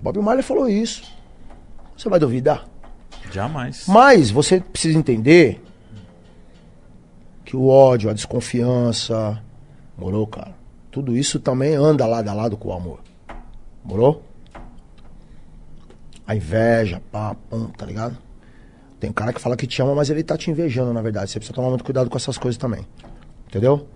[0.00, 1.02] Bob Marley falou isso.
[1.96, 2.66] Você vai duvidar?
[3.32, 3.86] Jamais.
[3.86, 5.62] Mas você precisa entender
[7.44, 9.42] que o ódio, a desconfiança,
[9.96, 10.54] morou, cara?
[10.90, 13.00] Tudo isso também anda lado a lado com o amor.
[13.84, 14.22] Morou?
[16.26, 18.18] A inveja, pá, pum, tá ligado?
[18.98, 21.30] Tem cara que fala que te ama, mas ele tá te invejando, na verdade.
[21.30, 22.84] Você precisa tomar muito cuidado com essas coisas também.
[23.46, 23.86] Entendeu?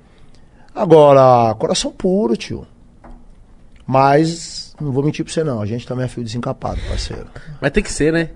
[0.75, 2.67] Agora, coração puro, tio.
[3.87, 7.27] Mas, não vou mentir pra você não, a gente também é fio desencapado, parceiro.
[7.61, 8.31] Mas tem que ser, né?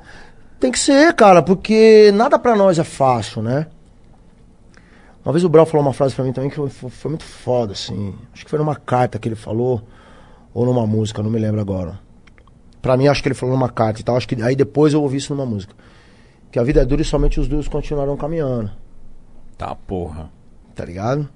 [0.61, 3.67] Tem que ser, cara, porque nada pra nós é fácil, né?
[5.25, 7.73] Uma vez o Brau falou uma frase pra mim também que foi, foi- muito foda,
[7.73, 8.15] assim.
[8.33, 9.83] Acho que foi numa carta que ele falou,
[10.53, 11.99] ou numa música, não me lembro agora.
[12.83, 14.17] Pra mim, acho que ele falou numa carta e tal.
[14.17, 15.75] Acho que aí depois eu ouvi isso numa música.
[16.53, 18.71] Que a vida é dura e somente os duros continuarão caminhando,
[19.57, 20.31] Tá, porra.
[20.75, 21.29] tá ligado?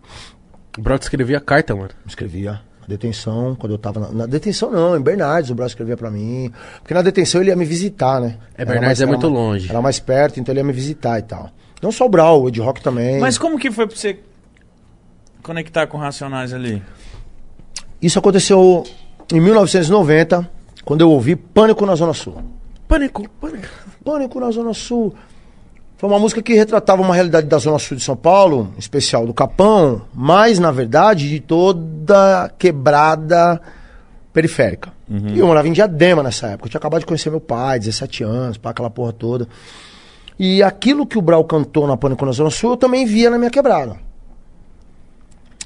[0.76, 1.90] O Brock escrevia carta, mano.
[2.06, 2.60] Escrevia.
[2.88, 6.50] Detenção, quando eu tava na, na detenção não, em Bernardes o Brau escrevia pra mim.
[6.78, 8.38] Porque na detenção ele ia me visitar, né?
[8.56, 9.70] É, Era Bernardes é era muito mais- longe.
[9.70, 11.50] Era mais perto, então ele ia me visitar e tal.
[11.82, 13.20] Não só o Brau, o Ed Rock também.
[13.20, 14.18] Mas como que foi pra você
[15.42, 16.82] conectar com Racionais ali?
[18.00, 18.84] Isso aconteceu
[19.32, 20.48] em 1990,
[20.84, 22.42] quando eu ouvi Pânico na Zona Sul.
[22.86, 23.68] Pânico, pânico.
[24.04, 25.14] Pânico na Zona Sul.
[25.98, 29.26] Foi uma música que retratava uma realidade da Zona Sul de São Paulo, em especial
[29.26, 33.60] do Capão, mas, na verdade, de toda quebrada
[34.32, 34.92] periférica.
[35.34, 36.66] E eu morava em Diadema nessa época.
[36.66, 39.48] Eu tinha acabado de conhecer meu pai, 17 anos, pá, aquela porra toda.
[40.38, 43.36] E aquilo que o Brau cantou na Pânico na Zona Sul, eu também via na
[43.36, 43.96] minha quebrada.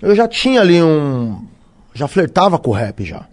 [0.00, 1.44] Eu já tinha ali um.
[1.92, 3.26] Já flertava com o rap já.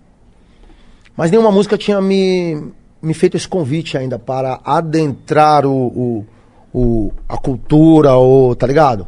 [1.16, 6.26] Mas nenhuma música tinha me, me feito esse convite ainda para adentrar o, o,
[6.74, 9.08] o- a cultura, o, tá ligado?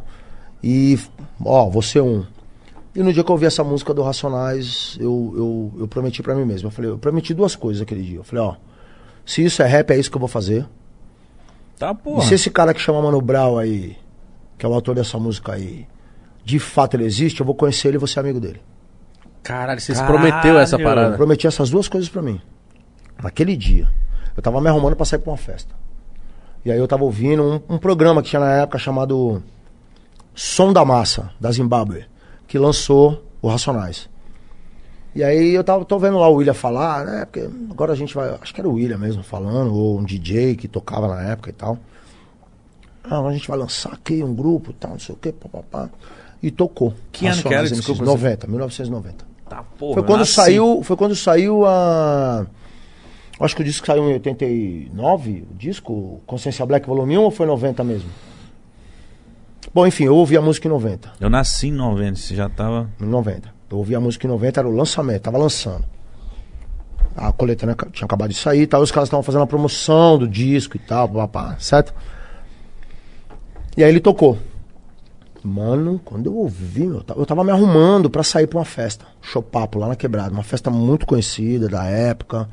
[0.62, 0.98] E,
[1.44, 2.24] ó, você um.
[2.94, 6.34] E no dia que eu ouvi essa música do Racionais, eu, eu, eu prometi pra
[6.34, 6.68] mim mesmo.
[6.68, 8.18] Eu falei, eu prometi duas coisas aquele dia.
[8.18, 8.54] Eu falei, ó,
[9.24, 10.66] se isso é rap, é isso que eu vou fazer.
[11.78, 12.22] Tá, E porra.
[12.26, 13.96] se esse cara que chama Mano Brown aí,
[14.58, 15.86] que é o autor dessa música aí,
[16.44, 18.60] de fato ele existe, eu vou conhecer ele e vou ser amigo dele.
[19.42, 20.18] Caralho, você se Caralho.
[20.20, 21.16] prometeu essa Eu parada.
[21.16, 22.40] prometi essas duas coisas pra mim.
[23.20, 23.88] Naquele dia.
[24.36, 25.74] Eu tava me arrumando pra sair pra uma festa.
[26.64, 29.42] E aí eu tava ouvindo um, um programa que tinha na época chamado
[30.34, 32.04] Som da Massa, da Zimbábue,
[32.46, 34.08] que lançou o Racionais.
[35.14, 37.24] E aí eu tava, tô vendo lá o William falar, né?
[37.26, 38.30] Porque agora a gente vai.
[38.40, 41.52] Acho que era o William mesmo falando, ou um DJ que tocava na época e
[41.52, 41.78] tal.
[43.04, 45.90] Ah, a gente vai lançar aqui um grupo e tal, não sei o quê, papapá.
[46.42, 46.94] E tocou.
[47.10, 47.68] Que ano que era?
[47.68, 49.24] Desculpa, MCs, 90, 1990.
[49.48, 49.94] Tá, porra.
[49.94, 50.32] Foi quando nasci.
[50.32, 52.46] saiu, foi quando saiu a
[53.44, 57.44] Acho que o disco saiu em 89, o disco Consciência Black Volume 1 ou foi
[57.46, 58.08] 90 mesmo?
[59.74, 61.12] Bom, enfim, eu ouvi a música em 90.
[61.18, 62.88] Eu nasci em 90, você já tava.
[63.00, 63.52] Em 90.
[63.70, 65.84] Eu ouvi a música em 90, era o lançamento, tava lançando.
[67.16, 70.76] A coletânea tinha acabado de sair, tal, os caras estavam fazendo a promoção do disco
[70.76, 71.92] e tal, papá, certo?
[73.76, 74.38] E aí ele tocou.
[75.42, 79.04] Mano, quando eu ouvi, meu, eu tava me arrumando pra sair pra uma festa.
[79.20, 80.32] Chopapo, lá na quebrada.
[80.32, 82.48] Uma festa muito conhecida da época.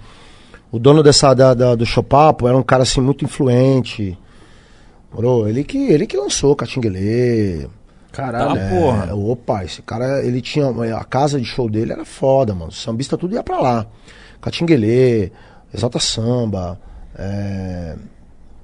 [0.71, 4.17] O dono dessa, da, da- do Chopapo era um cara assim muito influente.
[5.13, 5.47] Morou?
[5.49, 7.67] Ele que, ele que lançou Catinguelê.
[8.11, 8.59] Caralho.
[8.59, 9.05] Tá, porra.
[9.09, 10.67] É, opa, esse cara, ele tinha.
[10.95, 12.71] A casa de show dele era foda, mano.
[12.71, 13.85] Sambista tudo ia pra lá.
[14.41, 15.31] Catinguelê,
[15.73, 16.79] Exalta Samba,
[17.17, 17.95] é,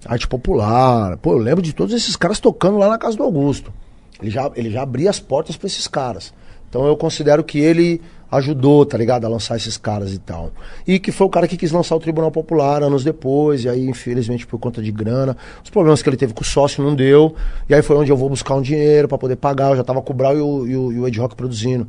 [0.05, 1.17] Arte Popular.
[1.17, 3.73] Pô, eu lembro de todos esses caras tocando lá na casa do Augusto.
[4.21, 6.33] Ele já, ele já abria as portas pra esses caras.
[6.75, 9.23] Então eu considero que ele ajudou, tá ligado?
[9.23, 10.51] A lançar esses caras e tal.
[10.85, 13.87] E que foi o cara que quis lançar o Tribunal Popular anos depois, e aí,
[13.87, 17.33] infelizmente, por conta de grana, os problemas que ele teve com o sócio não deu.
[17.69, 19.69] E aí foi onde eu vou buscar um dinheiro pra poder pagar.
[19.69, 21.87] Eu já tava com o Brau e o, e o, e o Ed Rock produzindo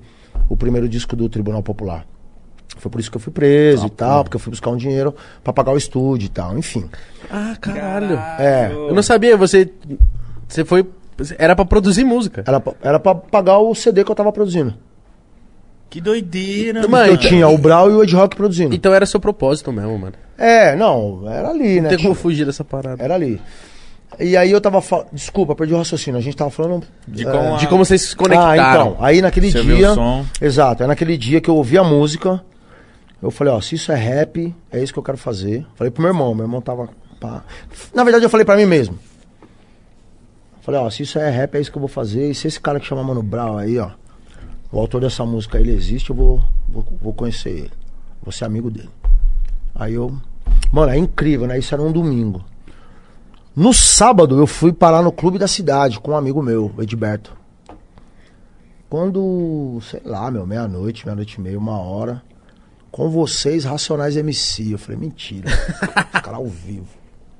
[0.49, 2.07] o primeiro disco do Tribunal Popular.
[2.77, 5.17] Foi por isso que eu fui preso e tal, porque eu fui buscar um dinheiro
[5.43, 6.89] pra pagar o estúdio e tal, enfim.
[7.29, 8.17] Ah, caralho.
[8.39, 8.71] É.
[8.71, 9.69] Eu não sabia, você.
[10.47, 10.87] Você foi.
[11.39, 12.43] Era pra produzir música.
[12.47, 14.75] Era pra, era pra pagar o CD que eu tava produzindo.
[15.89, 17.13] Que doideira, Mano, mano.
[17.13, 18.75] Eu tinha o Brau e o Ed Rock produzindo.
[18.75, 20.15] Então era seu propósito mesmo, mano.
[20.37, 21.89] É, não, era ali, Não né?
[21.91, 22.23] tem como tio?
[22.23, 23.03] fugir dessa parada.
[23.03, 23.41] Era ali.
[24.19, 25.09] E aí eu tava falando.
[25.13, 26.19] Desculpa, perdi o raciocínio.
[26.19, 26.87] A gente tava falando.
[27.07, 28.91] De é, como a- De como vocês se Ah, conectaram.
[28.93, 28.97] então.
[29.05, 29.93] Aí naquele Você dia.
[29.93, 30.25] o som?
[30.41, 32.43] Exato, é naquele dia que eu ouvi a música.
[33.23, 35.65] Eu falei, ó, se isso é rap, é isso que eu quero fazer.
[35.77, 36.89] Falei pro meu irmão, meu irmão tava.
[37.21, 37.43] pá.
[37.95, 38.99] Na verdade, eu falei pra mim mesmo.
[40.67, 42.29] Falei, ó, se isso é rap, é isso que eu vou fazer.
[42.29, 43.93] E se esse cara que chama Mano Brown aí, ó,
[44.73, 47.73] o autor dessa música, ele existe, eu vou, vou, vou conhecer ele.
[48.21, 48.91] Vou ser amigo dele.
[49.73, 50.13] Aí eu.
[50.73, 51.57] Mano, é incrível, né?
[51.57, 52.45] Isso era um domingo.
[53.55, 57.37] No sábado, eu fui parar no clube da cidade com um amigo meu, Edberto.
[58.91, 62.25] Quando, sei lá, meu, meia-noite, meia-noite e meia, uma hora.
[62.91, 64.73] Com vocês, Racionais MC.
[64.73, 65.49] Eu falei, mentira.
[66.13, 66.89] os caras ao vivo.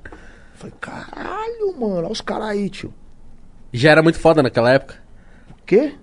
[0.05, 0.17] Eu
[0.53, 2.93] falei, caralho, mano, olha os caras aí, tio.
[3.71, 4.95] Já era muito foda naquela época.
[5.51, 5.95] O quê?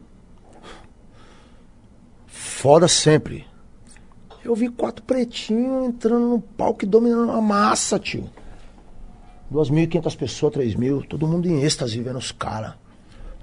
[2.26, 3.46] Foda sempre.
[4.44, 8.30] Eu vi quatro pretinhos entrando no palco e dominando a massa, tio.
[9.52, 12.74] 2.500 pessoas, 3 mil, todo mundo em êxtase vendo os caras.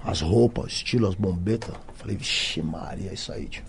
[0.04, 1.74] As roupas, o estilo, as bombetas.
[1.94, 3.64] Falei, vixe Maria, é isso aí, tio.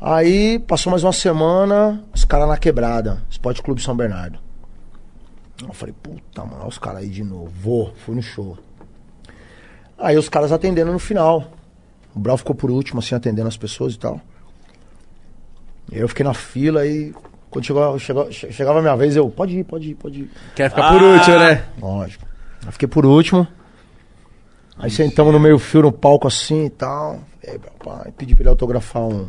[0.00, 4.38] Aí passou mais uma semana, os caras na quebrada, Esporte Clube São Bernardo.
[5.60, 7.48] Eu falei, puta, mano, olha os caras aí de novo.
[7.48, 8.56] Vou, fui no show.
[9.98, 11.50] Aí os caras atendendo no final.
[12.14, 14.20] O Brau ficou por último, assim, atendendo as pessoas e tal.
[15.92, 17.14] E eu fiquei na fila e
[17.50, 20.30] quando chegou, chegou, che- chegava a minha vez, eu, pode ir, pode ir, pode ir.
[20.54, 21.64] Quer ficar por último, né?
[21.80, 22.26] Lógico.
[22.66, 23.46] Eu fiquei por último.
[24.78, 27.20] Aí sentamos no meio fio no palco assim e tal.
[27.42, 29.28] E aí, pedi pra ele autografar um,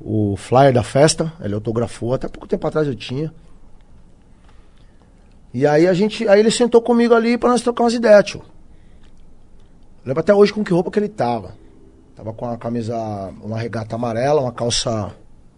[0.00, 1.32] o flyer da festa.
[1.40, 3.32] Ele autografou, até pouco tempo atrás eu tinha.
[5.54, 6.26] E aí a gente.
[6.28, 8.42] Aí ele sentou comigo ali pra nós trocar umas ideias, tio.
[10.06, 11.56] Lembro até hoje com que roupa que ele tava.
[12.14, 12.96] Tava com uma camisa,
[13.42, 15.12] uma regata amarela, uma calça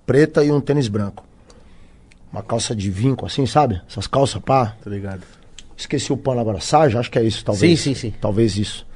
[0.07, 1.23] preta e um tênis branco.
[2.33, 3.81] Uma calça de vinco, assim, sabe?
[3.87, 4.75] Essas calças, pá.
[4.83, 5.23] Tá ligado.
[5.77, 7.79] Esqueci o pano Sarja, acho que é isso, talvez.
[7.79, 8.15] Sim, sim, sim.
[8.19, 8.87] Talvez isso.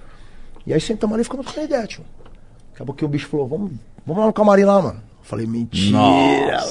[0.66, 2.04] E aí sentamos ali e ficamos trocando ideia, tio.
[2.70, 3.72] Daqui a pouquinho o bicho falou, vamos,
[4.06, 5.00] vamos lá no camarim lá, mano.
[5.00, 6.62] Eu falei, mentira, mano.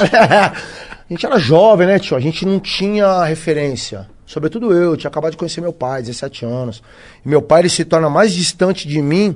[0.00, 0.54] a
[1.08, 2.16] gente era jovem, né, tio?
[2.16, 4.08] A gente não tinha referência.
[4.30, 6.80] Sobretudo eu, eu tinha acabado de conhecer meu pai, 17 anos.
[7.26, 9.34] E meu pai, ele se torna mais distante de mim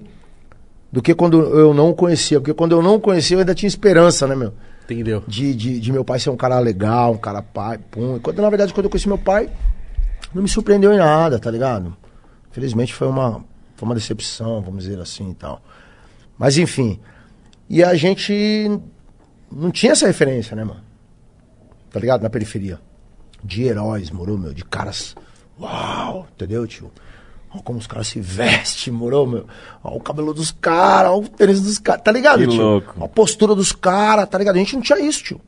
[0.93, 2.39] do que quando eu não o conhecia.
[2.39, 4.55] Porque quando eu não o conhecia, eu ainda tinha esperança, né, meu?
[4.85, 5.25] Entendeu?
[5.27, 8.21] de, de, de meu pai ser um cara legal, um cara pai, pum.
[8.21, 9.51] Quando, na verdade, quando eu conheci meu pai,
[10.33, 11.97] não me surpreendeu em nada, tá ligado?
[12.53, 13.45] Felizmente foi uma,
[13.75, 15.61] foi uma decepção, vamos dizer assim e tal.
[16.39, 17.01] Mas enfim.
[17.69, 18.81] E a gente
[19.51, 20.83] não tinha essa referência, né, mano?
[21.91, 22.23] Tá ligado?
[22.23, 22.79] Na periferia.
[23.45, 24.55] De heróis, morou, meu?
[24.55, 25.15] De caras.
[25.61, 26.27] Uau!
[26.35, 26.91] Entendeu, tio?
[27.53, 29.47] Olha como os caras se vestem, morou, meu?
[29.83, 32.61] Olha o cabelo dos caras, olha o tênis dos caras, tá ligado, Que tio?
[32.63, 32.95] louco.
[32.97, 34.57] Olha a postura dos caras, tá ligado?
[34.57, 35.41] A gente não tinha isso, tio.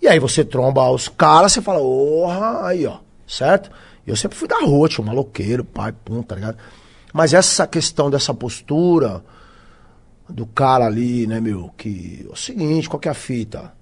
[0.00, 3.70] E aí você tromba os caras, você fala, porra, aí, ó, certo?
[4.06, 6.56] Eu sempre fui da rua, tio, maloqueiro, pai, pum, tá ligado?
[7.12, 9.22] Mas essa questão dessa postura
[10.28, 12.24] do cara ali, né, meu, que.
[12.28, 13.72] É o seguinte, qual que é a fita?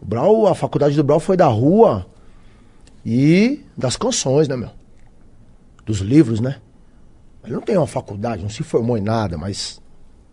[0.00, 2.06] O Brau, a faculdade do Brau foi da rua
[3.04, 4.70] e das canções, né, meu?
[5.84, 6.56] Dos livros, né?
[7.44, 9.80] Ele não tem uma faculdade, não se formou em nada, mas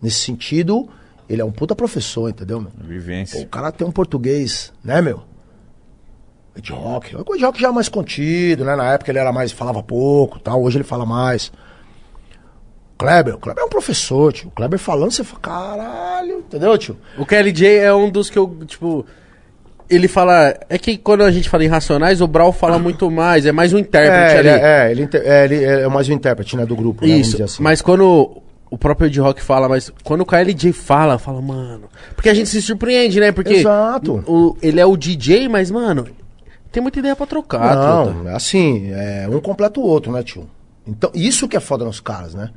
[0.01, 0.87] nesse sentido,
[1.27, 2.71] ele é um puta professor, entendeu, meu?
[2.71, 3.41] Pô, Vivência.
[3.41, 5.23] o cara tem um português, né, meu?
[6.55, 7.15] Ed Rock.
[7.15, 8.75] O Ed Rock já é mais contido, né?
[8.75, 10.61] Na época ele era mais, falava pouco tal.
[10.61, 11.51] Hoje ele fala mais.
[12.97, 14.49] Kleber, o Kleber é um professor, tio.
[14.49, 16.97] O Kleber falando, você fala, caralho, entendeu, tio?
[17.17, 19.05] O KLJ é um dos que eu, tipo.
[19.89, 20.53] Ele fala.
[20.69, 23.73] É que quando a gente fala em racionais, o Brawl fala muito mais, é mais
[23.73, 24.47] um intérprete É, ali.
[24.47, 27.13] ele, é, ele, é, ele é mais um intérprete, né, do grupo, né?
[27.15, 27.61] Isso, assim.
[27.63, 31.85] mas quando o próprio Ed Rock fala, mas quando o KLJ fala, fala, mano.
[32.15, 33.31] Porque a gente se surpreende, né?
[33.31, 34.23] Porque Exato.
[34.27, 36.05] o- ele é o DJ, mas, mano,
[36.71, 37.75] tem muita ideia pra trocar.
[37.75, 40.47] Não, é assim, é, um completa o outro, né, tio?
[40.87, 42.51] Então, isso que é foda nos caras, né?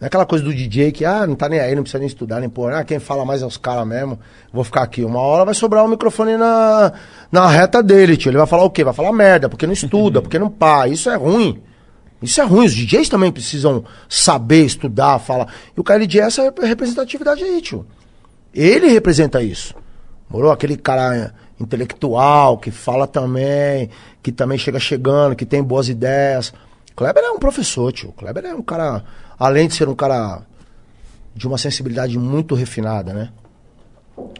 [0.00, 2.08] Não é aquela coisa do DJ que, ah, não tá nem aí, não precisa nem
[2.08, 2.72] estudar, nem pôr.
[2.72, 4.18] Ah, quem fala mais é os caras mesmo.
[4.52, 5.04] Vou ficar aqui.
[5.04, 6.92] Uma hora vai sobrar o microfone na,
[7.30, 8.30] na reta dele, tio.
[8.30, 8.82] Ele vai falar o quê?
[8.82, 10.88] Vai falar merda, porque não estuda, porque não pá.
[10.88, 11.62] Isso é ruim.
[12.20, 12.66] Isso é ruim.
[12.66, 15.52] Os DJs também precisam saber, estudar, falar.
[15.76, 17.86] E o KLJ é essa representatividade aí, tio.
[18.52, 19.74] Ele representa isso.
[20.28, 20.50] Morou?
[20.50, 23.90] Aquele cara intelectual que fala também,
[24.22, 26.52] que também chega chegando, que tem boas ideias.
[26.96, 28.12] Kleber é um professor, tio.
[28.12, 29.04] Kleber é um cara,
[29.38, 30.42] além de ser um cara
[31.34, 33.30] de uma sensibilidade muito refinada, né?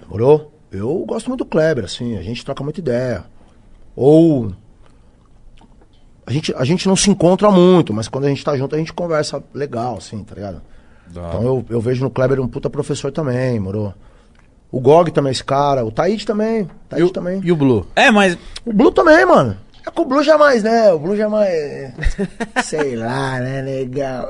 [0.08, 0.52] Morou?
[0.70, 3.24] Eu gosto muito do Kleber, assim, a gente troca muita ideia.
[3.94, 4.52] Ou.
[6.26, 8.78] A gente, a gente não se encontra muito, mas quando a gente tá junto a
[8.78, 10.62] gente conversa legal, assim, tá ligado?
[11.10, 13.92] Então eu, eu vejo no Kleber um puta professor também, morou?
[14.72, 16.62] O Gog também é esse cara, o Taíde também.
[16.62, 17.40] E Taíde o, também.
[17.44, 17.86] e o Blue?
[17.94, 19.56] É, mas O Blue também, mano.
[19.86, 20.92] É que o Blue já é mais, né?
[20.92, 21.92] O Blue já é mais.
[22.64, 23.60] Sei lá, né?
[23.62, 24.28] Legal.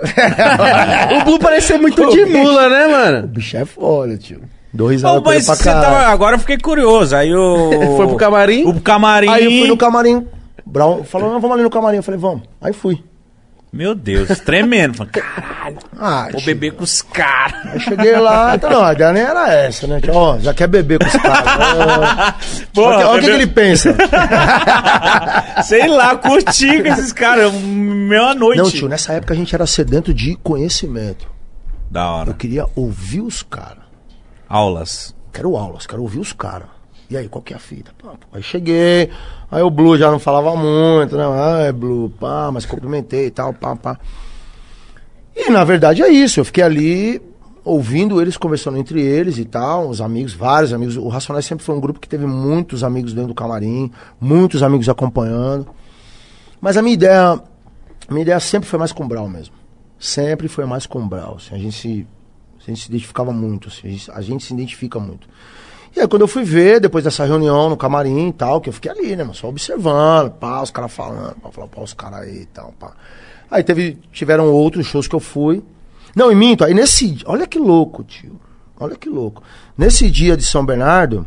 [1.21, 3.27] o Blue parece ser muito de mula, né, o mano?
[3.29, 4.41] bicho é foda, tio.
[4.73, 7.15] Dou risada Ô, com ele mas pra você tava, agora eu fiquei curioso.
[7.15, 7.71] Aí o.
[7.97, 8.67] Foi pro camarim?
[8.67, 9.29] O camarim.
[9.29, 10.27] Aí eu fui no camarim.
[10.67, 11.99] Brown falou, não, vamos ali no camarim.
[11.99, 12.43] Eu falei, vamos.
[12.61, 13.01] Aí fui.
[13.75, 14.97] Meu Deus, tremendo.
[14.97, 17.67] Falei, Caralho, Ah, vou beber com os caras.
[17.73, 20.01] Aí cheguei lá, então não, a ideia nem era essa, né?
[20.13, 22.35] Ó, já quer beber com os caras.
[22.79, 23.93] Olha o que, ele pensa.
[25.65, 27.53] Sei lá, curti com esses caras.
[27.53, 28.59] Meia-noite.
[28.63, 31.27] Não, tio, nessa época a gente era sedento de conhecimento.
[31.91, 32.35] Da Eu hora.
[32.35, 33.83] queria ouvir os caras.
[34.49, 35.13] Aulas.
[35.33, 36.69] Quero aulas, quero ouvir os caras.
[37.11, 37.93] E aí, qual que é a fita?
[37.99, 38.09] Pô.
[38.33, 39.11] Aí cheguei,
[39.51, 41.25] aí o Blue já não falava muito, né?
[41.25, 43.99] Ah, é Blue, pá, mas cumprimentei e tal, pá, pá.
[45.37, 47.21] E na verdade é isso, eu fiquei ali
[47.65, 50.97] ouvindo eles conversando entre eles e tal, os amigos, vários amigos.
[50.97, 53.91] O Racionais sempre foi um grupo que teve muitos amigos dentro do camarim,
[54.21, 55.67] muitos amigos acompanhando.
[56.61, 59.55] Mas a minha ideia, a minha ideia sempre foi mais com o Brau mesmo.
[59.99, 61.37] Sempre foi mais com o Brau.
[61.37, 62.07] assim, a gente
[62.65, 65.29] se a gente se identificava muito, assim, a, gente, a gente se identifica muito.
[65.97, 68.73] E aí quando eu fui ver, depois dessa reunião no camarim e tal, que eu
[68.73, 72.21] fiquei ali, né, mano, só observando, pá, os caras falando, pá, falar, pá, os caras
[72.21, 72.93] aí e tal, pá.
[73.51, 75.62] Aí teve, tiveram outros shows que eu fui.
[76.16, 78.41] Não, e minto, aí nesse, olha que louco, tio,
[78.79, 79.43] olha que louco.
[79.79, 81.27] Nesse dia de São Bernardo,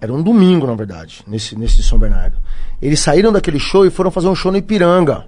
[0.00, 2.38] era um domingo, na verdade, nesse, nesse de São Bernardo.
[2.80, 5.26] Eles saíram daquele show e foram fazer um show no Ipiranga.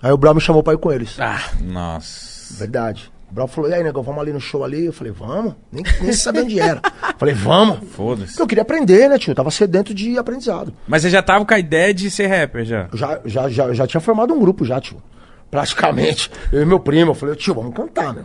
[0.00, 1.18] Aí o Brau me chamou pra ir com eles.
[1.18, 2.54] Ah, Nossa.
[2.58, 3.10] Verdade.
[3.30, 4.86] O Brau falou, e aí, negão, vamos ali no show ali?
[4.86, 5.54] Eu falei, vamos?
[5.70, 6.80] Nem, nem sabia onde era.
[7.18, 7.78] Falei, vamos.
[7.90, 8.28] Foda-se.
[8.28, 9.32] Porque eu queria aprender, né, tio?
[9.32, 10.72] Eu tava sedento de aprendizado.
[10.86, 12.88] Mas você já tava com a ideia de ser rapper já?
[12.94, 15.02] Já, já, já, já tinha formado um grupo já, tio.
[15.50, 16.30] Praticamente.
[16.50, 17.10] Eu e meu primo.
[17.10, 18.24] Eu falei, tio, vamos cantar, meu.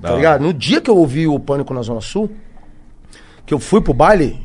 [0.00, 0.42] Tá ligado?
[0.42, 2.30] No dia que eu ouvi o Pânico na Zona Sul,
[3.46, 4.40] que eu fui pro baile,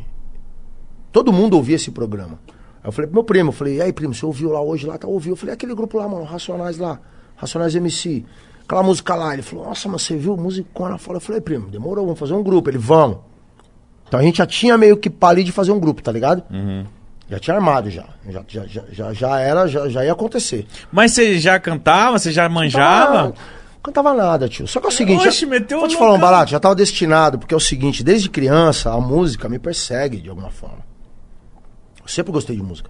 [1.12, 2.40] todo mundo ouvia esse programa.
[2.84, 4.86] Aí eu falei pro meu primo, eu falei, e aí, primo, você ouviu lá hoje,
[4.86, 5.34] lá, tá ouviu?
[5.34, 7.00] Eu falei, aquele grupo lá, mano, Racionais lá,
[7.36, 8.24] Racionais MC,
[8.68, 9.34] aquela música lá.
[9.34, 11.18] Ele falou, nossa, mas você viu musicona fora?
[11.18, 12.70] Eu falei, primo, demorou, vamos fazer um grupo.
[12.70, 13.18] Ele, vamos.
[14.08, 16.44] Então a gente já tinha meio que pali de fazer um grupo, tá ligado?
[17.30, 18.06] Já tinha armado já.
[18.30, 20.66] Já, já, já, já, já era, já, já ia acontecer.
[20.92, 22.18] Mas você já cantava?
[22.20, 23.34] Você já manjava?
[23.84, 24.68] Cantava nada, tio.
[24.68, 25.28] Só que é o seguinte.
[25.28, 28.04] Oxe, eu- meteu vou te falar um barato, já tava destinado, porque é o seguinte,
[28.04, 30.80] desde criança a música me persegue de alguma forma.
[32.02, 32.90] Eu sempre gostei de música.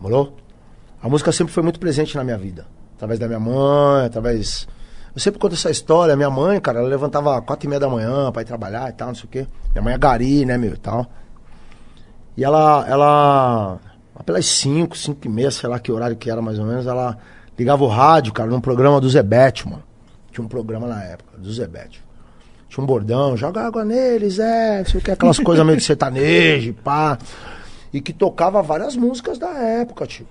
[0.00, 0.36] Morou?
[1.02, 2.66] A música sempre foi muito presente na minha vida.
[3.00, 4.68] Através da minha mãe, através.
[5.14, 6.14] Eu sempre conto essa história.
[6.14, 9.08] Minha mãe, cara, ela levantava quatro e meia da manhã pra ir trabalhar e tal,
[9.08, 9.46] não sei o quê.
[9.72, 11.06] Minha mãe é gari, né, meu, e tal.
[12.36, 13.78] E ela, ela,
[14.26, 17.16] pelas 5, 5 e meia, sei lá que horário que era mais ou menos, ela
[17.58, 19.82] ligava o rádio, cara, num programa do Zebete, mano.
[20.30, 22.04] Tinha um programa na época, do Zebete.
[22.68, 25.84] Tinha um bordão, joga água neles, é, não sei o que, aquelas coisas meio de
[25.84, 27.16] sertanejo, pá.
[27.94, 30.28] E que tocava várias músicas da época, tio.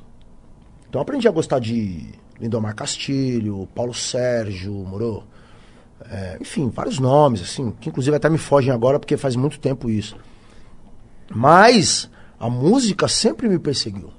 [0.88, 5.24] Então eu aprendi a gostar de Lindomar Castilho, Paulo Sérgio, moro?
[6.10, 9.90] É, enfim, vários nomes, assim, que inclusive até me fogem agora porque faz muito tempo
[9.90, 10.16] isso.
[11.30, 12.10] Mas
[12.40, 14.10] a música sempre me perseguiu.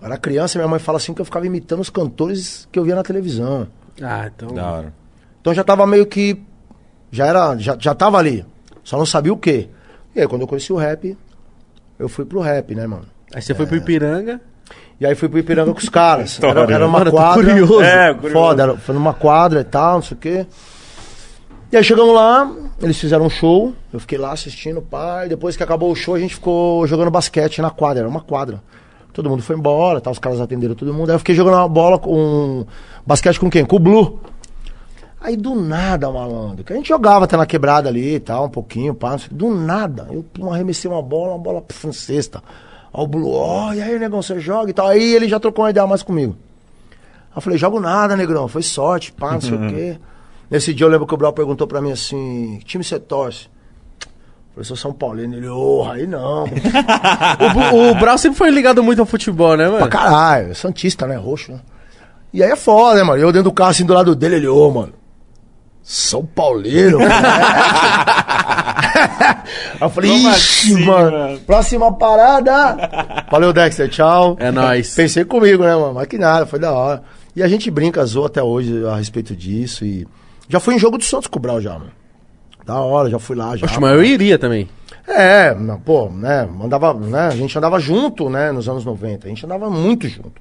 [0.00, 2.84] Eu era criança, minha mãe fala assim que eu ficava imitando os cantores que eu
[2.84, 3.66] via na televisão.
[4.00, 4.48] ah, então.
[4.54, 4.94] Da hora.
[5.40, 6.40] Então já tava meio que.
[7.10, 7.56] Já era.
[7.58, 8.46] Já, já tava ali.
[8.82, 9.68] Só não sabia o quê.
[10.14, 11.16] E aí, quando eu conheci o rap,
[11.98, 13.06] eu fui pro rap, né, mano?
[13.34, 14.40] Aí você foi pro Ipiranga.
[15.00, 16.38] E aí fui pro Ipiranga com os caras.
[16.42, 17.44] Era, era uma Mano, quadra.
[17.44, 17.82] curioso.
[17.82, 18.32] É, curioso.
[18.32, 20.46] Foda, era, foi numa quadra e tal, não sei o quê.
[21.72, 25.28] E aí chegamos lá, eles fizeram um show, eu fiquei lá assistindo, pai.
[25.28, 28.62] Depois que acabou o show, a gente ficou jogando basquete na quadra, era uma quadra.
[29.12, 31.10] Todo mundo foi embora, tá, os caras atenderam todo mundo.
[31.10, 32.64] Aí eu fiquei jogando uma bola com.
[33.04, 33.64] Basquete com quem?
[33.64, 34.20] Com o Blue.
[35.20, 38.50] Aí do nada, malandro, que a gente jogava até na quebrada ali e tal, um
[38.50, 42.42] pouquinho, pá, não sei, do nada, eu pum, arremessei uma bola, uma bola na cesta.
[42.94, 44.86] Aí o Blue, ó, e aí, negão, você joga e tal.
[44.86, 46.36] Aí ele já trocou uma ideia mais comigo.
[46.90, 49.98] Aí eu falei, jogo nada, negrão, foi sorte, pá, não sei o quê.
[50.48, 53.48] Nesse dia eu lembro que o Brau perguntou pra mim assim, que time você torce?
[54.06, 55.34] Eu falei, sou São Paulino.
[55.34, 56.44] Ele, ô, aí não.
[57.74, 59.88] O, o Brau sempre foi ligado muito ao futebol, né, pra mano?
[59.88, 61.60] caralho, é Santista, né, roxo, né?
[62.32, 63.20] E aí é foda, né, mano?
[63.20, 64.92] Eu dentro do carro, assim, do lado dele, ele, ô, mano.
[65.84, 66.98] São Paulino,
[69.80, 71.40] eu falei, Como ixi, assim, mano, mano?
[71.40, 73.24] próxima parada.
[73.30, 74.34] Valeu, Dexter, tchau.
[74.40, 74.94] É nóis.
[74.94, 75.92] Pensei comigo, né, mano?
[75.94, 77.02] Mas que nada, foi da hora.
[77.36, 79.84] E a gente brinca, zoa até hoje a respeito disso.
[79.84, 80.08] E
[80.48, 81.92] já fui em jogo do Santos com o Brau já, mano.
[82.64, 83.66] Da hora, já fui lá já.
[83.66, 84.68] Oxe, mas eu iria também.
[85.06, 85.54] É,
[85.84, 89.68] pô, né, andava, né, a gente andava junto, né, nos anos 90, a gente andava
[89.68, 90.32] muito junto,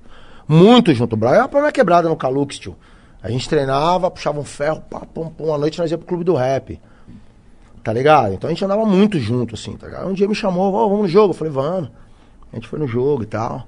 [0.47, 2.73] muito junto, o Brau era pra minha quebrada no Calux, tio,
[3.23, 6.23] a gente treinava, puxava um ferro, pá, pum, pum, à noite nós ia pro clube
[6.25, 6.79] do rap,
[7.83, 8.33] tá ligado?
[8.33, 10.07] Então a gente andava muito junto, assim, tá ligado?
[10.09, 11.89] Um dia me chamou, "Ó, vamos no jogo, eu falei, vamos,
[12.51, 13.65] a gente foi no jogo e tal,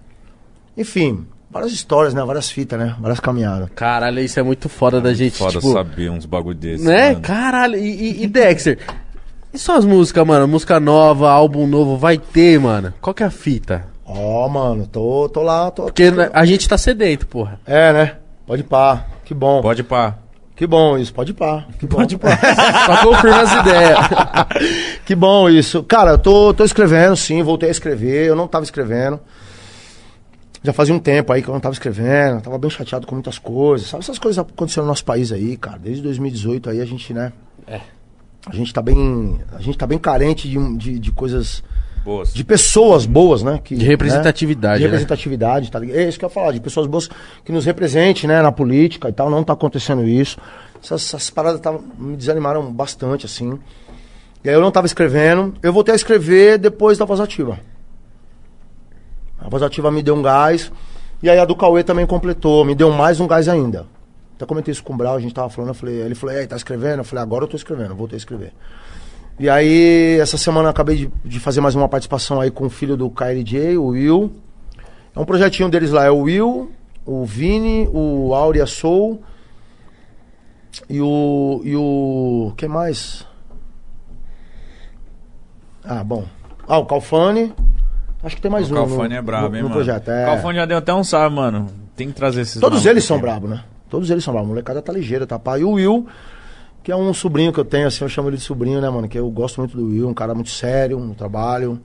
[0.77, 2.22] enfim, várias histórias, né?
[2.24, 2.95] Várias fitas, né?
[3.00, 3.69] Várias caminhadas.
[3.74, 5.72] Caralho, isso é muito foda da gente, Foda tipo...
[5.72, 6.85] saber uns bagulho desses.
[6.85, 7.11] Né?
[7.11, 7.22] mano.
[7.22, 7.88] Caralho, e,
[8.19, 8.77] e- e Dexter?
[9.53, 10.45] E suas músicas, mano?
[10.50, 12.93] Música nova, álbum novo, vai ter, mano?
[13.00, 13.85] Qual que é a fita?
[14.06, 15.84] Ó, mano, tô, tô lá, tô.
[15.84, 17.58] Porque a gente tá sedento, porra.
[17.66, 18.16] É, né?
[18.45, 19.06] Pode pá.
[19.24, 19.61] Que bom.
[19.61, 20.17] Pode pá.
[20.56, 21.67] Que bom isso, pode pá.
[21.77, 21.98] Que bom.
[21.98, 22.30] Pode pá.
[22.85, 23.99] Só confirma as ideias.
[25.06, 25.83] Que bom isso.
[25.83, 28.25] Cara, eu tô, tô escrevendo, sim, voltei a escrever.
[28.25, 29.19] Eu não tava escrevendo.
[30.64, 32.41] Já fazia um tempo aí que eu não tava escrevendo.
[32.41, 33.88] Tava bem chateado com muitas coisas.
[33.88, 35.77] Sabe essas coisas acontecendo no nosso país aí, cara?
[35.77, 37.32] Desde 2018 aí a gente, né?
[37.67, 37.82] É.
[38.48, 39.40] A gente tá bem.
[39.51, 41.64] A gente tá bem carente de, de, de coisas.
[42.06, 42.32] Boas.
[42.32, 43.59] De pessoas boas, né?
[43.64, 44.77] Que, De representatividade, né?
[44.77, 44.90] De né?
[44.92, 45.98] representatividade, tá ligado?
[45.98, 47.09] É isso que eu ia falar, de pessoas boas
[47.43, 49.27] que nos representem, né, na política e tal.
[49.27, 50.38] Não tá acontecendo isso.
[50.82, 53.58] Essas, essas paradas tavam- me desanimaram bastante, assim.
[54.43, 55.56] E aí eu não tava escrevendo.
[55.64, 57.59] Eu voltei a escrever depois da voz ativa.
[59.40, 60.72] A voz ativa me deu um gás.
[61.24, 63.88] E aí a do Cauê também completou, me deu mais um gás ainda.
[64.35, 66.40] Até comentei isso com o Brau, a gente tava falando, eu falei, ele falou, e
[66.40, 67.00] aí, tá escrevendo?
[67.00, 68.51] Eu falei, agora eu tô escrevendo, eu voltei a escrever.
[69.38, 72.69] E aí, essa semana eu acabei de, de fazer mais uma participação aí com o
[72.69, 74.31] filho do KLJ, o Will.
[75.14, 76.72] É um projetinho deles lá, é o Will,
[77.05, 79.22] o Vini, o Aurea Soul
[80.89, 81.61] e o.
[81.64, 82.53] E o.
[82.57, 83.25] Quem mais?
[85.83, 86.25] Ah, bom.
[86.67, 87.53] Ah, o Calfane.
[88.23, 88.77] Acho que tem mais O um.
[88.77, 89.75] Calfone no, é brabo, no, hein, no mano.
[89.81, 90.09] projeto.
[90.09, 90.23] É.
[90.23, 91.67] O Calfone já deu até um salve, mano.
[91.95, 93.64] Tem que trazer esses Todos eles são bravos, né?
[93.89, 94.47] Todos eles são bravos.
[94.49, 95.38] A molecada tá ligeira, tá?
[95.38, 95.59] pá.
[95.59, 96.07] E o Will,
[96.85, 99.09] que é um sobrinho que eu tenho, assim, eu chamo ele de sobrinho, né, mano?
[99.09, 101.81] Que eu gosto muito do Will, um cara muito sério no trabalho.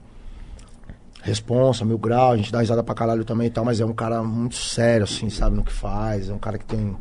[1.23, 3.93] Responsa, mil grau, a gente dá risada pra caralho também e tal, mas é um
[3.93, 6.29] cara muito sério, assim, sabe no que faz.
[6.29, 6.95] É um cara que tem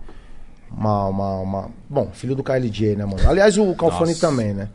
[0.71, 1.09] uma.
[1.09, 1.71] uma, uma...
[1.91, 3.21] Bom, filho do KLJ, né, mano?
[3.29, 4.27] Aliás, o Calfone Nossa.
[4.27, 4.71] também, né?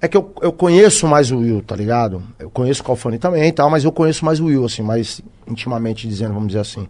[0.00, 2.22] É que eu, eu conheço mais o Will, tá ligado?
[2.38, 5.20] Eu conheço o Calfone também e tal, mas eu conheço mais o Will, assim, mais
[5.46, 6.88] intimamente dizendo, vamos dizer assim.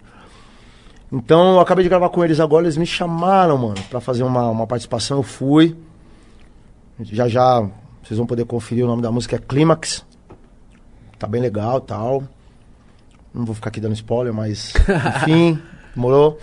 [1.13, 4.49] Então eu acabei de gravar com eles agora, eles me chamaram, mano, pra fazer uma,
[4.49, 5.77] uma participação, eu fui.
[7.01, 7.69] Já já
[8.03, 10.05] vocês vão poder conferir o nome da música, é Clímax.
[11.19, 12.23] Tá bem legal tal.
[13.35, 14.73] Não vou ficar aqui dando spoiler, mas
[15.23, 15.61] enfim,
[15.95, 16.39] demorou.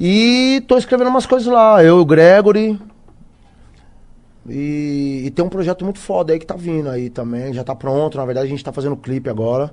[0.00, 2.80] E tô escrevendo umas coisas lá, eu e o Gregory.
[4.48, 7.74] E, e tem um projeto muito foda aí que tá vindo aí também, já tá
[7.74, 8.18] pronto.
[8.18, 9.72] Na verdade, a gente tá fazendo clipe agora.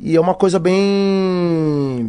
[0.00, 2.08] E é uma coisa bem.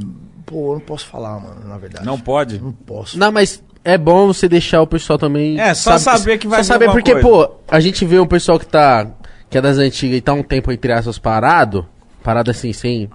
[0.50, 2.04] Pô, eu não posso falar, mano, na verdade.
[2.04, 2.60] Não pode?
[2.60, 3.20] Não posso.
[3.20, 5.60] Não, mas é bom você deixar o pessoal também.
[5.60, 7.28] É, só saber que vai Só saber porque, coisa.
[7.28, 9.08] pô, a gente vê um pessoal que tá.
[9.48, 11.88] que é das antigas e tá um tempo entre aspas parado.
[12.24, 13.08] Parado assim, sem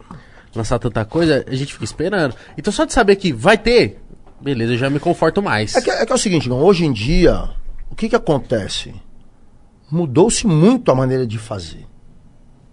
[0.55, 2.37] lançar tanta coisa, a gente fica esperando.
[2.57, 4.01] Então só de saber que vai ter,
[4.41, 5.75] beleza, eu já me conforto mais.
[5.75, 7.51] É que, é que é o seguinte, Igão, hoje em dia,
[7.91, 8.95] o que que acontece?
[9.91, 11.85] Mudou-se muito a maneira de fazer.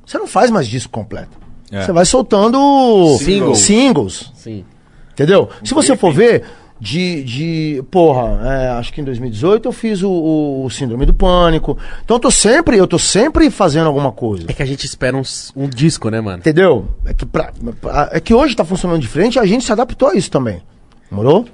[0.05, 1.37] Você não faz mais disco completo.
[1.71, 1.83] É.
[1.85, 3.59] Você vai soltando Singles.
[3.59, 4.65] singles Sim.
[5.13, 5.49] entendeu?
[5.63, 6.43] Se você for ver,
[6.79, 11.13] de, de porra, é, acho que em 2018 eu fiz o, o- o Síndrome do
[11.13, 11.77] Pânico.
[12.03, 14.45] Então eu tô sempre, eu tô sempre fazendo alguma coisa.
[14.49, 16.39] É que a gente espera uns- um, disco, né, mano?
[16.39, 16.87] Entendeu?
[17.05, 20.09] É que, pra- pra- é que hoje tá funcionando diferente e a gente se adaptou
[20.09, 20.61] a isso também.
[21.09, 21.45] Morou?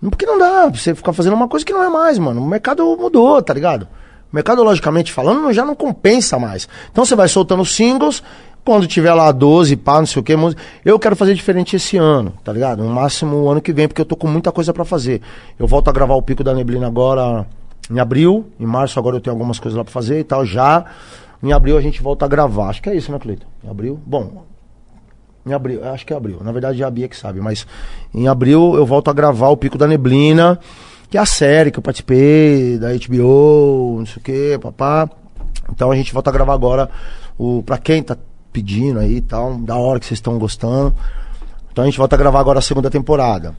[0.00, 2.40] Porque não dá pra você ficar fazendo uma coisa que não é mais, mano.
[2.40, 3.88] O mercado mudou, tá ligado?
[4.32, 6.68] Mercadologicamente falando, já não compensa mais.
[6.92, 8.22] Então você vai soltando singles,
[8.64, 10.34] quando tiver lá 12, pá, não sei o que.
[10.84, 12.82] Eu quero fazer diferente esse ano, tá ligado?
[12.82, 15.22] No máximo o ano que vem, porque eu tô com muita coisa pra fazer.
[15.58, 17.46] Eu volto a gravar o Pico da Neblina agora
[17.90, 18.46] em abril.
[18.60, 20.84] Em março agora eu tenho algumas coisas lá pra fazer e tal, já.
[21.42, 22.68] Em abril a gente volta a gravar.
[22.68, 23.46] Acho que é isso, né, Cleiton?
[23.64, 23.98] Em abril?
[24.04, 24.44] Bom,
[25.46, 26.38] em abril, acho que é abril.
[26.42, 27.66] Na verdade, é a Bia que sabe, mas
[28.12, 30.58] em abril eu volto a gravar o Pico da Neblina,
[31.08, 35.08] que é a série que eu participei, da HBO, não sei o que, papá.
[35.70, 36.90] Então a gente volta a gravar agora
[37.38, 38.16] o pra quem tá
[38.52, 40.94] pedindo aí e tal, da hora que vocês estão gostando.
[41.70, 43.54] Então a gente volta a gravar agora a segunda temporada.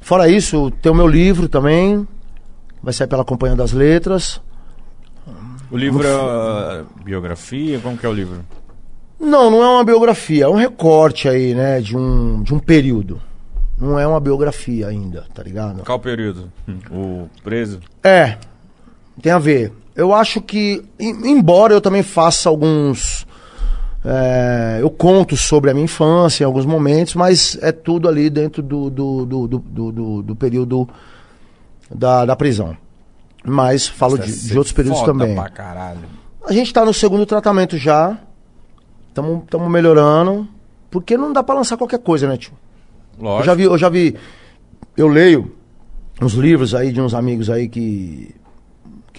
[0.00, 2.06] Fora isso, tem o meu livro também,
[2.82, 4.40] vai sair pela Companhia das Letras.
[5.70, 7.78] O livro é uh, biografia?
[7.78, 8.40] Como que é o livro?
[9.20, 13.20] Não, não é uma biografia, é um recorte aí, né, de um, de um período.
[13.78, 15.82] Não é uma biografia ainda, tá ligado?
[15.84, 16.50] Qual período?
[16.90, 17.80] O preso?
[18.02, 18.36] É,
[19.22, 19.72] tem a ver.
[19.94, 23.26] Eu acho que, em- embora eu também faça alguns.
[24.04, 28.62] É, eu conto sobre a minha infância em alguns momentos, mas é tudo ali dentro
[28.62, 30.88] do, do, do, do, do- do- do período
[31.94, 32.76] da, da prisão.
[33.44, 35.34] Mas falo de, de outros períodos também.
[36.46, 38.18] A gente tá no segundo tratamento já.
[39.08, 40.46] Estamos melhorando.
[40.90, 42.52] Porque não dá pra lançar qualquer coisa, né, tio?
[43.18, 43.44] Eu Lógico.
[43.46, 44.16] já vi, eu já vi,
[44.96, 45.52] eu leio
[46.20, 48.34] uns livros aí de uns amigos aí que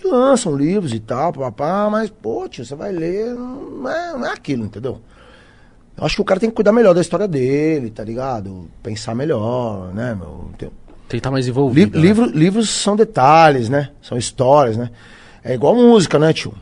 [0.01, 4.25] que lançam livros e tal, papá, mas pô, tio, você vai ler, não é, não
[4.25, 4.99] é aquilo, entendeu?
[5.97, 8.67] Eu acho que o cara tem que cuidar melhor da história dele, tá ligado?
[8.81, 10.49] Pensar melhor, né, meu?
[10.57, 10.71] Tem-
[11.17, 11.97] estar mais Li- envolvido.
[11.99, 12.05] né?
[12.05, 13.89] livro- livros são detalhes, né?
[14.01, 14.89] São histórias, né?
[15.43, 16.53] É igual música, né, tio?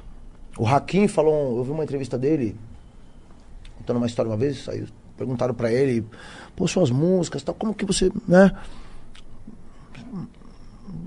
[0.58, 2.56] O Hakim falou, eu vi uma entrevista dele,
[3.78, 4.86] contando uma história uma vez, aí
[5.18, 6.04] perguntaram pra ele,
[6.56, 8.52] pô, suas músicas, tal, como que você, né?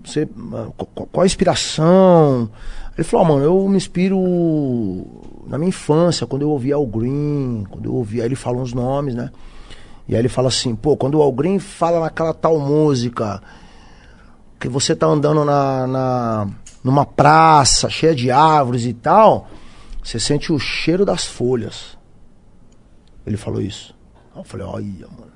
[0.04, 2.50] Você, qu- qu- qual a inspiração?
[2.96, 4.18] Ele falou, ah, mano, eu me inspiro
[5.46, 9.14] na minha infância, quando eu ouvia Al Green, quando eu ouvia, ele fala uns nomes,
[9.14, 9.30] né?
[10.08, 13.42] E aí ele fala assim, pô, quando o Al Green fala naquela tal música,
[14.58, 16.48] que você tá andando na, na
[16.84, 19.48] numa praça cheia de árvores e tal,
[20.02, 21.96] você sente o cheiro das folhas.
[23.24, 23.94] Ele falou isso.
[24.34, 25.32] Eu falei, olha, mano.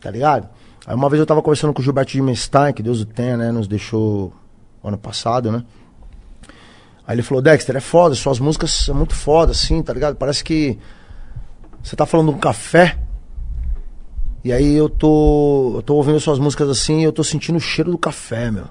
[0.00, 0.48] Tá ligado?
[0.86, 3.36] Aí uma vez eu tava conversando com o Gilberto de Menstein, que Deus o tenha,
[3.36, 3.50] né?
[3.50, 4.32] Nos deixou
[4.82, 5.64] ano passado, né?
[7.06, 10.16] Aí ele falou, Dexter, é foda, suas músicas são muito foda, assim, tá ligado?
[10.16, 10.78] Parece que
[11.82, 12.98] você tá falando de um café.
[14.42, 15.72] E aí eu tô.
[15.76, 18.66] Eu tô ouvindo suas músicas assim e eu tô sentindo o cheiro do café, meu.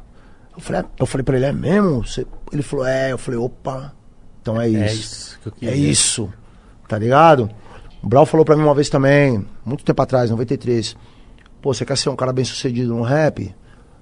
[0.55, 2.05] Eu falei, é- eu falei pra ele, é mesmo?
[2.05, 3.91] Você- Ele falou, é, eu falei, opa,
[4.39, 4.77] então é isso.
[4.79, 5.89] É isso que eu É queria.
[5.89, 6.31] isso,
[6.87, 7.49] tá ligado?
[8.03, 10.95] O Brau falou pra mim uma vez também, muito tempo atrás, 93.
[11.63, 13.55] Pô, você quer ser um cara bem sucedido no rap?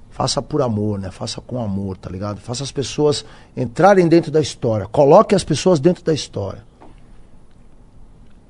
[0.10, 1.12] Faça por amor, né?
[1.12, 2.42] Faça com amor, tá ligado?
[2.42, 3.24] Faça as pessoas
[3.56, 4.88] entrarem dentro da história.
[4.88, 6.66] Coloque as pessoas dentro da história.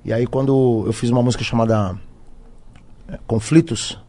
[0.06, 2.00] E aí quando eu fiz uma música chamada
[3.10, 4.00] é, Conflitos,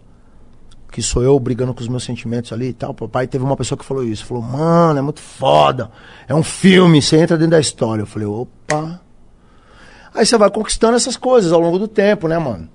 [0.88, 3.76] que sou eu brigando com os meus sentimentos ali e tal, papai teve uma pessoa
[3.76, 5.90] que falou isso, falou, mano, é muito foda,
[6.28, 8.02] é um filme, você entra dentro da história.
[8.02, 9.00] Eu falei, opa.
[10.14, 12.68] Aí você vai conquistando essas coisas ao longo do tempo, né, mano?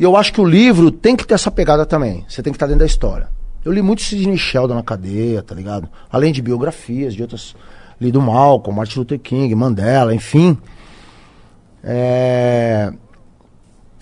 [0.00, 2.24] E eu acho que o livro tem que ter essa pegada também.
[2.26, 3.28] Você tem que estar dentro da história.
[3.62, 5.90] Eu li muito Sidney Sheldon na cadeia, tá ligado?
[6.10, 7.54] Além de biografias, de outras.
[8.00, 10.56] Li do Malcolm, Martin Luther King, Mandela, enfim.
[11.84, 12.90] É...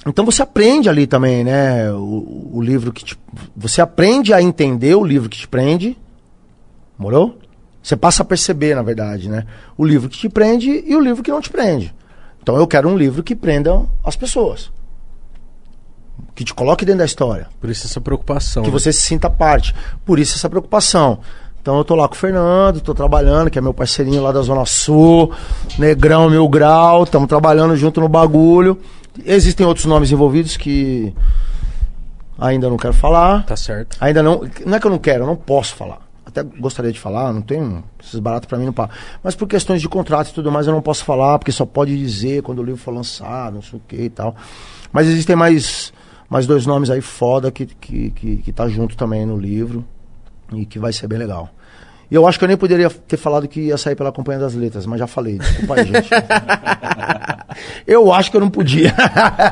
[0.06, 1.90] Então você aprende ali também, né?
[1.90, 3.18] O, o livro que te...
[3.56, 5.98] Você aprende a entender o livro que te prende.
[6.96, 7.40] Morou?
[7.82, 9.44] Você passa a perceber, na verdade, né?
[9.76, 11.92] O livro que te prende e o livro que não te prende.
[12.40, 14.70] Então eu quero um livro que prenda as pessoas.
[16.34, 17.48] Que te coloque dentro da história.
[17.60, 18.62] Por isso essa preocupação.
[18.62, 18.72] Que né?
[18.72, 19.74] você se sinta parte.
[20.04, 21.20] Por isso essa preocupação.
[21.60, 24.40] Então eu tô lá com o Fernando, tô trabalhando, que é meu parceirinho lá da
[24.40, 25.32] Zona Sul,
[25.78, 28.80] Negrão Mil Grau, estamos trabalhando junto no bagulho.
[29.24, 31.12] Existem outros nomes envolvidos que
[32.38, 33.44] ainda não quero falar.
[33.44, 33.96] Tá certo.
[34.00, 34.48] Ainda não.
[34.64, 35.98] Não é que eu não quero, eu não posso falar.
[36.24, 37.82] Até gostaria de falar, não tenho.
[38.02, 38.88] Esses baratos pra mim não pá.
[39.22, 41.96] Mas por questões de contrato e tudo mais, eu não posso falar, porque só pode
[41.98, 44.36] dizer quando o livro for lançado, não sei o que e tal.
[44.92, 45.92] Mas existem mais,
[46.28, 49.84] mais dois nomes aí foda que, que, que, que tá junto também no livro.
[50.52, 51.50] E que vai ser bem legal.
[52.10, 54.54] E eu acho que eu nem poderia ter falado que ia sair pela Companhia das
[54.54, 55.36] Letras, mas já falei.
[55.38, 56.08] Desculpa aí, gente.
[57.86, 58.94] eu acho que eu não podia.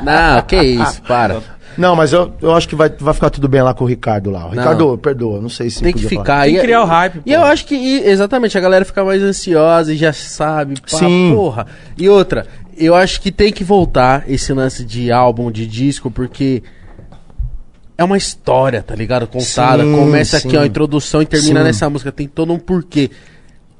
[0.03, 1.41] Não, que isso, para.
[1.77, 4.31] Não, mas eu, eu acho que vai, vai ficar tudo bem lá com o Ricardo
[4.31, 4.47] lá.
[4.47, 6.23] O Ricardo, perdoa, não sei se Tem que podia falar.
[6.23, 6.43] ficar.
[6.45, 9.03] Tem que E- criar o hype, E eu acho que, e- exatamente, a galera fica
[9.05, 11.33] mais ansiosa e já sabe, pá, Sim.
[11.35, 11.67] porra.
[11.95, 12.47] E outra,
[12.77, 16.63] eu acho que tem que voltar esse lance de álbum, de disco, porque
[17.97, 19.27] é uma história, tá ligado?
[19.27, 19.83] Contada.
[19.83, 20.57] Sim, Começa aqui, sim.
[20.57, 21.65] ó, a introdução e termina Sim.
[21.65, 22.11] nessa música.
[22.11, 23.09] Tem todo um porquê.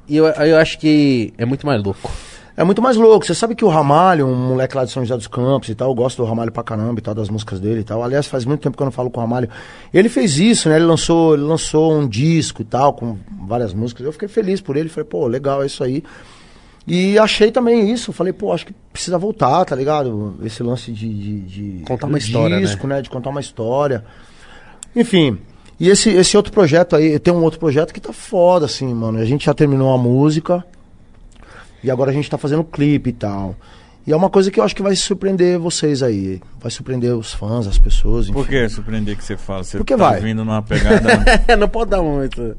[0.10, 2.12] E eu, eu acho que é muito mais louco.
[2.56, 3.24] É muito mais louco.
[3.24, 5.90] Você sabe que o Ramalho, um moleque lá de São José dos Campos e tal,
[5.90, 8.02] eu gosto do Ramalho pra caramba e tal, das músicas dele e tal.
[8.02, 9.48] Aliás, faz muito tempo que eu não falo com o Ramalho.
[9.94, 10.78] Ele fez isso, né?
[10.78, 13.18] Ele lançou, ele lançou um disco e tal, com
[13.48, 14.04] várias músicas.
[14.04, 14.90] Eu fiquei feliz por ele.
[14.90, 16.04] Falei, pô, legal, é isso aí.
[16.88, 18.14] E achei também isso.
[18.14, 20.36] Falei, pô, acho que precisa voltar, tá ligado?
[20.42, 21.14] Esse lance de.
[21.14, 23.02] de, de Contar uma história, disco, né?
[23.02, 24.06] De contar uma história.
[24.96, 25.38] Enfim.
[25.80, 29.20] E esse, esse outro projeto aí, tem um outro projeto que tá foda, assim, mano.
[29.20, 30.66] A gente já terminou a música.
[31.84, 33.56] E agora a gente tá fazendo clipe e tal.
[34.08, 36.40] E é uma coisa que eu acho que vai surpreender vocês aí.
[36.62, 38.30] Vai surpreender os fãs, as pessoas.
[38.30, 38.52] Por enfim.
[38.52, 39.66] que surpreender que você fala?
[39.66, 40.22] Você Porque tá vai.
[40.22, 41.20] vindo numa pegada.
[41.60, 42.56] não pode dar muito.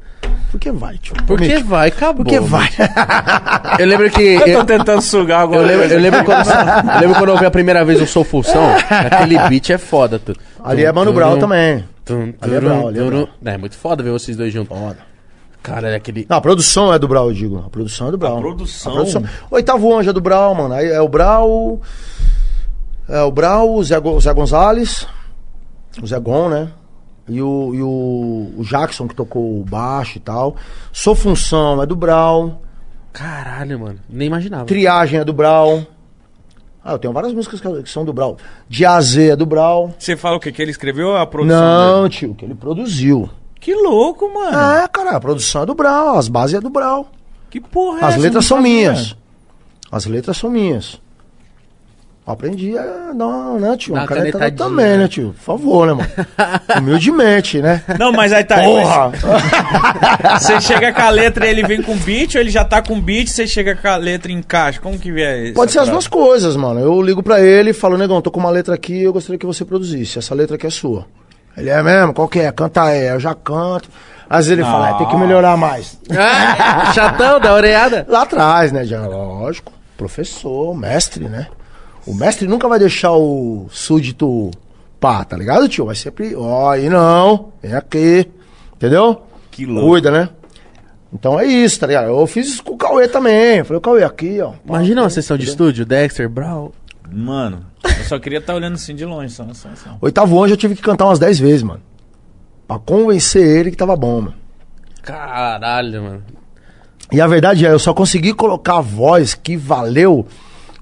[0.51, 1.15] Porque vai, tio.
[1.25, 1.63] Porque Promete.
[1.63, 2.23] vai, acabou.
[2.23, 2.69] Porque vai.
[3.79, 4.21] Eu lembro que.
[4.21, 5.61] eu eu- tô tentando sugar agora.
[5.61, 8.23] Eu lembro, eu, lembro quando, eu lembro quando eu vi a primeira vez o Sou
[8.23, 10.19] Função, aquele beat é foda.
[10.19, 10.35] Tu.
[10.63, 11.83] Ali é Mano Brown também.
[12.05, 13.27] Tum, Ali é Brown, ali é turum.
[13.43, 14.77] É muito foda ver vocês dois juntos.
[14.77, 15.08] Foda.
[15.61, 16.25] Cara, é aquele.
[16.29, 17.63] Não, a produção é do Brau, eu digo.
[17.65, 18.39] A produção é do Brau.
[18.39, 19.23] produção?
[19.51, 20.73] O oitavo anjo é do Brau, mano.
[20.73, 21.81] Aí é o Brau.
[23.07, 25.07] É o Brau, o Zé, Go- o Zé Gonzalez.
[26.01, 26.69] O Zé Gon, né?
[27.27, 30.55] E o, e o, o Jackson que tocou o baixo e tal.
[30.93, 32.61] Sou Função é do Brau.
[33.11, 33.99] Caralho, mano.
[34.09, 34.65] Nem imaginava.
[34.65, 35.85] Triagem é do Brau.
[36.83, 38.37] Ah, eu tenho várias músicas que, são do Brau.
[38.67, 39.93] De AZ é do Brau.
[39.99, 40.51] Você fala o que?
[40.51, 41.59] Que ele escreveu ou a produção?
[41.59, 42.13] Não, dele?
[42.13, 43.29] tio, que ele produziu.
[43.59, 44.57] Que louco, mano.
[44.57, 47.09] É, cara, a produção é do Brau, as bases é do Brau.
[47.49, 48.21] Que porra é As essa?
[48.23, 48.71] letras são sabia.
[48.71, 49.15] minhas.
[49.91, 50.99] As letras são minhas.
[52.27, 53.95] Aprendi a dar uma, né, tio?
[53.95, 54.97] Dá Uma uma canetada também, né?
[54.97, 55.33] né, tio?
[55.35, 56.09] Por favor, né, mano?
[56.77, 57.83] Humildemente, né?
[57.97, 58.61] Não, mas aí tá.
[58.61, 59.11] Porra!
[60.39, 63.01] Você chega com a letra e ele vem com beat, ou ele já tá com
[63.01, 64.79] beat, você chega com a letra em caixa?
[64.79, 65.53] Como que é isso?
[65.55, 66.79] Pode ser as duas coisas, mano.
[66.79, 69.45] Eu ligo pra ele e falo, negão, tô com uma letra aqui eu gostaria que
[69.47, 70.19] você produzisse.
[70.19, 71.07] Essa letra aqui é sua.
[71.59, 72.13] Ele é mesmo?
[72.13, 72.51] Qual que é?
[72.51, 73.07] Canta aí.
[73.07, 73.89] Eu já canto.
[74.29, 75.97] Às vezes ele fala, é, tem que melhorar mais.
[76.11, 78.05] Ah, chatão, da oreada.
[78.07, 79.73] Lá atrás, né, já, lógico.
[79.97, 81.47] Professor, mestre, né?
[82.05, 84.51] O mestre nunca vai deixar o súdito
[84.99, 85.85] pá, tá ligado, tio?
[85.85, 88.29] Vai sempre, ó, aí não, vem aqui,
[88.75, 89.23] entendeu?
[89.49, 89.89] Que louco.
[89.89, 90.29] Cuida, né?
[91.11, 92.07] Então é isso, tá ligado?
[92.09, 93.63] Eu fiz isso com o Cauê também.
[93.63, 94.53] Falei, o Cauê, aqui, ó.
[94.63, 96.69] Imagina uma sessão de estúdio, Dexter, Brown.
[97.11, 99.97] Mano, eu só queria estar olhando assim de longe, só, só, só.
[100.01, 101.81] Oitavo anjo eu tive que cantar umas 10 vezes, mano.
[102.67, 104.35] Pra convencer ele que tava bom, mano.
[105.01, 106.23] Caralho, mano.
[107.11, 110.27] E a verdade é, eu só consegui colocar a voz que valeu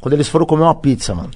[0.02, 1.32] quando eles foram comer uma pizza, mano.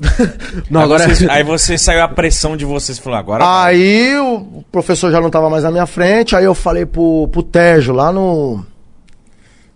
[0.70, 1.08] Não, aí, agora.
[1.08, 3.62] você, aí você saiu a pressão de vocês e falou, agora.
[3.64, 7.42] Aí o professor já não tava mais na minha frente, aí eu falei pro, pro
[7.42, 8.64] Tejo lá no.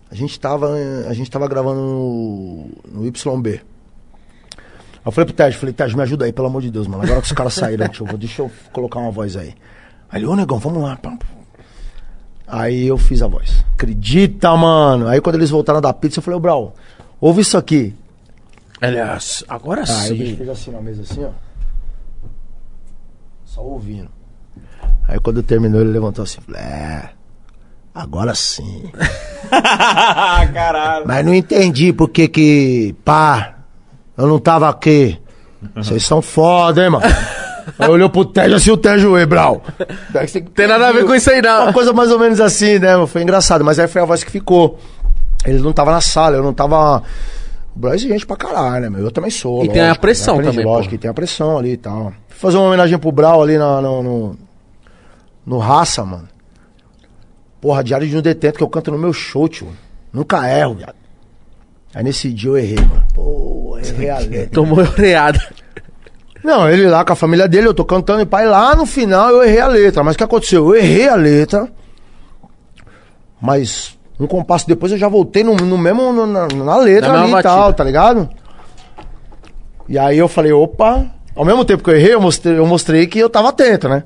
[0.09, 0.73] A gente tava,
[1.09, 3.61] a gente tava gravando no, no YB.
[5.07, 7.01] Eu falei pro Tejo, falei, Tejo, me ajuda aí, pelo amor de Deus, mano.
[7.01, 9.55] Agora que os caras saíram, deixa eu, deixa eu colocar uma voz aí.
[10.09, 10.97] Aí ele, ô negão, vamos lá.
[10.97, 11.17] pá.
[12.45, 13.63] Aí eu fiz a voz.
[13.73, 15.07] Acredita, mano.
[15.07, 16.75] Aí quando eles voltaram da pizza, eu falei, ô Brau,
[17.21, 17.95] ouve isso aqui.
[18.81, 20.35] Aliás, agora Aí o bicho sim.
[20.35, 21.29] fez assim na mesa, assim, ó.
[23.45, 24.09] Só ouvindo.
[25.07, 27.11] Aí quando terminou, ele levantou assim, é,
[27.95, 28.91] agora sim.
[30.53, 31.07] Caralho.
[31.07, 33.56] Mas não entendi por que que, pá,
[34.17, 35.19] eu não tava aqui.
[35.75, 37.05] Vocês são foda, hein, mano?
[37.77, 39.61] Aí olhou pro Tejo assim, o Tejo, e Brau.
[40.55, 41.63] Tem nada a ver com isso aí, não.
[41.63, 42.93] Uma coisa mais ou menos assim, né?
[43.07, 44.79] Foi engraçado, mas aí foi a voz que ficou.
[45.45, 47.03] Ele não tava na sala, eu não tava.
[47.75, 49.01] O Brau é exigente pra caralho, né, meu?
[49.01, 49.63] Eu também sou.
[49.65, 50.95] E tem a pressão eu aprendi, também, Lógico, pô.
[50.95, 52.13] e tem a pressão ali e tal.
[52.29, 54.37] Fui fazer uma homenagem pro Brau ali na- no, no,
[55.45, 56.27] no Raça, mano.
[57.59, 59.67] Porra, Diário de um Detento que eu canto no meu show, tio.
[60.13, 60.95] Nunca erro, viado.
[61.97, 63.03] Aí nesse dia eu errei, mano.
[63.11, 64.49] Pô, errei a letra.
[64.53, 65.41] Tomou oreada.
[66.43, 69.31] Não, ele lá com a família dele, eu tô cantando e pai lá no final
[69.31, 70.03] eu errei a letra.
[70.03, 70.63] Mas o que aconteceu?
[70.67, 71.67] Eu errei a letra,
[73.41, 77.21] mas um compasso depois eu já voltei no, no mesmo, no- na, na letra Na
[77.23, 78.29] ali e tal, tá ligado?
[79.89, 81.03] E aí eu falei, opa,
[81.35, 84.03] ao mesmo tempo que eu errei, eu mostrei, eu mostrei que eu tava atento, né?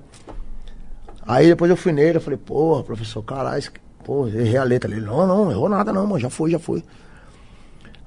[1.27, 3.61] Aí depois eu fui nele, eu falei, porra, professor, caralho,
[4.03, 4.89] pô, errei a letra.
[4.89, 6.81] Ele, não, não, errou nada não, mano, já foi, já foi.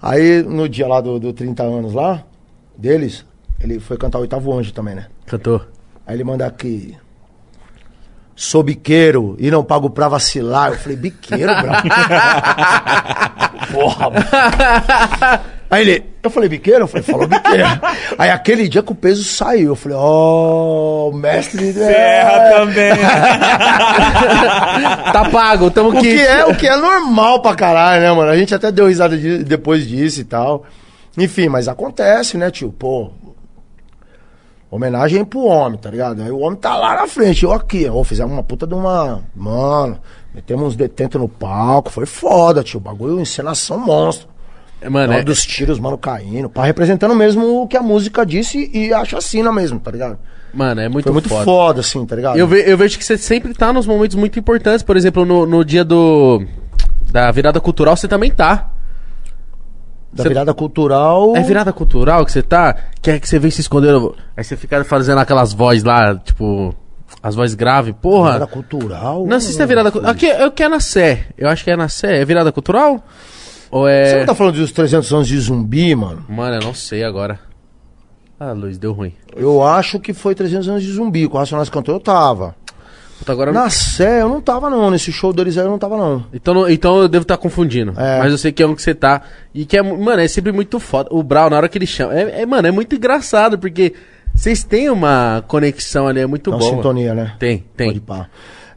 [0.07, 2.23] Aí no dia lá do, do 30 anos lá,
[2.77, 3.25] deles,
[3.59, 5.07] ele foi cantar o oitavo anjo também, né?
[5.25, 5.65] Cantou.
[6.07, 6.95] Aí ele manda aqui.
[8.37, 10.73] Sou biqueiro e não pago pra vacilar.
[10.73, 11.89] Eu falei, biqueiro, bravo.
[13.73, 14.25] Porra, mano.
[15.71, 16.85] Aí ele, eu falei, biqueiro?
[16.85, 17.65] Eu falei, falou biqueiro.
[18.19, 21.73] Aí aquele dia que o peso saiu, eu falei, ó, mestre.
[21.73, 22.93] Ferra também.
[25.13, 26.15] Tá pago, tamo O aqui.
[26.17, 28.31] que é, o que é normal pra caralho, né, mano?
[28.31, 30.65] A gente até deu risada de- depois disso e tal.
[31.17, 32.73] Enfim, mas acontece, né, tio?
[32.73, 33.11] Pô.
[34.71, 36.21] Homenagem pro homem, tá ligado?
[36.23, 38.03] Aí o homem tá lá na frente, eu aqui, ó.
[38.03, 39.23] Fizemos uma puta de uma.
[39.37, 39.99] Mano,
[40.35, 41.91] metemos uns detentos no palco.
[41.91, 42.81] Foi foda, tio.
[42.81, 44.29] Bagulho, encenação monstro.
[44.89, 46.49] Mano, Na hora é, dos tiros, mano, caindo.
[46.49, 50.19] Pá, representando mesmo o que a música disse e a chacina mesmo, tá ligado?
[50.53, 51.45] mano, é muito, Foi muito foda.
[51.45, 52.37] foda, assim, tá ligado?
[52.39, 54.83] Eu, ve- eu vejo que você sempre tá nos momentos muito importantes.
[54.85, 56.43] Por exemplo, no, no dia do.
[57.11, 58.71] Da virada cultural, você também tá.
[60.13, 61.37] Da Cê- virada cultural.
[61.37, 62.75] É virada cultural que você tá?
[63.03, 64.15] Que é que você vem se escondendo.
[64.37, 66.75] Aí você fica fazendo aquelas vozes lá, tipo.
[67.23, 67.95] As vozes graves.
[68.01, 68.33] Porra.
[68.35, 69.27] Virada cultural.
[69.27, 70.15] Não sei se é virada cultural.
[70.15, 71.27] Aqui é o que é na Sé.
[71.39, 72.21] Eu acho que é na Sé.
[72.21, 73.03] É virada cultural?
[73.75, 74.19] Ou Você é.
[74.21, 76.25] não tá falando dos 300 anos de zumbi, mano?
[76.29, 77.41] Mano, eu não sei agora.
[78.39, 79.13] Ah, Luiz, deu ruim.
[79.37, 81.27] Eu acho que foi 300 anos de zumbi.
[81.27, 82.55] Com o Racionais cantou, eu tava.
[83.19, 84.91] Puta, agora eu Na Sé, eu não tava, não.
[84.91, 86.25] Nesse show deles aí, eu não tava, não.
[86.33, 87.93] Então, não- então eu devo estar confundindo.
[88.01, 88.19] É.
[88.21, 89.23] Mas eu sei que é um que você tá.
[89.55, 89.83] E que é.
[89.83, 91.09] mu- Mano, é sempre muito foda.
[91.13, 92.15] O Brown, na hora que ele chama.
[92.15, 93.93] É, é, mano, é muito engraçado, porque
[94.35, 96.71] vocês têm uma conexão ali, é muito Uma boa.
[96.77, 97.35] sintonia, né?
[97.39, 97.89] Tem, tem.
[97.89, 98.29] Pode pá.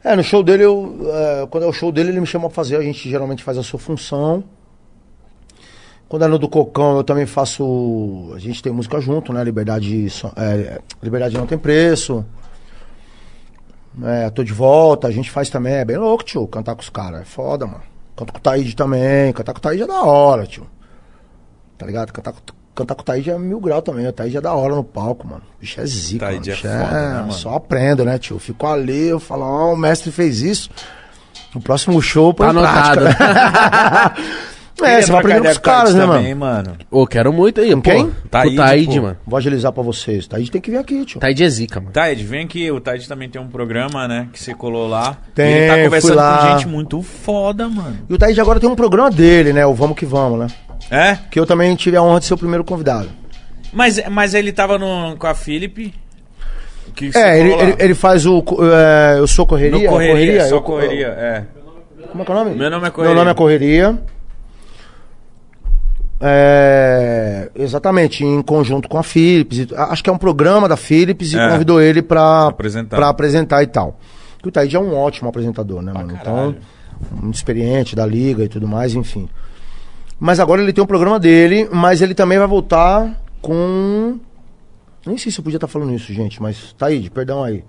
[0.04, 2.54] É, no show dele, eu, é, quando é o show dele, ele me chama pra
[2.54, 2.76] fazer.
[2.76, 4.42] A gente geralmente faz a sua função.
[6.08, 8.32] Quando é no do Cocão, eu também faço.
[8.34, 9.44] A gente tem música junto, né?
[9.44, 12.24] Liberdade, é, Liberdade não tem preço.
[14.02, 15.74] É, tô de volta, a gente faz também.
[15.74, 16.46] É bem louco, tio.
[16.46, 17.20] Cantar com os caras.
[17.20, 17.82] É foda, mano.
[18.16, 19.32] Canto com o Taíde também.
[19.34, 20.66] Cantar com o Taíde é da hora, tio.
[21.76, 22.10] Tá ligado?
[22.10, 22.40] Cantar com,
[22.74, 24.06] cantar com o Taíde é mil grau também.
[24.06, 25.42] O Taíde é da hora no palco, mano.
[25.56, 26.24] O bicho é zica.
[26.24, 26.38] Mano.
[26.38, 27.32] é Bicho foda, né, mano?
[27.32, 28.36] Só aprendo, né, tio?
[28.36, 30.70] Eu fico ali, eu falo, ó, o mestre fez isso.
[31.54, 33.04] No próximo show, põe Tá anotado.
[34.78, 34.98] prática.
[34.98, 36.18] É, você vai aprendendo com os caras, né, mano?
[36.20, 36.76] também, mano.
[36.90, 37.90] Ô, quero muito aí, Com pô.
[37.90, 38.04] quem?
[38.06, 39.02] Taíde, Taíde, Taíde pô.
[39.06, 39.16] mano.
[39.26, 40.26] Vou agilizar pra vocês.
[40.26, 40.38] Tá?
[40.38, 41.20] Gente tem que vir aqui, tio.
[41.20, 41.92] Taíde é zica, mano.
[41.92, 42.70] Taid, vem aqui.
[42.70, 44.28] O Taid também tem um programa, né?
[44.32, 45.16] Que você colou lá.
[45.34, 46.38] Tem, ele tá fui conversando lá.
[46.38, 47.96] com gente muito foda, mano.
[48.08, 49.66] E o Thaís agora tem um programa dele, né?
[49.66, 50.46] O Vamos Que Vamos, né?
[50.90, 51.18] É?
[51.30, 53.08] Que eu também tive a honra de ser o primeiro convidado.
[53.72, 55.92] Mas, mas ele tava no, com a Philip.
[56.94, 57.68] Que você É, ele, colou lá.
[57.70, 58.42] ele, ele faz o.
[58.72, 59.78] é, eu sou correria.
[59.78, 61.44] No correria, só eu- correria, é.
[62.10, 62.54] Como é que é o nome?
[62.56, 63.14] Meu nome é Correria.
[63.14, 63.98] Meu nome é Correria.
[66.20, 69.66] É, exatamente, em conjunto com a Philips.
[69.72, 71.50] Acho que é um programa da Philips e É.
[71.50, 72.96] convidou ele pra Apresentar.
[72.96, 73.98] pra apresentar e tal.
[74.44, 76.12] E o Taíde é um ótimo apresentador, né, mano?
[76.20, 76.54] Então,
[77.12, 79.28] muito experiente da liga e tudo mais, enfim.
[80.18, 84.18] Mas agora ele tem um programa dele, mas ele também vai voltar com.
[85.06, 87.64] Nem sei se eu podia estar falando isso, gente, mas Taíde, perdão aí.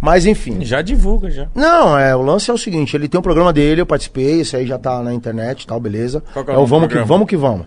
[0.00, 0.64] Mas enfim.
[0.64, 1.46] Já divulga, já.
[1.54, 4.56] Não, é, o lance é o seguinte, ele tem um programa dele, eu participei, esse
[4.56, 6.22] aí já tá na internet e tal, beleza.
[6.32, 7.66] Qual que é é o Vamos que vamos que vamos.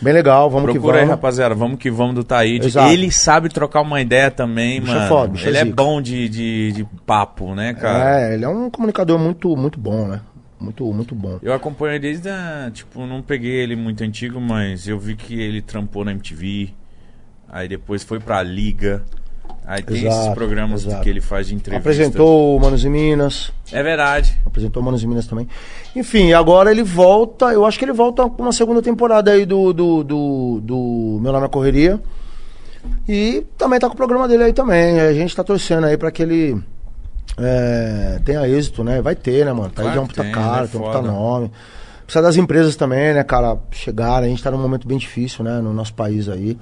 [0.00, 1.16] Bem legal, vamos Procura que aí, vamos.
[1.16, 1.54] rapaziada.
[1.54, 2.66] Vamos que vamos do Taíde.
[2.66, 2.92] Exato.
[2.92, 5.08] Ele sabe trocar uma ideia também, Bicho é mano.
[5.08, 5.74] foda, é ele é zica.
[5.74, 8.20] bom de, de, de papo, né, cara?
[8.20, 10.20] É, ele é um comunicador muito, muito bom, né?
[10.60, 11.38] Muito, muito bom.
[11.42, 12.70] Eu acompanho ele desde a.
[12.72, 16.70] Tipo, não peguei ele muito antigo, mas eu vi que ele trampou na MTV.
[17.48, 19.02] Aí depois foi pra Liga.
[19.66, 21.02] Aí tem esses Exato, programas exato.
[21.02, 21.90] que ele faz de entrevista.
[21.90, 24.40] Apresentou o Manos e Minas, É verdade.
[24.46, 25.48] apresentou Manos e Minas também.
[25.96, 29.72] Enfim, agora ele volta, eu acho que ele volta com uma segunda temporada aí do,
[29.72, 32.00] do, do, do Meu Nome é Correria.
[33.08, 35.00] E também tá com o programa dele aí também.
[35.00, 36.62] A gente tá torcendo aí pra que ele
[37.36, 39.02] é, tenha êxito, né?
[39.02, 39.70] Vai ter, né, mano?
[39.70, 41.50] Tá aí Claro já é um puta tem, cara, é tem um puta nome.
[42.04, 44.28] Precisa das empresas também, né, cara, chegarem.
[44.28, 46.56] A gente tá num momento bem difícil, né, no nosso país aí.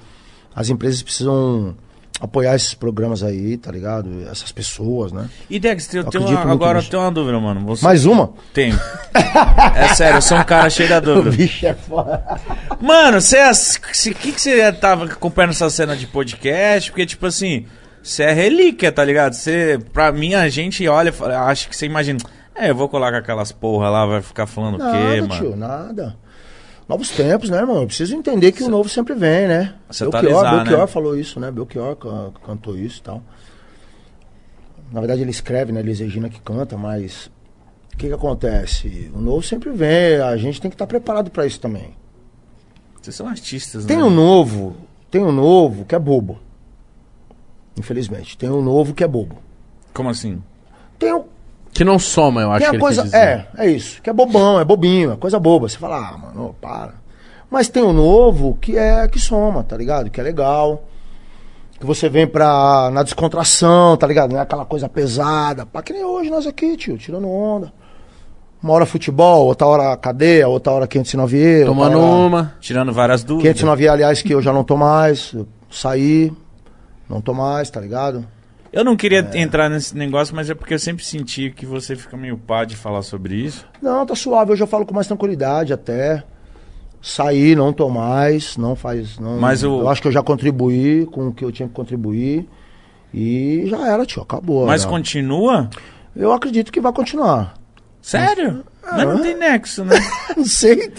[0.55, 1.75] As empresas precisam
[2.19, 4.09] apoiar esses programas aí, tá ligado?
[4.31, 5.29] Essas pessoas, né?
[5.49, 7.61] E Dexter, eu Eu tenho uma, agora eu tenho uma dúvida, mano.
[7.65, 8.33] Você Mais uma?
[8.53, 8.79] Tenho.
[9.75, 11.35] É sério, eu sou um cara cheio da dúvida.
[11.35, 12.23] bicho é foda.
[12.81, 13.79] Mano, você é- se-
[14.13, 16.89] que que você tava acompanhando essa cena de podcast?
[16.89, 17.65] Porque, tipo assim,
[18.01, 19.33] você é relíquia, tá ligado?
[19.33, 21.13] Você, pra mim, a gente olha
[21.45, 22.19] acha que você imagina.
[22.55, 25.35] É, eu vou colar com aquelas porra lá, vai ficar falando o quê, Nada, mano?
[25.41, 26.15] tio, nada.
[26.87, 27.81] Novos tempos, né, irmão?
[27.81, 29.73] Eu preciso entender que o novo sempre vem, né?
[29.89, 30.87] Se Belchior, atualizar, Belchior né?
[30.87, 31.49] falou isso, né?
[31.51, 33.23] Belchior ca- cantou isso e tal.
[34.91, 35.79] Na verdade ele escreve, né?
[35.79, 37.25] Elis Regina que canta, mas
[37.93, 39.11] o que que acontece?
[39.15, 41.95] O novo sempre vem, a gente tem que estar preparado pra isso também.
[43.01, 44.03] Vocês são artistas, Tem né?
[44.03, 44.75] um novo,
[45.09, 46.39] tem um novo que é bobo.
[47.77, 49.37] Infelizmente, tem um novo que é bobo.
[49.93, 50.41] Como assim?
[50.99, 51.25] Tem o
[51.75, 53.05] Que não soma, eu acho Tem que coisa.
[53.13, 54.01] É, é isso.
[54.01, 55.67] Que é bobão, é bobinho, é coisa boba.
[55.67, 56.93] Você fala, ah, mano, para.
[57.51, 60.09] Mas tem o novo que é que soma, tá ligado?
[60.09, 60.85] Que é legal.
[61.77, 62.89] Que você vem pra.
[62.93, 64.31] na descontração, tá ligado?
[64.31, 65.65] Não é aquela coisa pesada.
[65.65, 67.73] Pá, que nem hoje nós aqui, tio, tirando onda.
[68.63, 71.65] Uma hora futebol, outra hora cadeia, outra hora 509 E.
[71.65, 72.53] Tomando uma.
[72.61, 73.51] Tirando várias dúvidas.
[73.51, 75.33] 509 E, aliás, que eu já não tô mais.
[75.33, 76.31] Eu saí,
[77.09, 78.25] não tô mais, tá ligado?
[78.75, 79.39] Eu não queria É.
[79.41, 82.75] entrar nesse negócio, mas é porque eu sempre senti que você fica meio pá de
[82.75, 83.65] falar sobre isso.
[83.81, 84.51] Não, tá suave.
[84.51, 86.21] Hoje eu falo com mais tranquilidade até.
[87.01, 89.17] Saí, não tô mais, não faz.
[89.17, 91.73] Não, Mas o- Eu acho que eu já contribuí com o que eu tinha que
[91.73, 92.47] contribuir.
[93.13, 94.65] E já era, tio, acabou.
[94.67, 94.91] Mas né?
[94.91, 95.69] continua?
[96.13, 97.53] Eu acredito que vai continuar.
[98.09, 98.63] Sério?
[98.91, 99.95] Mas não tem nexo, né?
[100.37, 100.91] Não sei.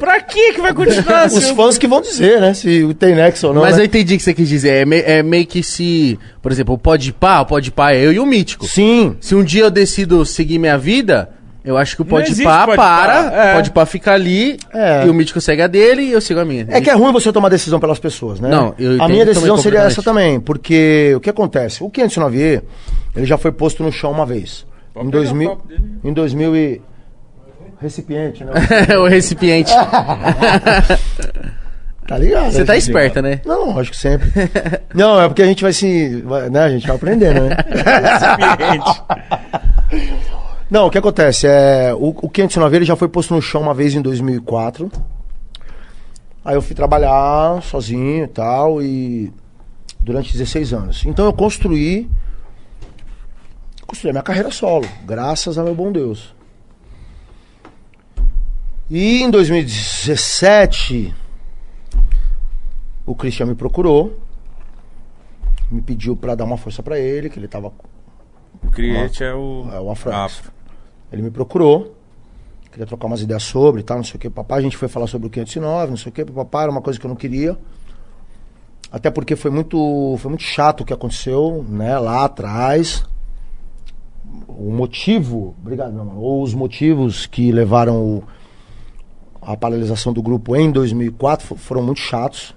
[0.00, 1.26] pra que que vai continuar?
[1.26, 2.52] Os se eu- fãs que vão dizer, né?
[2.52, 3.62] Se tem nexo ou não.
[3.62, 3.82] Mas né?
[3.82, 4.70] eu entendi o que você quis dizer.
[4.70, 6.18] É, me- é meio que se.
[6.42, 8.66] Por exemplo, o Pode Pá, o Pode Pá é eu e o Mítico.
[8.66, 9.16] Sim.
[9.20, 11.30] Se um dia eu decido seguir minha vida,
[11.64, 13.54] eu acho que o Pode existe Pode para, é.
[13.54, 15.06] Pode Pá fica ali, É.
[15.06, 16.66] e o Mítico segue a dele e eu sigo a minha.
[16.70, 18.48] É que é ruim você tomar decisão pelas pessoas, né?
[18.48, 19.92] Não, eu A entendo minha decisão também seria completamente.
[19.92, 21.84] essa também, porque o que acontece?
[21.84, 22.62] O 509E,
[23.14, 24.66] ele já foi posto no chão uma vez.
[25.06, 25.84] Em pegar o 2000, copo dele.
[26.04, 26.82] em 2000 e
[27.80, 28.52] recipiente, né?
[28.98, 29.72] o recipiente.
[32.08, 32.50] Tá ligado?
[32.50, 32.78] Você tá né?
[32.78, 33.42] esperta, né?
[33.44, 34.30] Não, lógico, sempre.
[34.94, 36.22] Não, é porque a gente vai se.
[36.22, 37.50] vai- né, a gente vai aprendendo, né?
[40.70, 41.46] Não, o que acontece?
[41.46, 44.90] É, o, o 509 ele já foi posto no chão uma vez em 2004.
[46.42, 49.30] Aí eu fui trabalhar sozinho e tal, e.
[50.00, 51.04] Durante 16 anos.
[51.04, 52.08] Então eu construí.
[53.88, 56.34] Construí a minha carreira solo, graças ao meu bom Deus.
[58.90, 61.14] E em 2017
[63.06, 64.20] o Christian me procurou,
[65.70, 67.72] me pediu pra dar uma força pra ele, que ele tava.
[68.62, 69.66] O Criete é o...
[69.72, 70.12] É o Afro.
[70.12, 70.52] Afro.
[71.10, 71.96] Ele me procurou,
[72.70, 74.28] queria trocar umas ideias sobre e tal, não sei o que.
[74.28, 76.26] Papai, a gente foi falar sobre o 509, não sei o que.
[76.26, 77.56] Papai, era uma coisa que eu não queria.
[78.92, 83.02] Até porque foi muito, foi muito chato o que aconteceu, né, lá atrás.
[84.48, 88.24] O motivo, obrigado, meu ou os motivos que levaram o,
[89.40, 92.54] a paralisação do grupo em 2004 fo- foram muito chatos.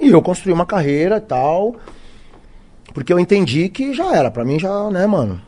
[0.00, 1.74] E eu construí uma carreira e tal,
[2.94, 5.40] porque eu entendi que já era, pra mim já, né, mano.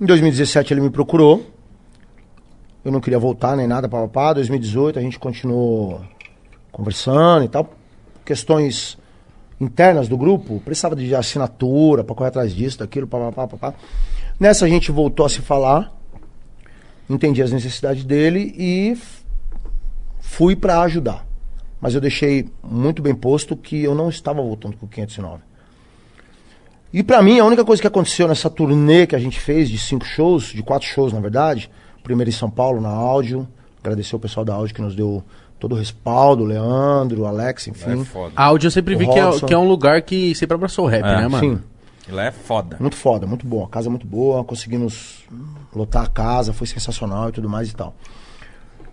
[0.00, 1.44] Em 2017 ele me procurou.
[2.84, 4.32] Eu não queria voltar nem nada, papapá.
[4.34, 6.00] 2018 a gente continuou
[6.70, 7.70] conversando e tal.
[8.24, 8.98] Questões
[9.60, 13.78] internas do grupo, precisava de assinatura pra correr atrás disso, daquilo, papapá, papapá.
[14.38, 15.92] Nessa a gente voltou a se falar,
[17.08, 18.96] entendi as necessidades dele e
[20.20, 21.24] fui pra ajudar.
[21.80, 25.42] Mas eu deixei muito bem posto que eu não estava voltando com o 509.
[26.92, 29.78] E pra mim, a única coisa que aconteceu nessa turnê que a gente fez, de
[29.78, 31.68] cinco shows, de quatro shows na verdade,
[32.02, 33.46] primeiro em São Paulo, na áudio,
[33.82, 35.22] agradecer o pessoal da áudio que nos deu
[35.58, 38.02] todo o respaldo, o Leandro, o Alex, enfim.
[38.02, 38.32] É foda.
[38.36, 40.88] Áudio eu sempre O vi que é, que é um lugar que sempre abraçou o
[40.88, 41.40] rap, É, né, mano?
[41.40, 41.62] Sim,
[42.08, 42.76] Lá é foda.
[42.80, 43.64] muito foda, muito bom.
[43.64, 45.24] A casa é muito boa, conseguimos
[45.74, 47.94] lotar a casa, foi sensacional e tudo mais e tal.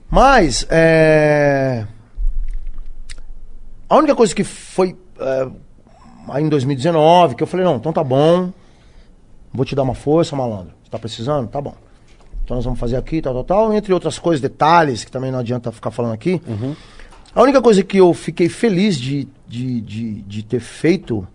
[0.10, 1.86] Mas, é...
[3.90, 5.48] A única coisa que foi é,
[6.30, 8.52] aí em 2019, que eu falei, não, então tá bom,
[9.54, 10.74] vou te dar uma força, malandro.
[10.84, 11.48] Você tá precisando?
[11.48, 11.76] Tá bom.
[12.44, 15.40] Então nós vamos fazer aqui, tal, tal, tal, entre outras coisas, detalhes, que também não
[15.40, 16.42] adianta ficar falando aqui.
[17.34, 21.26] A única coisa que eu fiquei feliz de, de, de, de ter feito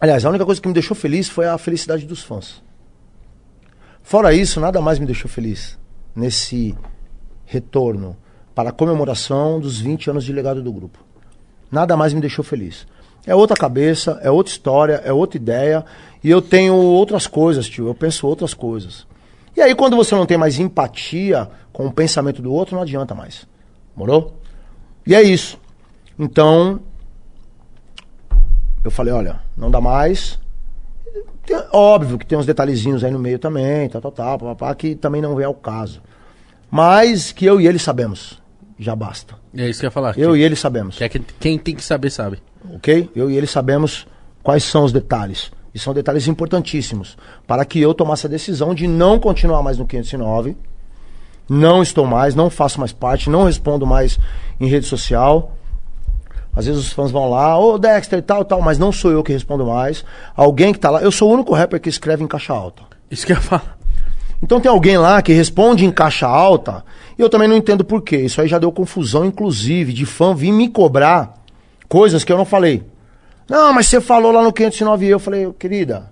[0.00, 2.62] Aliás, a única coisa que me deixou feliz foi a felicidade dos fãs.
[4.02, 5.78] Fora isso, nada mais me deixou feliz
[6.14, 6.76] nesse
[7.44, 8.16] retorno
[8.54, 10.98] para a comemoração dos 20 anos de legado do grupo.
[11.70, 12.86] Nada mais me deixou feliz.
[13.26, 15.84] É outra cabeça, é outra história, é outra ideia,
[16.22, 19.06] e eu tenho outras coisas, tio, eu penso outras coisas.
[19.56, 23.14] E aí, quando você não tem mais empatia com o pensamento do outro, não adianta
[23.14, 23.46] mais.
[23.94, 24.40] Morou?
[25.06, 25.58] E é isso.
[26.18, 26.80] Então,
[28.88, 30.38] eu falei, olha, não dá mais.
[31.46, 34.94] Tem- óbvio que tem uns detalhezinhos aí no meio também, tal, tal, tal, papapá, que
[34.94, 36.02] também não vem ao caso.
[36.70, 38.40] Mas que eu e ele sabemos.
[38.78, 39.34] Já basta.
[39.56, 40.18] É isso que eu ia falar.
[40.18, 40.96] Eu que, e ele sabemos.
[40.98, 42.38] que é que quem tem que saber, sabe.
[42.74, 43.10] Ok?
[43.14, 44.06] Eu e ele sabemos
[44.42, 45.50] quais são os detalhes.
[45.74, 47.16] E são detalhes importantíssimos.
[47.46, 50.56] Para que eu tomasse a decisão de não continuar mais no 509.
[51.48, 54.18] Não estou mais, não faço mais parte, não respondo mais
[54.60, 55.56] em rede social.
[56.58, 59.32] Às vezes os fãs vão lá, ô Dexter, tal, tal, mas não sou eu que
[59.32, 60.04] respondo mais.
[60.34, 61.00] Alguém que tá lá.
[61.00, 62.82] Eu sou o único rapper que escreve em caixa alta.
[63.08, 63.78] Isso que eu ia falar.
[64.42, 66.84] Então tem alguém lá que responde em caixa alta,
[67.16, 68.16] e eu também não entendo por quê.
[68.16, 71.34] Isso aí já deu confusão, inclusive, de fã vir me cobrar
[71.88, 72.82] coisas que eu não falei.
[73.48, 76.10] Não, mas você falou lá no 509 e eu falei, querida,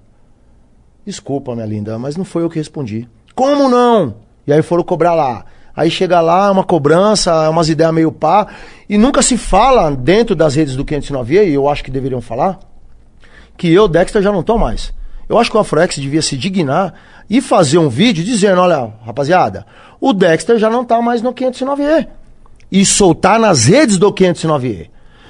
[1.05, 3.09] desculpa, minha linda, mas não foi eu que respondi.
[3.35, 4.15] Como não?
[4.47, 5.45] E aí foram cobrar lá.
[5.77, 8.47] Aí chega lá, é uma cobrança, é umas ideias meio pá,
[8.89, 12.59] e nunca se fala dentro das redes do 509 e eu acho que deveriam falar,
[13.59, 14.95] que eu, Dexter, já não tô mais.
[15.29, 16.95] Eu acho que o Afroex devia se dignar
[17.29, 19.67] e fazer um vídeo dizendo, olha, rapaziada,
[20.01, 22.09] o Dexter já não tá mais no 509E.
[22.73, 24.89] E soltar nas redes do 509E.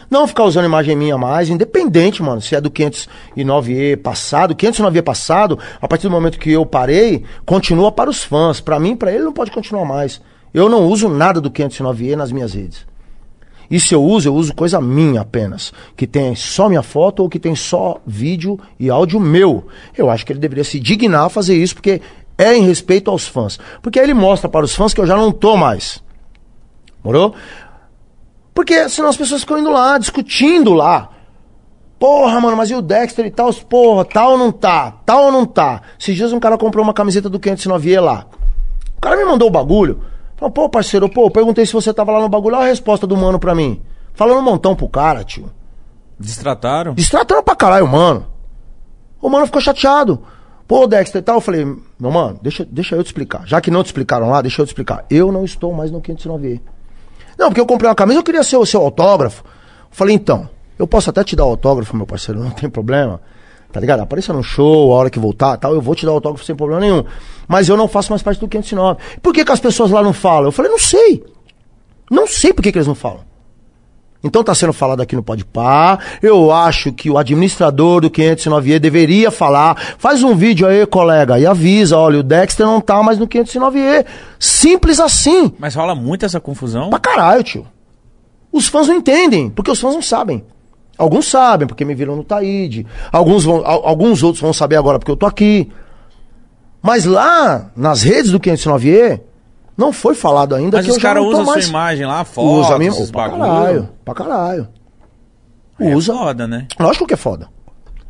[0.09, 4.55] Não ficar usando imagem minha mais, independente, mano, se é do 509E passado.
[4.55, 8.61] 509E passado, a partir do momento que eu parei, continua para os fãs.
[8.61, 10.21] Para mim, para ele, não pode continuar mais.
[10.57, 12.87] Eu não uso nada do 509E nas minhas redes.
[13.71, 15.71] E se eu uso, eu uso coisa minha apenas.
[15.95, 19.67] Que tem só minha foto ou que tem só vídeo e áudio meu.
[19.95, 22.01] Eu acho que ele deveria se dignar a fazer isso, porque
[22.39, 23.59] é em respeito aos fãs.
[23.83, 26.03] Porque aí ele mostra para os fãs que eu já não tô mais.
[27.05, 27.35] Morou?
[28.55, 31.11] Porque senão as pessoas ficam indo lá, discutindo lá.
[31.99, 33.53] Porra, mano, mas e o Dexter e tal?
[33.53, 34.91] Porra, tal ou não tá?
[35.05, 35.83] Tal ou não tá?
[36.01, 38.25] Esses dias um cara comprou uma camiseta do 509E lá.
[38.97, 40.16] O cara me mandou o bagulho.
[40.37, 42.57] Pô, parceiro, pô, perguntei se você tava lá no bagulho.
[42.57, 43.83] Olha a resposta do mano pra mim.
[44.15, 45.51] Falando um montão pro cara, tio.
[46.19, 46.95] Destrataram?
[46.95, 48.27] Destratando pra caralho, mano.
[49.21, 50.23] O mano ficou chateado.
[50.67, 51.37] Pô, Dexter e tal.
[51.37, 51.65] Eu falei,
[51.99, 53.47] meu mano, deixa, deixa eu te explicar.
[53.47, 55.05] Já que não te explicaram lá, deixa eu te explicar.
[55.09, 56.61] Eu não estou mais no 509E.
[57.39, 59.43] Não, porque eu comprei uma camisa, eu queria ser o seu autógrafo.
[59.45, 59.51] Eu
[59.91, 60.49] falei, então,
[60.79, 63.21] eu posso até te dar o autógrafo, meu parceiro, não tem problema.
[63.77, 64.01] Tá ligado?
[64.01, 66.57] Apareça no show, a hora que voltar tal, eu vou te dar o autógrafo sem
[66.57, 67.05] problema nenhum.
[67.47, 68.99] Mas eu não faço mais parte do 509.
[69.21, 70.47] Por que, que as pessoas lá não falam?
[70.47, 71.23] Eu falei, não sei.
[72.11, 73.21] Não sei por que, que eles não falam.
[74.25, 75.99] Então tá sendo falado aqui no Podpah.
[76.23, 79.77] Eu acho que o administrador do 509E deveria falar.
[79.99, 84.07] Faz um vídeo aí, colega, e avisa, olha, o Dexter não tá mais no 509E.
[84.41, 85.53] Simples assim.
[85.59, 86.89] Mas rola muito essa confusão.
[86.89, 87.67] Pra caralho, tio.
[88.51, 90.43] Os fãs não entendem, porque os fãs não sabem.
[90.99, 92.87] Alguns sabem, porque me viram no Taíde.
[93.13, 95.71] Alguns, vão, al- alguns outros vão saber agora, porque eu tô aqui.
[96.83, 99.21] Mas lá, nas redes do 509E,
[99.77, 102.91] não foi falado ainda Mas que os caras usam sua imagem lá, fotos, Usa minha...
[102.91, 103.41] esses pra bagulho.
[103.45, 104.69] caralho, pra caralho.
[105.79, 106.13] Aí Usa.
[106.13, 106.67] É foda, né?
[106.81, 107.49] Lógico que é foda.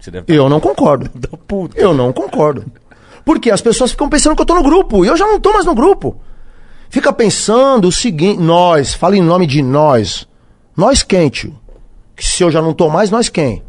[0.09, 1.11] Deve Eu não concordo.
[1.75, 2.65] Eu não concordo.
[3.25, 5.05] Porque as pessoas ficam pensando que eu tô no grupo.
[5.05, 6.17] E eu já não tô mais no grupo.
[6.89, 10.29] Fica pensando o seguinte, nós, fala em nome de nós.
[10.77, 11.53] Nós quem, tio?
[12.17, 13.63] Que se eu já não tô mais, nós quem?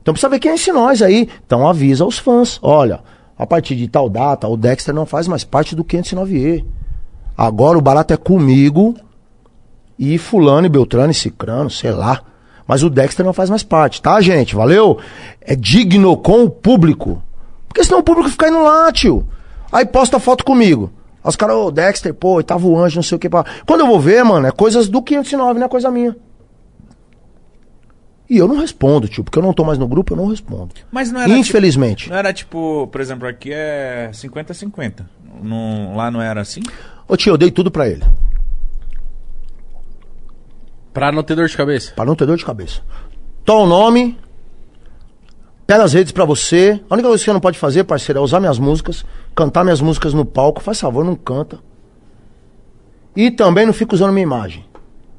[0.00, 1.28] Então precisa ver quem é esse nós aí.
[1.46, 2.58] Então avisa os fãs.
[2.62, 3.00] Olha,
[3.38, 6.64] a partir de tal data, o Dexter não faz mais parte do 509E.
[7.36, 8.94] Agora o barato é comigo
[9.98, 12.22] e fulano e Beltrano e Cicrano, sei lá.
[12.66, 14.54] Mas o Dexter não faz mais parte, tá, gente?
[14.54, 14.98] Valeu?
[15.40, 17.22] É digno com o público.
[17.68, 19.26] Porque senão o público fica indo lá, tio.
[19.70, 20.90] Aí posta foto comigo.
[21.24, 23.28] Os caras, ô, Dexter, pô, tava o anjo, não sei o que.
[23.28, 23.44] Pá.
[23.66, 26.16] Quando eu vou ver, mano, é coisas do 509, não é coisa minha.
[28.32, 30.74] E eu não respondo, tio, porque eu não tô mais no grupo, eu não respondo.
[30.90, 32.04] Mas não era Infelizmente.
[32.04, 35.04] Tipo, não era tipo, por exemplo, aqui é 50-50.
[35.42, 36.62] Não, lá não era assim?
[37.06, 38.02] Ô tio, eu dei tudo pra ele.
[40.94, 41.92] Pra não ter dor de cabeça.
[41.94, 42.80] Pra não ter dor de cabeça.
[43.44, 44.18] Toma o nome.
[45.66, 46.80] Pega as redes pra você.
[46.88, 49.04] A única coisa que você não pode fazer, parceiro, é usar minhas músicas,
[49.36, 50.62] cantar minhas músicas no palco.
[50.62, 51.58] Faz favor, não canta.
[53.14, 54.64] E também não fica usando minha imagem.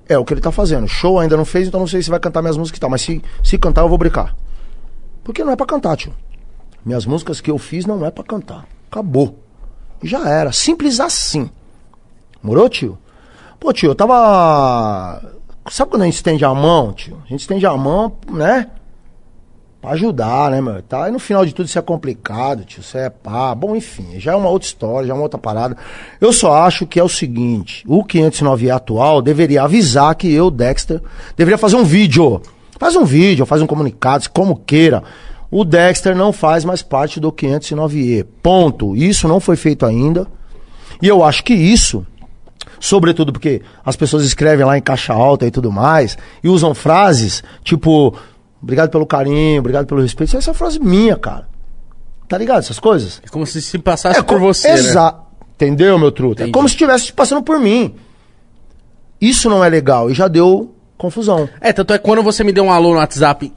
[0.07, 0.87] É o que ele tá fazendo.
[0.87, 2.89] Show ainda não fez, então não sei se vai cantar minhas músicas e tal.
[2.89, 4.35] Mas se, se cantar, eu vou brincar.
[5.23, 6.13] Porque não é pra cantar, tio.
[6.85, 8.65] Minhas músicas que eu fiz não é pra cantar.
[8.91, 9.39] Acabou.
[10.03, 10.51] Já era.
[10.51, 11.49] Simples assim.
[12.41, 12.97] Morou, tio?
[13.59, 15.21] Pô, tio, eu tava.
[15.71, 17.21] Sabe quando a gente estende a mão, tio?
[17.25, 18.69] A gente estende a mão, né?
[19.83, 20.81] Pra ajudar, né, meu?
[20.81, 21.09] Tá?
[21.09, 22.79] E no final de tudo isso é complicado, tio.
[22.79, 23.53] Isso é pá.
[23.53, 25.75] Bom, enfim, já é uma outra história, já é uma outra parada.
[26.21, 31.01] Eu só acho que é o seguinte: o 509 atual deveria avisar que eu, Dexter,
[31.35, 32.41] deveria fazer um vídeo.
[32.79, 35.03] Faz um vídeo, faz um comunicado, como queira.
[35.51, 38.25] O Dexter não faz mais parte do 509E.
[38.41, 38.95] Ponto.
[38.95, 40.25] Isso não foi feito ainda.
[41.01, 42.05] E eu acho que isso
[42.79, 47.41] sobretudo porque as pessoas escrevem lá em caixa alta e tudo mais, e usam frases
[47.63, 48.13] tipo,
[48.63, 50.35] obrigado pelo carinho, obrigado pelo respeito.
[50.35, 51.47] Essa é frase minha, cara.
[52.27, 52.59] Tá ligado?
[52.59, 53.21] Essas coisas?
[53.23, 54.73] É como se se passasse por co- você, né?
[54.75, 55.21] Exato.
[55.55, 56.41] Entendeu, meu truta?
[56.41, 56.51] É Entendi.
[56.53, 57.93] como se estivesse passando por mim.
[59.21, 61.47] Isso não é legal e já deu confusão.
[61.61, 63.53] É, tanto é que quando você me deu um alô no WhatsApp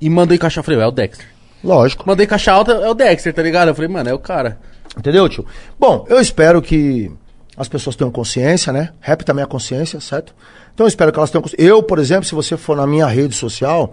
[0.00, 1.26] e mandou em caixa, eu falei, é o Dexter.
[1.62, 2.04] Lógico.
[2.06, 3.68] Mandei caixa alta, é o Dexter, tá ligado?
[3.68, 4.58] Eu falei, mano, é o cara.
[4.96, 5.46] Entendeu, tio?
[5.78, 7.10] Bom, eu espero que
[7.56, 8.90] as pessoas tenham consciência, né?
[9.00, 10.34] Rap também é consciência, certo?
[10.74, 11.64] Então eu espero que elas tenham consciência.
[11.66, 13.92] Eu, por exemplo, se você for na minha rede social,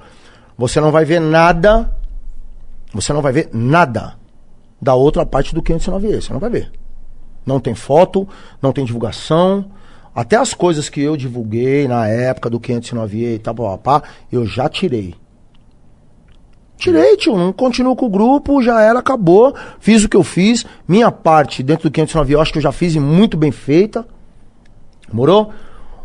[0.58, 1.96] você não vai ver nada.
[2.94, 4.16] Você não vai ver nada
[4.82, 6.22] da outra parte do 509E.
[6.22, 6.72] Você não vai ver.
[7.46, 8.28] Não tem foto,
[8.62, 9.66] não tem divulgação.
[10.14, 14.70] Até as coisas que eu divulguei na época do 509E e tal, papá, eu já
[14.70, 15.14] tirei.
[16.78, 17.38] Tirei, tio.
[17.38, 19.54] Não continuo com o grupo, já era, acabou.
[19.80, 20.66] Fiz o que eu fiz.
[20.88, 24.06] Minha parte dentro do 509 eu acho que eu já fiz e muito bem feita.
[25.12, 25.52] Morou?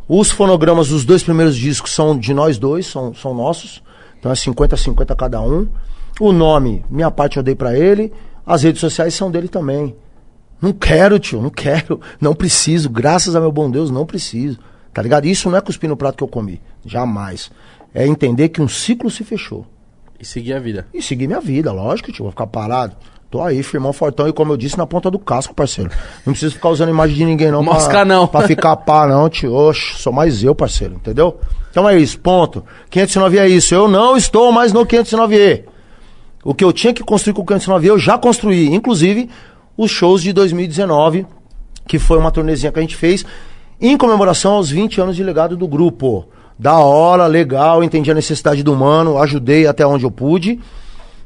[0.09, 3.83] Os fonogramas dos dois primeiros discos são de nós dois, são, são nossos.
[4.20, 5.66] Então é 50-50 cada um.
[6.20, 8.12] O nome, minha parte eu dei pra ele.
[8.47, 9.97] As redes sociais são dele também.
[10.60, 12.00] Não quero, tio, não quero.
[12.20, 12.90] Não preciso.
[12.90, 14.58] Graças a meu bom Deus, não preciso.
[14.92, 15.26] Tá ligado?
[15.26, 16.60] Isso não é cuspir no prato que eu comi.
[16.84, 17.50] Jamais.
[17.94, 19.66] É entender que um ciclo se fechou.
[20.18, 20.86] E seguir a vida.
[20.92, 22.24] E seguir minha vida, lógico, tio.
[22.24, 22.94] Vou ficar parado.
[23.31, 24.28] Tô aí, firmão, fortão.
[24.28, 25.90] E como eu disse, na ponta do casco, parceiro.
[26.26, 27.62] Não preciso ficar usando imagem de ninguém, não.
[27.65, 28.26] Mosca pra, não.
[28.26, 29.55] Pra ficar pá, não, tio.
[29.55, 30.97] Oxe, sou mais eu, parceiro.
[30.97, 31.39] Entendeu?
[31.70, 32.65] Então é isso, ponto.
[32.90, 33.74] 509 é isso.
[33.74, 35.65] Eu não estou mais no 509E.
[36.42, 38.73] O que eu tinha que construir com o 509E, eu já construí.
[38.74, 39.28] Inclusive,
[39.76, 41.26] os shows de 2019,
[41.86, 43.24] que foi uma turnezinha que a gente fez
[43.81, 46.28] em comemoração aos 20 anos de legado do grupo.
[46.58, 50.60] Da hora, legal, entendi a necessidade do humano, ajudei até onde eu pude,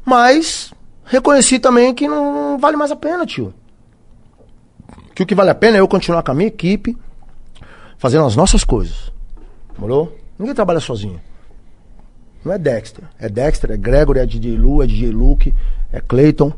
[0.04, 0.72] mas
[1.04, 3.52] reconheci também que não vale mais a pena, tio.
[5.12, 6.96] Que o que vale a pena é eu continuar com a minha equipe,
[7.98, 9.12] fazendo as nossas coisas.
[9.76, 10.16] Morou?
[10.38, 11.20] Ninguém trabalha sozinho.
[12.44, 13.04] Não é Dexter.
[13.18, 15.54] É Dexter, é Gregory, é DJ Lu, é DJ Luke,
[15.92, 16.52] é Clayton,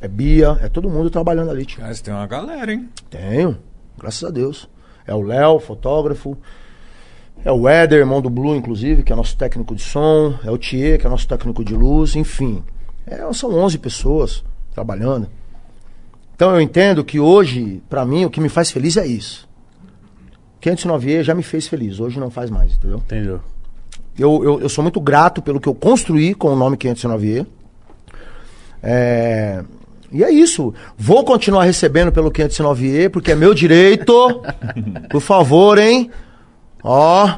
[0.00, 1.80] é Bia, é todo mundo trabalhando ali, tio.
[1.80, 2.88] Cara, você tem uma galera, hein?
[3.08, 3.58] Tenho,
[3.98, 4.68] graças a Deus.
[5.06, 6.36] É o Léo, fotógrafo.
[7.44, 10.36] É o Éder, irmão do Blue, inclusive, que é nosso técnico de som.
[10.44, 12.16] É o Thier, que é nosso técnico de luz.
[12.16, 12.64] Enfim,
[13.06, 14.44] é, são 11 pessoas
[14.74, 15.28] trabalhando.
[16.34, 19.48] Então eu entendo que hoje, pra mim, o que me faz feliz é isso.
[20.74, 22.98] 509E já me fez feliz, hoje não faz mais, entendeu?
[22.98, 23.40] Entendeu?
[24.18, 27.46] Eu, eu, eu sou muito grato pelo que eu construí com o nome 509E.
[28.82, 29.62] É,
[30.10, 30.72] e é isso.
[30.96, 34.42] Vou continuar recebendo pelo 509E, porque é meu direito.
[35.10, 36.10] Por favor, hein?
[36.82, 37.28] Ó.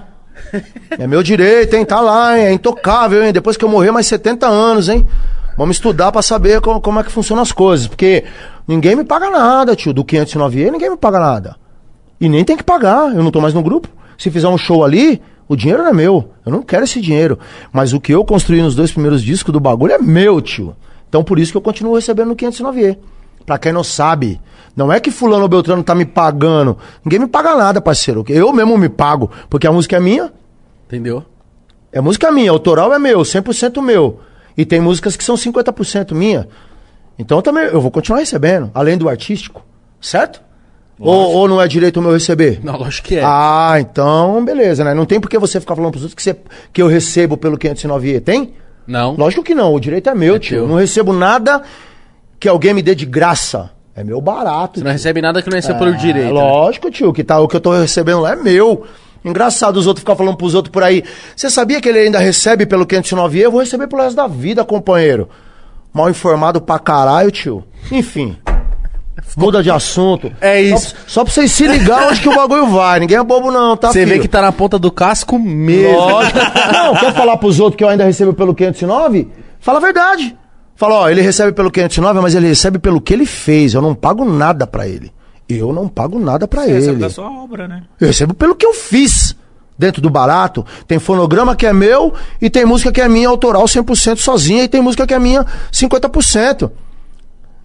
[0.91, 1.85] É meu direito, hein?
[1.85, 2.45] Tá lá, hein?
[2.45, 3.33] É intocável, hein?
[3.33, 5.07] Depois que eu morrer, mais 70 anos, hein?
[5.57, 7.89] Vamos estudar pra saber como, como é que funcionam as coisas.
[7.89, 8.25] Porque
[8.69, 9.93] ninguém me paga nada, tio.
[9.93, 11.57] Do 509E, ninguém me paga nada.
[12.21, 13.15] E nem tem que pagar.
[13.15, 13.89] Eu não tô mais no grupo.
[14.17, 16.31] Se fizer um show ali, o dinheiro não é meu.
[16.45, 17.39] Eu não quero esse dinheiro.
[17.73, 20.77] Mas o que eu construí nos dois primeiros discos do bagulho é meu, tio.
[21.09, 22.99] Então por isso que eu continuo recebendo no 509E.
[23.47, 24.39] Pra quem não sabe,
[24.77, 26.77] não é que fulano ou Beltrano tá me pagando.
[27.05, 28.25] Ninguém me paga nada, parceiro.
[28.29, 30.31] Eu mesmo me pago, porque a música é minha.
[30.87, 31.25] Entendeu?
[31.91, 34.21] É música minha, autoral é meu, 100% meu.
[34.57, 36.47] E tem músicas que são 50% minha.
[37.19, 39.65] Então também eu vou continuar recebendo, além do artístico,
[40.01, 40.43] certo?
[41.01, 42.61] Ou, ou não é direito meu receber?
[42.63, 43.23] Não, lógico que é.
[43.25, 44.95] Ah, então beleza, né?
[44.95, 46.37] Não tem por que você ficar falando pros outros que, você,
[46.73, 48.55] que eu recebo pelo 509E, tem?
[48.87, 49.15] Não.
[49.17, 50.57] Lógico que não, o direito é meu, É tio.
[50.57, 50.65] teu.
[50.65, 51.63] Eu não recebo nada
[52.41, 53.71] que alguém me dê de graça.
[53.95, 54.79] É meu barato.
[54.79, 54.93] Você não tio.
[54.93, 56.27] recebe nada que não recebe É, pelo direito.
[56.35, 56.41] né?
[56.41, 58.85] Lógico, tio, que tá, o que eu tô recebendo lá é meu.
[59.25, 61.03] Engraçado os outros ficar falando pros outros por aí.
[61.37, 63.37] Você sabia que ele ainda recebe pelo 509E?
[63.41, 65.29] Eu vou receber pelo resto da vida, companheiro.
[65.93, 67.65] Mal informado pra caralho, tio.
[67.91, 68.37] Enfim.
[69.37, 70.31] Muda de assunto.
[70.41, 70.89] É isso.
[70.89, 73.01] Só, pra- só pra vocês se ligar onde que o bagulho vai.
[73.01, 75.97] Ninguém é bobo não, tá, Você vê que tá na ponta do casco mesmo.
[75.99, 76.39] Lógico.
[76.73, 79.29] Não, quer falar pros outros que eu ainda recebo pelo 509?
[79.61, 80.37] Fala a verdade.
[80.77, 83.75] Fala, ó, ele recebe pelo 509, mas ele recebe pelo que ele fez.
[83.75, 85.13] Eu não pago nada pra ele.
[85.49, 86.79] Eu não pago nada pra Você ele.
[86.81, 87.83] recebe da sua obra, né?
[88.01, 89.35] Eu recebo pelo que eu fiz.
[89.81, 93.63] Dentro do barato, tem fonograma que é meu e tem música que é minha autoral
[93.65, 96.69] 100% sozinha e tem música que é minha 50%.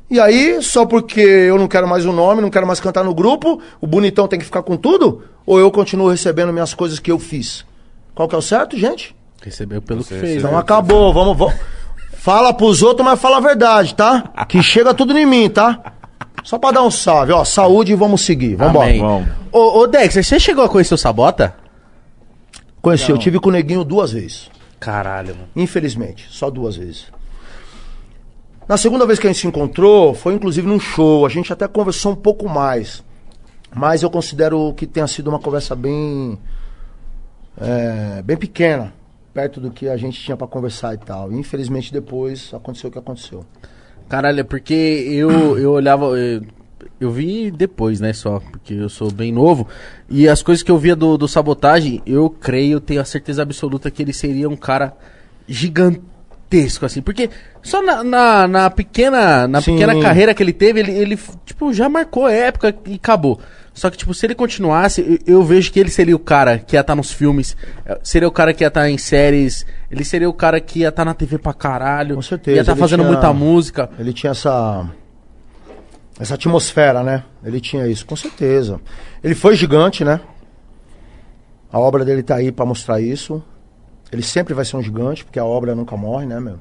[0.09, 3.15] E aí, só porque eu não quero mais o nome, não quero mais cantar no
[3.15, 5.23] grupo, o bonitão tem que ficar com tudo?
[5.45, 7.65] Ou eu continuo recebendo minhas coisas que eu fiz?
[8.13, 9.15] Qual que é o certo, gente?
[9.43, 10.37] Recebeu pelo Você que fez.
[10.37, 10.57] Então né?
[10.57, 11.55] acabou, vamos, vamos.
[12.13, 14.31] Fala pros outros, mas fala a verdade, tá?
[14.47, 15.93] Que chega tudo em mim, tá?
[16.43, 17.43] Só pra dar um salve, ó.
[17.43, 18.55] Saúde e vamos seguir.
[18.55, 18.89] Vambora.
[18.89, 19.01] Amém.
[19.01, 19.27] Vamos.
[19.51, 21.55] Ô, ô, Dexter, você chegou a conhecer o Sabota?
[22.81, 24.49] Conheci, eu tive com o Neguinho duas vezes.
[24.79, 25.47] Caralho, mano.
[25.55, 27.05] Infelizmente, só duas vezes.
[28.67, 31.25] Na segunda vez que a gente se encontrou, foi inclusive num show.
[31.25, 33.03] A gente até conversou um pouco mais.
[33.75, 36.37] Mas eu considero que tenha sido uma conversa bem.
[37.59, 38.93] é, bem pequena.
[39.33, 41.31] Perto do que a gente tinha pra conversar e tal.
[41.31, 43.45] E, infelizmente depois aconteceu o que aconteceu.
[44.07, 46.05] Caralho, é porque eu, eu olhava.
[46.17, 46.43] Eu,
[46.99, 49.67] eu vi depois, né, só, porque eu sou bem novo.
[50.09, 53.91] E as coisas que eu via do, do sabotagem, eu creio, tenho a certeza absoluta
[53.91, 54.95] que ele seria um cara
[56.53, 57.01] gigantesco, assim.
[57.01, 57.29] Porque
[57.61, 59.73] só na, na, na pequena, na Sim.
[59.73, 63.39] pequena carreira que ele teve, ele, ele, tipo, já marcou a época e acabou.
[63.73, 66.75] Só que, tipo, se ele continuasse, eu, eu vejo que ele seria o cara que
[66.75, 70.29] ia estar nos filmes, eh, seria o cara que ia estar em séries, ele seria
[70.29, 72.99] o cara que ia estar na TV pra caralho, Com certeza, ia estar ele fazendo
[72.99, 73.89] tinha- muita música.
[73.97, 74.87] Ele tinha essa.
[76.19, 77.23] Essa atmosfera, né?
[77.43, 78.79] Ele tinha isso, com certeza.
[79.23, 80.21] Ele foi gigante, né?
[81.71, 83.43] A obra dele tá aí pra mostrar isso.
[84.15, 86.59] Ele sempre vai ser um gigante, porque a obra nunca morre, né, meu?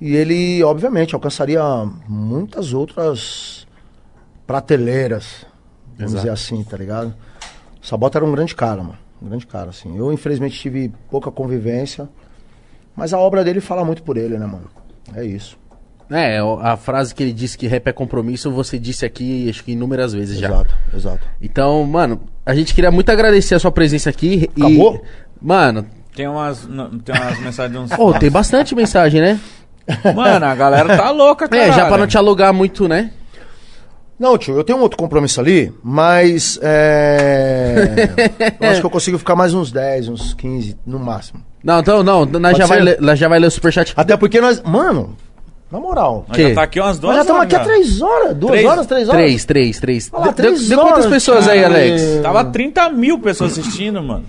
[0.00, 1.60] E ele, obviamente, alcançaria
[2.08, 3.66] muitas outras
[4.46, 5.44] prateleiras,
[5.96, 6.16] vamos Exato.
[6.16, 7.14] dizer assim, tá ligado?
[7.82, 8.98] Sabota era um grande cara, mano.
[9.20, 9.96] Um grande cara, assim.
[9.96, 12.08] Eu, infelizmente, tive pouca convivência,
[12.94, 14.68] mas a obra dele fala muito por ele, né, mano?
[15.14, 15.56] É isso.
[16.10, 19.72] É, a frase que ele disse que rap é compromisso, você disse aqui, acho que
[19.72, 20.48] inúmeras vezes já.
[20.48, 21.26] Exato, exato.
[21.40, 24.48] Então, mano, a gente queria muito agradecer a sua presença aqui.
[24.56, 25.02] e- Acabou?
[25.40, 25.84] Mano,
[26.18, 26.68] Tem umas,
[27.04, 27.96] tem umas mensagens de uns.
[27.96, 29.38] pô, tem bastante mensagem, né?
[30.16, 31.62] Mano, a galera tá louca, cara.
[31.62, 33.12] É, já pra não te alugar muito, né?
[34.18, 38.08] Não, tio, eu tenho um outro compromisso ali, mas é...
[38.60, 41.40] eu acho que eu consigo ficar mais uns 10, uns 15 no máximo.
[41.62, 43.94] Não, então, não, nós já vai, ler, nós já vai ler o superchat.
[43.96, 44.60] Até porque nós.
[44.62, 45.16] Mano,
[45.70, 46.24] na moral.
[46.26, 46.48] Nós Que?
[46.48, 48.66] já tá aqui umas duas Nós já estamos horas aqui há três horas, duas Três?
[48.66, 49.20] horas, três horas.
[49.20, 50.10] Três, três, três.
[50.12, 51.74] Olha lá, Deu- três deu quantas horas, pessoas aí, cara.
[51.74, 52.02] Alex?
[52.24, 54.24] Tava 30 mil pessoas assistindo, mano.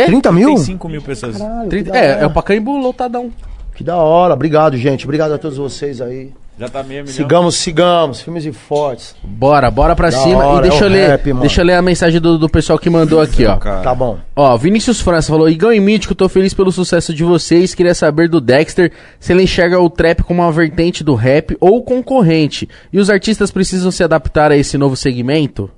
[0.00, 0.06] Quê?
[0.06, 0.48] 30 mil?
[0.48, 1.36] 35 mil pessoas.
[1.38, 2.20] Caralho, que Trinta- da É, hora.
[2.22, 3.32] é o Pacaembu lotadão.
[3.74, 4.34] Que da hora.
[4.34, 5.04] Obrigado, gente.
[5.04, 6.32] Obrigado a todos vocês aí.
[6.58, 7.14] Já tá meio milhão.
[7.14, 8.20] Sigamos, sigamos.
[8.22, 9.14] Filmes e fortes.
[9.22, 10.42] Bora, bora pra Da cima.
[10.42, 11.40] hora, e deixa é eu ler, rap, mano.
[11.42, 13.58] deixa eu ler a mensagem do, do pessoal que mandou aqui, ó.
[13.58, 13.82] Cara.
[13.82, 14.16] Tá bom.
[14.34, 17.74] Ó, Vinícius França falou: Igão e Mítico, tô feliz pelo sucesso de vocês.
[17.74, 21.82] Queria saber do Dexter se ele enxerga o trap como uma vertente do rap ou
[21.84, 22.66] concorrente.
[22.90, 25.68] E os artistas precisam se adaptar a esse novo segmento?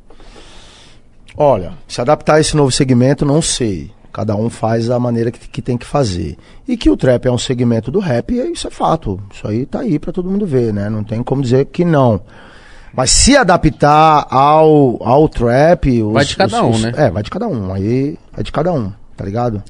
[1.37, 3.91] Olha, se adaptar a esse novo segmento, não sei.
[4.19, 6.37] Cada um faz da maneira que, que tem que fazer.
[6.67, 9.21] E que o trap é um segmento do rap, isso é fato.
[9.33, 10.91] Isso aí tá aí pra todo mundo ver, né?
[10.91, 12.21] Não tem como dizer que não.
[12.93, 16.03] Mas se adaptar ao, ao trap.
[16.03, 16.93] os- Vai de cada os- um, os- né?
[16.97, 17.73] É, vai de cada um.
[17.73, 19.63] Aí é de cada um, tá ligado?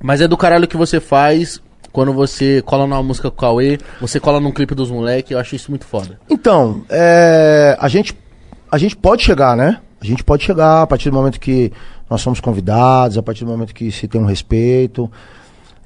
[0.00, 3.78] Mas é do caralho que você faz quando você cola numa música com o Cauê,
[4.00, 6.20] você cola num clipe dos moleques, eu acho isso muito foda.
[6.30, 8.16] Então, é, a, gente,
[8.70, 9.80] a gente pode chegar, né?
[10.00, 11.72] A gente pode chegar a partir do momento que
[12.10, 15.08] nós somos convidados, a partir do momento que se tem um respeito.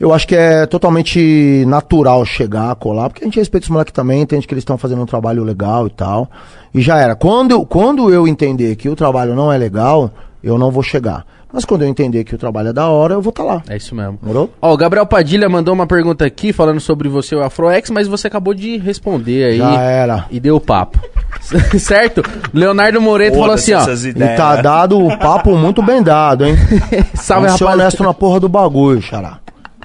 [0.00, 4.22] Eu acho que é totalmente natural chegar, colar, porque a gente respeita os moleques também,
[4.22, 6.28] entende que eles estão fazendo um trabalho legal e tal.
[6.74, 7.14] E já era.
[7.14, 10.10] Quando, eu- quando eu entender que o trabalho não é legal,
[10.42, 11.24] eu não vou chegar.
[11.54, 13.62] Mas quando eu entender que o trabalho é da hora, eu vou estar lá.
[13.68, 14.18] É isso mesmo.
[14.20, 14.50] Morou?
[14.60, 18.08] Ó, o Gabriel Padilha mandou uma pergunta aqui falando sobre você e o Afroex, mas
[18.08, 19.58] você acabou de responder aí.
[19.58, 20.26] Já era.
[20.32, 20.98] E deu o papo.
[21.78, 22.24] certo?
[22.52, 23.82] Leonardo Moreto falou assim, ó.
[23.82, 24.36] Essas E ideias.
[24.36, 26.56] tá dado o papo muito bem dado, hein?
[27.14, 27.80] Salve, Vamos ser rapaz.
[27.80, 29.38] honesto na porra do bagulho, xará.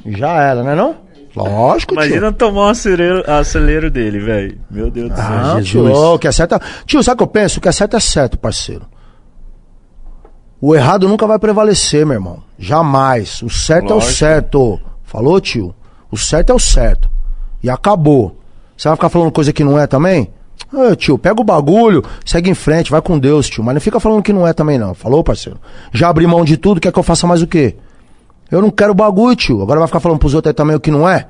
[0.07, 0.95] Já era, né não?
[1.35, 2.03] Lógico, tio.
[2.03, 4.57] Imagina tomar um acelero, acelero dele, velho.
[4.71, 5.25] Meu Deus do céu.
[5.27, 5.69] Ah, Jesus.
[5.69, 6.59] tio, o que é certo é...
[6.87, 7.59] Tio, sabe o que eu penso?
[7.59, 8.87] O que é certo é certo, parceiro.
[10.61, 12.43] O errado nunca vai prevalecer, meu irmão.
[12.57, 13.41] Jamais.
[13.41, 14.13] O certo é o Lógico.
[14.13, 14.79] certo.
[15.03, 15.73] Falou, tio?
[16.11, 17.09] O certo é o certo.
[17.63, 18.35] E acabou.
[18.75, 20.29] Você vai ficar falando coisa que não é também?
[20.73, 23.63] Ah, tio, pega o bagulho, segue em frente, vai com Deus, tio.
[23.63, 24.93] Mas não fica falando que não é também, não.
[24.93, 25.59] Falou, parceiro?
[25.91, 27.75] Já abri mão de tudo, quer que eu faça mais o quê?
[28.51, 29.61] Eu não quero bagulho, tio.
[29.61, 31.27] Agora vai ficar falando pros outros aí também o que não é?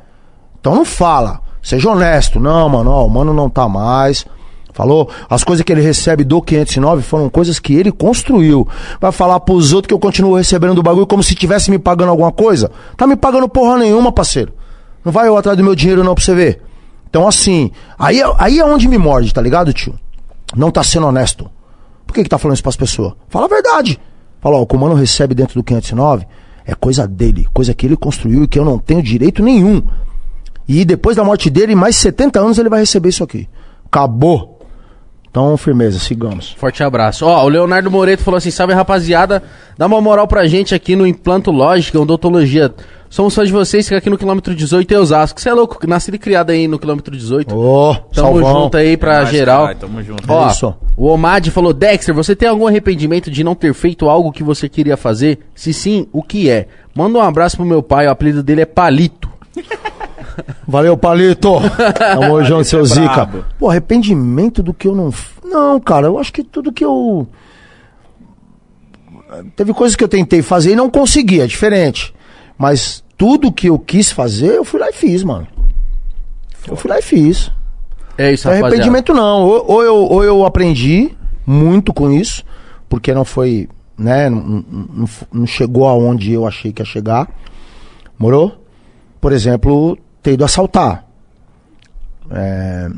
[0.59, 1.41] Então não fala.
[1.61, 2.40] Seja honesto.
[2.40, 4.25] Não, mano, ó, o mano não tá mais.
[4.73, 5.09] Falou?
[5.30, 8.67] As coisas que ele recebe do 509 foram coisas que ele construiu.
[9.01, 12.09] Vai falar pros outros que eu continuo recebendo do bagulho como se tivesse me pagando
[12.09, 12.72] alguma coisa?
[12.95, 14.53] Tá me pagando porra nenhuma, parceiro.
[15.03, 16.61] Não vai eu atrás do meu dinheiro não pra você ver.
[17.09, 19.95] Então assim, aí, é- aí é onde me morde, tá ligado, tio?
[20.56, 21.49] Não tá sendo honesto.
[22.06, 23.14] Por que que tá falando isso pras pessoas?
[23.27, 23.99] Fala a verdade.
[24.41, 26.25] Fala, ó, o que o mano recebe dentro do 509
[26.65, 29.81] é coisa dele, coisa que ele construiu e que eu não tenho direito nenhum.
[30.67, 33.49] E depois da morte dele, mais 70 anos ele vai receber isso aqui.
[33.88, 34.59] Acabou.
[35.32, 36.51] Então, firmeza, sigamos.
[36.58, 37.25] Forte abraço.
[37.25, 39.43] Ó, o Leonardo Moreto falou assim: salve rapaziada,
[39.77, 42.74] dá uma moral pra gente aqui no Implanto Lógica, odontologia.
[43.11, 45.41] Somos fãs de vocês, fica aqui no quilômetro 18 em Osasco.
[45.41, 47.56] Você é louco, nascido e criado aí no quilômetro 18.
[47.56, 48.09] Ô, Tamo
[48.41, 48.64] salvão.
[48.64, 49.61] junto aí pra Nós, geral.
[49.61, 50.32] caralho, tamo junto.
[50.32, 50.75] Ó, É isso.
[50.98, 54.67] o Omad falou: Dexter, você tem algum arrependimento de não ter feito algo que você
[54.69, 55.40] queria fazer?
[55.56, 56.67] Se sim, o que é?
[56.95, 59.30] Manda um abraço pro meu pai, o apelido dele é Palito.
[60.68, 61.53] Valeu, Palito.
[61.98, 63.08] Tamo junto, seu é Zica.
[63.26, 63.45] brabo.
[63.58, 65.11] Pô, arrependimento do que eu não.
[65.43, 67.27] Não, cara, eu acho que tudo que eu.
[69.56, 72.14] Teve coisas que eu tentei fazer e não consegui, é diferente.
[72.58, 75.48] Mas tudo que eu quis fazer, eu fui lá e fiz, mano.
[76.68, 77.51] Eu fui lá e fiz.
[78.18, 78.68] É isso, é rapaziada.
[78.68, 79.43] arrependimento não.
[79.43, 81.11] Ou, ou eu, ou eu aprendi
[81.45, 82.43] muito com isso,
[82.90, 87.30] porque não foi, né, não, não- não chegou aonde eu achei que ia chegar.
[88.18, 88.66] Morou?
[89.22, 91.06] Por exemplo, ter ido assaltar.
[92.31, 92.89] É,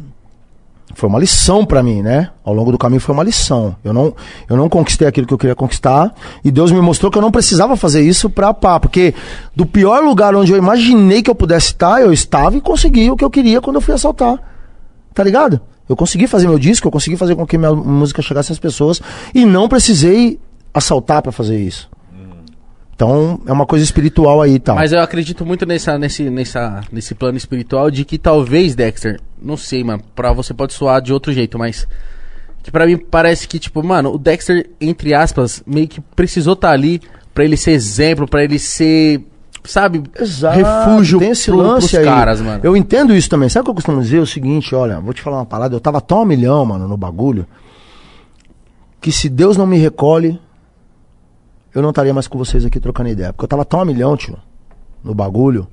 [0.95, 2.29] foi uma lição pra mim, né?
[2.43, 3.75] Ao longo do caminho foi uma lição.
[3.83, 4.13] Eu não,
[4.49, 7.31] eu não conquistei aquilo que eu queria conquistar e Deus me mostrou que eu não
[7.31, 9.13] precisava fazer isso pra pá, porque
[9.55, 13.15] do pior lugar onde eu imaginei que eu pudesse estar, eu estava e consegui o
[13.15, 14.39] que eu queria quando eu fui assaltar.
[15.13, 15.59] Tá ligado?
[15.87, 19.01] Eu consegui fazer meu disco, eu consegui fazer com que minha música chegasse às pessoas
[19.33, 20.39] e não precisei
[20.73, 21.89] assaltar pra fazer isso.
[23.03, 24.75] Então, é uma coisa espiritual aí e tal.
[24.75, 29.57] Mas eu acredito muito nessa, nesse, nessa, nesse plano espiritual de que talvez, Dexter, não
[29.57, 31.87] sei, mano, pra você pode soar de outro jeito, mas
[32.61, 36.69] que pra mim parece que, tipo, mano, o Dexter, entre aspas, meio que precisou estar
[36.69, 37.01] ali
[37.33, 39.25] pra ele ser exemplo, pra ele ser,
[39.63, 42.05] sabe, Exato, refúgio tem esse pro- lance pros aí.
[42.05, 42.59] caras, mano.
[42.63, 43.49] Eu entendo isso também.
[43.49, 44.17] Sabe o que eu costumo dizer?
[44.17, 45.75] É o seguinte, olha, vou te falar uma parada.
[45.75, 47.47] Eu tava tão a milhão, mano, no bagulho,
[49.01, 50.39] que se Deus não me recolhe,
[51.73, 53.31] eu não estaria mais com vocês aqui trocando ideia.
[53.33, 54.37] Porque eu tava tão a milhão, tio,
[55.03, 55.67] no bagulho,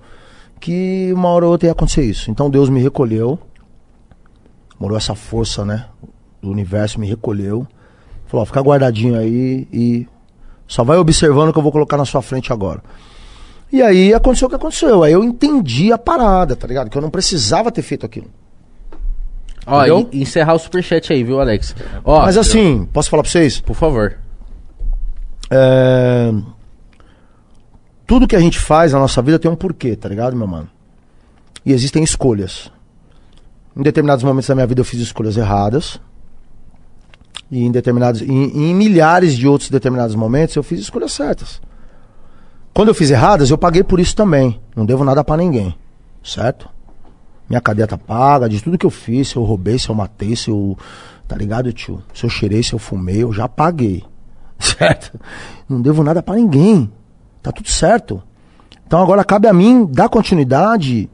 [0.60, 2.30] que uma hora ou outra ia acontecer isso.
[2.30, 3.38] Então Deus me recolheu,
[4.78, 5.86] morou essa força, né,
[6.40, 7.66] do universo, me recolheu.
[8.26, 10.06] Falou, ó, fica guardadinho aí e
[10.66, 12.82] só vai observando o que eu vou colocar na sua frente agora.
[13.72, 15.02] E aí aconteceu o que aconteceu.
[15.02, 16.90] Aí eu entendi a parada, tá ligado?
[16.90, 18.28] Que eu não precisava ter feito aquilo.
[19.66, 21.74] Ó, e, encerrar o superchat aí, viu, Alex?
[22.02, 23.60] Ó, Mas assim, posso falar pra vocês?
[23.60, 24.16] por favor.
[25.50, 26.32] É,
[28.06, 30.68] Tudo que a gente faz na nossa vida tem um porquê, tá ligado, meu mano?
[31.64, 32.70] E existem escolhas.
[33.76, 36.00] Em determinados momentos da minha vida eu fiz escolhas erradas.
[37.50, 38.22] E em determinados.
[38.22, 41.60] Em, em milhares de outros determinados momentos eu fiz escolhas certas.
[42.74, 44.60] Quando eu fiz erradas, eu paguei por isso também.
[44.74, 45.74] Não devo nada pra ninguém.
[46.22, 46.68] Certo?
[47.48, 50.36] Minha cadeia tá paga, de tudo que eu fiz, se eu roubei, se eu matei,
[50.36, 50.76] se eu.
[51.26, 52.02] Tá ligado, tio?
[52.14, 54.04] Se eu cheirei, se eu fumei, eu já paguei.
[54.58, 55.18] Certo?
[55.68, 56.90] Não devo nada pra ninguém.
[57.42, 58.22] Tá tudo certo.
[58.86, 61.08] Então agora cabe a mim dar continuidade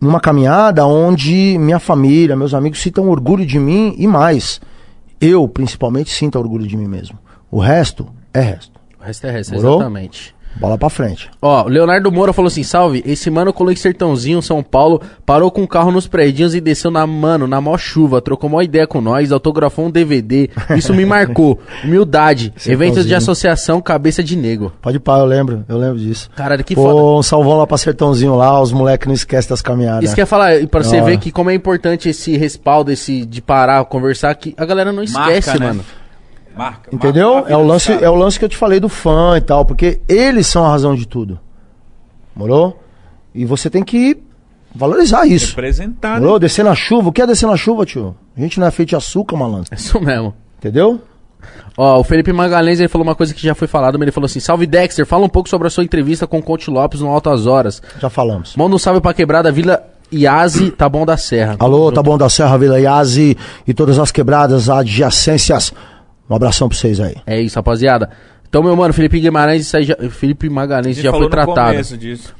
[0.00, 4.60] numa caminhada onde minha família, meus amigos sintam orgulho de mim e mais.
[5.20, 7.18] Eu, principalmente, sinta orgulho de mim mesmo.
[7.50, 8.78] O resto é resto.
[9.00, 9.76] O resto é resto, Morou?
[9.76, 10.34] exatamente.
[10.60, 11.30] Bola pra frente.
[11.40, 15.50] Ó, o Leonardo Moura falou assim: salve, esse mano colou em Sertãozinho, São Paulo, parou
[15.50, 18.86] com o carro nos prédios e desceu na, mano, na mó chuva, trocou mó ideia
[18.86, 20.50] com nós, autografou um DVD.
[20.76, 21.58] Isso me marcou.
[21.84, 22.52] Humildade.
[22.66, 24.72] Eventos de associação Cabeça de Nego.
[24.82, 26.28] Pode ir pá, eu lembro, eu lembro disso.
[26.34, 26.94] Caralho, que foda.
[26.94, 30.04] Pô, um salvão lá pra Sertãozinho lá, os moleques não esquecem das caminhadas.
[30.04, 32.90] Isso que eu ia falar, e pra você ver que como é importante esse respaldo,
[32.90, 35.66] esse de parar, conversar, que a galera não esquece, Marca, né?
[35.68, 35.84] mano.
[36.58, 36.90] Marca.
[36.92, 37.34] Entendeu?
[37.34, 39.64] marca É o, lance, é o lance que eu te falei do fã e tal,
[39.64, 41.38] porque eles são a razão de tudo.
[42.34, 42.82] Morou?
[43.32, 44.18] E você tem que
[44.74, 45.50] valorizar isso.
[45.50, 46.20] Representar, né?
[46.20, 46.38] Morou?
[46.38, 47.10] Descer na chuva.
[47.10, 48.16] O que é descer na chuva, tio?
[48.36, 49.68] A gente não é feito de açúcar, malandro.
[49.70, 50.34] É isso mesmo.
[50.58, 51.00] Entendeu?
[51.76, 54.26] Ó, o Felipe Magalhães ele falou uma coisa que já foi falada, mas ele falou
[54.26, 57.08] assim: Salve Dexter, fala um pouco sobre a sua entrevista com o Coach Lopes no
[57.08, 57.80] Altas Horas.
[58.00, 58.56] Já falamos.
[58.56, 61.56] Manda um salve pra quebrada Vila Iazi, tá bom da Serra.
[61.60, 65.72] Alô, tá bom da Serra, Vila Iase e todas as quebradas adjacências.
[66.28, 67.16] Um abração pra vocês aí.
[67.26, 68.10] É isso, rapaziada.
[68.48, 71.78] Então, meu mano, Felipe Guimarães, já, Felipe Magalhães gente já falou foi tratado.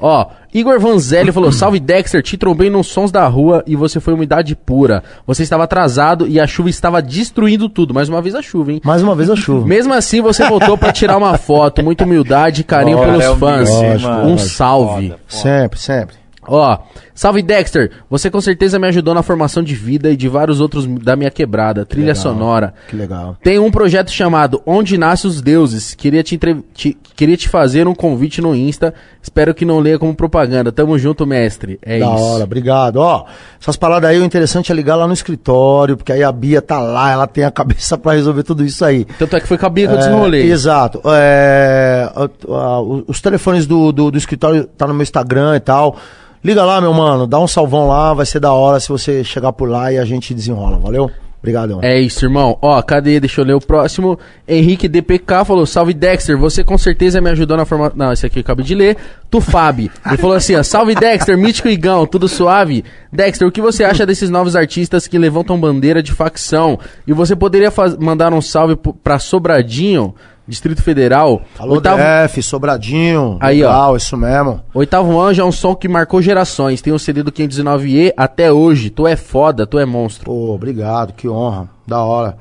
[0.00, 4.14] Ó, Igor Vanzelli falou: Salve Dexter, te trombei nos sons da rua e você foi
[4.14, 5.02] umidade pura.
[5.26, 7.92] Você estava atrasado e a chuva estava destruindo tudo.
[7.92, 8.80] Mais uma vez a chuva, hein?
[8.82, 9.66] Mais uma vez a chuva.
[9.66, 11.82] Mesmo assim, você voltou pra tirar uma foto.
[11.82, 13.70] Muita humildade e carinho pelos é fãs.
[14.02, 14.30] mano.
[14.30, 15.08] um salve.
[15.08, 15.42] Foda, foda.
[15.42, 16.16] Sempre, sempre.
[16.50, 16.78] Ó,
[17.18, 20.86] salve Dexter, você com certeza me ajudou na formação de vida e de vários outros
[20.86, 22.22] da minha quebrada, trilha Legal.
[22.22, 22.74] sonora.
[22.88, 23.36] Que legal.
[23.42, 25.94] Tem um projeto chamado Onde Nascem os Deuses.
[25.94, 28.94] Queria te, entre- te- queria te fazer um convite no Insta.
[29.20, 30.70] Espero que não leia como propaganda.
[30.70, 31.78] Tamo junto, mestre.
[31.82, 32.22] É da isso.
[32.24, 32.96] hora, obrigado.
[32.98, 33.24] Ó,
[33.60, 36.78] essas paradas aí, o interessante é ligar lá no escritório, porque aí a Bia tá
[36.80, 39.04] lá, ela tem a cabeça pra resolver tudo isso aí.
[39.18, 40.50] Tanto é que foi com a Bia que eu É, desenrolei.
[40.50, 41.00] Exato.
[41.04, 45.96] É, a- a- os telefones do, do, do escritório tá no meu Instagram e tal.
[46.42, 49.52] Liga lá, meu mano, dá um salvão lá, vai ser da hora se você chegar
[49.52, 51.10] por lá e a gente desenrola, valeu?
[51.40, 51.78] Obrigadão.
[51.82, 52.58] É isso, irmão.
[52.60, 53.20] Ó, cadê?
[53.20, 54.18] Deixa eu ler o próximo.
[54.46, 57.92] Henrique DPK falou: Salve Dexter, você com certeza me ajudou na forma.
[57.94, 58.96] Não, esse aqui eu acabei de ler.
[59.30, 59.88] Tufab.
[60.04, 62.84] Ele falou assim: ó, Salve Dexter, Mítico Igão, tudo suave?
[63.12, 66.76] Dexter, o que você acha desses novos artistas que levantam bandeira de facção?
[67.06, 70.16] E você poderia mandar um salve pra Sobradinho,
[70.48, 71.42] Distrito Federal?
[71.58, 73.36] Alô, Oitavo, DF, Sobradinho.
[73.38, 73.68] Aí, ó.
[73.68, 74.60] legal, isso mesmo.
[74.72, 76.80] Oitavo Anjo é um som que marcou gerações.
[76.80, 78.88] Tem o CD do 519E até hoje.
[78.88, 80.24] Tu é foda, tu é monstro.
[80.24, 82.38] Pô, obrigado, que honra, da hora.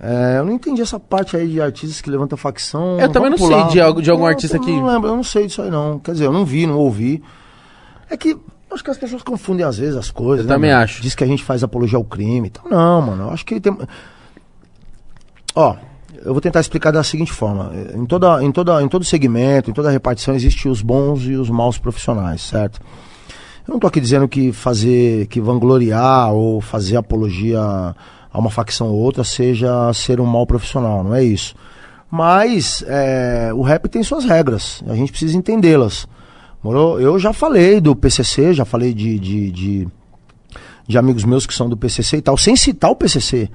[0.00, 2.98] É, eu não entendi essa parte aí de artistas que levantam facção.
[2.98, 3.68] Eu também não sei pular.
[3.68, 5.70] de algo- de algum Não, artista eu que- Não lembro, eu não sei disso aí
[5.70, 5.98] não.
[5.98, 7.22] Quer dizer, eu não vi, não ouvi.
[8.10, 8.36] É que
[8.72, 10.44] acho que as pessoas confundem às vezes as coisas.
[10.44, 10.82] Eu né, também mano?
[10.84, 11.02] acho.
[11.02, 12.64] Diz que a gente faz apologia ao crime e tal.
[12.70, 13.76] Não, mano, eu acho que tem.
[15.54, 15.76] Ó,
[16.26, 17.72] eu vou tentar explicar da seguinte forma.
[17.94, 21.48] Em, toda, em, toda, em todo segmento, em toda repartição, existem os bons e os
[21.48, 22.80] maus profissionais, certo?
[23.66, 28.88] Eu não tô aqui dizendo que fazer, que vangloriar ou fazer apologia a uma facção
[28.88, 31.54] ou outra seja ser um mau profissional, não é isso.
[32.10, 36.08] Mas é, o rap tem suas regras, a gente precisa entendê-las.
[36.62, 37.00] Morou?
[37.00, 39.88] Eu já falei do PCC, já falei de, de, de,
[40.88, 43.48] de amigos meus que são do PCC e tal, sem citar o PCC.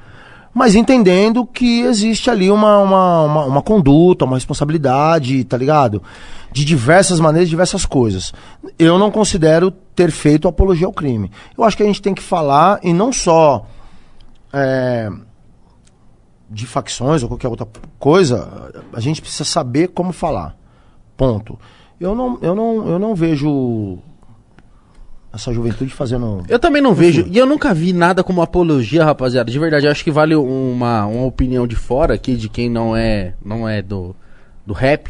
[0.53, 6.03] Mas entendendo que existe ali uma, uma, uma, uma conduta, uma responsabilidade, tá ligado?
[6.51, 8.33] De diversas maneiras, diversas coisas.
[8.77, 11.31] Eu não considero ter feito apologia ao crime.
[11.57, 13.65] Eu acho que a gente tem que falar, e não só
[14.51, 15.09] é,
[16.49, 20.55] de facções ou qualquer outra coisa, a gente precisa saber como falar.
[21.15, 21.57] Ponto.
[21.99, 23.99] Eu não, eu não, eu não vejo
[25.33, 26.43] essa juventude fazendo.
[26.49, 29.49] Eu também não vejo, e eu nunca vi nada como apologia, rapaziada.
[29.51, 32.95] De verdade, eu acho que vale uma, uma opinião de fora aqui, de quem não
[32.95, 34.15] é não é do,
[34.65, 35.09] do rap.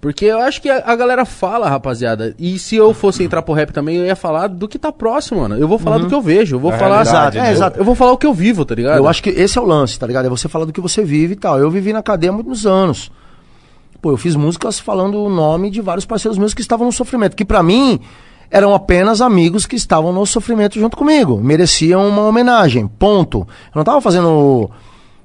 [0.00, 2.34] Porque eu acho que a, a galera fala, rapaziada.
[2.36, 5.42] E se eu fosse entrar pro rap também, eu ia falar do que tá próximo,
[5.42, 5.56] mano.
[5.56, 6.56] Eu vou falar do que eu vejo.
[6.56, 7.06] Eu vou Da falar.
[7.06, 7.48] eu- né?
[7.48, 7.78] É, exato.
[7.78, 8.96] Eu, vou falar o que eu vivo, tá ligado?
[8.96, 10.26] Eu acho que esse é o lance, tá ligado?
[10.26, 11.56] É você falar do que você vive e tal.
[11.56, 13.12] Eu vivi na cadeia há muitos anos.
[14.00, 17.36] Pô, eu fiz músicas falando o nome de vários parceiros meus que estavam no sofrimento,
[17.36, 18.00] que pra mim
[18.52, 21.40] eram apenas amigos que estavam no sofrimento junto comigo.
[21.42, 23.38] Mereciam uma homenagem, ponto.
[23.38, 24.70] Eu não tava fazendo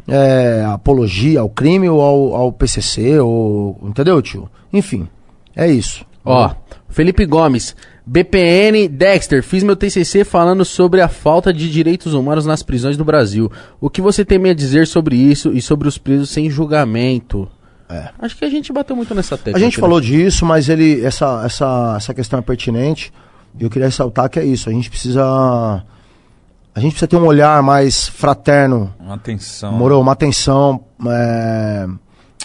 [0.08, 4.50] é, apologia ao crime ou ao, ao PCC, ou, entendeu, tio?
[4.72, 5.10] Enfim,
[5.54, 6.06] é isso.
[6.24, 6.52] Ó,
[6.88, 7.76] Felipe Gomes.
[8.06, 13.04] BPN Dexter, fiz meu TCC falando sobre a falta de direitos humanos nas prisões do
[13.04, 13.52] Brasil.
[13.82, 17.50] O que você tem a dizer sobre isso e sobre os presos sem julgamento?
[17.90, 18.10] É.
[18.20, 19.58] Acho que a gente bateu muito nessa tecla.
[19.58, 23.14] A gente aqui, falou disso, mas ele essa, essa, essa questão é pertinente.
[23.58, 24.70] E eu queria ressaltar que é isso.
[24.70, 25.24] A gente precisa.
[25.24, 29.72] A gente precisa ter um olhar mais fraterno, Uma atenção.
[29.74, 30.00] morou?
[30.00, 31.88] Uma atenção é,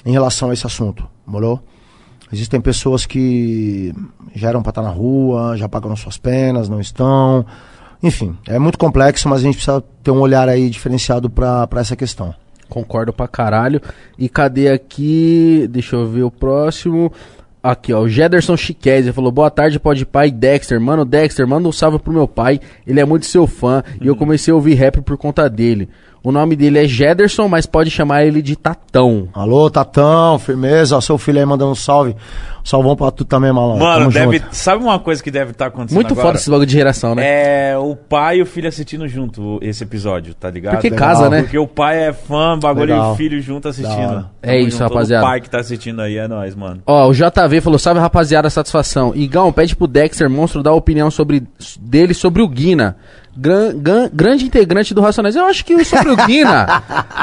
[0.06, 1.62] em relação a esse assunto, morou?
[2.32, 3.92] Existem pessoas que
[4.34, 7.44] já eram para estar na rua, já pagaram suas penas, não estão.
[8.02, 11.94] Enfim, é muito complexo, mas a gente precisa ter um olhar aí diferenciado para essa
[11.94, 12.34] questão.
[12.72, 13.82] Concordo pra caralho.
[14.18, 15.68] E cadê aqui?
[15.70, 17.12] Deixa eu ver o próximo.
[17.62, 20.80] Aqui, ó, o Jederson Chiquese falou: Boa tarde, pode pai Dexter.
[20.80, 22.58] Mano, Dexter, manda um salve pro meu pai.
[22.86, 25.86] Ele é muito seu fã e eu comecei a ouvir rap por conta dele.
[26.24, 29.28] O nome dele é Jederson, mas pode chamar ele de Tatão.
[29.34, 31.00] Alô, Tatão, firmeza.
[31.00, 32.14] Seu filho aí mandando um salve.
[32.64, 33.84] Salvão pra tu também, malandro.
[33.84, 34.54] Mano, Tamo deve, junto.
[34.54, 36.28] sabe uma coisa que deve estar acontecendo Muito agora?
[36.28, 37.72] foda esse bagulho de geração, né?
[37.72, 40.74] É o pai e o filho assistindo junto esse episódio, tá ligado?
[40.74, 41.08] Porque legal.
[41.08, 41.42] casa, né?
[41.42, 43.12] Porque o pai é fã, bagulho e Legal.
[43.12, 44.28] o filho junto assistindo.
[44.40, 44.90] É isso, junto.
[44.90, 45.24] rapaziada.
[45.24, 46.82] O pai que tá assistindo aí é nóis, mano.
[46.86, 49.12] Ó, o JV falou, salve rapaziada, satisfação.
[49.12, 51.42] Igão, pede pro Dexter Monstro dar a opinião sobre,
[51.80, 52.96] dele sobre o Guina.
[53.34, 55.34] Gran- gan- grande integrante do Racionais.
[55.34, 56.82] Eu acho que sobre o Guina.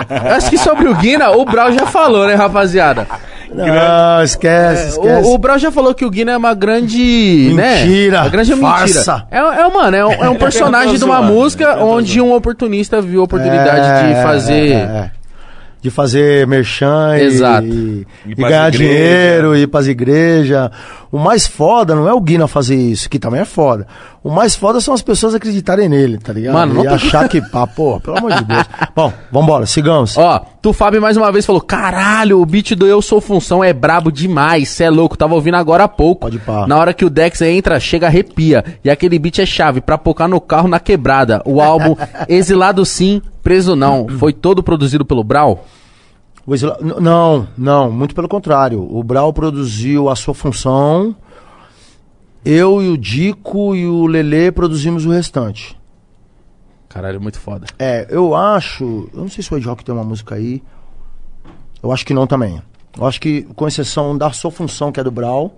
[0.10, 3.08] eu acho que sobre o Guina, o Brau já falou, né, rapaziada?
[3.52, 5.28] Não, esquece, esquece.
[5.28, 7.52] O, o Brau já falou que o Guina é uma grande.
[7.54, 8.22] Mentira, Né?
[8.24, 9.26] Uma grande farsa.
[9.28, 9.28] mentira.
[9.32, 13.22] É, é, mano, é um, é um personagem de uma música onde um oportunista viu
[13.22, 14.72] a oportunidade É, de fazer.
[14.72, 15.12] é, é.
[15.82, 17.66] De fazer merchan e- Exato.
[17.68, 17.70] e,
[18.26, 18.78] Ir e pras ganhar igreja.
[18.94, 20.70] dinheiro, ir pras igrejas.
[21.12, 23.88] O mais foda não é o Guina fazer isso, que também é foda.
[24.22, 26.54] O mais foda são as pessoas acreditarem nele, tá ligado?
[26.54, 28.64] Mano, não e tô- achar que, pá, porra, pelo amor de Deus.
[28.94, 30.18] Bom, vambora, sigamos.
[30.18, 33.72] Ó, tu Fábio mais uma vez falou: caralho, o beat do Eu Sou Função é
[33.72, 36.22] brabo demais, cê é louco, tava ouvindo agora há pouco.
[36.22, 36.68] Pode pá.
[36.68, 38.64] Na hora que o Dex entra, chega arrepia.
[38.84, 41.42] E aquele beat é chave pra pocar no carro na quebrada.
[41.46, 41.96] O álbum
[42.28, 45.66] Exilado Sim, Preso Não, foi todo produzido pelo Brau?
[46.48, 48.82] Isla- Não, não, muito pelo contrário.
[48.82, 51.16] O Brau produziu a sua função.
[52.44, 55.78] Eu e o Dico e o Lelê produzimos o restante.
[56.88, 57.68] Caralho, muito foda.
[57.78, 59.10] É, eu acho.
[59.14, 60.64] Eu não sei se o Ed Rock tem uma música aí.
[61.84, 62.60] Eu acho que não também.
[62.98, 65.54] Eu acho que, com exceção da sua função, que é do Brau,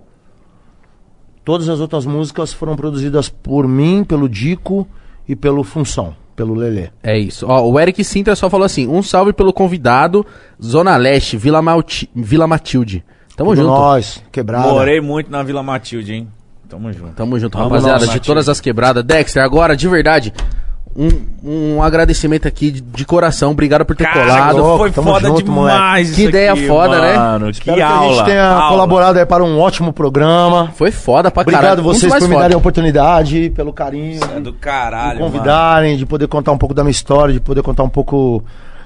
[1.44, 4.86] todas as outras músicas foram produzidas por mim, pelo Dico
[5.26, 6.88] e pelo Função, pelo Lelê.
[7.02, 7.46] É isso.
[7.48, 10.26] Ó, o Eric Sintra só falou assim: um salve pelo convidado,
[10.60, 13.04] Zona Leste, Vila, Malti- Vila Matilde.
[13.36, 13.68] Tamo Tudo junto.
[13.68, 14.68] Nós, quebrada.
[14.68, 16.28] Morei muito na Vila Matilde, hein?
[16.68, 17.12] Tamo junto.
[17.12, 19.04] Tamo junto, Amo rapaziada, de todas as quebradas.
[19.04, 20.32] Dexter, agora, de verdade,
[20.96, 23.50] um, um agradecimento aqui de, de coração.
[23.52, 24.56] Obrigado por ter Cara, colado.
[24.58, 27.16] louco, foi tamo foda junto, demais Que isso ideia aqui, foda, né?
[27.16, 27.50] mano.
[27.50, 28.10] Espero Que que, aula.
[28.10, 28.68] a gente tenha aula.
[28.68, 30.70] colaborado aí para um ótimo programa.
[30.76, 31.82] Foi foda pra Obrigado caralho.
[31.82, 34.20] Dos vocês por me darem a oportunidade, pelo carinho.
[34.36, 35.32] É do me caralho, mano.
[35.32, 38.44] convidarem, de poder contar um pouco da minha história, de poder contar um pouco.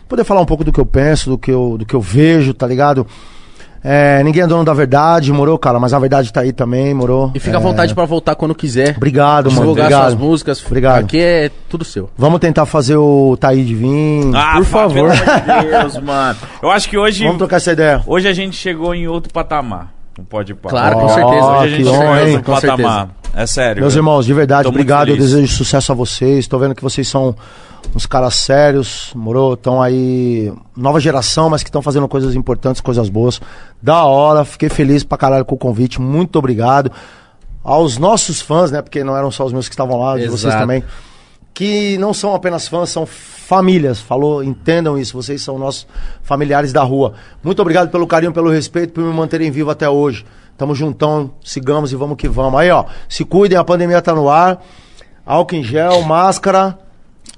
[0.09, 2.55] Poder falar um pouco do que eu penso, do que eu, do que eu vejo,
[2.55, 3.05] tá ligado?
[3.89, 7.31] É, ninguém é dono da verdade, morou, cara, mas a verdade tá aí também, morou.
[7.37, 8.97] E fica à É, vontade pra voltar quando quiser.
[8.97, 9.61] Obrigado, mano.
[9.61, 10.03] Divulgar Obrigado.
[10.11, 10.65] suas músicas.
[10.67, 11.05] Obrigado.
[11.05, 12.11] Aqui é tudo seu.
[12.19, 14.33] Vamos tentar fazer o Taíde vir.
[14.35, 14.93] Ah, Por favor.
[15.13, 16.37] Pelo amor de Deus, mano.
[16.61, 18.03] Eu acho que hoje, Vamos trocar essa ideia.
[18.07, 19.93] hoje a gente chegou em outro patamar.
[20.19, 21.45] Não pode ir Claro, com certeza.
[21.47, 23.09] Hoje a gente chegou em outro patamar.
[23.37, 23.83] É sério.
[23.83, 25.11] Meus irmãos, de verdade, Tô obrigado.
[25.11, 26.49] Eu desejo sucesso a vocês.
[26.49, 27.37] Tô vendo que vocês são
[27.97, 29.55] uns caras sérios, moro?
[29.55, 33.41] Estão aí, nova geração, mas que estão fazendo coisas importantes, coisas boas.
[33.83, 35.99] Da hora, fiquei feliz pra caralho com o convite.
[35.99, 36.93] Muito obrigado.
[37.65, 38.83] Aos nossos fãs, né?
[38.83, 40.85] Porque não eram só os meus que estavam lá, de vocês também.
[41.55, 43.99] Que não são apenas fãs, são famílias.
[43.99, 45.17] Falou, entendam isso.
[45.17, 45.87] Vocês são nossos
[46.23, 47.15] familiares da rua.
[47.43, 50.27] Muito obrigado pelo carinho, pelo respeito, por me manterem vivo até hoje.
[50.59, 52.61] Tamo juntão, sigamos e vamos que vamos.
[52.61, 54.63] Aí, ó, se cuidem, a pandemia tá no ar.
[55.25, 56.79] Álcool em gel, máscara,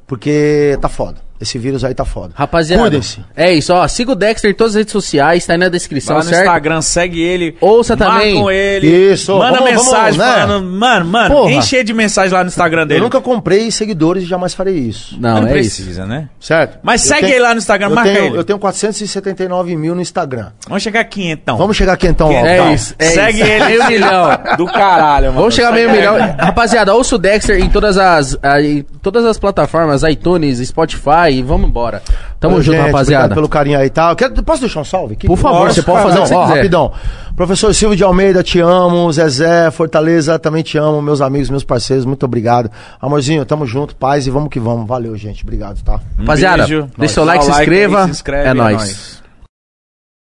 [0.08, 1.27] porque tá foda.
[1.40, 2.32] Esse vírus aí tá foda.
[2.34, 3.20] Rapaziada, Cuidem-se.
[3.36, 3.86] é isso, ó.
[3.86, 6.30] Siga o Dexter em todas as redes sociais, tá aí na descrição, Vai lá no
[6.34, 6.46] certo?
[6.46, 7.56] Instagram, segue ele.
[7.60, 8.34] Ouça também.
[8.34, 8.86] Marcam ele.
[9.12, 10.40] Isso, Manda vamos- mensagem vamos, né?
[10.46, 10.64] falando.
[10.66, 11.52] Mano, mano, Porra.
[11.52, 13.00] encher de mensagem lá no Instagram Eu dele.
[13.02, 15.16] nunca comprei seguidores e jamais farei isso.
[15.20, 15.76] Não, Não é isso.
[15.76, 16.28] precisa, né?
[16.40, 16.78] Certo?
[16.82, 18.36] Mas Eu segue tenho- ele lá no Instagram, eu marca tenho, ele.
[18.38, 20.48] Eu tenho 479 mil no Instagram.
[20.66, 21.56] Vamos chegar aqui então.
[21.56, 22.46] Vamos chegar aqui então, ó.
[22.46, 23.50] É Então, isso, é Segue isso.
[23.50, 23.64] ele.
[23.64, 24.28] Meio milhão.
[24.56, 25.38] Do caralho, mano.
[25.38, 26.16] Vamos chegar a meio Segue milhão.
[26.16, 26.34] ele.
[26.38, 31.42] Rapaziada, ouça o Dexter em todas as, a- em todas as plataformas, iTunes, Spotify, e
[31.42, 32.02] vamos embora.
[32.40, 33.24] Tamo Ô, junto, gente, rapaziada.
[33.24, 34.14] obrigado pelo carinho aí e tal.
[34.16, 35.26] Quero- posso deixar um salve aqui?
[35.26, 36.54] Por favor, Posso, você pode fazer o que ó, quiser.
[36.56, 36.92] Rapidão.
[37.36, 39.12] Professor Silvio de Almeida, te amo.
[39.12, 41.00] Zezé, Fortaleza, também te amo.
[41.02, 42.70] Meus amigos, meus parceiros, muito obrigado.
[43.00, 44.86] Amorzinho, tamo junto, paz e vamos que vamos.
[44.86, 45.42] Valeu, gente.
[45.42, 46.00] Obrigado, tá?
[46.18, 46.88] Um Rapaziada, beijo.
[46.96, 48.04] deixa seu like, se like aí, inscreva.
[48.04, 48.76] se inscreve, é é nóis.
[48.76, 49.22] nóis.